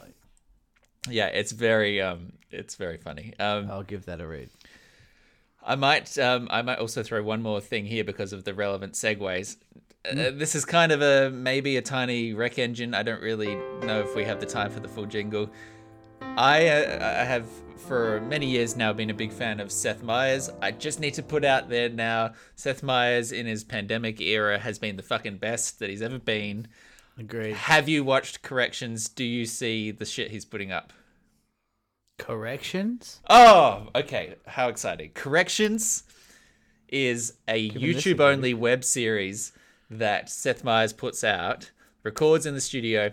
yeah, 1.10 1.28
it's 1.28 1.52
very 1.52 2.02
um 2.02 2.34
it's 2.52 2.76
very 2.76 2.98
funny. 2.98 3.34
Um, 3.40 3.70
I'll 3.72 3.84
give 3.84 4.06
that 4.06 4.22
a 4.22 4.28
read. 4.28 4.50
I 5.66 5.76
might 5.76 6.18
um 6.18 6.48
I 6.52 6.62
might 6.62 6.80
also 6.80 7.04
throw 7.04 7.24
one 7.24 7.42
more 7.42 7.60
thing 7.60 7.86
here 7.86 8.04
because 8.04 8.34
of 8.34 8.44
the 8.44 8.54
relevant 8.54 8.94
segues. 8.94 9.58
Uh, 10.10 10.30
this 10.32 10.54
is 10.54 10.66
kind 10.66 10.92
of 10.92 11.02
a 11.02 11.32
maybe 11.32 11.78
a 11.78 11.82
tiny 11.82 12.34
rec 12.34 12.60
engine. 12.60 12.94
I 12.94 13.02
don't 13.04 13.22
really 13.22 13.56
know 13.84 14.02
if 14.02 14.16
we 14.16 14.24
have 14.26 14.40
the 14.40 14.46
time 14.46 14.70
for 14.70 14.80
the 14.80 14.88
full 14.88 15.08
jingle. 15.08 15.50
I 16.22 16.68
uh, 16.68 17.22
I 17.22 17.24
have 17.24 17.48
for 17.78 18.22
many 18.22 18.46
years 18.46 18.76
now 18.76 18.94
been 18.94 19.10
a 19.10 19.14
big 19.14 19.32
fan 19.32 19.60
of 19.60 19.72
Seth 19.72 20.04
Meyers. 20.04 20.50
I 20.62 20.72
just 20.72 21.00
need 21.00 21.14
to 21.16 21.24
put 21.24 21.44
out 21.44 21.70
there 21.70 21.90
now, 21.90 22.34
Seth 22.56 22.84
Meyers 22.84 23.32
in 23.32 23.46
his 23.46 23.64
pandemic 23.64 24.22
era 24.22 24.60
has 24.60 24.80
been 24.80 24.96
the 24.96 25.04
fucking 25.04 25.38
best 25.38 25.80
that 25.80 25.90
he's 25.90 26.02
ever 26.02 26.20
been. 26.20 26.68
Agreed. 27.18 27.56
Have 27.56 27.88
you 27.88 28.04
watched 28.04 28.42
Corrections? 28.42 29.08
Do 29.08 29.24
you 29.24 29.46
see 29.46 29.92
the 29.92 30.06
shit 30.06 30.32
he's 30.32 30.46
putting 30.46 30.72
up? 30.72 30.94
Corrections. 32.18 33.22
Oh, 33.30 33.90
okay. 33.96 34.36
How 34.48 34.70
exciting. 34.70 35.12
Corrections 35.14 36.04
is 36.88 37.34
a 37.48 37.70
Given 37.70 37.82
YouTube 37.82 38.20
only 38.20 38.54
web 38.54 38.84
series 38.84 39.52
that 39.90 40.30
Seth 40.30 40.64
Meyers 40.64 40.94
puts 40.94 41.24
out, 41.24 41.72
records 42.04 42.46
in 42.46 42.54
the 42.54 42.62
studio, 42.62 43.12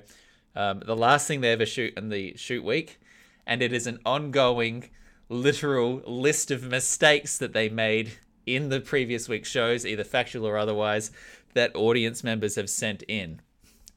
um, 0.55 0.81
the 0.85 0.97
last 0.97 1.27
thing 1.27 1.41
they 1.41 1.53
ever 1.53 1.67
shoot 1.67 1.97
in 1.97 2.09
the 2.11 2.37
shoot 2.37 2.65
week, 2.65 3.01
and 3.47 3.63
it 3.63 3.73
is 3.73 3.87
an 3.87 3.99
ongoing, 4.05 4.91
literal 5.29 6.03
list 6.07 6.51
of 6.51 6.65
mistakes 6.65 7.39
that 7.39 7.53
they 7.53 7.69
made 7.69 8.13
in 8.47 8.69
the 8.69 8.81
previous 8.81 9.29
week's 9.29 9.49
shows, 9.49 9.87
either 9.87 10.05
factual 10.05 10.47
or 10.47 10.57
otherwise, 10.57 11.11
that 11.55 11.75
audience 11.75 12.23
members 12.23 12.57
have 12.57 12.69
sent 12.69 13.03
in. 13.09 13.41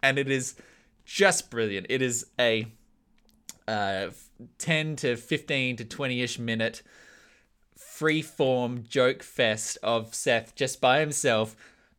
And 0.01 0.17
it 0.17 0.29
is 0.29 0.55
just 1.03 1.49
brilliant. 1.49 1.87
It 1.89 2.01
is 2.01 2.25
a 2.39 2.67
uh, 3.67 4.07
10 4.57 4.95
to 4.97 5.15
15 5.15 5.77
to 5.77 5.85
20 5.85 6.21
ish 6.21 6.39
minute 6.39 6.81
free 7.77 8.21
form 8.21 8.83
joke 8.87 9.23
fest 9.23 9.77
of 9.83 10.13
Seth 10.13 10.55
just 10.55 10.81
by 10.81 10.99
himself 10.99 11.55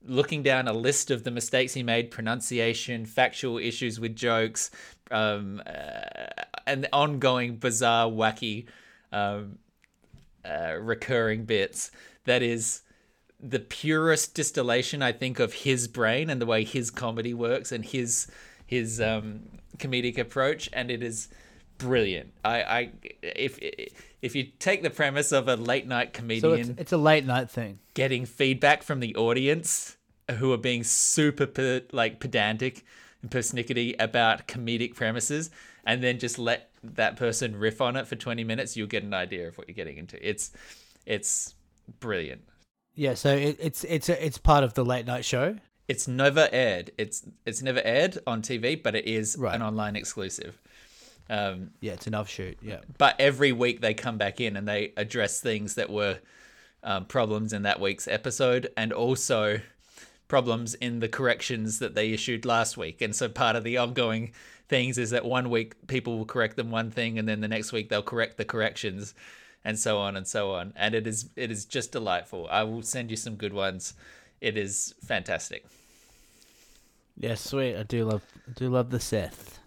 looking 0.09 0.43
down 0.43 0.69
a 0.69 0.73
list 0.73 1.11
of 1.11 1.25
the 1.25 1.31
mistakes 1.31 1.75
he 1.75 1.83
made 1.83 2.11
pronunciation, 2.11 3.07
factual 3.07 3.59
issues 3.59 3.99
with 3.99 4.15
jokes, 4.17 4.71
um, 5.11 5.63
uh, 5.67 6.27
and 6.67 6.89
ongoing 6.93 7.57
bizarre, 7.57 8.09
wacky 8.09 8.67
um, 9.13 9.59
uh, 10.45 10.75
recurring 10.81 11.45
bits. 11.45 11.91
That 12.25 12.43
is 12.43 12.83
the 13.39 13.61
purest 13.61 14.35
distillation 14.35 15.03
I 15.03 15.13
think 15.13 15.39
of 15.39 15.53
his 15.53 15.89
brain 15.89 16.31
and 16.31 16.41
the 16.41 16.47
way 16.47 16.65
his 16.65 16.91
comedy 16.91 17.35
works 17.35 17.71
and 17.73 17.85
his 17.85 18.27
his 18.67 19.01
um, 19.01 19.43
comedic 19.79 20.19
approach. 20.19 20.69
And 20.73 20.91
it 20.91 21.03
is 21.03 21.29
brilliant. 21.79 22.33
I, 22.45 22.63
I 22.63 22.91
if 23.23 23.59
if 24.23 24.35
you 24.35 24.45
take 24.59 24.83
the 24.83 24.91
premise 24.91 25.33
of 25.33 25.49
a 25.49 25.57
late 25.57 25.87
night 25.87 26.09
So 26.15 26.19
comedian 26.21 26.71
it's, 26.73 26.81
it's 26.81 26.93
a 26.93 26.97
late 26.97 27.25
night 27.27 27.51
thing. 27.51 27.79
getting 27.95 28.25
feedback 28.27 28.83
from 28.83 29.01
the 29.01 29.15
audience 29.17 29.97
who 30.39 30.53
are 30.53 30.59
being 30.59 30.83
super 30.85 31.47
pe- 31.47 31.83
like 31.93 32.19
pedantic 32.21 32.85
and 33.23 33.31
persnickety 33.31 33.95
about 34.01 34.49
comedic 34.49 34.95
premises 34.95 35.51
and 35.85 36.03
then 36.03 36.19
just 36.19 36.39
let 36.39 36.71
that 36.83 37.17
person 37.17 37.57
riff 37.57 37.81
on 37.81 37.97
it 37.97 38.07
for 38.07 38.17
20 38.17 38.43
minutes 38.45 38.77
you'll 38.77 38.87
get 38.89 39.03
an 39.05 39.15
idea 39.15 39.47
of 39.49 39.57
what 39.59 39.69
you're 39.69 39.75
getting 39.75 39.99
into 39.99 40.17
it's 40.29 40.51
it's 41.05 41.55
brilliant 42.01 42.43
Yeah, 42.95 43.15
so 43.15 43.35
it, 43.37 43.57
it's 43.61 43.85
it's 43.85 44.09
a, 44.09 44.25
it's 44.25 44.39
part 44.39 44.65
of 44.65 44.75
the 44.75 44.85
late 44.85 45.07
night 45.07 45.25
show. 45.25 45.57
it's 45.89 46.09
never 46.09 46.49
aired 46.53 46.91
it's 46.99 47.25
it's 47.45 47.63
never 47.63 47.81
aired 47.85 48.19
on 48.27 48.43
tv 48.43 48.83
but 48.83 48.95
it 48.97 49.07
is 49.07 49.37
Right. 49.39 49.55
an 49.55 49.63
online 49.63 49.95
exclusive 49.97 50.59
um, 51.29 51.71
Yeah, 51.81 51.93
it's 51.93 52.07
an 52.07 52.15
offshoot. 52.15 52.59
Yeah. 52.63 52.81
but 52.99 53.17
every 53.19 53.53
week 53.53 53.81
they 53.81 53.95
come 53.95 54.19
back 54.19 54.41
in 54.41 54.57
and 54.57 54.67
they 54.67 54.93
address 54.97 55.41
things 55.41 55.75
that 55.75 55.91
were 55.91 56.19
um, 56.83 57.05
problems 57.07 57.53
in 57.53 57.63
that 57.63 57.81
week's 57.81 58.07
episode 58.07 58.69
and 58.77 58.93
also 58.93 59.61
problems 60.29 60.75
in 60.75 61.01
the 61.01 61.09
corrections 61.09 61.79
that 61.79 61.95
they 61.95 62.13
issued 62.13 62.45
last 62.45 62.77
week. 62.77 63.01
And 63.01 63.15
so 63.15 63.29
part 63.29 63.57
of 63.57 63.65
the 63.65 63.77
ongoing 63.77 64.33
things 64.69 64.99
is 64.99 65.11
that 65.11 65.25
one 65.25 65.51
week 65.51 65.87
people 65.87 66.19
will 66.19 66.25
correct 66.25 66.57
them 66.57 66.71
one 66.71 66.91
thing 66.91 67.19
and 67.19 67.29
then 67.29 67.41
the 67.41 67.49
next 67.49 67.73
week 67.73 67.89
they'll 67.89 68.03
correct 68.03 68.37
the 68.37 68.45
corrections 68.45 69.15
and 69.65 69.79
so 69.79 69.99
on 69.99 70.17
and 70.17 70.27
so 70.27 70.53
on. 70.53 70.73
And 70.77 70.95
it 70.95 71.07
is 71.07 71.29
it 71.37 71.51
is 71.51 71.65
just 71.65 71.93
delightful. 71.93 72.49
I 72.51 72.63
will 72.65 72.83
send 72.83 73.11
you 73.11 73.17
some 73.17 73.35
good 73.37 73.53
ones. 73.53 73.95
It 74.41 74.57
is 74.57 74.95
fantastic. 75.05 75.67
Yeah, 77.17 77.35
sweet. 77.35 77.77
I 77.77 77.83
do 77.83 78.05
love 78.05 78.23
I 78.49 78.53
do 78.53 78.69
love 78.69 78.91
the 78.91 79.01
Seth. 79.01 79.59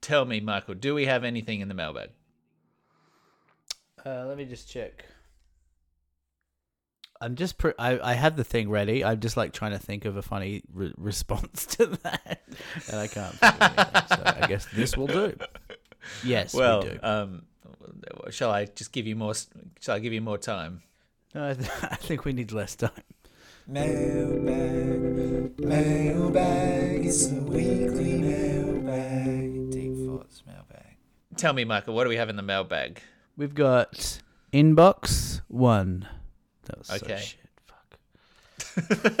Tell 0.00 0.24
me, 0.24 0.40
Michael, 0.40 0.74
do 0.74 0.94
we 0.94 1.06
have 1.06 1.24
anything 1.24 1.60
in 1.60 1.68
the 1.68 1.74
mailbag? 1.74 2.10
Uh, 4.04 4.24
let 4.26 4.36
me 4.38 4.44
just 4.46 4.68
check. 4.68 5.04
I'm 7.20 7.34
just 7.34 7.58
pr- 7.58 7.72
I 7.78 8.00
I 8.00 8.14
have 8.14 8.34
the 8.36 8.44
thing 8.44 8.70
ready. 8.70 9.04
I'm 9.04 9.20
just 9.20 9.36
like 9.36 9.52
trying 9.52 9.72
to 9.72 9.78
think 9.78 10.06
of 10.06 10.16
a 10.16 10.22
funny 10.22 10.62
re- 10.72 10.94
response 10.96 11.66
to 11.76 11.84
that, 11.86 12.40
and 12.90 12.98
I 12.98 13.06
can't. 13.08 13.34
Think 13.34 13.54
of 13.60 13.62
anything, 13.62 14.02
so 14.08 14.22
I 14.24 14.46
guess 14.46 14.66
this 14.72 14.96
will 14.96 15.06
do. 15.06 15.36
Yes, 16.24 16.54
Well, 16.54 16.82
we 16.82 16.88
do. 16.92 16.98
um, 17.02 17.42
shall 18.30 18.50
I 18.50 18.64
just 18.64 18.90
give 18.92 19.06
you 19.06 19.16
more? 19.16 19.34
Shall 19.80 19.96
I 19.96 19.98
give 19.98 20.14
you 20.14 20.22
more 20.22 20.38
time? 20.38 20.80
No, 21.34 21.50
I, 21.50 21.54
th- 21.54 21.68
I 21.82 21.96
think 21.96 22.24
we 22.24 22.32
need 22.32 22.52
less 22.52 22.74
time. 22.74 22.90
Mailbag, 23.66 25.60
mailbag, 25.60 27.04
it's 27.04 27.26
the 27.26 27.42
weekly 27.42 28.16
mailbag. 28.22 29.59
Thoughts 30.30 30.42
mailbag. 30.46 30.96
Tell 31.36 31.52
me, 31.52 31.64
Michael, 31.64 31.94
what 31.94 32.04
do 32.04 32.10
we 32.10 32.16
have 32.16 32.28
in 32.28 32.36
the 32.36 32.42
mailbag? 32.42 33.00
We've 33.36 33.54
got 33.54 34.20
inbox 34.52 35.40
one. 35.48 36.06
That 36.66 36.78
was 36.78 36.90
Okay. 37.02 37.16
so 37.16 37.24
shit. 37.24 37.40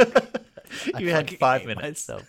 Fuck. 0.06 0.40
you 1.00 1.10
had 1.10 1.30
five 1.38 1.64
minutes. 1.66 2.08
know. 2.08 2.20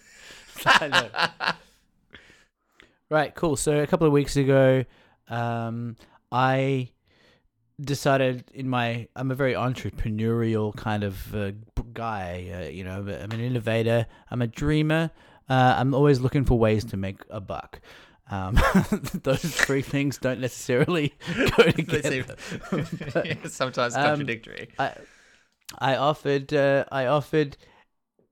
right, 3.09 3.33
cool. 3.35 3.55
So 3.55 3.79
a 3.83 3.87
couple 3.87 4.07
of 4.07 4.13
weeks 4.13 4.35
ago, 4.35 4.83
um, 5.27 5.95
I 6.31 6.89
decided 7.79 8.45
in 8.53 8.67
my 8.67 9.07
I'm 9.15 9.29
a 9.31 9.35
very 9.35 9.53
entrepreneurial 9.53 10.75
kind 10.75 11.03
of 11.03 11.35
uh, 11.35 11.51
guy. 11.93 12.51
Uh, 12.65 12.69
you 12.69 12.83
know, 12.83 12.99
I'm 13.01 13.31
an 13.31 13.39
innovator. 13.39 14.07
I'm 14.31 14.41
a 14.41 14.47
dreamer. 14.47 15.11
Uh, 15.49 15.75
I'm 15.77 15.93
always 15.93 16.19
looking 16.19 16.45
for 16.45 16.57
ways 16.57 16.83
to 16.85 16.97
make 16.97 17.17
a 17.29 17.41
buck. 17.41 17.79
Um, 18.31 18.55
those 19.23 19.41
three 19.43 19.81
things 19.81 20.17
don't 20.17 20.39
necessarily 20.39 21.13
go 21.57 21.63
together. 21.71 22.35
seem 22.39 23.37
sometimes 23.49 23.95
Um, 23.95 24.03
contradictory. 24.03 24.69
I 24.79 24.93
I 25.79 25.95
offered 25.97 26.53
uh, 26.53 26.85
I 26.91 27.05
offered 27.07 27.57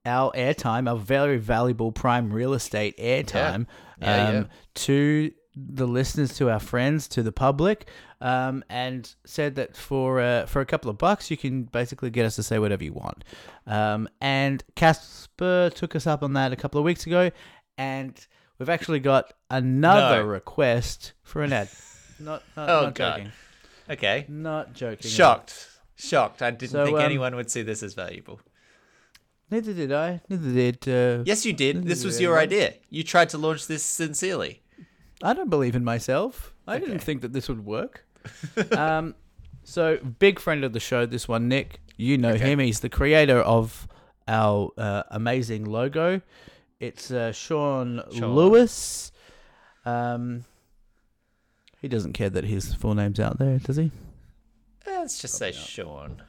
our 0.06 0.32
airtime, 0.32 0.90
our 0.90 0.98
very 0.98 1.38
valuable 1.38 1.92
prime 1.92 2.32
real 2.32 2.54
estate 2.54 2.98
airtime, 2.98 3.68
Yeah, 4.02 4.28
um, 4.28 4.36
yeah. 4.36 4.44
to 4.76 5.32
the 5.56 5.86
listeners, 5.86 6.38
to 6.38 6.50
our 6.50 6.60
friends, 6.60 7.08
to 7.10 7.22
the 7.22 7.34
public, 7.34 7.90
um, 8.22 8.64
and 8.70 9.14
said 9.26 9.56
that 9.56 9.76
for 9.76 10.22
uh, 10.22 10.46
for 10.46 10.62
a 10.62 10.66
couple 10.66 10.90
of 10.90 10.98
bucks, 10.98 11.30
you 11.30 11.36
can 11.38 11.64
basically 11.64 12.10
get 12.10 12.26
us 12.26 12.36
to 12.38 12.44
say 12.44 12.58
whatever 12.60 12.84
you 12.86 12.94
want. 12.94 13.26
Um, 13.68 14.08
and 14.22 14.64
Casper 14.76 15.70
took 15.76 15.96
us 15.96 16.08
up 16.08 16.24
on 16.24 16.34
that 16.34 16.54
a 16.54 16.56
couple 16.56 16.80
of 16.80 16.86
weeks 16.86 17.06
ago, 17.06 17.32
and 17.78 18.26
we've 18.60 18.70
actually 18.70 19.00
got 19.00 19.34
another 19.50 20.24
No. 20.24 20.28
request 20.28 21.14
for 21.24 21.42
an 21.44 21.54
ad. 21.54 21.70
Not, 22.20 22.44
not, 22.58 22.70
Oh, 22.70 22.82
not 22.84 22.96
God. 22.96 23.16
joking. 23.18 23.32
Okay, 23.90 24.26
Not 24.28 24.74
joking. 24.74 24.98
at 25.00 25.06
all. 25.06 25.10
shocked, 25.12 25.68
shocked. 25.96 26.42
I 26.42 26.52
didn't 26.52 26.72
So, 26.74 26.84
think 26.86 26.98
um, 26.98 27.04
anyone 27.06 27.34
would 27.36 27.50
see 27.50 27.62
this 27.62 27.82
as 27.82 27.94
valuable. 27.94 28.42
Neither 29.50 29.74
did 29.74 29.92
I. 29.94 30.22
Neither 30.30 30.52
did. 30.54 30.88
Uh, 30.88 31.24
Yes, 31.26 31.46
you 31.46 31.54
did. 31.54 31.86
This 31.86 32.04
was 32.04 32.20
Yeah, 32.20 32.28
your 32.28 32.36
right. 32.36 32.44
idea. 32.44 32.74
You 32.90 33.04
tried 33.04 33.30
to 33.30 33.38
launch 33.38 33.68
this 33.68 33.84
sincerely. 33.84 34.62
I 35.24 35.34
don't 35.34 35.50
believe 35.50 35.76
in 35.76 35.84
myself. 35.84 36.54
I 36.68 36.78
didn't 36.78 37.00
think 37.00 37.22
that 37.22 37.34
this 37.34 37.48
would 37.50 37.66
work. 37.66 38.06
um, 38.78 39.16
so 39.64 39.98
big 40.20 40.40
friend 40.40 40.64
of 40.64 40.74
the 40.74 40.80
show, 40.80 41.06
this 41.06 41.28
one, 41.28 41.48
Nick. 41.48 41.80
You 41.98 42.18
know 42.18 42.32
Okay. 42.34 42.52
him. 42.52 42.60
He's 42.60 42.82
the 42.82 42.90
creator 42.90 43.40
of 43.40 43.88
our 44.28 44.72
uh, 44.78 45.04
amazing 45.10 45.66
logo. 45.66 46.22
It's 46.80 47.12
uh, 47.12 47.32
Sean, 47.32 48.02
Sean. 48.14 48.36
Lewis. 48.36 49.12
Um, 49.86 50.46
he 51.82 51.88
doesn't 51.88 52.14
care 52.14 52.30
that 52.30 52.46
his 52.46 52.74
full 52.74 52.94
name's 52.96 53.20
out 53.20 53.38
there, 53.40 53.60
does 53.60 53.78
he? 53.78 53.92
Eh, 54.86 55.00
Let's 55.00 55.20
just 55.20 55.36
say 55.36 55.52
Sean. 55.52 56.22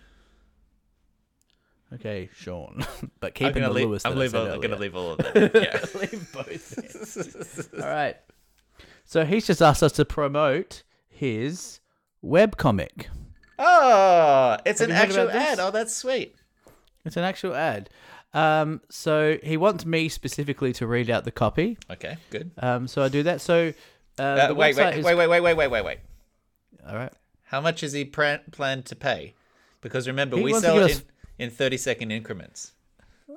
Okay, 1.93 2.28
Sean. 2.35 2.85
but 3.20 3.28
I'm 3.28 3.32
keeping 3.32 3.55
gonna 3.62 3.68
the 3.68 3.74
leave. 3.74 3.89
Lewis. 3.89 4.05
I'm 4.06 4.16
leave 4.16 4.35
all, 4.35 4.47
I'm 4.47 4.60
gonna 4.60 4.77
leave 4.77 4.94
all 4.97 5.12
of 5.12 5.18
that. 5.35 5.55
Yeah. 5.55 6.01
Leave 6.01 6.32
both. 6.32 7.74
All 7.82 7.89
right. 7.89 8.16
So 9.05 9.24
he's 9.24 9.47
just 9.47 9.60
asked 9.60 9.82
us 9.82 9.93
to 9.93 10.05
promote 10.05 10.85
his 11.09 11.81
webcomic. 12.24 13.06
Oh, 13.59 14.56
it's 14.64 14.81
Have 14.81 14.90
an 14.90 14.97
actual 14.97 15.31
ad. 15.31 15.59
Oh, 15.59 15.70
that's 15.72 15.94
sweet. 15.94 16.36
It's 17.05 17.16
an 17.16 17.24
actual 17.24 17.55
ad. 17.55 17.90
Um, 18.32 18.81
so 18.90 19.39
he 19.43 19.57
wants 19.57 19.85
me 19.85 20.09
specifically 20.09 20.73
to 20.74 20.86
read 20.86 21.11
out 21.11 21.24
the 21.24 21.32
copy. 21.32 21.77
Okay, 21.90 22.16
good. 22.31 22.51
Um, 22.59 22.86
so 22.86 23.02
I 23.02 23.09
do 23.09 23.23
that. 23.24 23.40
So 23.40 23.73
uh, 24.19 24.23
Uh, 24.23 24.55
wait, 24.55 24.77
wait, 24.77 24.98
is- 24.98 25.05
wait, 25.05 25.15
wait, 25.15 25.27
wait, 25.28 25.40
wait, 25.40 25.55
wait, 25.55 25.69
wait, 25.69 25.85
wait. 25.85 25.98
All 26.89 26.94
right. 26.94 27.12
How 27.44 27.61
much 27.61 27.82
is 27.82 27.93
he 27.93 28.05
plan- 28.05 28.40
planned 28.52 28.86
to 28.86 28.97
pay? 28.97 29.35
Because 29.81 30.07
remember, 30.07 30.36
He 30.36 30.43
we 30.44 30.55
sell 30.55 30.78
it 30.78 30.90
us- 30.93 31.02
in, 31.39 31.47
in 31.47 31.51
30 31.51 31.77
second 31.77 32.11
increments. 32.12 32.73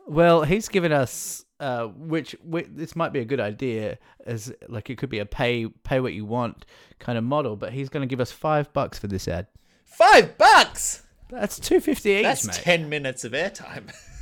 Well, 0.07 0.43
he's 0.43 0.67
given 0.69 0.91
us 0.91 1.45
uh, 1.59 1.85
which, 1.87 2.35
which 2.43 2.67
this 2.69 2.95
might 2.95 3.13
be 3.13 3.19
a 3.19 3.25
good 3.25 3.39
idea 3.39 3.97
as 4.25 4.53
like 4.67 4.89
it 4.89 4.97
could 4.97 5.09
be 5.09 5.19
a 5.19 5.25
pay 5.25 5.67
pay 5.83 5.99
what 6.01 6.13
you 6.13 6.25
want 6.25 6.65
kind 6.99 7.17
of 7.17 7.23
model, 7.23 7.55
but 7.55 7.71
he's 7.73 7.89
going 7.89 8.01
to 8.01 8.07
give 8.07 8.19
us 8.19 8.31
five 8.31 8.71
bucks 8.73 8.99
for 8.99 9.07
this 9.07 9.27
ad. 9.27 9.47
Five 9.85 10.37
bucks! 10.37 11.03
That's 11.29 11.57
two 11.59 11.79
fifty 11.79 12.11
each, 12.11 12.23
That's 12.23 12.45
mate. 12.47 12.55
10 12.55 12.89
minutes 12.89 13.23
of 13.23 13.31
airtime. 13.31 13.93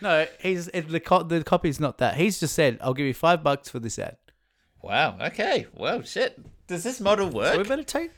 No, 0.00 0.26
he's 0.40 0.68
it, 0.68 0.88
the 0.90 1.00
co- 1.00 1.22
the 1.22 1.42
copy's 1.42 1.80
not 1.80 1.98
that. 1.98 2.16
He's 2.16 2.38
just 2.38 2.54
said, 2.54 2.78
"I'll 2.82 2.92
give 2.94 3.06
you 3.06 3.14
five 3.14 3.42
bucks 3.42 3.68
for 3.70 3.78
this 3.78 3.98
ad." 3.98 4.16
wow, 4.82 5.16
okay. 5.28 5.66
Well, 5.74 6.02
shit. 6.02 6.38
Does 6.66 6.82
this 6.84 7.00
model 7.00 7.30
So 7.30 7.38
we 7.38 7.58
work? 7.58 7.68
better 7.68 7.82
take. 7.82 8.10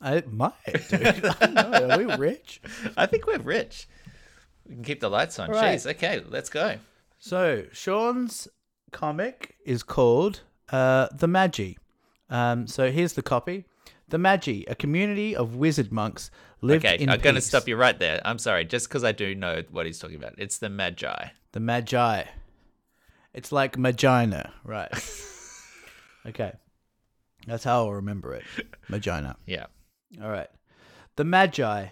I 0.00 0.22
might, 0.30 0.52
dude. 0.88 1.02
I 1.40 1.46
don't 1.46 1.54
know. 1.54 1.88
Are 1.90 1.98
we 1.98 2.04
rich? 2.16 2.60
I 2.96 3.06
think 3.06 3.26
we're 3.26 3.38
rich. 3.38 3.88
We 4.68 4.74
can 4.76 4.84
keep 4.84 5.00
the 5.00 5.10
lights 5.10 5.38
on. 5.40 5.50
Right. 5.50 5.74
Jeez, 5.76 5.90
okay, 5.90 6.22
let's 6.28 6.48
go. 6.48 6.76
So 7.18 7.64
Sean's 7.72 8.46
comic 8.92 9.56
is 9.66 9.82
called 9.82 10.42
uh, 10.70 11.08
The 11.12 11.26
Magi. 11.26 11.72
Um, 12.28 12.66
so 12.68 12.90
here's 12.92 13.14
the 13.14 13.22
copy. 13.22 13.64
The 14.08 14.18
Magi, 14.18 14.62
a 14.68 14.74
community 14.76 15.34
of 15.36 15.56
wizard 15.56 15.90
monks, 15.92 16.30
lived 16.60 16.84
Okay, 16.84 17.06
I'm 17.06 17.20
going 17.20 17.34
to 17.34 17.40
stop 17.40 17.68
you 17.68 17.76
right 17.76 17.98
there. 17.98 18.20
I'm 18.24 18.38
sorry, 18.38 18.64
just 18.64 18.88
because 18.88 19.04
I 19.04 19.12
do 19.12 19.34
know 19.34 19.62
what 19.70 19.86
he's 19.86 19.98
talking 19.98 20.16
about. 20.16 20.34
It's 20.38 20.58
the 20.58 20.68
Magi. 20.68 21.28
The 21.52 21.60
Magi. 21.60 22.24
It's 23.32 23.52
like 23.52 23.78
Magina, 23.78 24.52
right? 24.64 24.90
okay, 26.26 26.52
that's 27.46 27.64
how 27.64 27.84
I'll 27.84 27.92
remember 27.92 28.34
it. 28.34 28.44
Magina. 28.88 29.36
Yeah. 29.46 29.66
All 30.22 30.30
right. 30.30 30.48
The 31.16 31.24
Magi, 31.24 31.86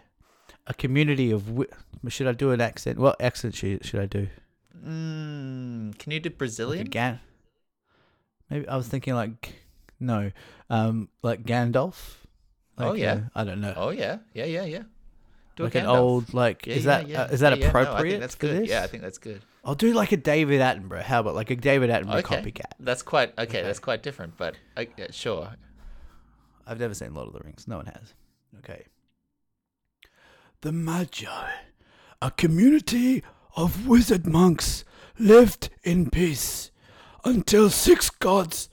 a 0.67 0.75
community 0.75 1.31
of. 1.31 1.47
Wi- 1.47 1.71
should 2.09 2.27
I 2.27 2.33
do 2.33 2.53
an 2.53 2.61
accent? 2.61 2.99
What 2.99 3.21
accent 3.21 3.55
should, 3.55 3.85
should 3.85 4.01
I 4.01 4.07
do? 4.07 4.29
Mm, 4.85 5.99
can 5.99 6.13
you 6.13 6.21
do 6.21 6.29
Like 6.29 6.39
Brazilian? 6.39 6.87
Gan- 6.87 7.21
Maybe 8.51 8.67
I 8.69 8.77
was 8.77 8.89
thinking 8.89 9.15
like 9.15 9.55
no, 10.01 10.31
um, 10.71 11.09
like 11.23 11.45
Gandalf. 11.45 12.15
Oh, 12.79 12.93
yeah. 12.95 13.13
uh, 13.13 13.21
I 13.35 13.45
don't 13.45 13.61
know. 13.61 13.75
Oh 13.77 13.91
yeah, 13.91 14.19
yeah, 14.35 14.45
yeah, 14.45 14.65
yeah. 14.65 14.83
Do 15.57 15.65
like 15.65 15.75
an 15.75 15.87
old 15.87 16.33
like 16.35 16.67
Yeah, 16.67 16.75
is 16.75 16.85
yeah, 16.85 16.99
that 16.99 17.09
yeah. 17.09 17.23
uh, 17.23 17.27
is 17.27 17.41
that 17.41 17.59
yeah. 17.59 17.65
No, 17.65 17.69
appropriate 17.69 18.21
that's 18.21 18.35
good. 18.37 18.63
this? 18.63 18.69
Yeah, 18.71 18.83
I 18.85 18.87
think 18.87 19.03
that's 19.03 19.19
good. 19.19 19.43
I'll 19.65 19.75
do 19.75 19.93
like 19.93 20.13
a 20.13 20.17
David 20.17 20.61
Attenborough. 20.61 21.03
How 21.03 21.21
about 21.21 21.35
like 21.35 21.51
a 21.51 21.57
David 21.57 21.91
Attenborough 21.91 22.21
Okay, 22.25 22.37
copycat? 22.43 22.73
that's 22.81 23.03
quite 23.03 23.37
okay, 23.39 23.63
That's 23.63 23.81
quite 23.81 24.03
different, 24.03 24.37
but 24.37 24.55
uh, 24.77 24.85
yeah, 24.97 25.09
sure. 25.11 25.51
I've 26.67 26.79
never 26.79 26.95
seen 26.95 27.15
Lord 27.15 27.29
of 27.29 27.35
the 27.35 27.41
Rings. 27.41 27.67
No 27.67 27.77
one 27.79 27.87
has. 27.87 28.15
Okay. 28.59 28.85
The 30.61 30.73
Magi, 30.73 31.51
a 32.21 32.31
community 32.33 33.23
of 33.57 33.87
wizard 33.89 34.27
monks, 34.27 34.85
lived 35.19 35.71
in 35.83 36.11
peace 36.11 36.71
until 37.25 37.71
six 37.71 38.11
gods 38.11 38.69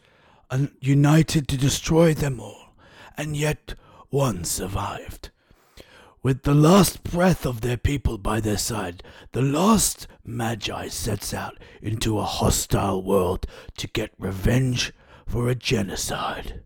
united 0.80 1.48
to 1.48 1.58
destroy 1.58 2.14
them 2.14 2.40
all, 2.40 2.74
and 3.18 3.36
yet 3.36 3.74
one 4.16 4.46
survived. 4.46 5.30
With 6.24 6.44
the 6.44 6.56
last 6.56 7.04
breath 7.04 7.46
of 7.46 7.60
their 7.60 7.76
people 7.76 8.18
by 8.18 8.40
their 8.40 8.58
side, 8.58 9.04
the 9.34 9.42
last 9.42 10.08
Magi 10.24 10.88
sets 10.88 11.34
out 11.34 11.58
into 11.82 12.18
a 12.18 12.24
hostile 12.24 13.04
world 13.04 13.46
to 13.76 13.88
get 13.88 14.14
revenge 14.18 14.94
for 15.28 15.50
a 15.50 15.54
genocide. 15.54 16.62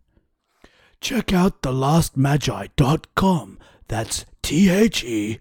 Check 1.00 1.32
out 1.32 1.60
thelastmagi.com. 1.62 3.58
That's 3.88 4.26
T 4.42 4.70
H 4.70 5.02
E 5.02 5.40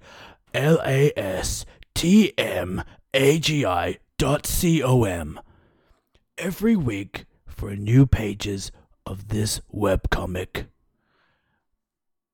L 0.55 0.81
A 0.83 1.13
S 1.15 1.63
T 1.93 2.33
M 2.39 2.83
A 3.13 3.37
G 3.37 3.67
I 3.67 3.99
dot 4.17 4.47
C 4.47 4.81
O 4.81 5.03
M. 5.03 5.39
Every 6.39 6.75
week 6.75 7.25
for 7.45 7.75
new 7.75 8.07
pages 8.07 8.71
of 9.05 9.27
this 9.27 9.61
webcomic. 9.71 10.65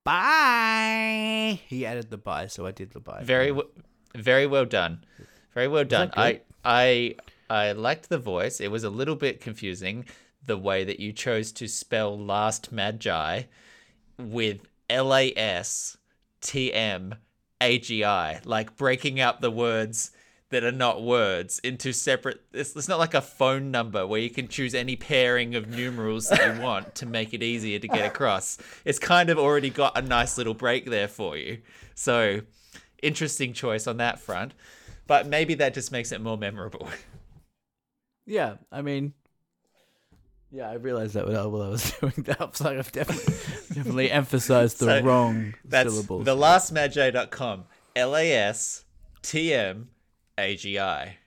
Bye. 0.06 1.60
He 1.66 1.84
added 1.84 2.10
the 2.10 2.16
bye, 2.16 2.46
so 2.46 2.64
I 2.64 2.70
did 2.70 2.92
the 2.92 3.00
bye. 3.00 3.22
Very, 3.24 3.48
w- 3.48 3.68
very 4.14 4.46
well 4.46 4.64
done. 4.64 5.04
Very 5.52 5.68
well 5.68 5.84
done. 5.84 6.10
I. 6.16 6.40
I, 6.64 7.16
I 7.50 7.72
liked 7.72 8.08
the 8.08 8.18
voice. 8.18 8.60
It 8.60 8.70
was 8.70 8.82
a 8.84 8.90
little 8.90 9.14
bit 9.16 9.40
confusing 9.40 10.04
the 10.44 10.56
way 10.56 10.84
that 10.84 10.98
you 11.00 11.12
chose 11.12 11.52
to 11.52 11.68
spell 11.68 12.18
last 12.18 12.72
magi 12.72 13.42
with 14.18 14.62
L 14.88 15.14
A 15.14 15.32
S 15.36 15.96
T 16.40 16.72
M 16.72 17.14
A 17.60 17.78
G 17.78 18.04
I, 18.04 18.40
like 18.44 18.76
breaking 18.76 19.20
up 19.20 19.40
the 19.40 19.50
words 19.50 20.10
that 20.50 20.62
are 20.62 20.72
not 20.72 21.02
words 21.02 21.58
into 21.60 21.92
separate. 21.92 22.40
It's, 22.52 22.76
it's 22.76 22.88
not 22.88 22.98
like 22.98 23.14
a 23.14 23.20
phone 23.20 23.70
number 23.70 24.06
where 24.06 24.20
you 24.20 24.30
can 24.30 24.46
choose 24.48 24.74
any 24.74 24.94
pairing 24.96 25.54
of 25.54 25.68
numerals 25.68 26.28
that 26.28 26.56
you 26.56 26.62
want 26.64 26.94
to 26.96 27.06
make 27.06 27.34
it 27.34 27.42
easier 27.42 27.78
to 27.78 27.88
get 27.88 28.06
across. 28.06 28.58
It's 28.84 28.98
kind 28.98 29.28
of 29.28 29.38
already 29.38 29.70
got 29.70 29.98
a 29.98 30.02
nice 30.02 30.38
little 30.38 30.54
break 30.54 30.86
there 30.86 31.08
for 31.08 31.36
you. 31.36 31.58
So, 31.94 32.42
interesting 33.02 33.52
choice 33.52 33.86
on 33.86 33.96
that 33.96 34.18
front. 34.20 34.54
But 35.08 35.26
maybe 35.26 35.54
that 35.54 35.74
just 35.74 35.92
makes 35.92 36.12
it 36.12 36.20
more 36.20 36.36
memorable. 36.36 36.88
Yeah, 38.28 38.56
I 38.72 38.82
mean, 38.82 39.12
yeah, 40.50 40.68
I 40.68 40.74
realized 40.74 41.14
that 41.14 41.28
while 41.28 41.62
I 41.62 41.68
was 41.68 41.92
doing 42.00 42.12
that. 42.24 42.60
Like, 42.60 42.76
I've 42.76 42.90
definitely, 42.90 43.34
definitely 43.72 44.10
emphasized 44.10 44.80
the 44.80 44.86
So, 44.86 45.02
wrong 45.02 45.54
That's 45.64 45.92
syllables. 45.92 46.26
thelastmagi.com. 46.26 47.64
L 47.94 48.16
A 48.16 48.32
S 48.32 48.84
T 49.22 49.54
M 49.54 49.90
A 50.38 50.56
G 50.56 50.78
I. 50.78 51.18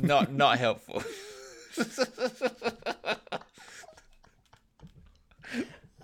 Not 0.00 0.32
not 0.32 0.58
helpful. 0.58 1.02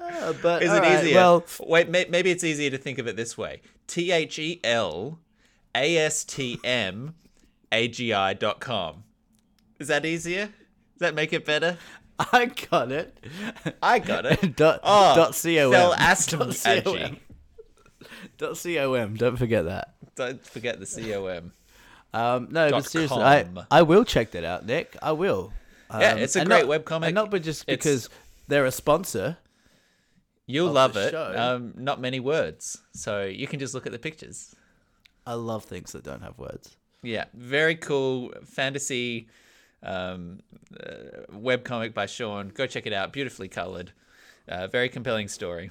Uh, 0.01 0.33
but 0.43 0.63
Is 0.63 0.73
it 0.73 0.81
right, 0.81 1.05
easier? 1.05 1.15
Well, 1.17 1.45
Wait, 1.61 1.89
may, 1.89 2.07
maybe 2.09 2.31
it's 2.31 2.45
easier 2.45 2.71
to 2.71 2.79
think 2.79 2.99
of 2.99 3.07
it 3.07 3.17
this 3.17 3.37
way: 3.37 3.61
T 3.87 4.11
H 4.13 4.39
E 4.39 4.61
L 4.65 5.19
A 5.75 5.97
S 5.99 6.25
T 6.25 6.59
M 6.65 7.15
A 7.73 7.89
G 7.89 8.13
I 8.13 8.35
dot 8.35 8.61
com. 8.61 9.05
Is 9.79 9.89
that 9.89 10.05
easier? 10.05 10.47
Does 10.47 11.01
that 11.01 11.15
make 11.15 11.33
it 11.33 11.45
better? 11.45 11.79
I 12.33 12.47
got 12.47 12.91
it. 12.91 13.17
I 13.83 13.99
got 14.01 14.27
it. 14.27 14.57
dot, 14.57 14.81
Oh, 14.83 15.15
dot 15.15 15.35
com. 15.35 15.73
Fel 15.73 15.95
Aston 15.95 16.39
Dot 16.41 16.85
com. 16.85 17.17
Dot 18.39 18.59
com. 18.65 19.15
Don't 19.15 19.37
forget 19.37 19.65
that. 19.67 19.95
Don't 20.17 20.45
forget 20.45 20.81
the 20.81 20.87
C 20.87 21.15
O 21.15 21.27
M. 21.27 21.53
Um, 22.15 22.49
no, 22.51 22.71
but 22.71 22.87
seriously, 22.87 23.23
I. 23.23 23.45
I 23.71 23.83
will 23.83 24.05
check 24.05 24.31
that 24.33 24.45
out, 24.45 24.65
Nick. 24.65 24.97
I 25.03 25.13
will. 25.13 25.53
Yeah, 25.91 26.13
Um, 26.13 26.19
it's 26.19 26.37
a 26.37 26.45
great 26.45 26.67
not- 26.67 26.85
webcomic. 26.85 27.07
And 27.07 27.15
not 27.15 27.31
but 27.31 27.43
just 27.43 27.63
It's- 27.69 27.77
because 27.77 28.09
they're 28.49 28.65
a 28.67 28.73
sponsor. 28.73 29.39
You'll 30.47 30.73
love 30.73 30.97
it. 30.97 31.15
Um, 31.15 31.75
not 31.77 32.01
many 32.01 32.21
words, 32.21 32.79
so 32.93 33.25
you 33.25 33.47
can 33.47 33.59
just 33.61 33.75
look 33.75 33.85
at 33.87 33.93
the 33.93 33.99
pictures. 33.99 34.55
I 35.27 35.35
love 35.35 35.65
things 35.65 35.93
that 35.93 36.03
don't 36.05 36.23
have 36.23 36.39
words. 36.39 36.77
Yeah, 37.03 37.27
very 37.35 37.75
cool 37.75 38.33
fantasy 38.47 39.29
um, 39.83 40.41
uh, 40.83 41.25
webcomic 41.31 41.93
by 41.95 42.07
Sean. 42.07 42.49
Go 42.49 42.67
check 42.67 42.87
it 42.87 42.93
out. 42.95 43.13
Beautifully 43.13 43.49
colored, 43.49 43.93
uh, 44.49 44.67
very 44.69 44.89
compelling 44.89 45.29
story. 45.29 45.71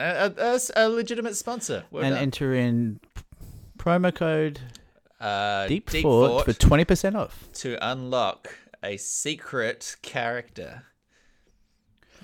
A, 0.00 0.32
a- 0.36 0.56
a- 0.56 0.86
a 0.86 0.88
legitimate 0.88 1.36
sponsor. 1.36 1.84
Well 1.92 2.02
and 2.04 2.14
done. 2.14 2.22
enter 2.22 2.54
in 2.54 3.00
promo 3.78 4.12
code 4.14 4.60
uh, 5.20 5.66
Deep, 5.66 5.88
Deep 5.90 6.02
Fort 6.02 6.30
Fort 6.30 6.44
for 6.46 6.52
twenty 6.52 6.84
percent 6.84 7.16
off. 7.16 7.48
to 7.54 7.76
unlock 7.80 8.58
a 8.82 8.96
secret 8.96 9.96
character. 10.02 10.84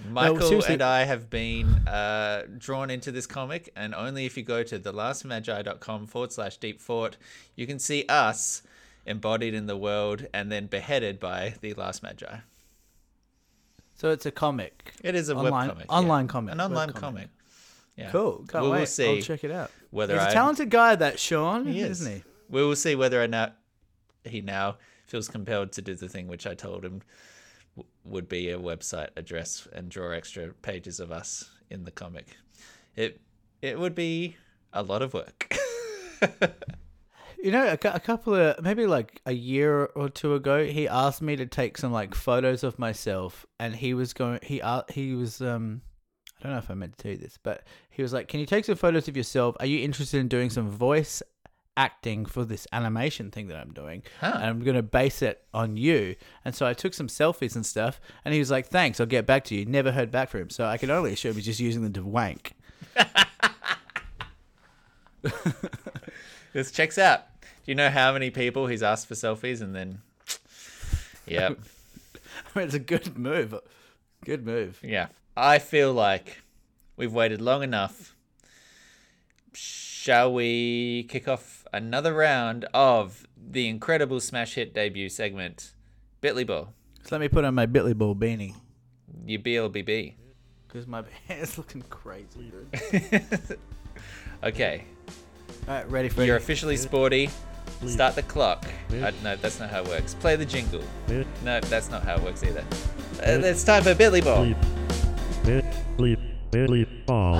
Michael 0.08 0.40
seriously- 0.40 0.74
and 0.74 0.82
I 0.82 1.04
have 1.04 1.30
been 1.30 1.66
uh, 1.86 2.44
drawn 2.58 2.90
into 2.90 3.12
this 3.12 3.26
comic, 3.26 3.70
and 3.76 3.94
only 3.94 4.26
if 4.26 4.36
you 4.36 4.42
go 4.42 4.62
to 4.64 4.78
thelastmagi.com 4.78 6.06
forward 6.06 6.32
slash 6.32 6.56
deep 6.56 6.80
fort, 6.80 7.16
you 7.54 7.66
can 7.66 7.78
see 7.78 8.04
us 8.08 8.62
embodied 9.06 9.54
in 9.54 9.66
the 9.66 9.76
world 9.76 10.26
and 10.34 10.50
then 10.50 10.66
beheaded 10.66 11.20
by 11.20 11.54
the 11.60 11.74
last 11.74 12.02
magi. 12.02 12.38
So 13.96 14.10
it's 14.10 14.26
a 14.26 14.30
comic. 14.32 14.94
It 15.04 15.14
is 15.14 15.28
a 15.28 15.36
Online- 15.36 15.52
web 15.52 15.68
comic. 15.76 15.92
online 15.92 16.28
comic, 16.28 16.52
An 16.54 16.60
online 16.60 16.88
web 16.88 16.96
comic. 16.96 17.28
Yeah. 17.96 18.10
Cool. 18.10 18.44
Can't 18.48 18.64
we 18.64 18.70
wait. 18.70 18.88
see 18.88 19.16
I'll 19.18 19.22
check 19.22 19.44
it 19.44 19.50
out. 19.50 19.70
whether 19.90 20.14
He's 20.18 20.28
a 20.28 20.32
talented 20.32 20.70
guy, 20.70 20.96
that 20.96 21.20
Sean, 21.20 21.66
He 21.66 21.80
is. 21.80 22.00
isn't 22.00 22.12
he? 22.16 22.22
We 22.52 22.62
will 22.62 22.76
see 22.76 22.94
whether 22.94 23.20
or 23.20 23.26
not 23.26 23.56
he 24.24 24.40
now 24.40 24.76
feels 25.06 25.26
compelled 25.26 25.72
to 25.72 25.82
do 25.82 25.96
the 25.96 26.08
thing 26.08 26.28
which 26.28 26.46
I 26.46 26.54
told 26.54 26.84
him 26.84 27.02
would 28.04 28.28
be 28.28 28.50
a 28.50 28.58
website 28.58 29.08
address 29.16 29.66
and 29.72 29.88
draw 29.88 30.12
extra 30.12 30.52
pages 30.62 31.00
of 31.00 31.10
us 31.10 31.50
in 31.70 31.82
the 31.84 31.90
comic. 31.90 32.36
It 32.94 33.20
it 33.62 33.80
would 33.80 33.94
be 33.94 34.36
a 34.72 34.82
lot 34.82 35.02
of 35.02 35.14
work. 35.14 35.52
You 37.42 37.50
know, 37.50 37.66
a, 37.66 37.88
a 37.88 37.98
couple 37.98 38.36
of 38.36 38.62
maybe 38.62 38.86
like 38.86 39.20
a 39.26 39.32
year 39.32 39.86
or 39.96 40.08
two 40.08 40.36
ago, 40.36 40.64
he 40.64 40.86
asked 40.86 41.20
me 41.20 41.34
to 41.34 41.44
take 41.44 41.76
some 41.76 41.90
like 41.90 42.14
photos 42.14 42.62
of 42.62 42.78
myself, 42.78 43.44
and 43.58 43.74
he 43.74 43.94
was 43.94 44.12
going. 44.12 44.38
He 44.44 44.62
he 44.90 45.16
was 45.16 45.40
um, 45.42 45.82
I 46.38 46.44
don't 46.44 46.52
know 46.52 46.58
if 46.58 46.70
I 46.70 46.74
meant 46.74 46.98
to 46.98 47.16
do 47.16 47.20
this, 47.20 47.40
but 47.42 47.64
he 47.90 48.00
was 48.00 48.12
like, 48.12 48.28
"Can 48.28 48.38
you 48.38 48.46
take 48.46 48.64
some 48.64 48.76
photos 48.76 49.08
of 49.08 49.16
yourself? 49.16 49.56
Are 49.58 49.66
you 49.66 49.80
interested 49.80 50.20
in 50.20 50.28
doing 50.28 50.50
some 50.50 50.70
voice 50.70 51.20
acting 51.76 52.26
for 52.26 52.44
this 52.44 52.66
animation 52.72 53.30
thing 53.30 53.48
that 53.48 53.56
I'm 53.56 53.72
doing? 53.72 54.02
Huh. 54.20 54.32
And 54.34 54.44
I'm 54.44 54.60
going 54.60 54.76
to 54.76 54.82
base 54.82 55.22
it 55.22 55.42
on 55.52 55.76
you." 55.76 56.16
And 56.44 56.54
so 56.54 56.66
I 56.66 56.74
took 56.74 56.94
some 56.94 57.08
selfies 57.08 57.54
and 57.54 57.64
stuff, 57.66 58.00
and 58.24 58.32
he 58.34 58.40
was 58.40 58.50
like, 58.50 58.66
"Thanks, 58.66 59.00
I'll 59.00 59.06
get 59.06 59.26
back 59.26 59.44
to 59.44 59.54
you." 59.54 59.64
Never 59.64 59.92
heard 59.92 60.10
back 60.10 60.28
from 60.28 60.42
him, 60.42 60.50
so 60.50 60.64
I 60.64 60.76
can 60.76 60.90
only 60.90 61.12
assume 61.12 61.34
he's 61.34 61.44
just 61.44 61.60
using 61.60 61.82
them 61.82 61.92
to 61.94 62.04
wank. 62.04 62.52
this 66.52 66.70
checks 66.70 66.98
out. 66.98 67.22
Do 67.42 67.70
you 67.70 67.74
know 67.74 67.90
how 67.90 68.12
many 68.12 68.30
people 68.30 68.66
he's 68.66 68.82
asked 68.82 69.06
for 69.06 69.14
selfies 69.14 69.60
and 69.60 69.74
then 69.74 70.00
Yep. 71.26 71.58
I 72.54 72.58
mean, 72.58 72.66
it's 72.66 72.74
a 72.74 72.80
good 72.80 73.16
move. 73.16 73.54
Good 74.24 74.44
move. 74.44 74.80
Yeah. 74.82 75.08
I 75.36 75.58
feel 75.58 75.92
like 75.92 76.42
we've 76.96 77.12
waited 77.12 77.40
long 77.40 77.62
enough. 77.62 78.14
Shall 79.54 80.32
we 80.32 81.04
kick 81.04 81.28
off 81.28 81.61
another 81.72 82.12
round 82.14 82.64
of 82.74 83.26
the 83.36 83.68
incredible 83.68 84.20
smash 84.20 84.54
hit 84.54 84.74
debut 84.74 85.08
segment, 85.08 85.72
Bitly 86.22 86.46
Ball? 86.46 86.72
So 87.04 87.08
let 87.16 87.20
me 87.20 87.28
put 87.28 87.44
on 87.44 87.54
my 87.54 87.66
Bitly 87.66 87.96
Ball 87.96 88.14
beanie. 88.14 88.54
You 89.26 89.38
BLBB. 89.38 90.14
Because 90.68 90.86
my 90.86 91.02
hair's 91.28 91.58
looking 91.58 91.82
crazy, 91.82 92.52
dude. 92.52 93.58
Okay. 94.44 94.84
Alright, 95.68 95.88
ready 95.88 96.08
for 96.08 96.24
You're 96.24 96.36
it. 96.36 96.42
officially 96.42 96.76
sporty. 96.76 97.30
Start 97.86 98.16
the 98.16 98.22
clock. 98.24 98.66
Uh, 98.90 99.12
no, 99.22 99.36
that's 99.36 99.60
not 99.60 99.70
how 99.70 99.82
it 99.82 99.88
works. 99.88 100.14
Play 100.14 100.34
the 100.36 100.44
jingle. 100.44 100.82
No, 101.44 101.60
that's 101.60 101.90
not 101.90 102.02
how 102.02 102.16
it 102.16 102.22
works 102.22 102.42
either. 102.42 102.64
Uh, 103.20 103.40
it's 103.44 103.62
time 103.62 103.82
for 103.84 103.94
Bitly 103.94 104.22
Ball. 104.24 104.46
Bleep. 104.46 105.44
Bit, 105.44 105.64
bleep, 105.96 106.18
bleep, 106.50 107.06
ball. 107.06 107.38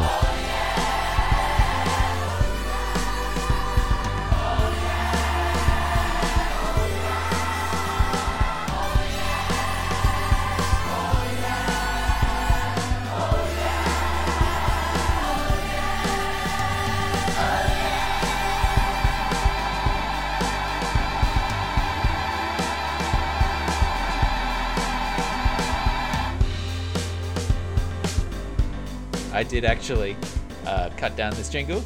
I 29.42 29.44
did 29.44 29.64
actually 29.64 30.16
uh, 30.66 30.88
cut 30.96 31.16
down 31.16 31.34
this 31.34 31.48
jingle, 31.48 31.82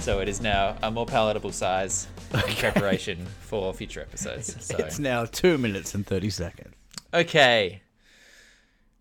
so 0.00 0.20
it 0.20 0.28
is 0.28 0.42
now 0.42 0.76
a 0.82 0.90
more 0.90 1.06
palatable 1.06 1.50
size 1.50 2.06
in 2.34 2.54
preparation 2.56 3.24
for 3.40 3.72
future 3.72 4.02
episodes. 4.02 4.54
So. 4.60 4.76
It's 4.76 4.98
now 4.98 5.24
two 5.24 5.56
minutes 5.56 5.94
and 5.94 6.06
thirty 6.06 6.28
seconds. 6.28 6.74
Okay. 7.14 7.80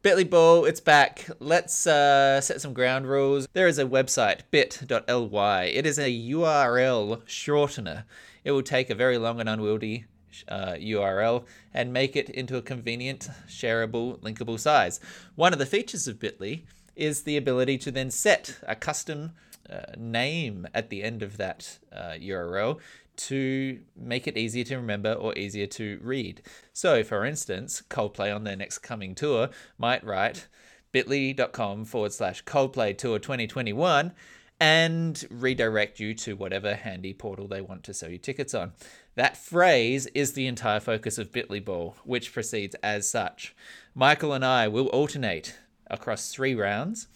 Bitly 0.01 0.29
Ball, 0.29 0.63
it's 0.63 0.79
back. 0.79 1.27
Let's 1.39 1.85
uh, 1.85 2.39
set 2.39 2.61
some 2.61 2.71
ground 2.71 3.05
rules. 3.05 3.49
There 3.51 3.67
is 3.67 3.77
a 3.77 3.83
website, 3.83 4.43
bit.ly. 4.49 5.63
It 5.65 5.85
is 5.85 5.99
a 5.99 6.09
URL 6.09 7.21
shortener. 7.23 8.05
It 8.45 8.51
will 8.51 8.63
take 8.63 8.89
a 8.89 8.95
very 8.95 9.17
long 9.17 9.41
and 9.41 9.49
unwieldy 9.49 10.05
uh, 10.47 10.75
URL 10.79 11.43
and 11.73 11.91
make 11.91 12.15
it 12.15 12.29
into 12.29 12.55
a 12.55 12.61
convenient, 12.61 13.27
shareable, 13.49 14.19
linkable 14.19 14.57
size. 14.57 15.01
One 15.35 15.51
of 15.51 15.59
the 15.59 15.65
features 15.65 16.07
of 16.07 16.17
Bitly 16.17 16.61
is 16.99 17.23
the 17.23 17.37
ability 17.37 17.77
to 17.79 17.91
then 17.91 18.11
set 18.11 18.59
a 18.67 18.75
custom 18.75 19.31
uh, 19.69 19.93
name 19.97 20.67
at 20.73 20.89
the 20.89 21.01
end 21.01 21.23
of 21.23 21.37
that 21.37 21.79
uh, 21.91 22.13
URL 22.19 22.79
to 23.15 23.79
make 23.95 24.27
it 24.27 24.37
easier 24.37 24.63
to 24.63 24.77
remember 24.77 25.13
or 25.13 25.37
easier 25.37 25.67
to 25.67 25.99
read. 26.01 26.41
So, 26.73 27.03
for 27.03 27.25
instance, 27.25 27.81
Coldplay 27.89 28.33
on 28.33 28.43
their 28.43 28.55
next 28.55 28.79
coming 28.79 29.15
tour 29.15 29.49
might 29.77 30.03
write 30.03 30.47
bit.ly.com 30.91 31.85
forward 31.85 32.13
slash 32.13 32.43
Coldplay 32.45 32.97
Tour 32.97 33.19
2021 33.19 34.13
and 34.59 35.25
redirect 35.29 35.99
you 35.99 36.13
to 36.13 36.35
whatever 36.35 36.75
handy 36.75 37.13
portal 37.13 37.47
they 37.47 37.61
want 37.61 37.83
to 37.83 37.93
sell 37.93 38.09
you 38.09 38.17
tickets 38.17 38.53
on. 38.53 38.73
That 39.15 39.37
phrase 39.37 40.07
is 40.07 40.33
the 40.33 40.47
entire 40.47 40.79
focus 40.79 41.17
of 41.17 41.31
Bitly 41.31 41.63
Ball, 41.63 41.95
which 42.03 42.33
proceeds 42.33 42.75
as 42.75 43.09
such. 43.09 43.55
Michael 43.93 44.33
and 44.33 44.43
I 44.43 44.67
will 44.67 44.87
alternate 44.87 45.57
across 45.89 46.31
three 46.31 46.55
rounds 46.55 47.07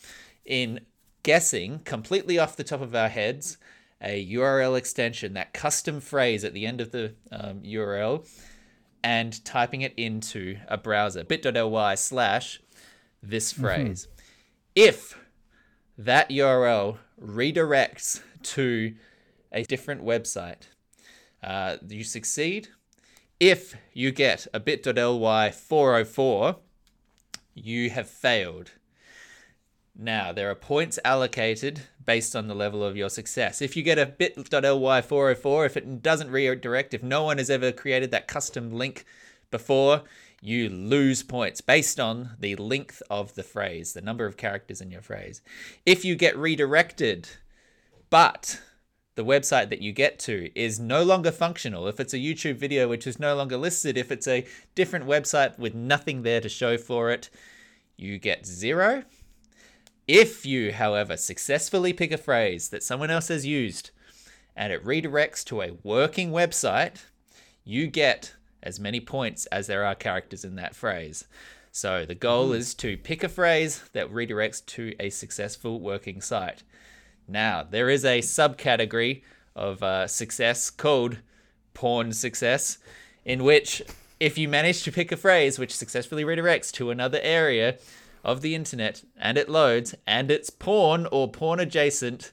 in 0.46 0.82
guessing 1.24 1.80
completely 1.80 2.38
off 2.38 2.56
the 2.56 2.64
top 2.64 2.82
of 2.82 2.94
our 2.96 3.10
heads 3.10 3.58
a 4.04 4.28
URL 4.34 4.78
extension, 4.78 5.34
that 5.34 5.54
custom 5.54 6.02
phrase 6.02 6.44
at 6.44 6.54
the 6.54 6.66
end 6.66 6.82
of 6.82 6.92
the 6.92 7.14
um, 7.32 7.62
URL, 7.62 8.28
and 9.02 9.44
typing 9.46 9.82
it 9.82 9.94
into 9.96 10.58
a 10.68 10.78
browser 10.78 11.24
bit.ly 11.24 11.96
slash 11.96 12.62
this 13.22 13.54
phrase. 13.54 14.08
If 14.76 15.18
that 15.98 16.30
URL 16.30 16.98
redirects 17.22 18.22
to 18.44 18.94
a 19.52 19.64
different 19.64 20.04
website, 20.04 20.64
uh, 21.42 21.78
you 21.88 22.04
succeed. 22.04 22.70
If 23.40 23.76
you 23.94 24.12
get 24.12 24.48
a 24.54 24.60
bit.ly 24.60 25.52
404, 25.52 26.56
you 27.54 27.90
have 27.90 28.10
failed. 28.10 28.72
Now, 29.96 30.32
there 30.32 30.50
are 30.50 30.56
points 30.56 30.98
allocated 31.06 31.82
based 32.04 32.36
on 32.36 32.48
the 32.48 32.56
level 32.56 32.84
of 32.84 32.98
your 32.98 33.10
success. 33.10 33.62
If 33.62 33.78
you 33.78 33.84
get 33.84 34.00
a 34.00 34.08
bit.ly 34.08 35.02
404, 35.02 35.66
if 35.66 35.78
it 35.78 36.02
doesn't 36.02 36.32
redirect, 36.32 36.94
if 36.94 37.04
no 37.04 37.24
one 37.24 37.38
has 37.38 37.50
ever 37.52 37.72
created 37.72 38.10
that 38.12 38.28
custom 38.28 38.72
link 38.72 39.06
before, 39.52 40.02
you 40.42 40.68
lose 40.68 41.22
points 41.22 41.62
based 41.62 42.00
on 42.00 42.32
the 42.40 42.56
length 42.56 43.04
of 43.10 43.36
the 43.36 43.44
phrase, 43.44 43.94
the 43.94 44.02
number 44.02 44.26
of 44.26 44.36
characters 44.36 44.82
in 44.82 44.90
your 44.90 45.02
phrase. 45.02 45.42
If 45.86 46.04
you 46.04 46.16
get 46.16 46.36
redirected, 46.36 47.30
but 48.10 48.60
the 49.16 49.26
website 49.26 49.70
that 49.70 49.82
you 49.82 49.92
get 49.92 50.18
to 50.20 50.50
is 50.60 50.80
no 50.80 51.04
longer 51.04 51.32
functional, 51.32 51.88
if 51.88 52.00
it's 52.00 52.14
a 52.14 52.18
YouTube 52.18 52.56
video 52.56 52.88
which 52.88 53.06
is 53.06 53.20
no 53.20 53.36
longer 53.36 53.58
listed, 53.58 53.98
if 53.98 54.12
it's 54.12 54.28
a 54.28 54.46
different 54.76 55.06
website 55.06 55.58
with 55.60 55.76
nothing 55.76 56.24
there 56.24 56.42
to 56.42 56.50
show 56.50 56.78
for 56.78 57.12
it, 57.12 57.30
you 57.96 58.18
get 58.18 58.46
zero. 58.46 59.04
If 60.08 60.46
you, 60.46 60.74
however, 60.74 61.16
successfully 61.16 61.94
pick 61.94 62.12
a 62.12 62.18
phrase 62.18 62.70
that 62.70 62.84
someone 62.84 63.10
else 63.10 63.30
has 63.30 63.46
used 63.46 63.92
and 64.56 64.74
it 64.74 64.84
redirects 64.84 65.44
to 65.46 65.62
a 65.62 65.78
working 65.84 66.32
website, 66.32 67.04
you 67.64 67.88
get 67.88 68.34
as 68.62 68.80
many 68.80 69.00
points 69.00 69.46
as 69.48 69.68
there 69.68 69.86
are 69.86 69.96
characters 69.96 70.44
in 70.44 70.56
that 70.56 70.76
phrase. 70.76 71.26
So 71.72 72.06
the 72.06 72.16
goal 72.16 72.50
hmm. 72.50 72.56
is 72.56 72.74
to 72.76 72.98
pick 72.98 73.24
a 73.24 73.30
phrase 73.30 73.84
that 73.94 74.12
redirects 74.12 74.66
to 74.68 74.94
a 75.00 75.10
successful 75.10 75.80
working 75.80 76.22
site. 76.22 76.64
Now, 77.28 77.64
there 77.64 77.90
is 77.90 78.04
a 78.04 78.20
subcategory 78.20 79.22
of 79.56 79.82
uh, 79.84 80.08
success 80.08 80.70
called 80.70 81.18
porn 81.74 82.14
success, 82.14 82.78
in 83.26 83.44
which 83.44 83.82
if 84.20 84.38
you 84.38 84.48
manage 84.48 84.84
to 84.84 84.92
pick 84.92 85.12
a 85.12 85.18
phrase 85.18 85.58
which 85.58 85.76
successfully 85.76 86.24
redirects 86.24 86.72
to 86.74 86.92
another 86.92 87.20
area 87.22 87.78
of 88.24 88.42
the 88.42 88.56
internet 88.56 89.04
and 89.18 89.38
it 89.38 89.50
loads 89.50 89.96
and 90.08 90.32
it's 90.32 90.50
porn 90.50 91.08
or 91.12 91.30
porn 91.30 91.60
adjacent, 91.60 92.32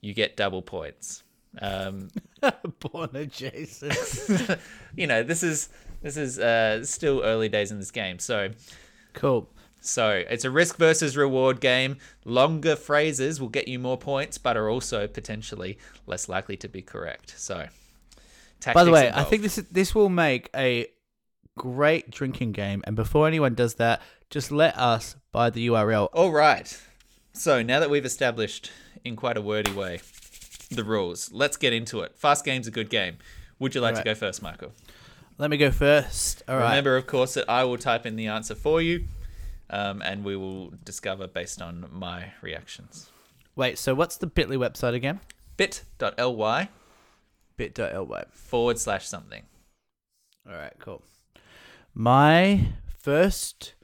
you 0.00 0.14
get 0.14 0.36
double 0.36 0.62
points. 0.62 1.22
Um, 1.60 2.08
Porn 2.80 3.10
adjacent. 3.14 4.58
you 4.96 5.06
know, 5.06 5.22
this 5.22 5.42
is 5.42 5.68
this 6.02 6.16
is 6.16 6.38
uh, 6.38 6.84
still 6.84 7.22
early 7.22 7.48
days 7.48 7.72
in 7.72 7.78
this 7.78 7.90
game, 7.90 8.18
so 8.18 8.50
cool. 9.14 9.48
So 9.80 10.22
it's 10.28 10.44
a 10.44 10.50
risk 10.50 10.76
versus 10.76 11.16
reward 11.16 11.60
game. 11.60 11.96
Longer 12.24 12.76
phrases 12.76 13.40
will 13.40 13.48
get 13.48 13.68
you 13.68 13.78
more 13.78 13.96
points, 13.96 14.38
but 14.38 14.56
are 14.56 14.68
also 14.68 15.06
potentially 15.06 15.78
less 16.06 16.28
likely 16.28 16.56
to 16.58 16.68
be 16.68 16.82
correct. 16.82 17.34
So, 17.36 17.66
By 18.72 18.84
the 18.84 18.90
way, 18.90 19.10
I 19.12 19.24
think 19.24 19.42
this 19.42 19.58
is, 19.58 19.64
this 19.66 19.94
will 19.94 20.08
make 20.08 20.50
a 20.54 20.88
great 21.56 22.10
drinking 22.10 22.52
game. 22.52 22.82
And 22.86 22.96
before 22.96 23.26
anyone 23.26 23.54
does 23.54 23.74
that, 23.74 24.00
just 24.30 24.50
let 24.50 24.78
us 24.78 25.16
buy 25.32 25.50
the 25.50 25.66
URL. 25.68 26.08
All 26.12 26.32
right. 26.32 26.80
So 27.32 27.62
now 27.62 27.80
that 27.80 27.90
we've 27.90 28.04
established 28.04 28.70
in 29.04 29.16
quite 29.16 29.36
a 29.36 29.42
wordy 29.42 29.72
way 29.72 30.00
the 30.70 30.84
rules, 30.84 31.30
let's 31.32 31.56
get 31.56 31.72
into 31.72 32.00
it. 32.00 32.16
Fast 32.16 32.44
game's 32.44 32.66
a 32.66 32.70
good 32.70 32.90
game. 32.90 33.18
Would 33.58 33.74
you 33.74 33.80
like 33.80 33.94
to 33.96 34.02
go 34.02 34.14
first, 34.14 34.42
Michael? 34.42 34.72
Let 35.38 35.50
me 35.50 35.56
go 35.56 35.70
first. 35.70 36.42
All 36.48 36.56
right. 36.56 36.70
Remember, 36.70 36.96
of 36.96 37.06
course, 37.06 37.34
that 37.34 37.48
I 37.48 37.64
will 37.64 37.78
type 37.78 38.06
in 38.06 38.16
the 38.16 38.26
answer 38.26 38.54
for 38.54 38.82
you, 38.82 39.04
um, 39.70 40.02
and 40.02 40.24
we 40.24 40.36
will 40.36 40.72
discover 40.84 41.26
based 41.26 41.60
on 41.62 41.86
my 41.90 42.32
reactions. 42.42 43.10
Wait. 43.56 43.78
So 43.78 43.94
what's 43.94 44.16
the 44.16 44.26
Bitly 44.28 44.56
website 44.56 44.94
again? 44.94 45.20
bit.ly 45.56 46.68
Bit.ly. 47.56 48.24
forward 48.30 48.78
slash 48.78 49.06
something. 49.08 49.42
All 50.48 50.54
right. 50.54 50.72
Cool. 50.78 51.02
My 51.94 52.66
first 52.98 53.74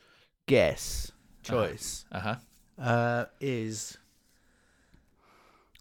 guess 0.47 1.11
choice 1.43 2.05
Uh 2.13 2.21
huh. 2.21 2.37
uh, 2.81 3.25
is 3.41 3.99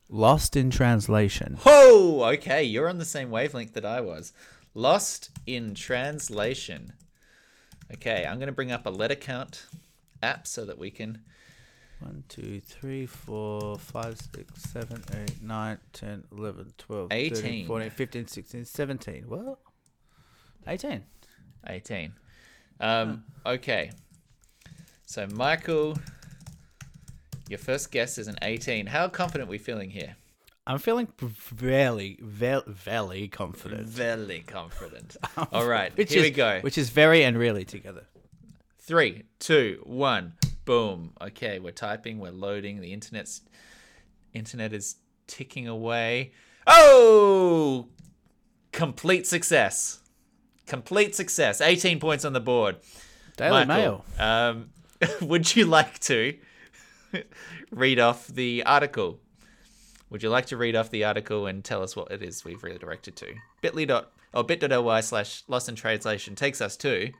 Lost 0.10 0.56
in 0.56 0.70
Translation. 0.70 1.58
Oh, 1.66 2.24
okay. 2.34 2.64
You're 2.64 2.90
on 2.90 2.98
the 2.98 3.06
same 3.06 3.30
wavelength 3.30 3.74
that 3.74 3.86
I 3.86 4.02
was. 4.02 4.34
Lost 4.74 5.30
in 5.46 5.76
translation. 5.76 6.94
Okay, 7.94 8.26
I'm 8.26 8.38
going 8.40 8.48
to 8.48 8.54
bring 8.54 8.72
up 8.72 8.88
a 8.88 8.90
letter 8.90 9.14
count 9.16 9.66
app 10.24 10.48
so 10.48 10.66
that 10.66 10.78
we 10.78 10.90
can. 10.90 11.20
One, 12.00 12.24
two, 12.28 12.60
three, 12.60 13.06
four, 13.06 13.78
five, 13.78 14.18
six, 14.18 14.62
seven, 14.64 15.02
eight, 15.14 15.41
nine, 15.41 15.78
10, 15.94 16.26
11, 16.38 16.74
12, 16.78 17.08
18. 17.12 17.36
13, 17.36 17.68
14, 17.68 17.90
15, 17.90 18.28
16, 18.28 18.66
17. 18.66 19.24
What? 19.28 19.60
18. 20.68 21.04
18. 21.68 22.14
Um, 22.82 23.24
okay. 23.45 23.91
So, 25.06 25.28
Michael, 25.28 25.98
your 27.48 27.60
first 27.60 27.91
guess 27.91 28.18
is 28.18 28.28
an 28.28 28.36
18. 28.41 28.88
How 28.88 29.08
confident 29.08 29.48
are 29.48 29.52
we 29.52 29.58
feeling 29.58 29.90
here? 29.90 30.16
I'm 30.66 30.80
feeling 30.80 31.08
very, 31.20 32.18
very, 32.22 32.62
very 32.68 33.28
confident. 33.28 33.86
Very 33.88 34.44
confident. 34.48 35.18
All 35.52 35.68
right, 35.68 35.95
Which 35.98 36.14
here 36.14 36.20
is, 36.20 36.30
we 36.30 36.32
go. 36.32 36.60
Which 36.62 36.78
is 36.78 36.90
very 36.90 37.24
and 37.24 37.38
really 37.38 37.66
together. 37.66 38.06
Three, 38.86 39.24
two, 39.40 39.82
one, 39.86 40.34
boom. 40.66 41.14
Okay, 41.22 41.58
we're 41.58 41.72
typing, 41.72 42.20
we're 42.20 42.32
loading. 42.32 42.82
The 42.82 42.92
internet's 42.92 43.40
internet 44.34 44.74
is 44.74 44.98
ticking 45.26 45.70
away. 45.70 46.34
Oh, 46.68 47.88
complete 48.74 49.26
success! 49.26 50.02
Complete 50.68 51.16
success. 51.16 51.62
18 51.62 52.02
points 52.02 52.26
on 52.26 52.34
the 52.34 52.42
board. 52.42 52.76
Daily 53.38 53.66
Michael, 53.66 54.04
Mail. 54.20 54.30
Um, 54.30 54.70
would 55.22 55.56
you 55.56 55.66
like 55.66 56.00
to 56.00 56.38
read 57.72 58.00
off 58.00 58.28
the 58.28 58.64
article? 58.66 59.18
Would 60.10 60.24
you 60.24 60.30
like 60.30 60.48
to 60.48 60.58
read 60.58 60.76
off 60.76 60.90
the 60.90 61.06
article 61.06 61.48
and 61.48 61.64
tell 61.64 61.84
us 61.84 61.96
what 61.96 62.12
it 62.12 62.22
is 62.22 62.44
we've 62.44 62.62
redirected 62.62 63.16
to? 63.16 63.34
Bitly 63.64 63.88
dot 63.88 64.12
or 64.34 64.44
bit.ly 64.44 65.00
slash 65.00 65.44
lost 65.48 65.70
in 65.70 65.76
translation 65.76 66.36
takes 66.36 66.60
us 66.60 66.76
to 66.78 67.14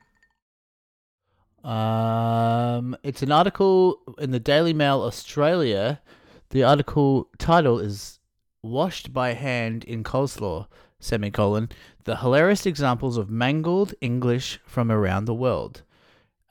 Um, 1.64 2.98
it's 3.04 3.22
an 3.22 3.32
article 3.32 4.00
in 4.18 4.32
the 4.32 4.40
Daily 4.40 4.74
Mail 4.74 5.02
Australia. 5.02 6.02
The 6.50 6.64
article 6.64 7.30
title 7.38 7.80
is 7.80 8.20
"Washed 8.62 9.14
by 9.14 9.34
Hand 9.34 9.84
in 9.84 10.04
Coleslaw." 10.04 10.68
Semicolon. 11.04 11.70
The 12.06 12.18
hilarious 12.18 12.66
examples 12.66 13.18
of 13.18 13.30
mangled 13.30 13.94
English 14.02 14.60
from 14.66 14.90
around 14.92 15.26
the 15.26 15.34
world. 15.34 15.84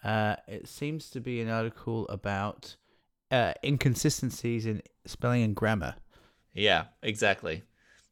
Uh, 0.05 0.37
it 0.47 0.69
seems 0.69 1.11
to 1.11 1.21
be 1.21 1.41
an 1.41 1.49
article 1.49 2.07
about 2.09 2.77
uh, 3.31 3.55
inconsistencies 3.65 4.67
in 4.67 4.83
spelling 5.07 5.43
and 5.43 5.57
grammar. 5.57 5.95
Yeah, 6.53 6.85
exactly. 7.03 7.63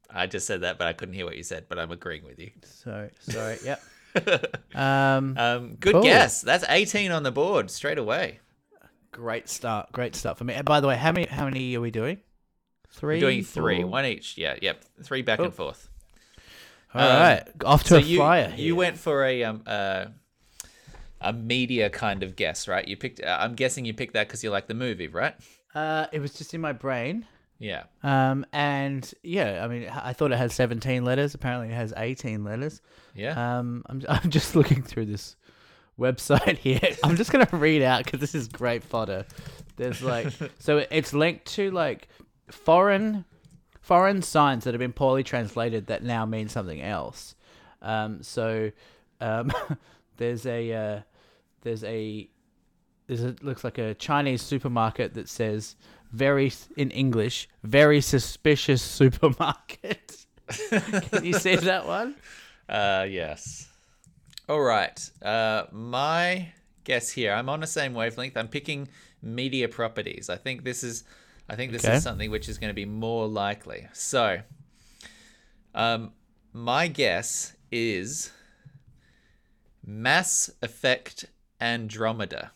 I 0.09 0.27
just 0.27 0.47
said 0.47 0.63
that, 0.63 0.79
but 0.79 0.87
I 0.87 0.93
couldn't 0.93 1.15
hear 1.15 1.27
what 1.27 1.37
you 1.37 1.43
said. 1.43 1.67
But 1.69 1.79
I'm 1.79 1.91
agreeing 1.91 2.25
with 2.25 2.39
you. 2.39 2.51
So 2.65 3.11
sorry. 3.21 3.59
yep. 3.65 3.83
Um, 4.75 5.37
Um, 5.39 5.75
good 5.81 5.95
Cool. 5.95 6.03
guess. 6.03 6.41
That's 6.43 6.65
18 6.69 7.11
on 7.13 7.23
the 7.23 7.31
board 7.33 7.71
straight 7.71 7.99
away. 7.99 8.41
great 9.13 9.49
start. 9.49 9.91
Great 9.93 10.15
start 10.15 10.39
for 10.39 10.45
me. 10.45 10.55
And 10.55 10.65
by 10.65 10.81
the 10.81 10.87
way, 10.89 10.97
how 10.97 11.13
many 11.13 11.27
how 11.27 11.45
many 11.45 11.77
are 11.77 11.81
we 11.81 11.91
doing? 11.91 12.19
3 12.93 13.17
We're 13.17 13.21
doing 13.21 13.45
three, 13.45 13.83
four? 13.83 13.91
one 13.91 14.05
each. 14.07 14.37
Yeah, 14.39 14.57
yep, 14.63 14.85
three 15.03 15.23
back 15.23 15.39
Cool. 15.39 15.47
and 15.47 15.55
forth. 15.55 15.89
All 16.95 17.03
Um, 17.03 17.09
right, 17.23 17.49
off 17.65 17.83
to 17.85 17.89
so 17.91 17.97
a 17.99 18.01
you 18.01 18.17
flyer. 18.19 18.53
you 18.57 18.75
went 18.75 18.97
for 18.99 19.25
a 19.25 19.45
um 19.45 19.63
uh, 19.67 20.07
a 21.21 21.33
media 21.33 21.89
kind 21.91 22.23
of 22.23 22.35
guess, 22.37 22.67
right? 22.67 22.87
You 22.87 22.97
picked. 22.97 23.23
Uh, 23.23 23.37
I'm 23.41 23.55
guessing 23.55 23.85
you 23.85 23.95
picked 23.95 24.15
that 24.15 24.27
because 24.27 24.43
you 24.43 24.51
like 24.51 24.67
the 24.67 24.75
movie, 24.75 25.07
right? 25.09 25.35
Uh, 25.75 26.07
it 26.13 26.19
was 26.21 26.33
just 26.35 26.53
in 26.55 26.61
my 26.61 26.73
brain. 26.73 27.27
Yeah. 27.59 27.85
Um, 28.03 28.45
and 28.53 29.13
yeah, 29.23 29.63
I 29.65 29.69
mean, 29.69 29.89
I 29.89 30.15
thought 30.15 30.33
it 30.33 30.39
had 30.39 30.51
17 30.51 31.05
letters. 31.05 31.35
Apparently, 31.35 31.69
it 31.69 31.75
has 31.75 31.93
18 31.97 32.43
letters. 32.43 32.81
Yeah. 33.15 33.59
Um, 33.59 33.83
I'm 33.87 34.03
I'm 34.09 34.31
just 34.31 34.57
looking 34.57 34.83
through 34.83 35.07
this 35.07 35.37
website 35.99 36.59
here. 36.59 36.81
I'm 37.05 37.17
just 37.17 37.31
gonna 37.31 37.49
read 37.53 37.83
out 37.83 38.05
because 38.05 38.21
this 38.21 38.35
is 38.35 38.49
great 38.49 38.83
fodder. 38.83 39.27
There's 39.77 40.03
like, 40.03 40.33
so 40.59 40.85
it's 40.91 41.13
linked 41.13 41.47
to 41.55 41.71
like 41.71 42.09
foreign 42.51 43.25
foreign 43.81 44.23
signs 44.23 44.65
that 44.65 44.75
have 44.75 44.79
been 44.79 44.93
poorly 44.93 45.23
translated 45.23 45.87
that 45.87 46.03
now 46.03 46.27
mean 46.27 46.49
something 46.49 46.81
else. 46.81 47.35
Um, 47.83 48.23
so 48.23 48.71
um, 49.21 49.53
there's 50.17 50.47
a 50.47 50.73
uh, 50.73 51.01
there's 51.63 51.85
a 51.85 52.29
there's 53.07 53.25
a 53.25 53.35
looks 53.43 53.65
like 53.65 53.79
a 53.79 53.95
Chinese 53.95 54.43
supermarket 54.43 55.15
that 55.15 55.29
says 55.29 55.77
very 56.13 56.53
in 56.77 56.91
English 56.91 57.49
very 57.63 58.01
suspicious 58.01 58.83
supermarket. 58.83 60.27
Can 60.49 61.25
you 61.25 61.35
see 61.35 61.55
that 61.57 61.87
one? 61.87 62.17
Uh, 62.71 63.05
yes. 63.11 63.69
All 64.49 64.61
right. 64.61 65.11
Uh, 65.21 65.65
my 65.73 66.53
guess 66.85 67.11
here. 67.11 67.33
I'm 67.33 67.49
on 67.49 67.61
the 67.61 67.67
same 67.67 67.95
wavelength. 67.95 68.37
I'm 68.37 68.49
picking 68.49 68.89
media 69.23 69.69
properties. 69.69 70.31
I 70.31 70.37
think 70.37 70.65
this 70.65 70.83
is. 70.85 71.05
I 71.49 71.57
think 71.57 71.73
this 71.73 71.85
Okay. 71.85 71.97
is 71.97 72.03
something 72.05 72.31
which 72.31 72.49
is 72.49 72.59
going 72.59 72.71
to 72.71 72.75
be 72.75 72.85
more 72.85 73.27
likely. 73.27 73.89
So, 73.93 74.41
um, 75.75 76.13
my 76.53 76.87
guess 76.87 77.55
is 77.73 78.31
Mass 79.85 80.49
Effect 80.63 81.25
Andromeda. 81.61 82.53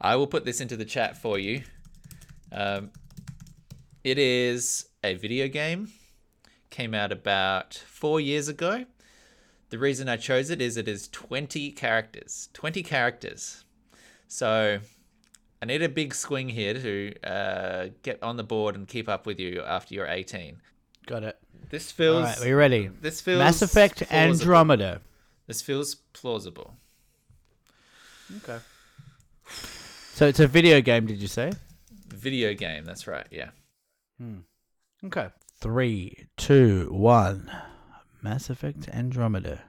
I 0.00 0.16
will 0.16 0.26
put 0.26 0.44
this 0.44 0.60
into 0.60 0.76
the 0.76 0.84
chat 0.84 1.16
for 1.16 1.38
you. 1.38 1.62
Um, 2.50 2.90
it 4.02 4.18
is 4.18 4.86
a 5.04 5.14
video 5.14 5.46
game. 5.46 5.92
Came 6.70 6.94
out 6.94 7.12
about 7.12 7.74
four 7.74 8.20
years 8.20 8.48
ago. 8.48 8.84
The 9.72 9.78
reason 9.78 10.06
I 10.06 10.18
chose 10.18 10.50
it 10.50 10.60
is 10.60 10.76
it 10.76 10.86
is 10.86 11.08
20 11.08 11.70
characters. 11.70 12.50
20 12.52 12.82
characters. 12.82 13.64
So 14.28 14.80
I 15.62 15.64
need 15.64 15.80
a 15.80 15.88
big 15.88 16.14
swing 16.14 16.50
here 16.50 16.74
to 16.74 17.14
uh, 17.24 17.88
get 18.02 18.22
on 18.22 18.36
the 18.36 18.44
board 18.44 18.74
and 18.76 18.86
keep 18.86 19.08
up 19.08 19.24
with 19.24 19.40
you 19.40 19.62
after 19.62 19.94
you're 19.94 20.06
18. 20.06 20.58
Got 21.06 21.22
it. 21.22 21.38
This 21.70 21.90
feels. 21.90 22.16
All 22.16 22.22
right, 22.24 22.40
are 22.42 22.48
you 22.48 22.56
ready? 22.56 22.90
This 23.00 23.22
feels. 23.22 23.38
Mass 23.38 23.62
Effect 23.62 24.06
plausible. 24.06 24.18
Andromeda. 24.18 25.00
This 25.46 25.62
feels 25.62 25.94
plausible. 25.94 26.76
Okay. 28.44 28.58
So 30.12 30.26
it's 30.26 30.40
a 30.40 30.46
video 30.46 30.82
game, 30.82 31.06
did 31.06 31.22
you 31.22 31.28
say? 31.28 31.50
Video 32.08 32.52
game, 32.52 32.84
that's 32.84 33.06
right, 33.06 33.26
yeah. 33.30 33.52
Hmm. 34.18 34.40
Okay. 35.02 35.28
Three, 35.62 36.26
two, 36.36 36.88
one. 36.92 37.50
Mass 38.22 38.48
Effect 38.50 38.88
Andromeda. 38.88 39.62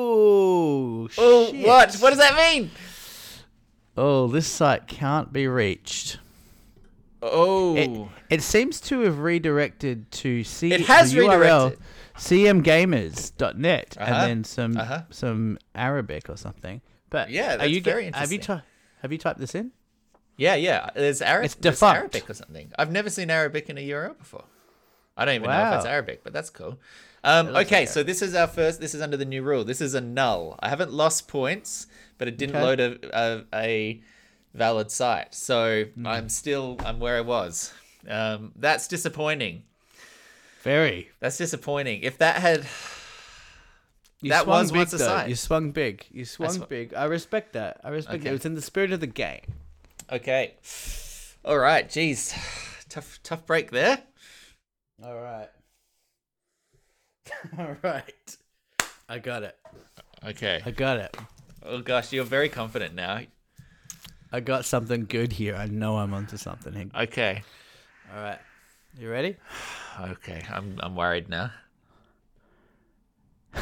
Ooh! 0.00 1.08
Oh, 1.18 1.50
shit. 1.52 1.66
what? 1.66 1.94
What 1.96 2.10
does 2.10 2.18
that 2.18 2.34
mean? 2.36 2.70
Oh, 3.96 4.26
this 4.28 4.46
site 4.46 4.86
can't 4.86 5.32
be 5.32 5.46
reached. 5.48 6.18
Oh. 7.22 7.76
It, 7.76 7.90
it 8.38 8.42
seems 8.42 8.80
to 8.82 9.00
have 9.00 9.18
redirected 9.18 10.10
to 10.12 10.42
C. 10.44 10.72
It 10.72 10.82
has 10.86 11.12
URL, 11.14 11.70
redirected. 11.70 11.78
cmgamers.net 12.16 13.96
Uh-huh. 14.00 14.12
and 14.14 14.30
then 14.30 14.44
some 14.44 14.76
Uh-huh. 14.76 15.02
some 15.10 15.58
Arabic 15.74 16.28
or 16.30 16.36
something. 16.36 16.80
But 17.10 17.30
Yeah, 17.30 17.56
are 17.56 17.66
you 17.66 17.80
very 17.82 18.04
get- 18.04 18.14
Have 18.14 18.30
you 18.32 18.36
interesting. 18.36 18.56
ty- 18.58 18.62
have 19.02 19.12
you 19.12 19.18
typed 19.18 19.40
this 19.40 19.54
in? 19.54 19.72
Yeah, 20.36 20.54
yeah. 20.54 20.88
There's, 20.94 21.20
Ara- 21.20 21.44
It's 21.44 21.54
defunct. 21.54 21.98
Arabic 21.98 22.30
or 22.30 22.34
something. 22.34 22.72
I've 22.78 22.90
never 22.90 23.10
seen 23.10 23.28
Arabic 23.30 23.68
in 23.68 23.76
a 23.76 23.86
URL 23.86 24.16
before. 24.16 24.44
I 25.20 25.24
don't 25.26 25.34
even 25.36 25.50
know 25.50 25.68
if 25.72 25.74
it's 25.76 25.86
Arabic, 25.86 26.24
but 26.24 26.32
that's 26.32 26.50
cool. 26.50 26.78
Um, 27.22 27.48
okay, 27.48 27.80
like 27.80 27.88
so 27.88 28.02
this 28.02 28.22
is 28.22 28.34
our 28.34 28.46
first. 28.46 28.80
This 28.80 28.94
is 28.94 29.02
under 29.02 29.16
the 29.18 29.26
new 29.26 29.42
rule. 29.42 29.62
This 29.64 29.80
is 29.82 29.94
a 29.94 30.00
null. 30.00 30.56
I 30.60 30.68
haven't 30.70 30.92
lost 30.92 31.28
points, 31.28 31.86
but 32.18 32.26
it 32.28 32.38
didn't 32.38 32.56
Okay. 32.56 32.64
load 32.64 32.80
a, 32.80 32.98
a, 33.12 33.44
a 33.54 34.02
valid 34.54 34.90
site. 34.90 35.34
So 35.34 35.84
Hmm. 35.84 36.06
I'm 36.06 36.28
still 36.30 36.76
I'm 36.80 36.98
where 36.98 37.16
I 37.18 37.20
was. 37.20 37.72
Um, 38.08 38.52
that's 38.56 38.88
disappointing. 38.88 39.64
Very. 40.62 41.10
That's 41.20 41.36
disappointing. 41.36 42.02
If 42.02 42.16
that 42.18 42.36
had 42.36 42.66
You 44.22 44.30
That 44.30 44.46
was 44.46 44.70
big, 44.70 44.78
once 44.78 44.92
a 44.94 44.98
though. 44.98 45.04
site. 45.06 45.28
You 45.28 45.34
swung 45.34 45.70
big. 45.72 46.06
You 46.10 46.24
swung 46.24 46.52
sw- 46.52 46.68
big. 46.68 46.94
I 46.94 47.04
respect 47.04 47.52
that. 47.54 47.80
I 47.84 47.88
respect 47.90 48.20
Okay. 48.22 48.30
it. 48.30 48.34
It's 48.34 48.44
in 48.46 48.54
the 48.54 48.62
spirit 48.62 48.92
of 48.92 49.00
the 49.00 49.06
game. 49.06 49.42
okay, 50.10 50.54
all 51.44 51.58
right. 51.58 51.88
Jeez, 51.88 52.32
tough 52.88 53.18
tough 53.22 53.44
break 53.46 53.70
there. 53.70 54.02
All 55.02 55.18
right. 55.18 55.48
All 57.58 57.76
right. 57.82 58.36
I 59.08 59.18
got 59.18 59.42
it. 59.42 59.56
Okay. 60.24 60.60
I 60.64 60.70
got 60.70 60.98
it. 60.98 61.16
Oh 61.62 61.80
gosh, 61.80 62.12
you're 62.12 62.24
very 62.24 62.48
confident 62.48 62.94
now. 62.94 63.20
I 64.32 64.40
got 64.40 64.64
something 64.64 65.06
good 65.06 65.32
here. 65.32 65.56
I 65.56 65.66
know 65.66 65.96
I'm 65.96 66.12
onto 66.12 66.36
something. 66.36 66.90
Okay. 66.94 67.42
All 68.14 68.22
right. 68.22 68.38
You 68.98 69.10
ready? 69.10 69.36
Okay, 70.00 70.42
I'm 70.48 70.78
I'm 70.82 70.94
worried 70.94 71.28
now. 71.28 71.50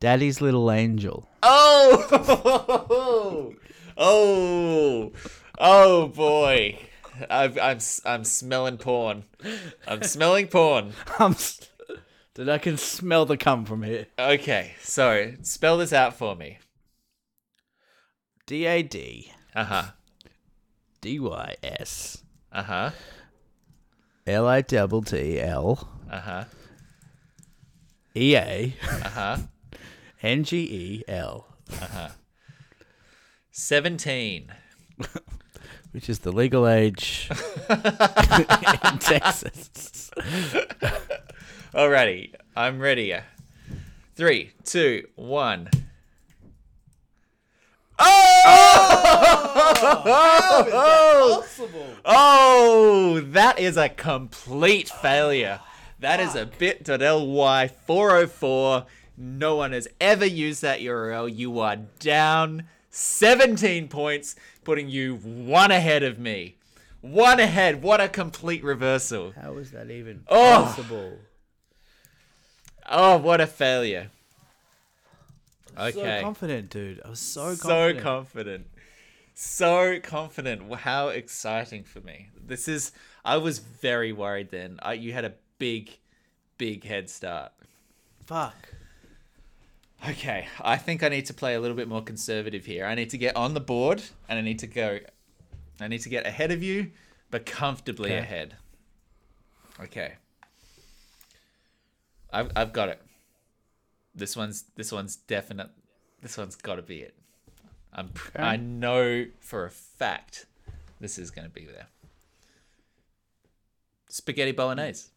Daddy's 0.00 0.42
little 0.42 0.70
angel. 0.70 1.26
Oh, 1.42 3.54
oh, 3.96 5.12
oh 5.58 6.08
boy! 6.08 6.78
I've, 7.30 7.58
I'm 7.58 7.76
s- 7.76 8.00
I'm 8.04 8.24
smelling 8.24 8.78
porn. 8.78 9.24
I'm 9.86 10.02
smelling 10.02 10.48
porn. 10.48 10.92
I'm. 11.18 11.32
s- 11.32 11.68
Dude, 12.34 12.48
I 12.50 12.58
can 12.58 12.76
smell 12.76 13.24
the 13.24 13.36
cum 13.38 13.64
from 13.64 13.82
here. 13.82 14.06
Okay, 14.18 14.74
so 14.82 15.32
spell 15.42 15.78
this 15.78 15.92
out 15.94 16.14
for 16.14 16.36
me. 16.36 16.58
D 18.46 18.66
A 18.66 18.82
D 18.82 19.32
Uh 19.54 19.64
huh. 19.64 19.84
D 21.00 21.18
Y 21.18 21.56
S 21.62 22.22
Uh 22.52 22.62
huh. 22.62 22.90
L 24.26 24.46
I 24.46 24.60
double 24.60 25.02
T 25.02 25.40
L 25.40 25.88
Uh 26.10 26.20
huh. 26.20 26.44
E 28.14 28.36
A 28.36 28.74
Uh 29.02 29.08
huh. 29.08 29.36
N 30.22 30.44
G 30.44 30.58
E 30.58 31.04
L, 31.08 31.46
Uh 31.80 31.86
huh. 31.86 32.08
Seventeen. 33.50 34.52
which 35.96 36.08
is 36.10 36.18
the 36.18 36.30
legal 36.30 36.68
age 36.68 37.30
in 37.70 37.78
Texas. 38.98 40.10
Alrighty, 41.72 42.34
I'm 42.54 42.78
ready. 42.80 43.16
Three, 44.14 44.52
two, 44.62 45.08
one. 45.14 45.70
Oh! 47.98 48.42
Oh, 50.84 51.46
oh 52.04 53.20
that 53.28 53.58
is 53.58 53.78
a 53.78 53.88
complete 53.88 54.90
failure. 54.90 55.60
That 56.00 56.20
is 56.20 56.34
a 56.34 56.44
bit.ly 56.44 57.68
404. 57.68 58.84
No 59.16 59.56
one 59.56 59.72
has 59.72 59.88
ever 59.98 60.26
used 60.26 60.60
that 60.60 60.80
URL. 60.80 61.34
You 61.34 61.58
are 61.60 61.76
down 61.76 62.64
17 62.96 63.88
points, 63.88 64.36
putting 64.64 64.88
you 64.88 65.16
one 65.16 65.70
ahead 65.70 66.02
of 66.02 66.18
me. 66.18 66.56
One 67.02 67.38
ahead. 67.38 67.82
What 67.82 68.00
a 68.00 68.08
complete 68.08 68.64
reversal. 68.64 69.32
How 69.40 69.56
is 69.58 69.70
that 69.72 69.90
even 69.90 70.24
Oh. 70.28 70.62
possible? 70.64 71.18
Oh, 72.88 73.18
what 73.18 73.40
a 73.40 73.46
failure. 73.46 74.10
So 75.76 75.82
Okay. 75.84 76.20
confident, 76.22 76.70
dude. 76.70 77.02
I 77.04 77.10
was 77.10 77.20
so 77.20 77.54
so 77.54 77.68
confident. 77.68 78.02
confident. 78.02 78.66
So 79.34 80.00
confident. 80.00 80.74
How 80.76 81.08
exciting 81.08 81.84
for 81.84 82.00
me. 82.00 82.30
This 82.34 82.66
is 82.66 82.92
I 83.24 83.36
was 83.36 83.58
very 83.58 84.12
worried 84.12 84.50
then. 84.50 84.78
I, 84.82 84.94
you 84.94 85.12
had 85.12 85.24
a 85.26 85.34
big 85.58 85.98
big 86.56 86.84
head 86.84 87.10
start. 87.10 87.52
Fuck. 88.24 88.54
Okay, 90.08 90.46
I 90.60 90.76
think 90.76 91.02
I 91.02 91.08
need 91.08 91.26
to 91.26 91.34
play 91.34 91.54
a 91.54 91.60
little 91.60 91.76
bit 91.76 91.88
more 91.88 92.02
conservative 92.02 92.64
here. 92.64 92.84
I 92.86 92.94
need 92.94 93.10
to 93.10 93.18
get 93.18 93.34
on 93.36 93.54
the 93.54 93.60
board 93.60 94.02
and 94.28 94.38
I 94.38 94.42
need 94.42 94.58
to 94.60 94.66
go 94.66 94.98
I 95.80 95.88
need 95.88 96.00
to 96.02 96.08
get 96.08 96.26
ahead 96.26 96.50
of 96.52 96.62
you, 96.62 96.90
but 97.30 97.44
comfortably 97.46 98.10
Okay. 98.10 98.18
ahead. 98.18 98.56
Okay. 99.80 100.14
I've 102.32 102.50
I've 102.54 102.72
got 102.72 102.88
it. 102.88 103.00
This 104.14 104.36
one's 104.36 104.64
this 104.76 104.92
one's 104.92 105.16
definite 105.16 105.70
this 106.22 106.36
one's 106.36 106.56
got 106.56 106.76
to 106.76 106.82
be 106.82 106.98
it. 107.00 107.14
I'm 107.92 108.08
pr- 108.10 108.40
I 108.40 108.56
know 108.56 109.26
for 109.40 109.64
a 109.64 109.70
fact 109.70 110.46
this 111.00 111.18
is 111.18 111.30
going 111.30 111.46
to 111.48 111.52
be 111.52 111.64
there. 111.64 111.86
Spaghetti 114.08 114.52
bolognese. 114.52 115.08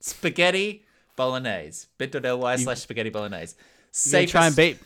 Spaghetti 0.00 0.84
bolognese. 1.16 1.86
bit.ly 1.98 2.56
slash 2.56 2.80
spaghetti 2.80 3.10
bolognese. 3.10 3.54
You're 4.04 4.12
gonna 4.12 4.26
try 4.26 4.46
and 4.46 4.56
beat. 4.56 4.78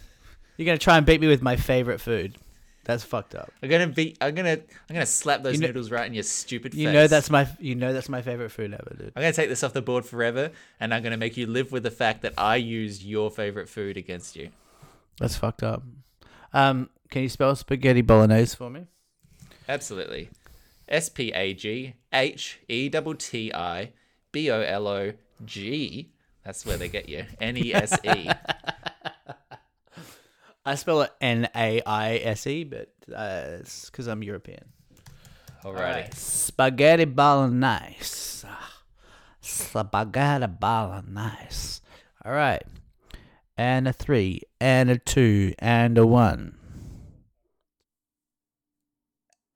You're 0.56 0.66
gonna 0.66 0.78
try 0.78 0.96
and 0.96 1.06
beat 1.06 1.20
me 1.20 1.26
with 1.28 1.42
my 1.42 1.56
favorite 1.56 2.00
food. 2.00 2.36
That's 2.84 3.02
fucked 3.02 3.34
up. 3.34 3.50
I'm 3.62 3.68
gonna 3.68 3.88
beat. 3.88 4.16
I'm 4.20 4.34
gonna. 4.34 4.52
I'm 4.52 4.94
gonna 4.94 5.06
slap 5.06 5.42
those 5.42 5.54
You 5.54 5.60
know- 5.62 5.66
noodles 5.68 5.90
right 5.90 6.06
in 6.06 6.14
your 6.14 6.22
stupid 6.22 6.72
face. 6.72 6.80
You 6.80 6.92
know 6.92 7.08
that's 7.08 7.30
my. 7.30 7.48
You 7.58 7.74
know 7.74 7.92
that's 7.92 8.08
my 8.08 8.22
favorite 8.22 8.50
food 8.50 8.72
ever, 8.72 8.94
dude. 8.96 9.12
I'm 9.16 9.22
gonna 9.22 9.32
take 9.32 9.48
this 9.48 9.64
off 9.64 9.72
the 9.72 9.82
board 9.82 10.04
forever, 10.04 10.52
and 10.78 10.94
I'm 10.94 11.02
gonna 11.02 11.16
make 11.16 11.36
you 11.36 11.46
live 11.48 11.72
with 11.72 11.82
the 11.82 11.90
fact 11.90 12.22
that 12.22 12.34
I 12.38 12.56
used 12.56 13.02
your 13.02 13.28
favorite 13.30 13.68
food 13.68 13.96
against 13.96 14.36
you. 14.36 14.50
That's 15.18 15.36
fucked 15.36 15.64
up. 15.64 15.82
Um, 16.52 16.90
can 17.10 17.22
you 17.22 17.28
spell 17.28 17.56
spaghetti 17.56 18.02
bolognese 18.02 18.54
for 18.54 18.70
me? 18.70 18.86
Absolutely. 19.68 20.30
S 20.88 21.08
P 21.08 21.32
A 21.32 21.54
G 21.54 21.94
H 22.12 22.60
E 22.68 22.88
T 22.88 23.14
T 23.18 23.52
I 23.52 23.92
B 24.30 24.48
O 24.50 24.60
L 24.60 24.86
O 24.86 25.12
G. 25.44 26.12
That's 26.46 26.64
where 26.64 26.76
they 26.76 26.88
get 26.88 27.08
you. 27.08 27.24
N 27.40 27.56
E 27.56 27.74
S 27.74 27.98
E. 28.04 28.30
I 30.64 30.76
spell 30.76 31.02
it 31.02 31.10
N 31.20 31.48
A 31.56 31.82
I 31.84 32.18
S 32.18 32.46
E, 32.46 32.62
but 32.62 32.88
uh, 33.12 33.58
it's 33.58 33.90
because 33.90 34.06
I'm 34.06 34.22
European. 34.22 34.62
Alrighty. 35.64 36.14
Spaghetti 36.14 37.04
bolognese. 37.04 38.46
Spaghetti 39.40 40.46
bolognese. 40.46 41.80
All 42.24 42.30
right. 42.32 42.62
And 43.58 43.88
a 43.88 43.92
three, 43.92 44.42
and 44.60 44.88
a 44.88 44.98
two, 44.98 45.52
and 45.58 45.98
a 45.98 46.06
one. 46.06 46.55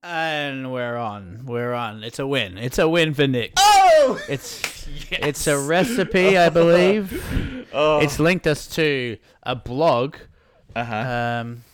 And 0.03 0.73
we're 0.73 0.97
on. 0.97 1.43
We're 1.45 1.75
on. 1.75 2.03
It's 2.03 2.19
a 2.19 2.27
win. 2.27 2.57
It's 2.57 2.79
a 2.79 2.89
win 2.89 3.13
for 3.13 3.27
Nick. 3.27 3.53
Oh! 3.59 4.21
It's 4.29 4.87
it's 5.11 5.47
a 5.47 5.59
recipe, 5.59 6.39
I 6.39 6.49
believe. 6.61 7.67
Oh. 7.73 8.01
It's 8.01 8.19
linked 8.19 8.47
us 8.47 8.67
to 8.69 9.19
a 9.43 9.55
blog. 9.55 10.17
Uh 10.75 10.85
huh. 10.85 11.41
Um, 11.43 11.65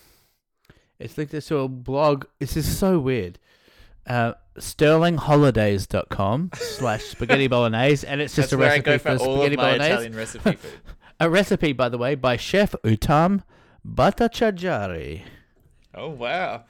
it's 0.99 1.17
linked 1.17 1.33
us 1.33 1.45
to 1.47 1.59
a 1.59 1.67
blog. 1.69 2.25
This 2.39 2.57
is 2.57 2.77
so 2.77 2.99
weird. 2.99 3.39
Uh, 4.05 4.33
sterlingholidays.com 4.57 6.51
slash 6.53 7.03
spaghetti 7.11 7.47
bolognese, 7.47 8.05
and 8.07 8.19
it's 8.21 8.35
just 8.35 8.51
That's 8.51 8.53
a 8.53 8.57
recipe 8.57 8.97
for 8.97 9.17
for 9.17 9.19
spaghetti 9.19 9.55
bolognese. 9.55 10.09
Recipe. 10.09 10.57
A 11.19 11.29
recipe, 11.29 11.73
by 11.73 11.89
the 11.89 11.97
way, 11.97 12.15
by 12.15 12.37
Chef 12.37 12.75
Utam 12.83 13.43
Bhattacharjee. 13.85 15.23
Oh 15.95 16.09
wow. 16.09 16.63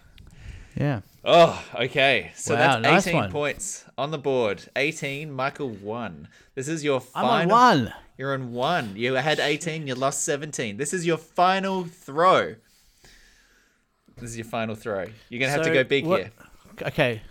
Yeah. 0.76 1.02
Oh, 1.30 1.62
okay. 1.76 2.32
So 2.36 2.56
Wow, 2.56 2.80
that's 2.80 2.84
nice 2.84 3.08
18 3.08 3.20
one. 3.20 3.32
points 3.32 3.84
on 3.98 4.12
the 4.12 4.18
board. 4.18 4.64
18, 4.78 5.30
Michael 5.30 5.70
1. 5.70 6.30
This 6.56 6.70
is 6.70 6.86
your 6.86 7.02
final. 7.02 7.30
I'm 7.30 7.52
on 7.52 7.84
one. 7.84 7.94
You're 8.18 8.34
on 8.34 8.54
1. 8.54 8.96
You 8.96 9.14
had 9.16 9.40
18, 9.40 9.88
you 9.88 9.94
lost 9.94 10.24
17. 10.24 10.78
This 10.78 10.94
is 10.94 11.06
your 11.06 11.18
final 11.18 11.84
throw. 11.84 12.56
This 14.16 14.30
is 14.32 14.38
your 14.38 14.46
final 14.46 14.74
throw. 14.74 15.06
You're 15.30 15.40
going 15.40 15.52
to 15.52 15.58
have 15.58 15.64
to 15.64 15.74
go 15.74 15.84
big 15.84 16.06
what- 16.06 16.22
here. 16.22 16.32
Okay. 16.82 17.22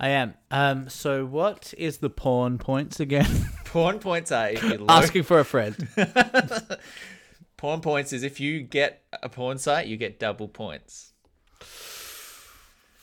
I 0.00 0.08
am. 0.08 0.34
Um. 0.50 0.88
So, 0.88 1.24
what 1.24 1.74
is 1.78 1.98
the 1.98 2.10
porn 2.10 2.58
points 2.58 2.98
again? 2.98 3.28
Porn 3.66 4.00
points 4.00 4.32
are 4.32 4.48
if 4.50 4.62
you 4.62 4.78
low. 4.78 4.86
Asking 4.88 5.22
for 5.22 5.38
a 5.38 5.44
friend. 5.44 5.76
Porn 7.56 7.80
points 7.80 8.12
is 8.12 8.24
if 8.24 8.40
you 8.40 8.62
get 8.62 9.04
a 9.22 9.28
porn 9.28 9.58
site, 9.58 9.86
you 9.86 9.96
get 9.96 10.18
double 10.18 10.48
points. 10.48 11.11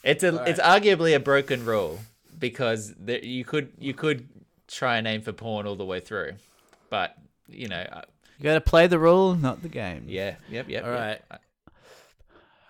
It's 0.04 0.24
a 0.24 0.44
it's 0.50 0.60
arguably 0.60 1.16
a 1.16 1.20
broken 1.20 1.66
rule 1.66 2.00
because 2.38 2.94
there, 2.98 3.24
you 3.24 3.44
could 3.44 3.74
you 3.80 3.94
could 3.94 4.28
try 4.68 4.98
and 4.98 5.08
aim 5.08 5.22
for 5.22 5.34
porn 5.34 5.66
all 5.68 5.76
the 5.76 5.86
way 5.86 6.00
through, 6.00 6.34
but 6.90 7.16
you 7.48 7.68
know, 7.68 7.82
uh, 7.92 8.02
You 8.38 8.44
got 8.44 8.54
to 8.54 8.62
play 8.62 8.88
the 8.88 9.00
rule, 9.00 9.36
not 9.36 9.62
the 9.62 9.70
game. 9.70 10.06
yeah, 10.08 10.36
yep, 10.50 10.70
yep. 10.70 10.84
All 10.86 10.92
yep. 10.92 11.00
right. 11.00 11.40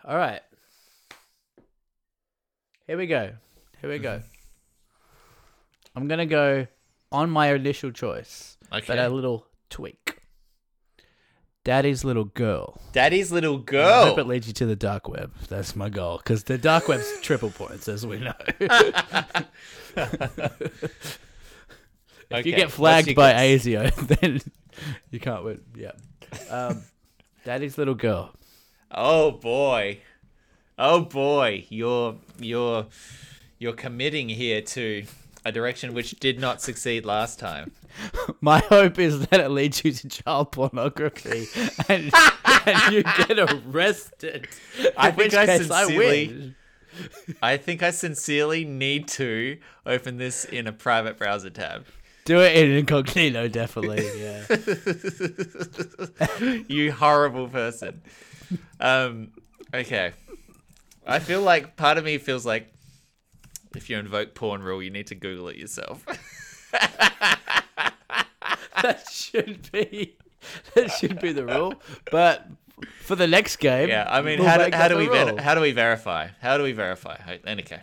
All 0.06 0.18
right. 0.18 0.42
Here 2.88 2.98
we 2.98 3.06
go. 3.06 3.34
Here 3.82 3.90
we 3.90 4.00
go. 4.00 4.22
I'm 5.96 6.08
gonna 6.08 6.26
go 6.26 6.66
on 7.12 7.30
my 7.30 7.54
initial 7.54 7.92
choice, 7.92 8.58
but 8.72 8.84
Okay. 8.90 8.98
a 8.98 9.10
little 9.10 9.46
tweak. 9.70 10.09
Daddy's 11.70 12.04
little 12.04 12.26
girl. 12.26 12.82
Daddy's 12.94 13.32
little 13.32 13.60
Girl. 13.60 14.06
I 14.06 14.08
hope 14.08 14.18
it 14.18 14.26
leads 14.26 14.48
you 14.48 14.54
to 14.54 14.66
the 14.66 14.76
dark 14.76 15.08
web. 15.08 15.32
That's 15.50 15.76
my 15.76 15.88
goal, 15.88 16.18
because 16.18 16.46
the 16.46 16.58
dark 16.58 16.88
web's 16.88 17.08
triple 17.22 17.52
points, 17.52 17.88
as 17.88 18.08
we 18.08 18.18
know. 18.18 18.34
if 18.60 19.60
Okay, 22.32 22.50
you 22.50 22.56
get 22.56 22.72
flagged 22.72 23.14
by? 23.14 23.34
ASIO, 23.34 23.94
then 24.20 24.42
you 25.12 25.20
can't 25.20 25.44
win. 25.44 25.62
Yeah. 25.76 25.92
Um, 26.50 26.82
Daddy's 27.46 27.78
little 27.78 27.94
girl. 27.94 28.34
Oh 28.90 29.30
boy, 29.30 30.00
oh 30.80 31.02
boy, 31.02 31.68
you're 31.70 32.16
you're 32.40 32.88
you're 33.60 33.74
committing 33.74 34.28
here 34.28 34.64
to 34.64 35.04
a 35.46 35.52
direction 35.52 35.94
which 35.94 36.12
did 36.20 36.40
not 36.40 36.62
succeed 36.62 37.06
last 37.06 37.40
time. 37.40 37.72
My 38.42 38.60
hope 38.60 39.00
is 39.00 39.28
that 39.28 39.40
it 39.40 39.50
leads 39.50 39.84
you 39.84 39.92
to 39.92 40.08
child 40.10 40.52
pornography 40.52 41.48
and, 41.90 42.12
and 42.66 42.94
you 42.94 43.04
get 43.04 43.40
arrested. 43.40 44.48
I 44.98 45.12
think 45.12 45.34
I 45.34 45.58
sincerely- 45.58 46.28
win. 46.28 46.56
I 47.42 47.58
think 47.58 47.82
I 47.82 47.92
sincerely 47.92 48.66
need 48.66 49.08
to 49.10 49.58
open 49.86 50.18
this 50.18 50.44
in 50.44 50.68
a 50.68 50.74
private 50.74 51.18
browser 51.18 51.50
tab. 51.50 51.86
do 52.26 52.42
it 52.42 52.56
in 52.58 52.72
incognito, 52.72 53.48
definitely. 53.48 54.06
Yeah. 54.20 54.46
you 56.68 56.92
horrible 56.92 57.48
person. 57.48 58.02
Um, 58.80 59.32
okay. 59.74 60.12
I 61.08 61.20
feel 61.20 61.42
like 61.42 61.78
part 61.78 61.98
of 61.98 62.04
me 62.04 62.18
feels 62.18 62.46
like 62.46 62.74
if 63.76 63.90
you 63.90 63.98
invoke 63.98 64.34
porn 64.36 64.64
rule, 64.64 64.82
you 64.82 64.90
need 64.90 65.08
to 65.08 65.16
Google 65.16 65.50
it 65.50 65.58
yourself. 65.58 66.06
that 68.82 69.08
should 69.10 69.72
be 69.72 70.18
that 70.76 70.92
should 70.92 71.20
be 71.20 71.32
the 71.32 71.46
rule. 71.46 71.74
But 72.12 72.48
for 73.02 73.16
the 73.16 73.28
next 73.28 73.58
game, 73.58 73.90
yeah, 73.90 74.08
I 74.10 74.22
mean, 74.22 74.40
we'll 74.40 74.48
how 74.48 74.58
do, 74.58 74.76
how 74.76 74.88
do 74.88 74.98
we 74.98 75.08
ver- 75.08 75.42
how 75.42 75.56
do 75.56 75.62
we 75.62 75.72
verify? 75.72 76.30
How 76.42 76.58
do 76.58 76.64
we 76.64 76.72
verify? 76.72 77.18
Okay, 77.48 77.82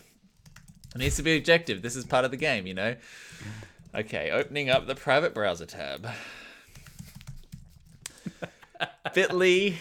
it 0.94 0.98
needs 0.98 1.16
to 1.16 1.22
be 1.22 1.36
objective. 1.36 1.82
This 1.82 1.96
is 1.96 2.04
part 2.04 2.24
of 2.24 2.30
the 2.30 2.36
game, 2.36 2.66
you 2.66 2.74
know. 2.74 2.96
Okay, 3.94 4.30
opening 4.30 4.70
up 4.70 4.86
the 4.86 4.94
private 4.94 5.34
browser 5.34 5.66
tab. 5.66 6.08
Bitly 9.14 9.76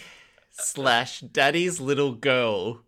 slash 0.52 1.20
daddy's 1.20 1.80
little 1.80 2.12
girl. 2.12 2.80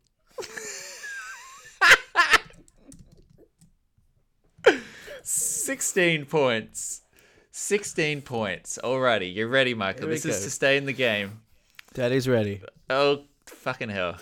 Sixteen 5.31 6.25
points. 6.25 7.03
Sixteen 7.51 8.23
points. 8.23 8.79
Alrighty, 8.83 9.35
you're 9.35 9.47
ready, 9.47 9.75
Michael. 9.75 10.09
This 10.09 10.25
is 10.25 10.43
to 10.43 10.51
stay 10.51 10.79
in 10.79 10.87
the 10.87 10.95
game. 10.95 11.43
Daddy's 11.93 12.27
ready. 12.27 12.63
Oh, 12.89 13.25
fucking 13.45 13.91
hell. 13.91 14.17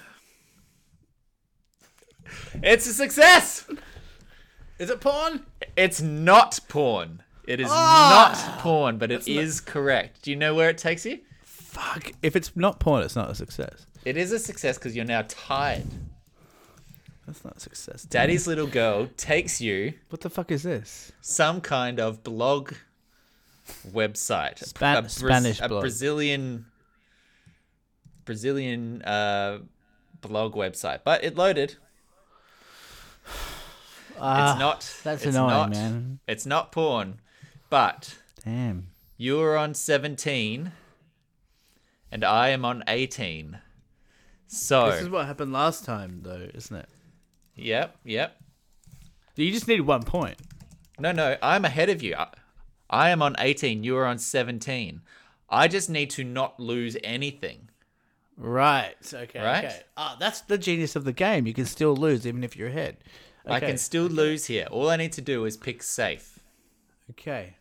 It's 2.60 2.88
a 2.88 2.92
success! 2.92 3.70
Is 4.80 4.90
it 4.90 5.00
porn? 5.00 5.46
It's 5.76 6.02
not 6.02 6.58
porn. 6.66 7.22
It 7.46 7.60
is 7.60 7.68
ah! 7.70 8.32
not 8.34 8.58
porn, 8.58 8.98
but 8.98 9.12
it 9.12 9.28
is 9.28 9.60
correct. 9.60 10.22
Do 10.22 10.32
you 10.32 10.36
know 10.36 10.56
where 10.56 10.70
it 10.70 10.78
takes 10.78 11.06
you? 11.06 11.20
Fuck. 11.44 12.10
If 12.20 12.34
it's 12.34 12.56
not 12.56 12.80
porn, 12.80 13.04
it's 13.04 13.14
not 13.14 13.30
a 13.30 13.34
success. 13.36 13.86
It 14.04 14.16
is 14.16 14.32
a 14.32 14.40
success 14.40 14.76
because 14.76 14.96
you're 14.96 15.04
now 15.04 15.22
tied. 15.28 15.86
That's 17.27 17.44
not 17.44 17.61
success. 17.61 18.03
Daddy's 18.05 18.47
little 18.47 18.66
girl 18.69 19.09
takes 19.16 19.61
you 19.61 19.94
What 20.11 20.20
the 20.20 20.31
fuck 20.31 20.51
is 20.53 20.62
this? 20.62 21.11
some 21.20 21.61
kind 21.61 21.98
of 21.98 22.23
blog 22.23 22.73
website. 23.90 24.62
A- 24.62 24.66
Span- 24.66 24.97
a, 24.98 25.03
Braz- 25.03 25.11
Spanish 25.11 25.61
a 25.61 25.69
blog. 25.69 25.81
Brazilian 25.81 26.66
Brazilian 28.24 29.03
uh, 29.03 29.59
blog 30.20 30.55
website. 30.55 31.01
But 31.05 31.24
it 31.24 31.36
loaded. 31.36 31.77
Ah, 34.19 34.53
it's 34.53 34.61
not 34.61 35.01
that's 35.05 35.24
it's 35.27 35.36
annoying, 35.36 35.48
not, 35.51 35.70
man. 35.70 36.19
It's 36.27 36.47
not 36.47 36.73
porn. 36.73 37.20
But 37.69 38.16
Damn. 38.44 38.89
you 39.16 39.40
are 39.40 39.57
on 39.57 39.74
17 39.74 40.73
and 42.12 42.24
I 42.24 42.48
am 42.51 42.65
on 42.65 42.82
18. 42.89 43.59
So, 44.47 44.90
This 44.93 45.03
is 45.03 45.09
what 45.11 45.27
happened 45.27 45.53
last 45.53 45.85
time, 45.85 46.20
though, 46.23 46.48
isn't 46.55 46.77
it? 46.77 46.89
Yep, 47.56 47.96
yep. 48.04 48.40
You 49.34 49.50
just 49.52 49.68
need 49.68 49.80
one 49.80 50.02
point. 50.02 50.36
No, 50.98 51.12
no, 51.12 51.36
I'm 51.42 51.64
ahead 51.64 51.90
of 51.90 52.02
you. 52.02 52.14
I, 52.16 52.28
I 52.88 53.10
am 53.10 53.20
on 53.20 53.36
18. 53.38 53.84
You 53.84 53.96
are 53.96 54.06
on 54.06 54.18
17. 54.18 55.02
I 55.48 55.68
just 55.68 55.90
need 55.90 56.10
to 56.10 56.24
not 56.24 56.58
lose 56.58 56.96
anything. 57.04 57.68
Right. 58.36 58.94
Okay. 59.12 59.40
Right? 59.40 59.64
Okay. 59.64 59.80
Ah, 59.96 60.16
that's 60.18 60.42
the 60.42 60.58
genius 60.58 60.96
of 60.96 61.04
the 61.04 61.12
game. 61.12 61.46
You 61.46 61.54
can 61.54 61.66
still 61.66 61.94
lose 61.94 62.26
even 62.26 62.44
if 62.44 62.56
you're 62.56 62.68
ahead. 62.68 62.98
Okay. 63.44 63.54
I 63.54 63.60
can 63.60 63.78
still 63.78 64.06
lose 64.06 64.46
here. 64.46 64.66
All 64.70 64.90
I 64.90 64.96
need 64.96 65.12
to 65.12 65.20
do 65.20 65.44
is 65.44 65.56
pick 65.56 65.82
safe. 65.82 66.40
Okay. 67.10 67.54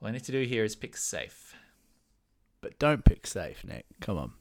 All 0.00 0.08
I 0.08 0.12
need 0.12 0.24
to 0.24 0.32
do 0.32 0.42
here 0.42 0.64
is 0.64 0.76
pick 0.76 0.96
safe. 0.96 1.54
But 2.60 2.78
don't 2.78 3.04
pick 3.04 3.26
safe, 3.26 3.64
Nick. 3.64 3.86
Come 4.00 4.18
on. 4.18 4.32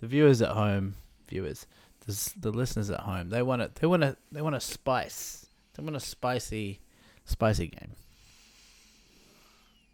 The 0.00 0.06
viewers 0.06 0.40
at 0.42 0.50
home, 0.50 0.94
viewers, 1.28 1.66
the, 2.08 2.32
the 2.40 2.50
listeners 2.50 2.90
at 2.90 3.00
home, 3.00 3.28
they 3.28 3.42
want 3.42 3.62
it. 3.62 3.74
They 3.76 3.86
want 3.86 4.02
to. 4.02 4.16
They 4.32 4.40
want 4.42 4.56
a 4.56 4.60
spice. 4.60 5.46
They 5.74 5.82
want 5.82 5.94
a 5.94 6.00
spicy, 6.00 6.80
spicy 7.24 7.68
game. 7.68 7.92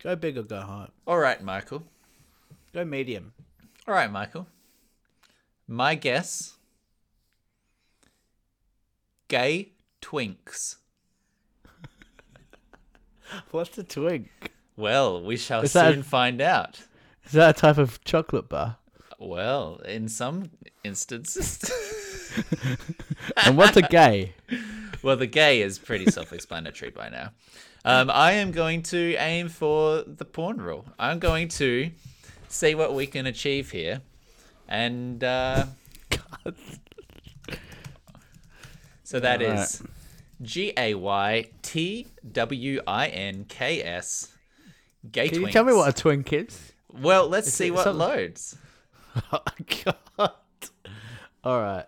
Go 0.03 0.15
big 0.17 0.39
or 0.39 0.43
go 0.45 0.61
home. 0.61 0.89
All 1.07 1.19
right, 1.19 1.43
Michael. 1.43 1.83
Go 2.73 2.85
medium. 2.85 3.33
All 3.89 3.95
right, 3.95 4.11
Michael. 4.11 4.47
My 5.67 5.95
guess 5.95 6.55
gay 9.29 9.73
twinks. 10.01 10.77
What's 13.51 13.77
a 13.79 13.83
twink? 13.83 14.29
Well, 14.77 15.23
we 15.23 15.37
shall 15.37 15.63
Is 15.63 15.73
that- 15.73 15.93
soon 15.95 16.03
find 16.03 16.41
out. 16.41 16.81
Is 17.25 17.33
that 17.33 17.57
a 17.57 17.61
type 17.61 17.79
of 17.79 18.05
chocolate 18.05 18.49
bar? 18.51 18.77
Well, 19.19 19.81
in 19.87 20.09
some 20.09 20.51
instances. 20.85 21.59
And 23.45 23.57
what's 23.57 23.77
a 23.77 23.83
gay? 23.83 24.35
well, 25.03 25.17
the 25.17 25.27
gay 25.27 25.61
is 25.63 25.79
pretty 25.79 26.07
self 26.11 26.33
explanatory 26.33 26.91
by 26.91 27.09
now. 27.09 27.31
Um, 27.85 28.11
I 28.11 28.33
am 28.33 28.51
going 28.53 28.83
to 28.85 29.15
aim 29.17 29.49
for 29.49 30.03
the 30.07 30.25
porn 30.25 30.57
rule. 30.59 30.87
I'm 30.99 31.19
going 31.19 31.49
to 31.49 31.91
see 32.49 32.75
what 32.75 32.95
we 32.95 33.07
can 33.07 33.27
achieve 33.27 33.71
here. 33.71 34.01
And. 34.69 35.23
Uh, 35.23 35.67
so 39.05 39.21
that 39.21 39.43
Alright. 39.43 39.59
is 39.59 39.83
G 40.43 40.73
A 40.77 40.95
Y 40.95 41.47
T 41.63 42.07
W 42.33 42.81
I 42.87 43.09
N 43.09 43.45
K 43.49 43.83
S. 43.83 44.33
Gay 45.11 45.29
Can 45.29 45.43
you 45.43 45.51
tell 45.51 45.65
me 45.65 45.73
what 45.75 45.89
a 45.89 45.93
twink 45.93 46.33
is? 46.33 46.73
Well, 46.91 47.29
let's 47.29 47.53
see 47.53 47.71
what 47.71 47.85
something- 47.85 47.99
loads. 47.99 48.57
Oh 49.33 49.39
God! 50.19 50.33
All 51.45 51.61
right, 51.61 51.87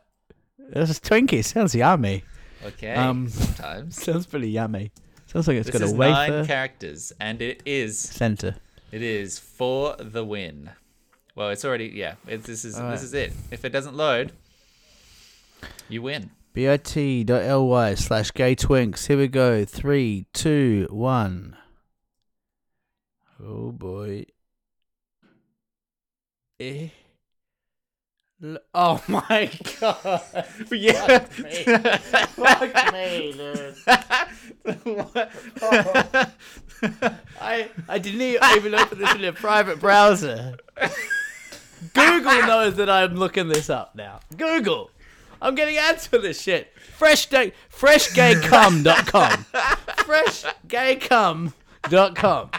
this 0.72 0.90
is 0.90 1.00
Twinkie. 1.00 1.44
Sounds 1.44 1.74
yummy. 1.74 2.24
Okay. 2.64 2.94
Um, 2.94 3.28
sometimes. 3.28 4.02
Sounds 4.02 4.26
pretty 4.26 4.50
yummy. 4.50 4.90
Sounds 5.26 5.48
like 5.48 5.56
it's 5.58 5.66
This 5.70 5.80
got 5.80 5.84
is 5.86 5.92
a 5.92 5.96
nine 5.96 6.32
wafer 6.32 6.46
characters, 6.46 7.12
and 7.20 7.42
it 7.42 7.62
is 7.66 7.98
center. 7.98 8.56
it 8.92 9.02
is 9.02 9.38
for 9.38 9.96
the 9.98 10.24
win. 10.24 10.70
Well, 11.34 11.50
it's 11.50 11.64
already 11.64 11.86
yeah. 11.94 12.14
It, 12.26 12.44
this 12.44 12.64
is 12.64 12.76
this 12.76 13.02
is 13.02 13.12
it. 13.12 13.32
If 13.50 13.64
it 13.64 13.70
doesn't 13.70 13.94
load, 13.94 14.32
you 15.88 16.00
win. 16.02 16.30
bit.ly 16.54 17.94
slash 17.94 18.30
gay 18.30 18.56
twinks. 18.56 19.06
Here 19.08 19.18
we 19.18 19.28
go. 19.28 19.64
Three, 19.64 20.26
two, 20.32 20.86
one. 20.90 21.56
Oh 23.38 23.70
boy. 23.72 24.24
Eh. 26.58 26.88
L- 28.42 28.58
Oh 28.74 29.02
my 29.08 29.50
god. 29.80 30.22
Yeah. 30.70 31.18
Fuck 31.20 32.92
me, 32.92 33.32
dude. 33.32 33.74
I 37.40 37.70
I 37.88 37.98
didn't 37.98 38.20
even 38.20 38.74
open 38.74 38.98
this 38.98 39.14
in 39.14 39.24
a 39.24 39.32
private 39.32 39.80
browser. 39.80 40.56
Google 41.94 42.42
knows 42.46 42.76
that 42.76 42.90
I'm 42.90 43.14
looking 43.14 43.48
this 43.48 43.70
up 43.70 43.94
now. 43.94 44.20
Google. 44.36 44.90
I'm 45.40 45.54
getting 45.54 45.76
ads 45.76 46.06
for 46.06 46.18
this 46.18 46.40
shit. 46.40 46.72
Fresh 46.96 47.26
day, 47.26 47.52
freshgaycum.com. 47.70 49.44
Freshgaycum.com. 49.98 52.50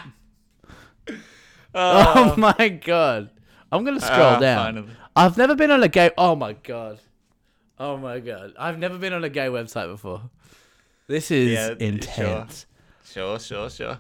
Oh 1.76 2.34
my 2.38 2.70
god. 2.70 3.30
I'm 3.72 3.84
going 3.84 4.00
to 4.00 4.06
scroll 4.06 4.22
Ah, 4.36 4.40
down. 4.40 4.74
finally. 4.76 4.94
I've 5.18 5.38
never 5.38 5.56
been 5.56 5.72
on 5.72 5.82
a 5.84 5.88
gay 5.88 6.12
Oh 6.18 6.36
my 6.36 6.54
god. 6.54 7.00
Oh 7.80 7.98
my 7.98 8.20
god. 8.20 8.54
I've 8.58 8.78
never 8.80 8.98
been 8.98 9.14
on 9.14 9.24
a 9.24 9.30
gay 9.30 9.48
website 9.48 9.88
before. 9.92 10.22
This 11.08 11.32
is 11.32 11.52
Yeah, 11.52 11.68
sure. 11.70 11.76
intense. 11.78 12.66
Sure, 13.06 13.40
sure, 13.40 13.70
sure. 13.70 14.00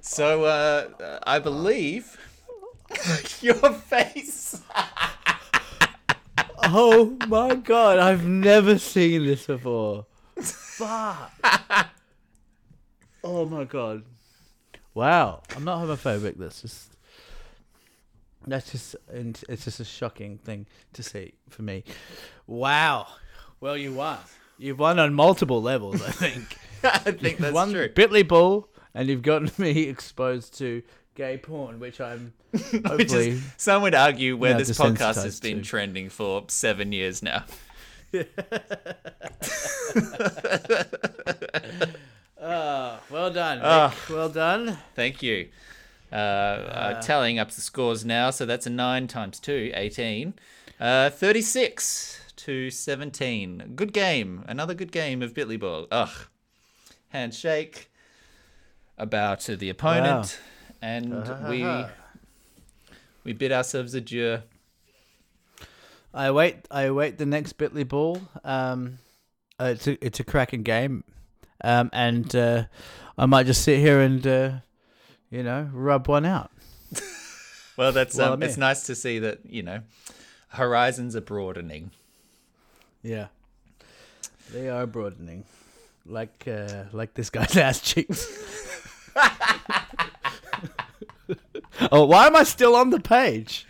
So 0.00 0.44
uh, 0.44 1.18
I 1.26 1.38
believe 1.38 2.18
your 3.40 3.72
face. 3.72 4.60
Oh 6.66 7.16
my 7.28 7.56
god, 7.56 7.98
I've 7.98 8.24
never 8.26 8.78
seen 8.78 9.26
this 9.26 9.46
before. 9.46 10.06
Fuck. 10.40 11.30
Oh 13.22 13.44
my 13.46 13.64
god. 13.64 14.02
Wow, 14.94 15.42
I'm 15.56 15.64
not 15.64 15.78
homophobic. 15.86 16.36
That's 16.38 16.62
just 16.62 16.93
that's 18.46 18.70
just 18.72 18.96
it's 19.12 19.64
just 19.64 19.80
a 19.80 19.84
shocking 19.84 20.38
thing 20.38 20.66
to 20.94 21.02
see 21.02 21.34
for 21.48 21.62
me. 21.62 21.84
Wow. 22.46 23.06
Well, 23.60 23.76
you 23.76 23.94
won. 23.94 24.18
You've 24.58 24.78
won 24.78 24.98
on 24.98 25.14
multiple 25.14 25.60
levels, 25.62 26.00
I 26.02 26.10
think. 26.10 26.56
I 26.84 26.98
think 26.98 27.22
You've 27.22 27.38
that's 27.40 27.54
won 27.54 27.72
true. 27.72 27.88
Bitly 27.88 28.26
Ball, 28.26 28.68
and 28.94 29.08
you've 29.08 29.22
gotten 29.22 29.50
me 29.58 29.82
exposed 29.84 30.56
to 30.58 30.82
gay 31.14 31.38
porn, 31.38 31.80
which 31.80 32.00
I'm 32.00 32.34
Which 32.50 32.62
hopefully. 32.86 33.30
is, 33.30 33.42
some 33.56 33.82
would 33.82 33.94
argue 33.94 34.36
where 34.36 34.54
this 34.54 34.70
podcast 34.78 35.22
has 35.24 35.40
been 35.40 35.58
to. 35.58 35.62
trending 35.64 36.08
for 36.08 36.44
seven 36.48 36.92
years 36.92 37.22
now. 37.22 37.44
Ah, 42.40 43.00
well 43.10 43.30
done. 43.32 43.60
Ah. 43.62 43.94
well 44.10 44.28
done. 44.28 44.76
Thank 44.94 45.22
you. 45.22 45.48
Uh, 46.14 46.16
uh, 46.16 47.00
tallying 47.00 47.40
up 47.40 47.50
the 47.50 47.60
scores 47.60 48.04
now, 48.04 48.30
so 48.30 48.46
that's 48.46 48.66
a 48.66 48.70
9 48.70 49.08
times 49.08 49.40
2, 49.40 49.72
18. 49.74 50.34
Uh, 50.78 51.10
36 51.10 52.20
to 52.36 52.70
17. 52.70 53.72
Good 53.74 53.92
game. 53.92 54.44
Another 54.46 54.74
good 54.74 54.92
game 54.92 55.22
of 55.22 55.34
Bitly 55.34 55.58
Ball. 55.58 55.88
Ugh. 55.90 56.28
Handshake. 57.08 57.90
A 58.96 59.06
bow 59.06 59.34
to 59.34 59.56
the 59.56 59.68
opponent. 59.70 60.38
And 60.80 61.26
we 61.48 61.66
we 63.24 63.32
bid 63.32 63.50
ourselves 63.50 63.94
adieu. 63.94 64.42
I 66.12 66.30
wait. 66.30 66.58
I 66.70 66.82
await 66.82 67.18
the 67.18 67.26
next 67.26 67.58
Bitly 67.58 67.88
Ball. 67.88 68.20
Um, 68.44 68.98
uh, 69.58 69.72
it's 69.74 69.86
a 69.88 70.04
it's 70.04 70.20
a 70.20 70.24
cracking 70.24 70.62
game, 70.62 71.02
um, 71.62 71.90
and 71.92 72.34
uh, 72.36 72.64
I 73.16 73.26
might 73.26 73.46
just 73.46 73.62
sit 73.62 73.78
here 73.80 74.00
and 74.00 74.24
uh, 74.26 74.50
you 75.34 75.42
know 75.42 75.68
rub 75.72 76.08
one 76.08 76.24
out. 76.24 76.50
Well, 77.76 77.90
that's 77.90 78.16
um, 78.20 78.42
it's 78.42 78.56
nice 78.56 78.86
to 78.86 78.94
see 78.94 79.18
that, 79.18 79.40
you 79.44 79.62
know, 79.62 79.80
horizons 80.50 81.16
are 81.16 81.20
broadening. 81.20 81.90
Yeah, 83.02 83.26
they 84.52 84.68
are 84.68 84.86
broadening, 84.86 85.44
like 86.06 86.44
uh, 86.46 86.84
like 86.92 87.14
this 87.14 87.30
guy's 87.30 87.56
ass 87.66 87.80
cheeks. 87.80 88.28
oh, 91.90 92.04
why 92.04 92.28
am 92.28 92.36
I 92.36 92.44
still 92.44 92.76
on 92.76 92.90
the 92.90 93.00
page? 93.00 93.66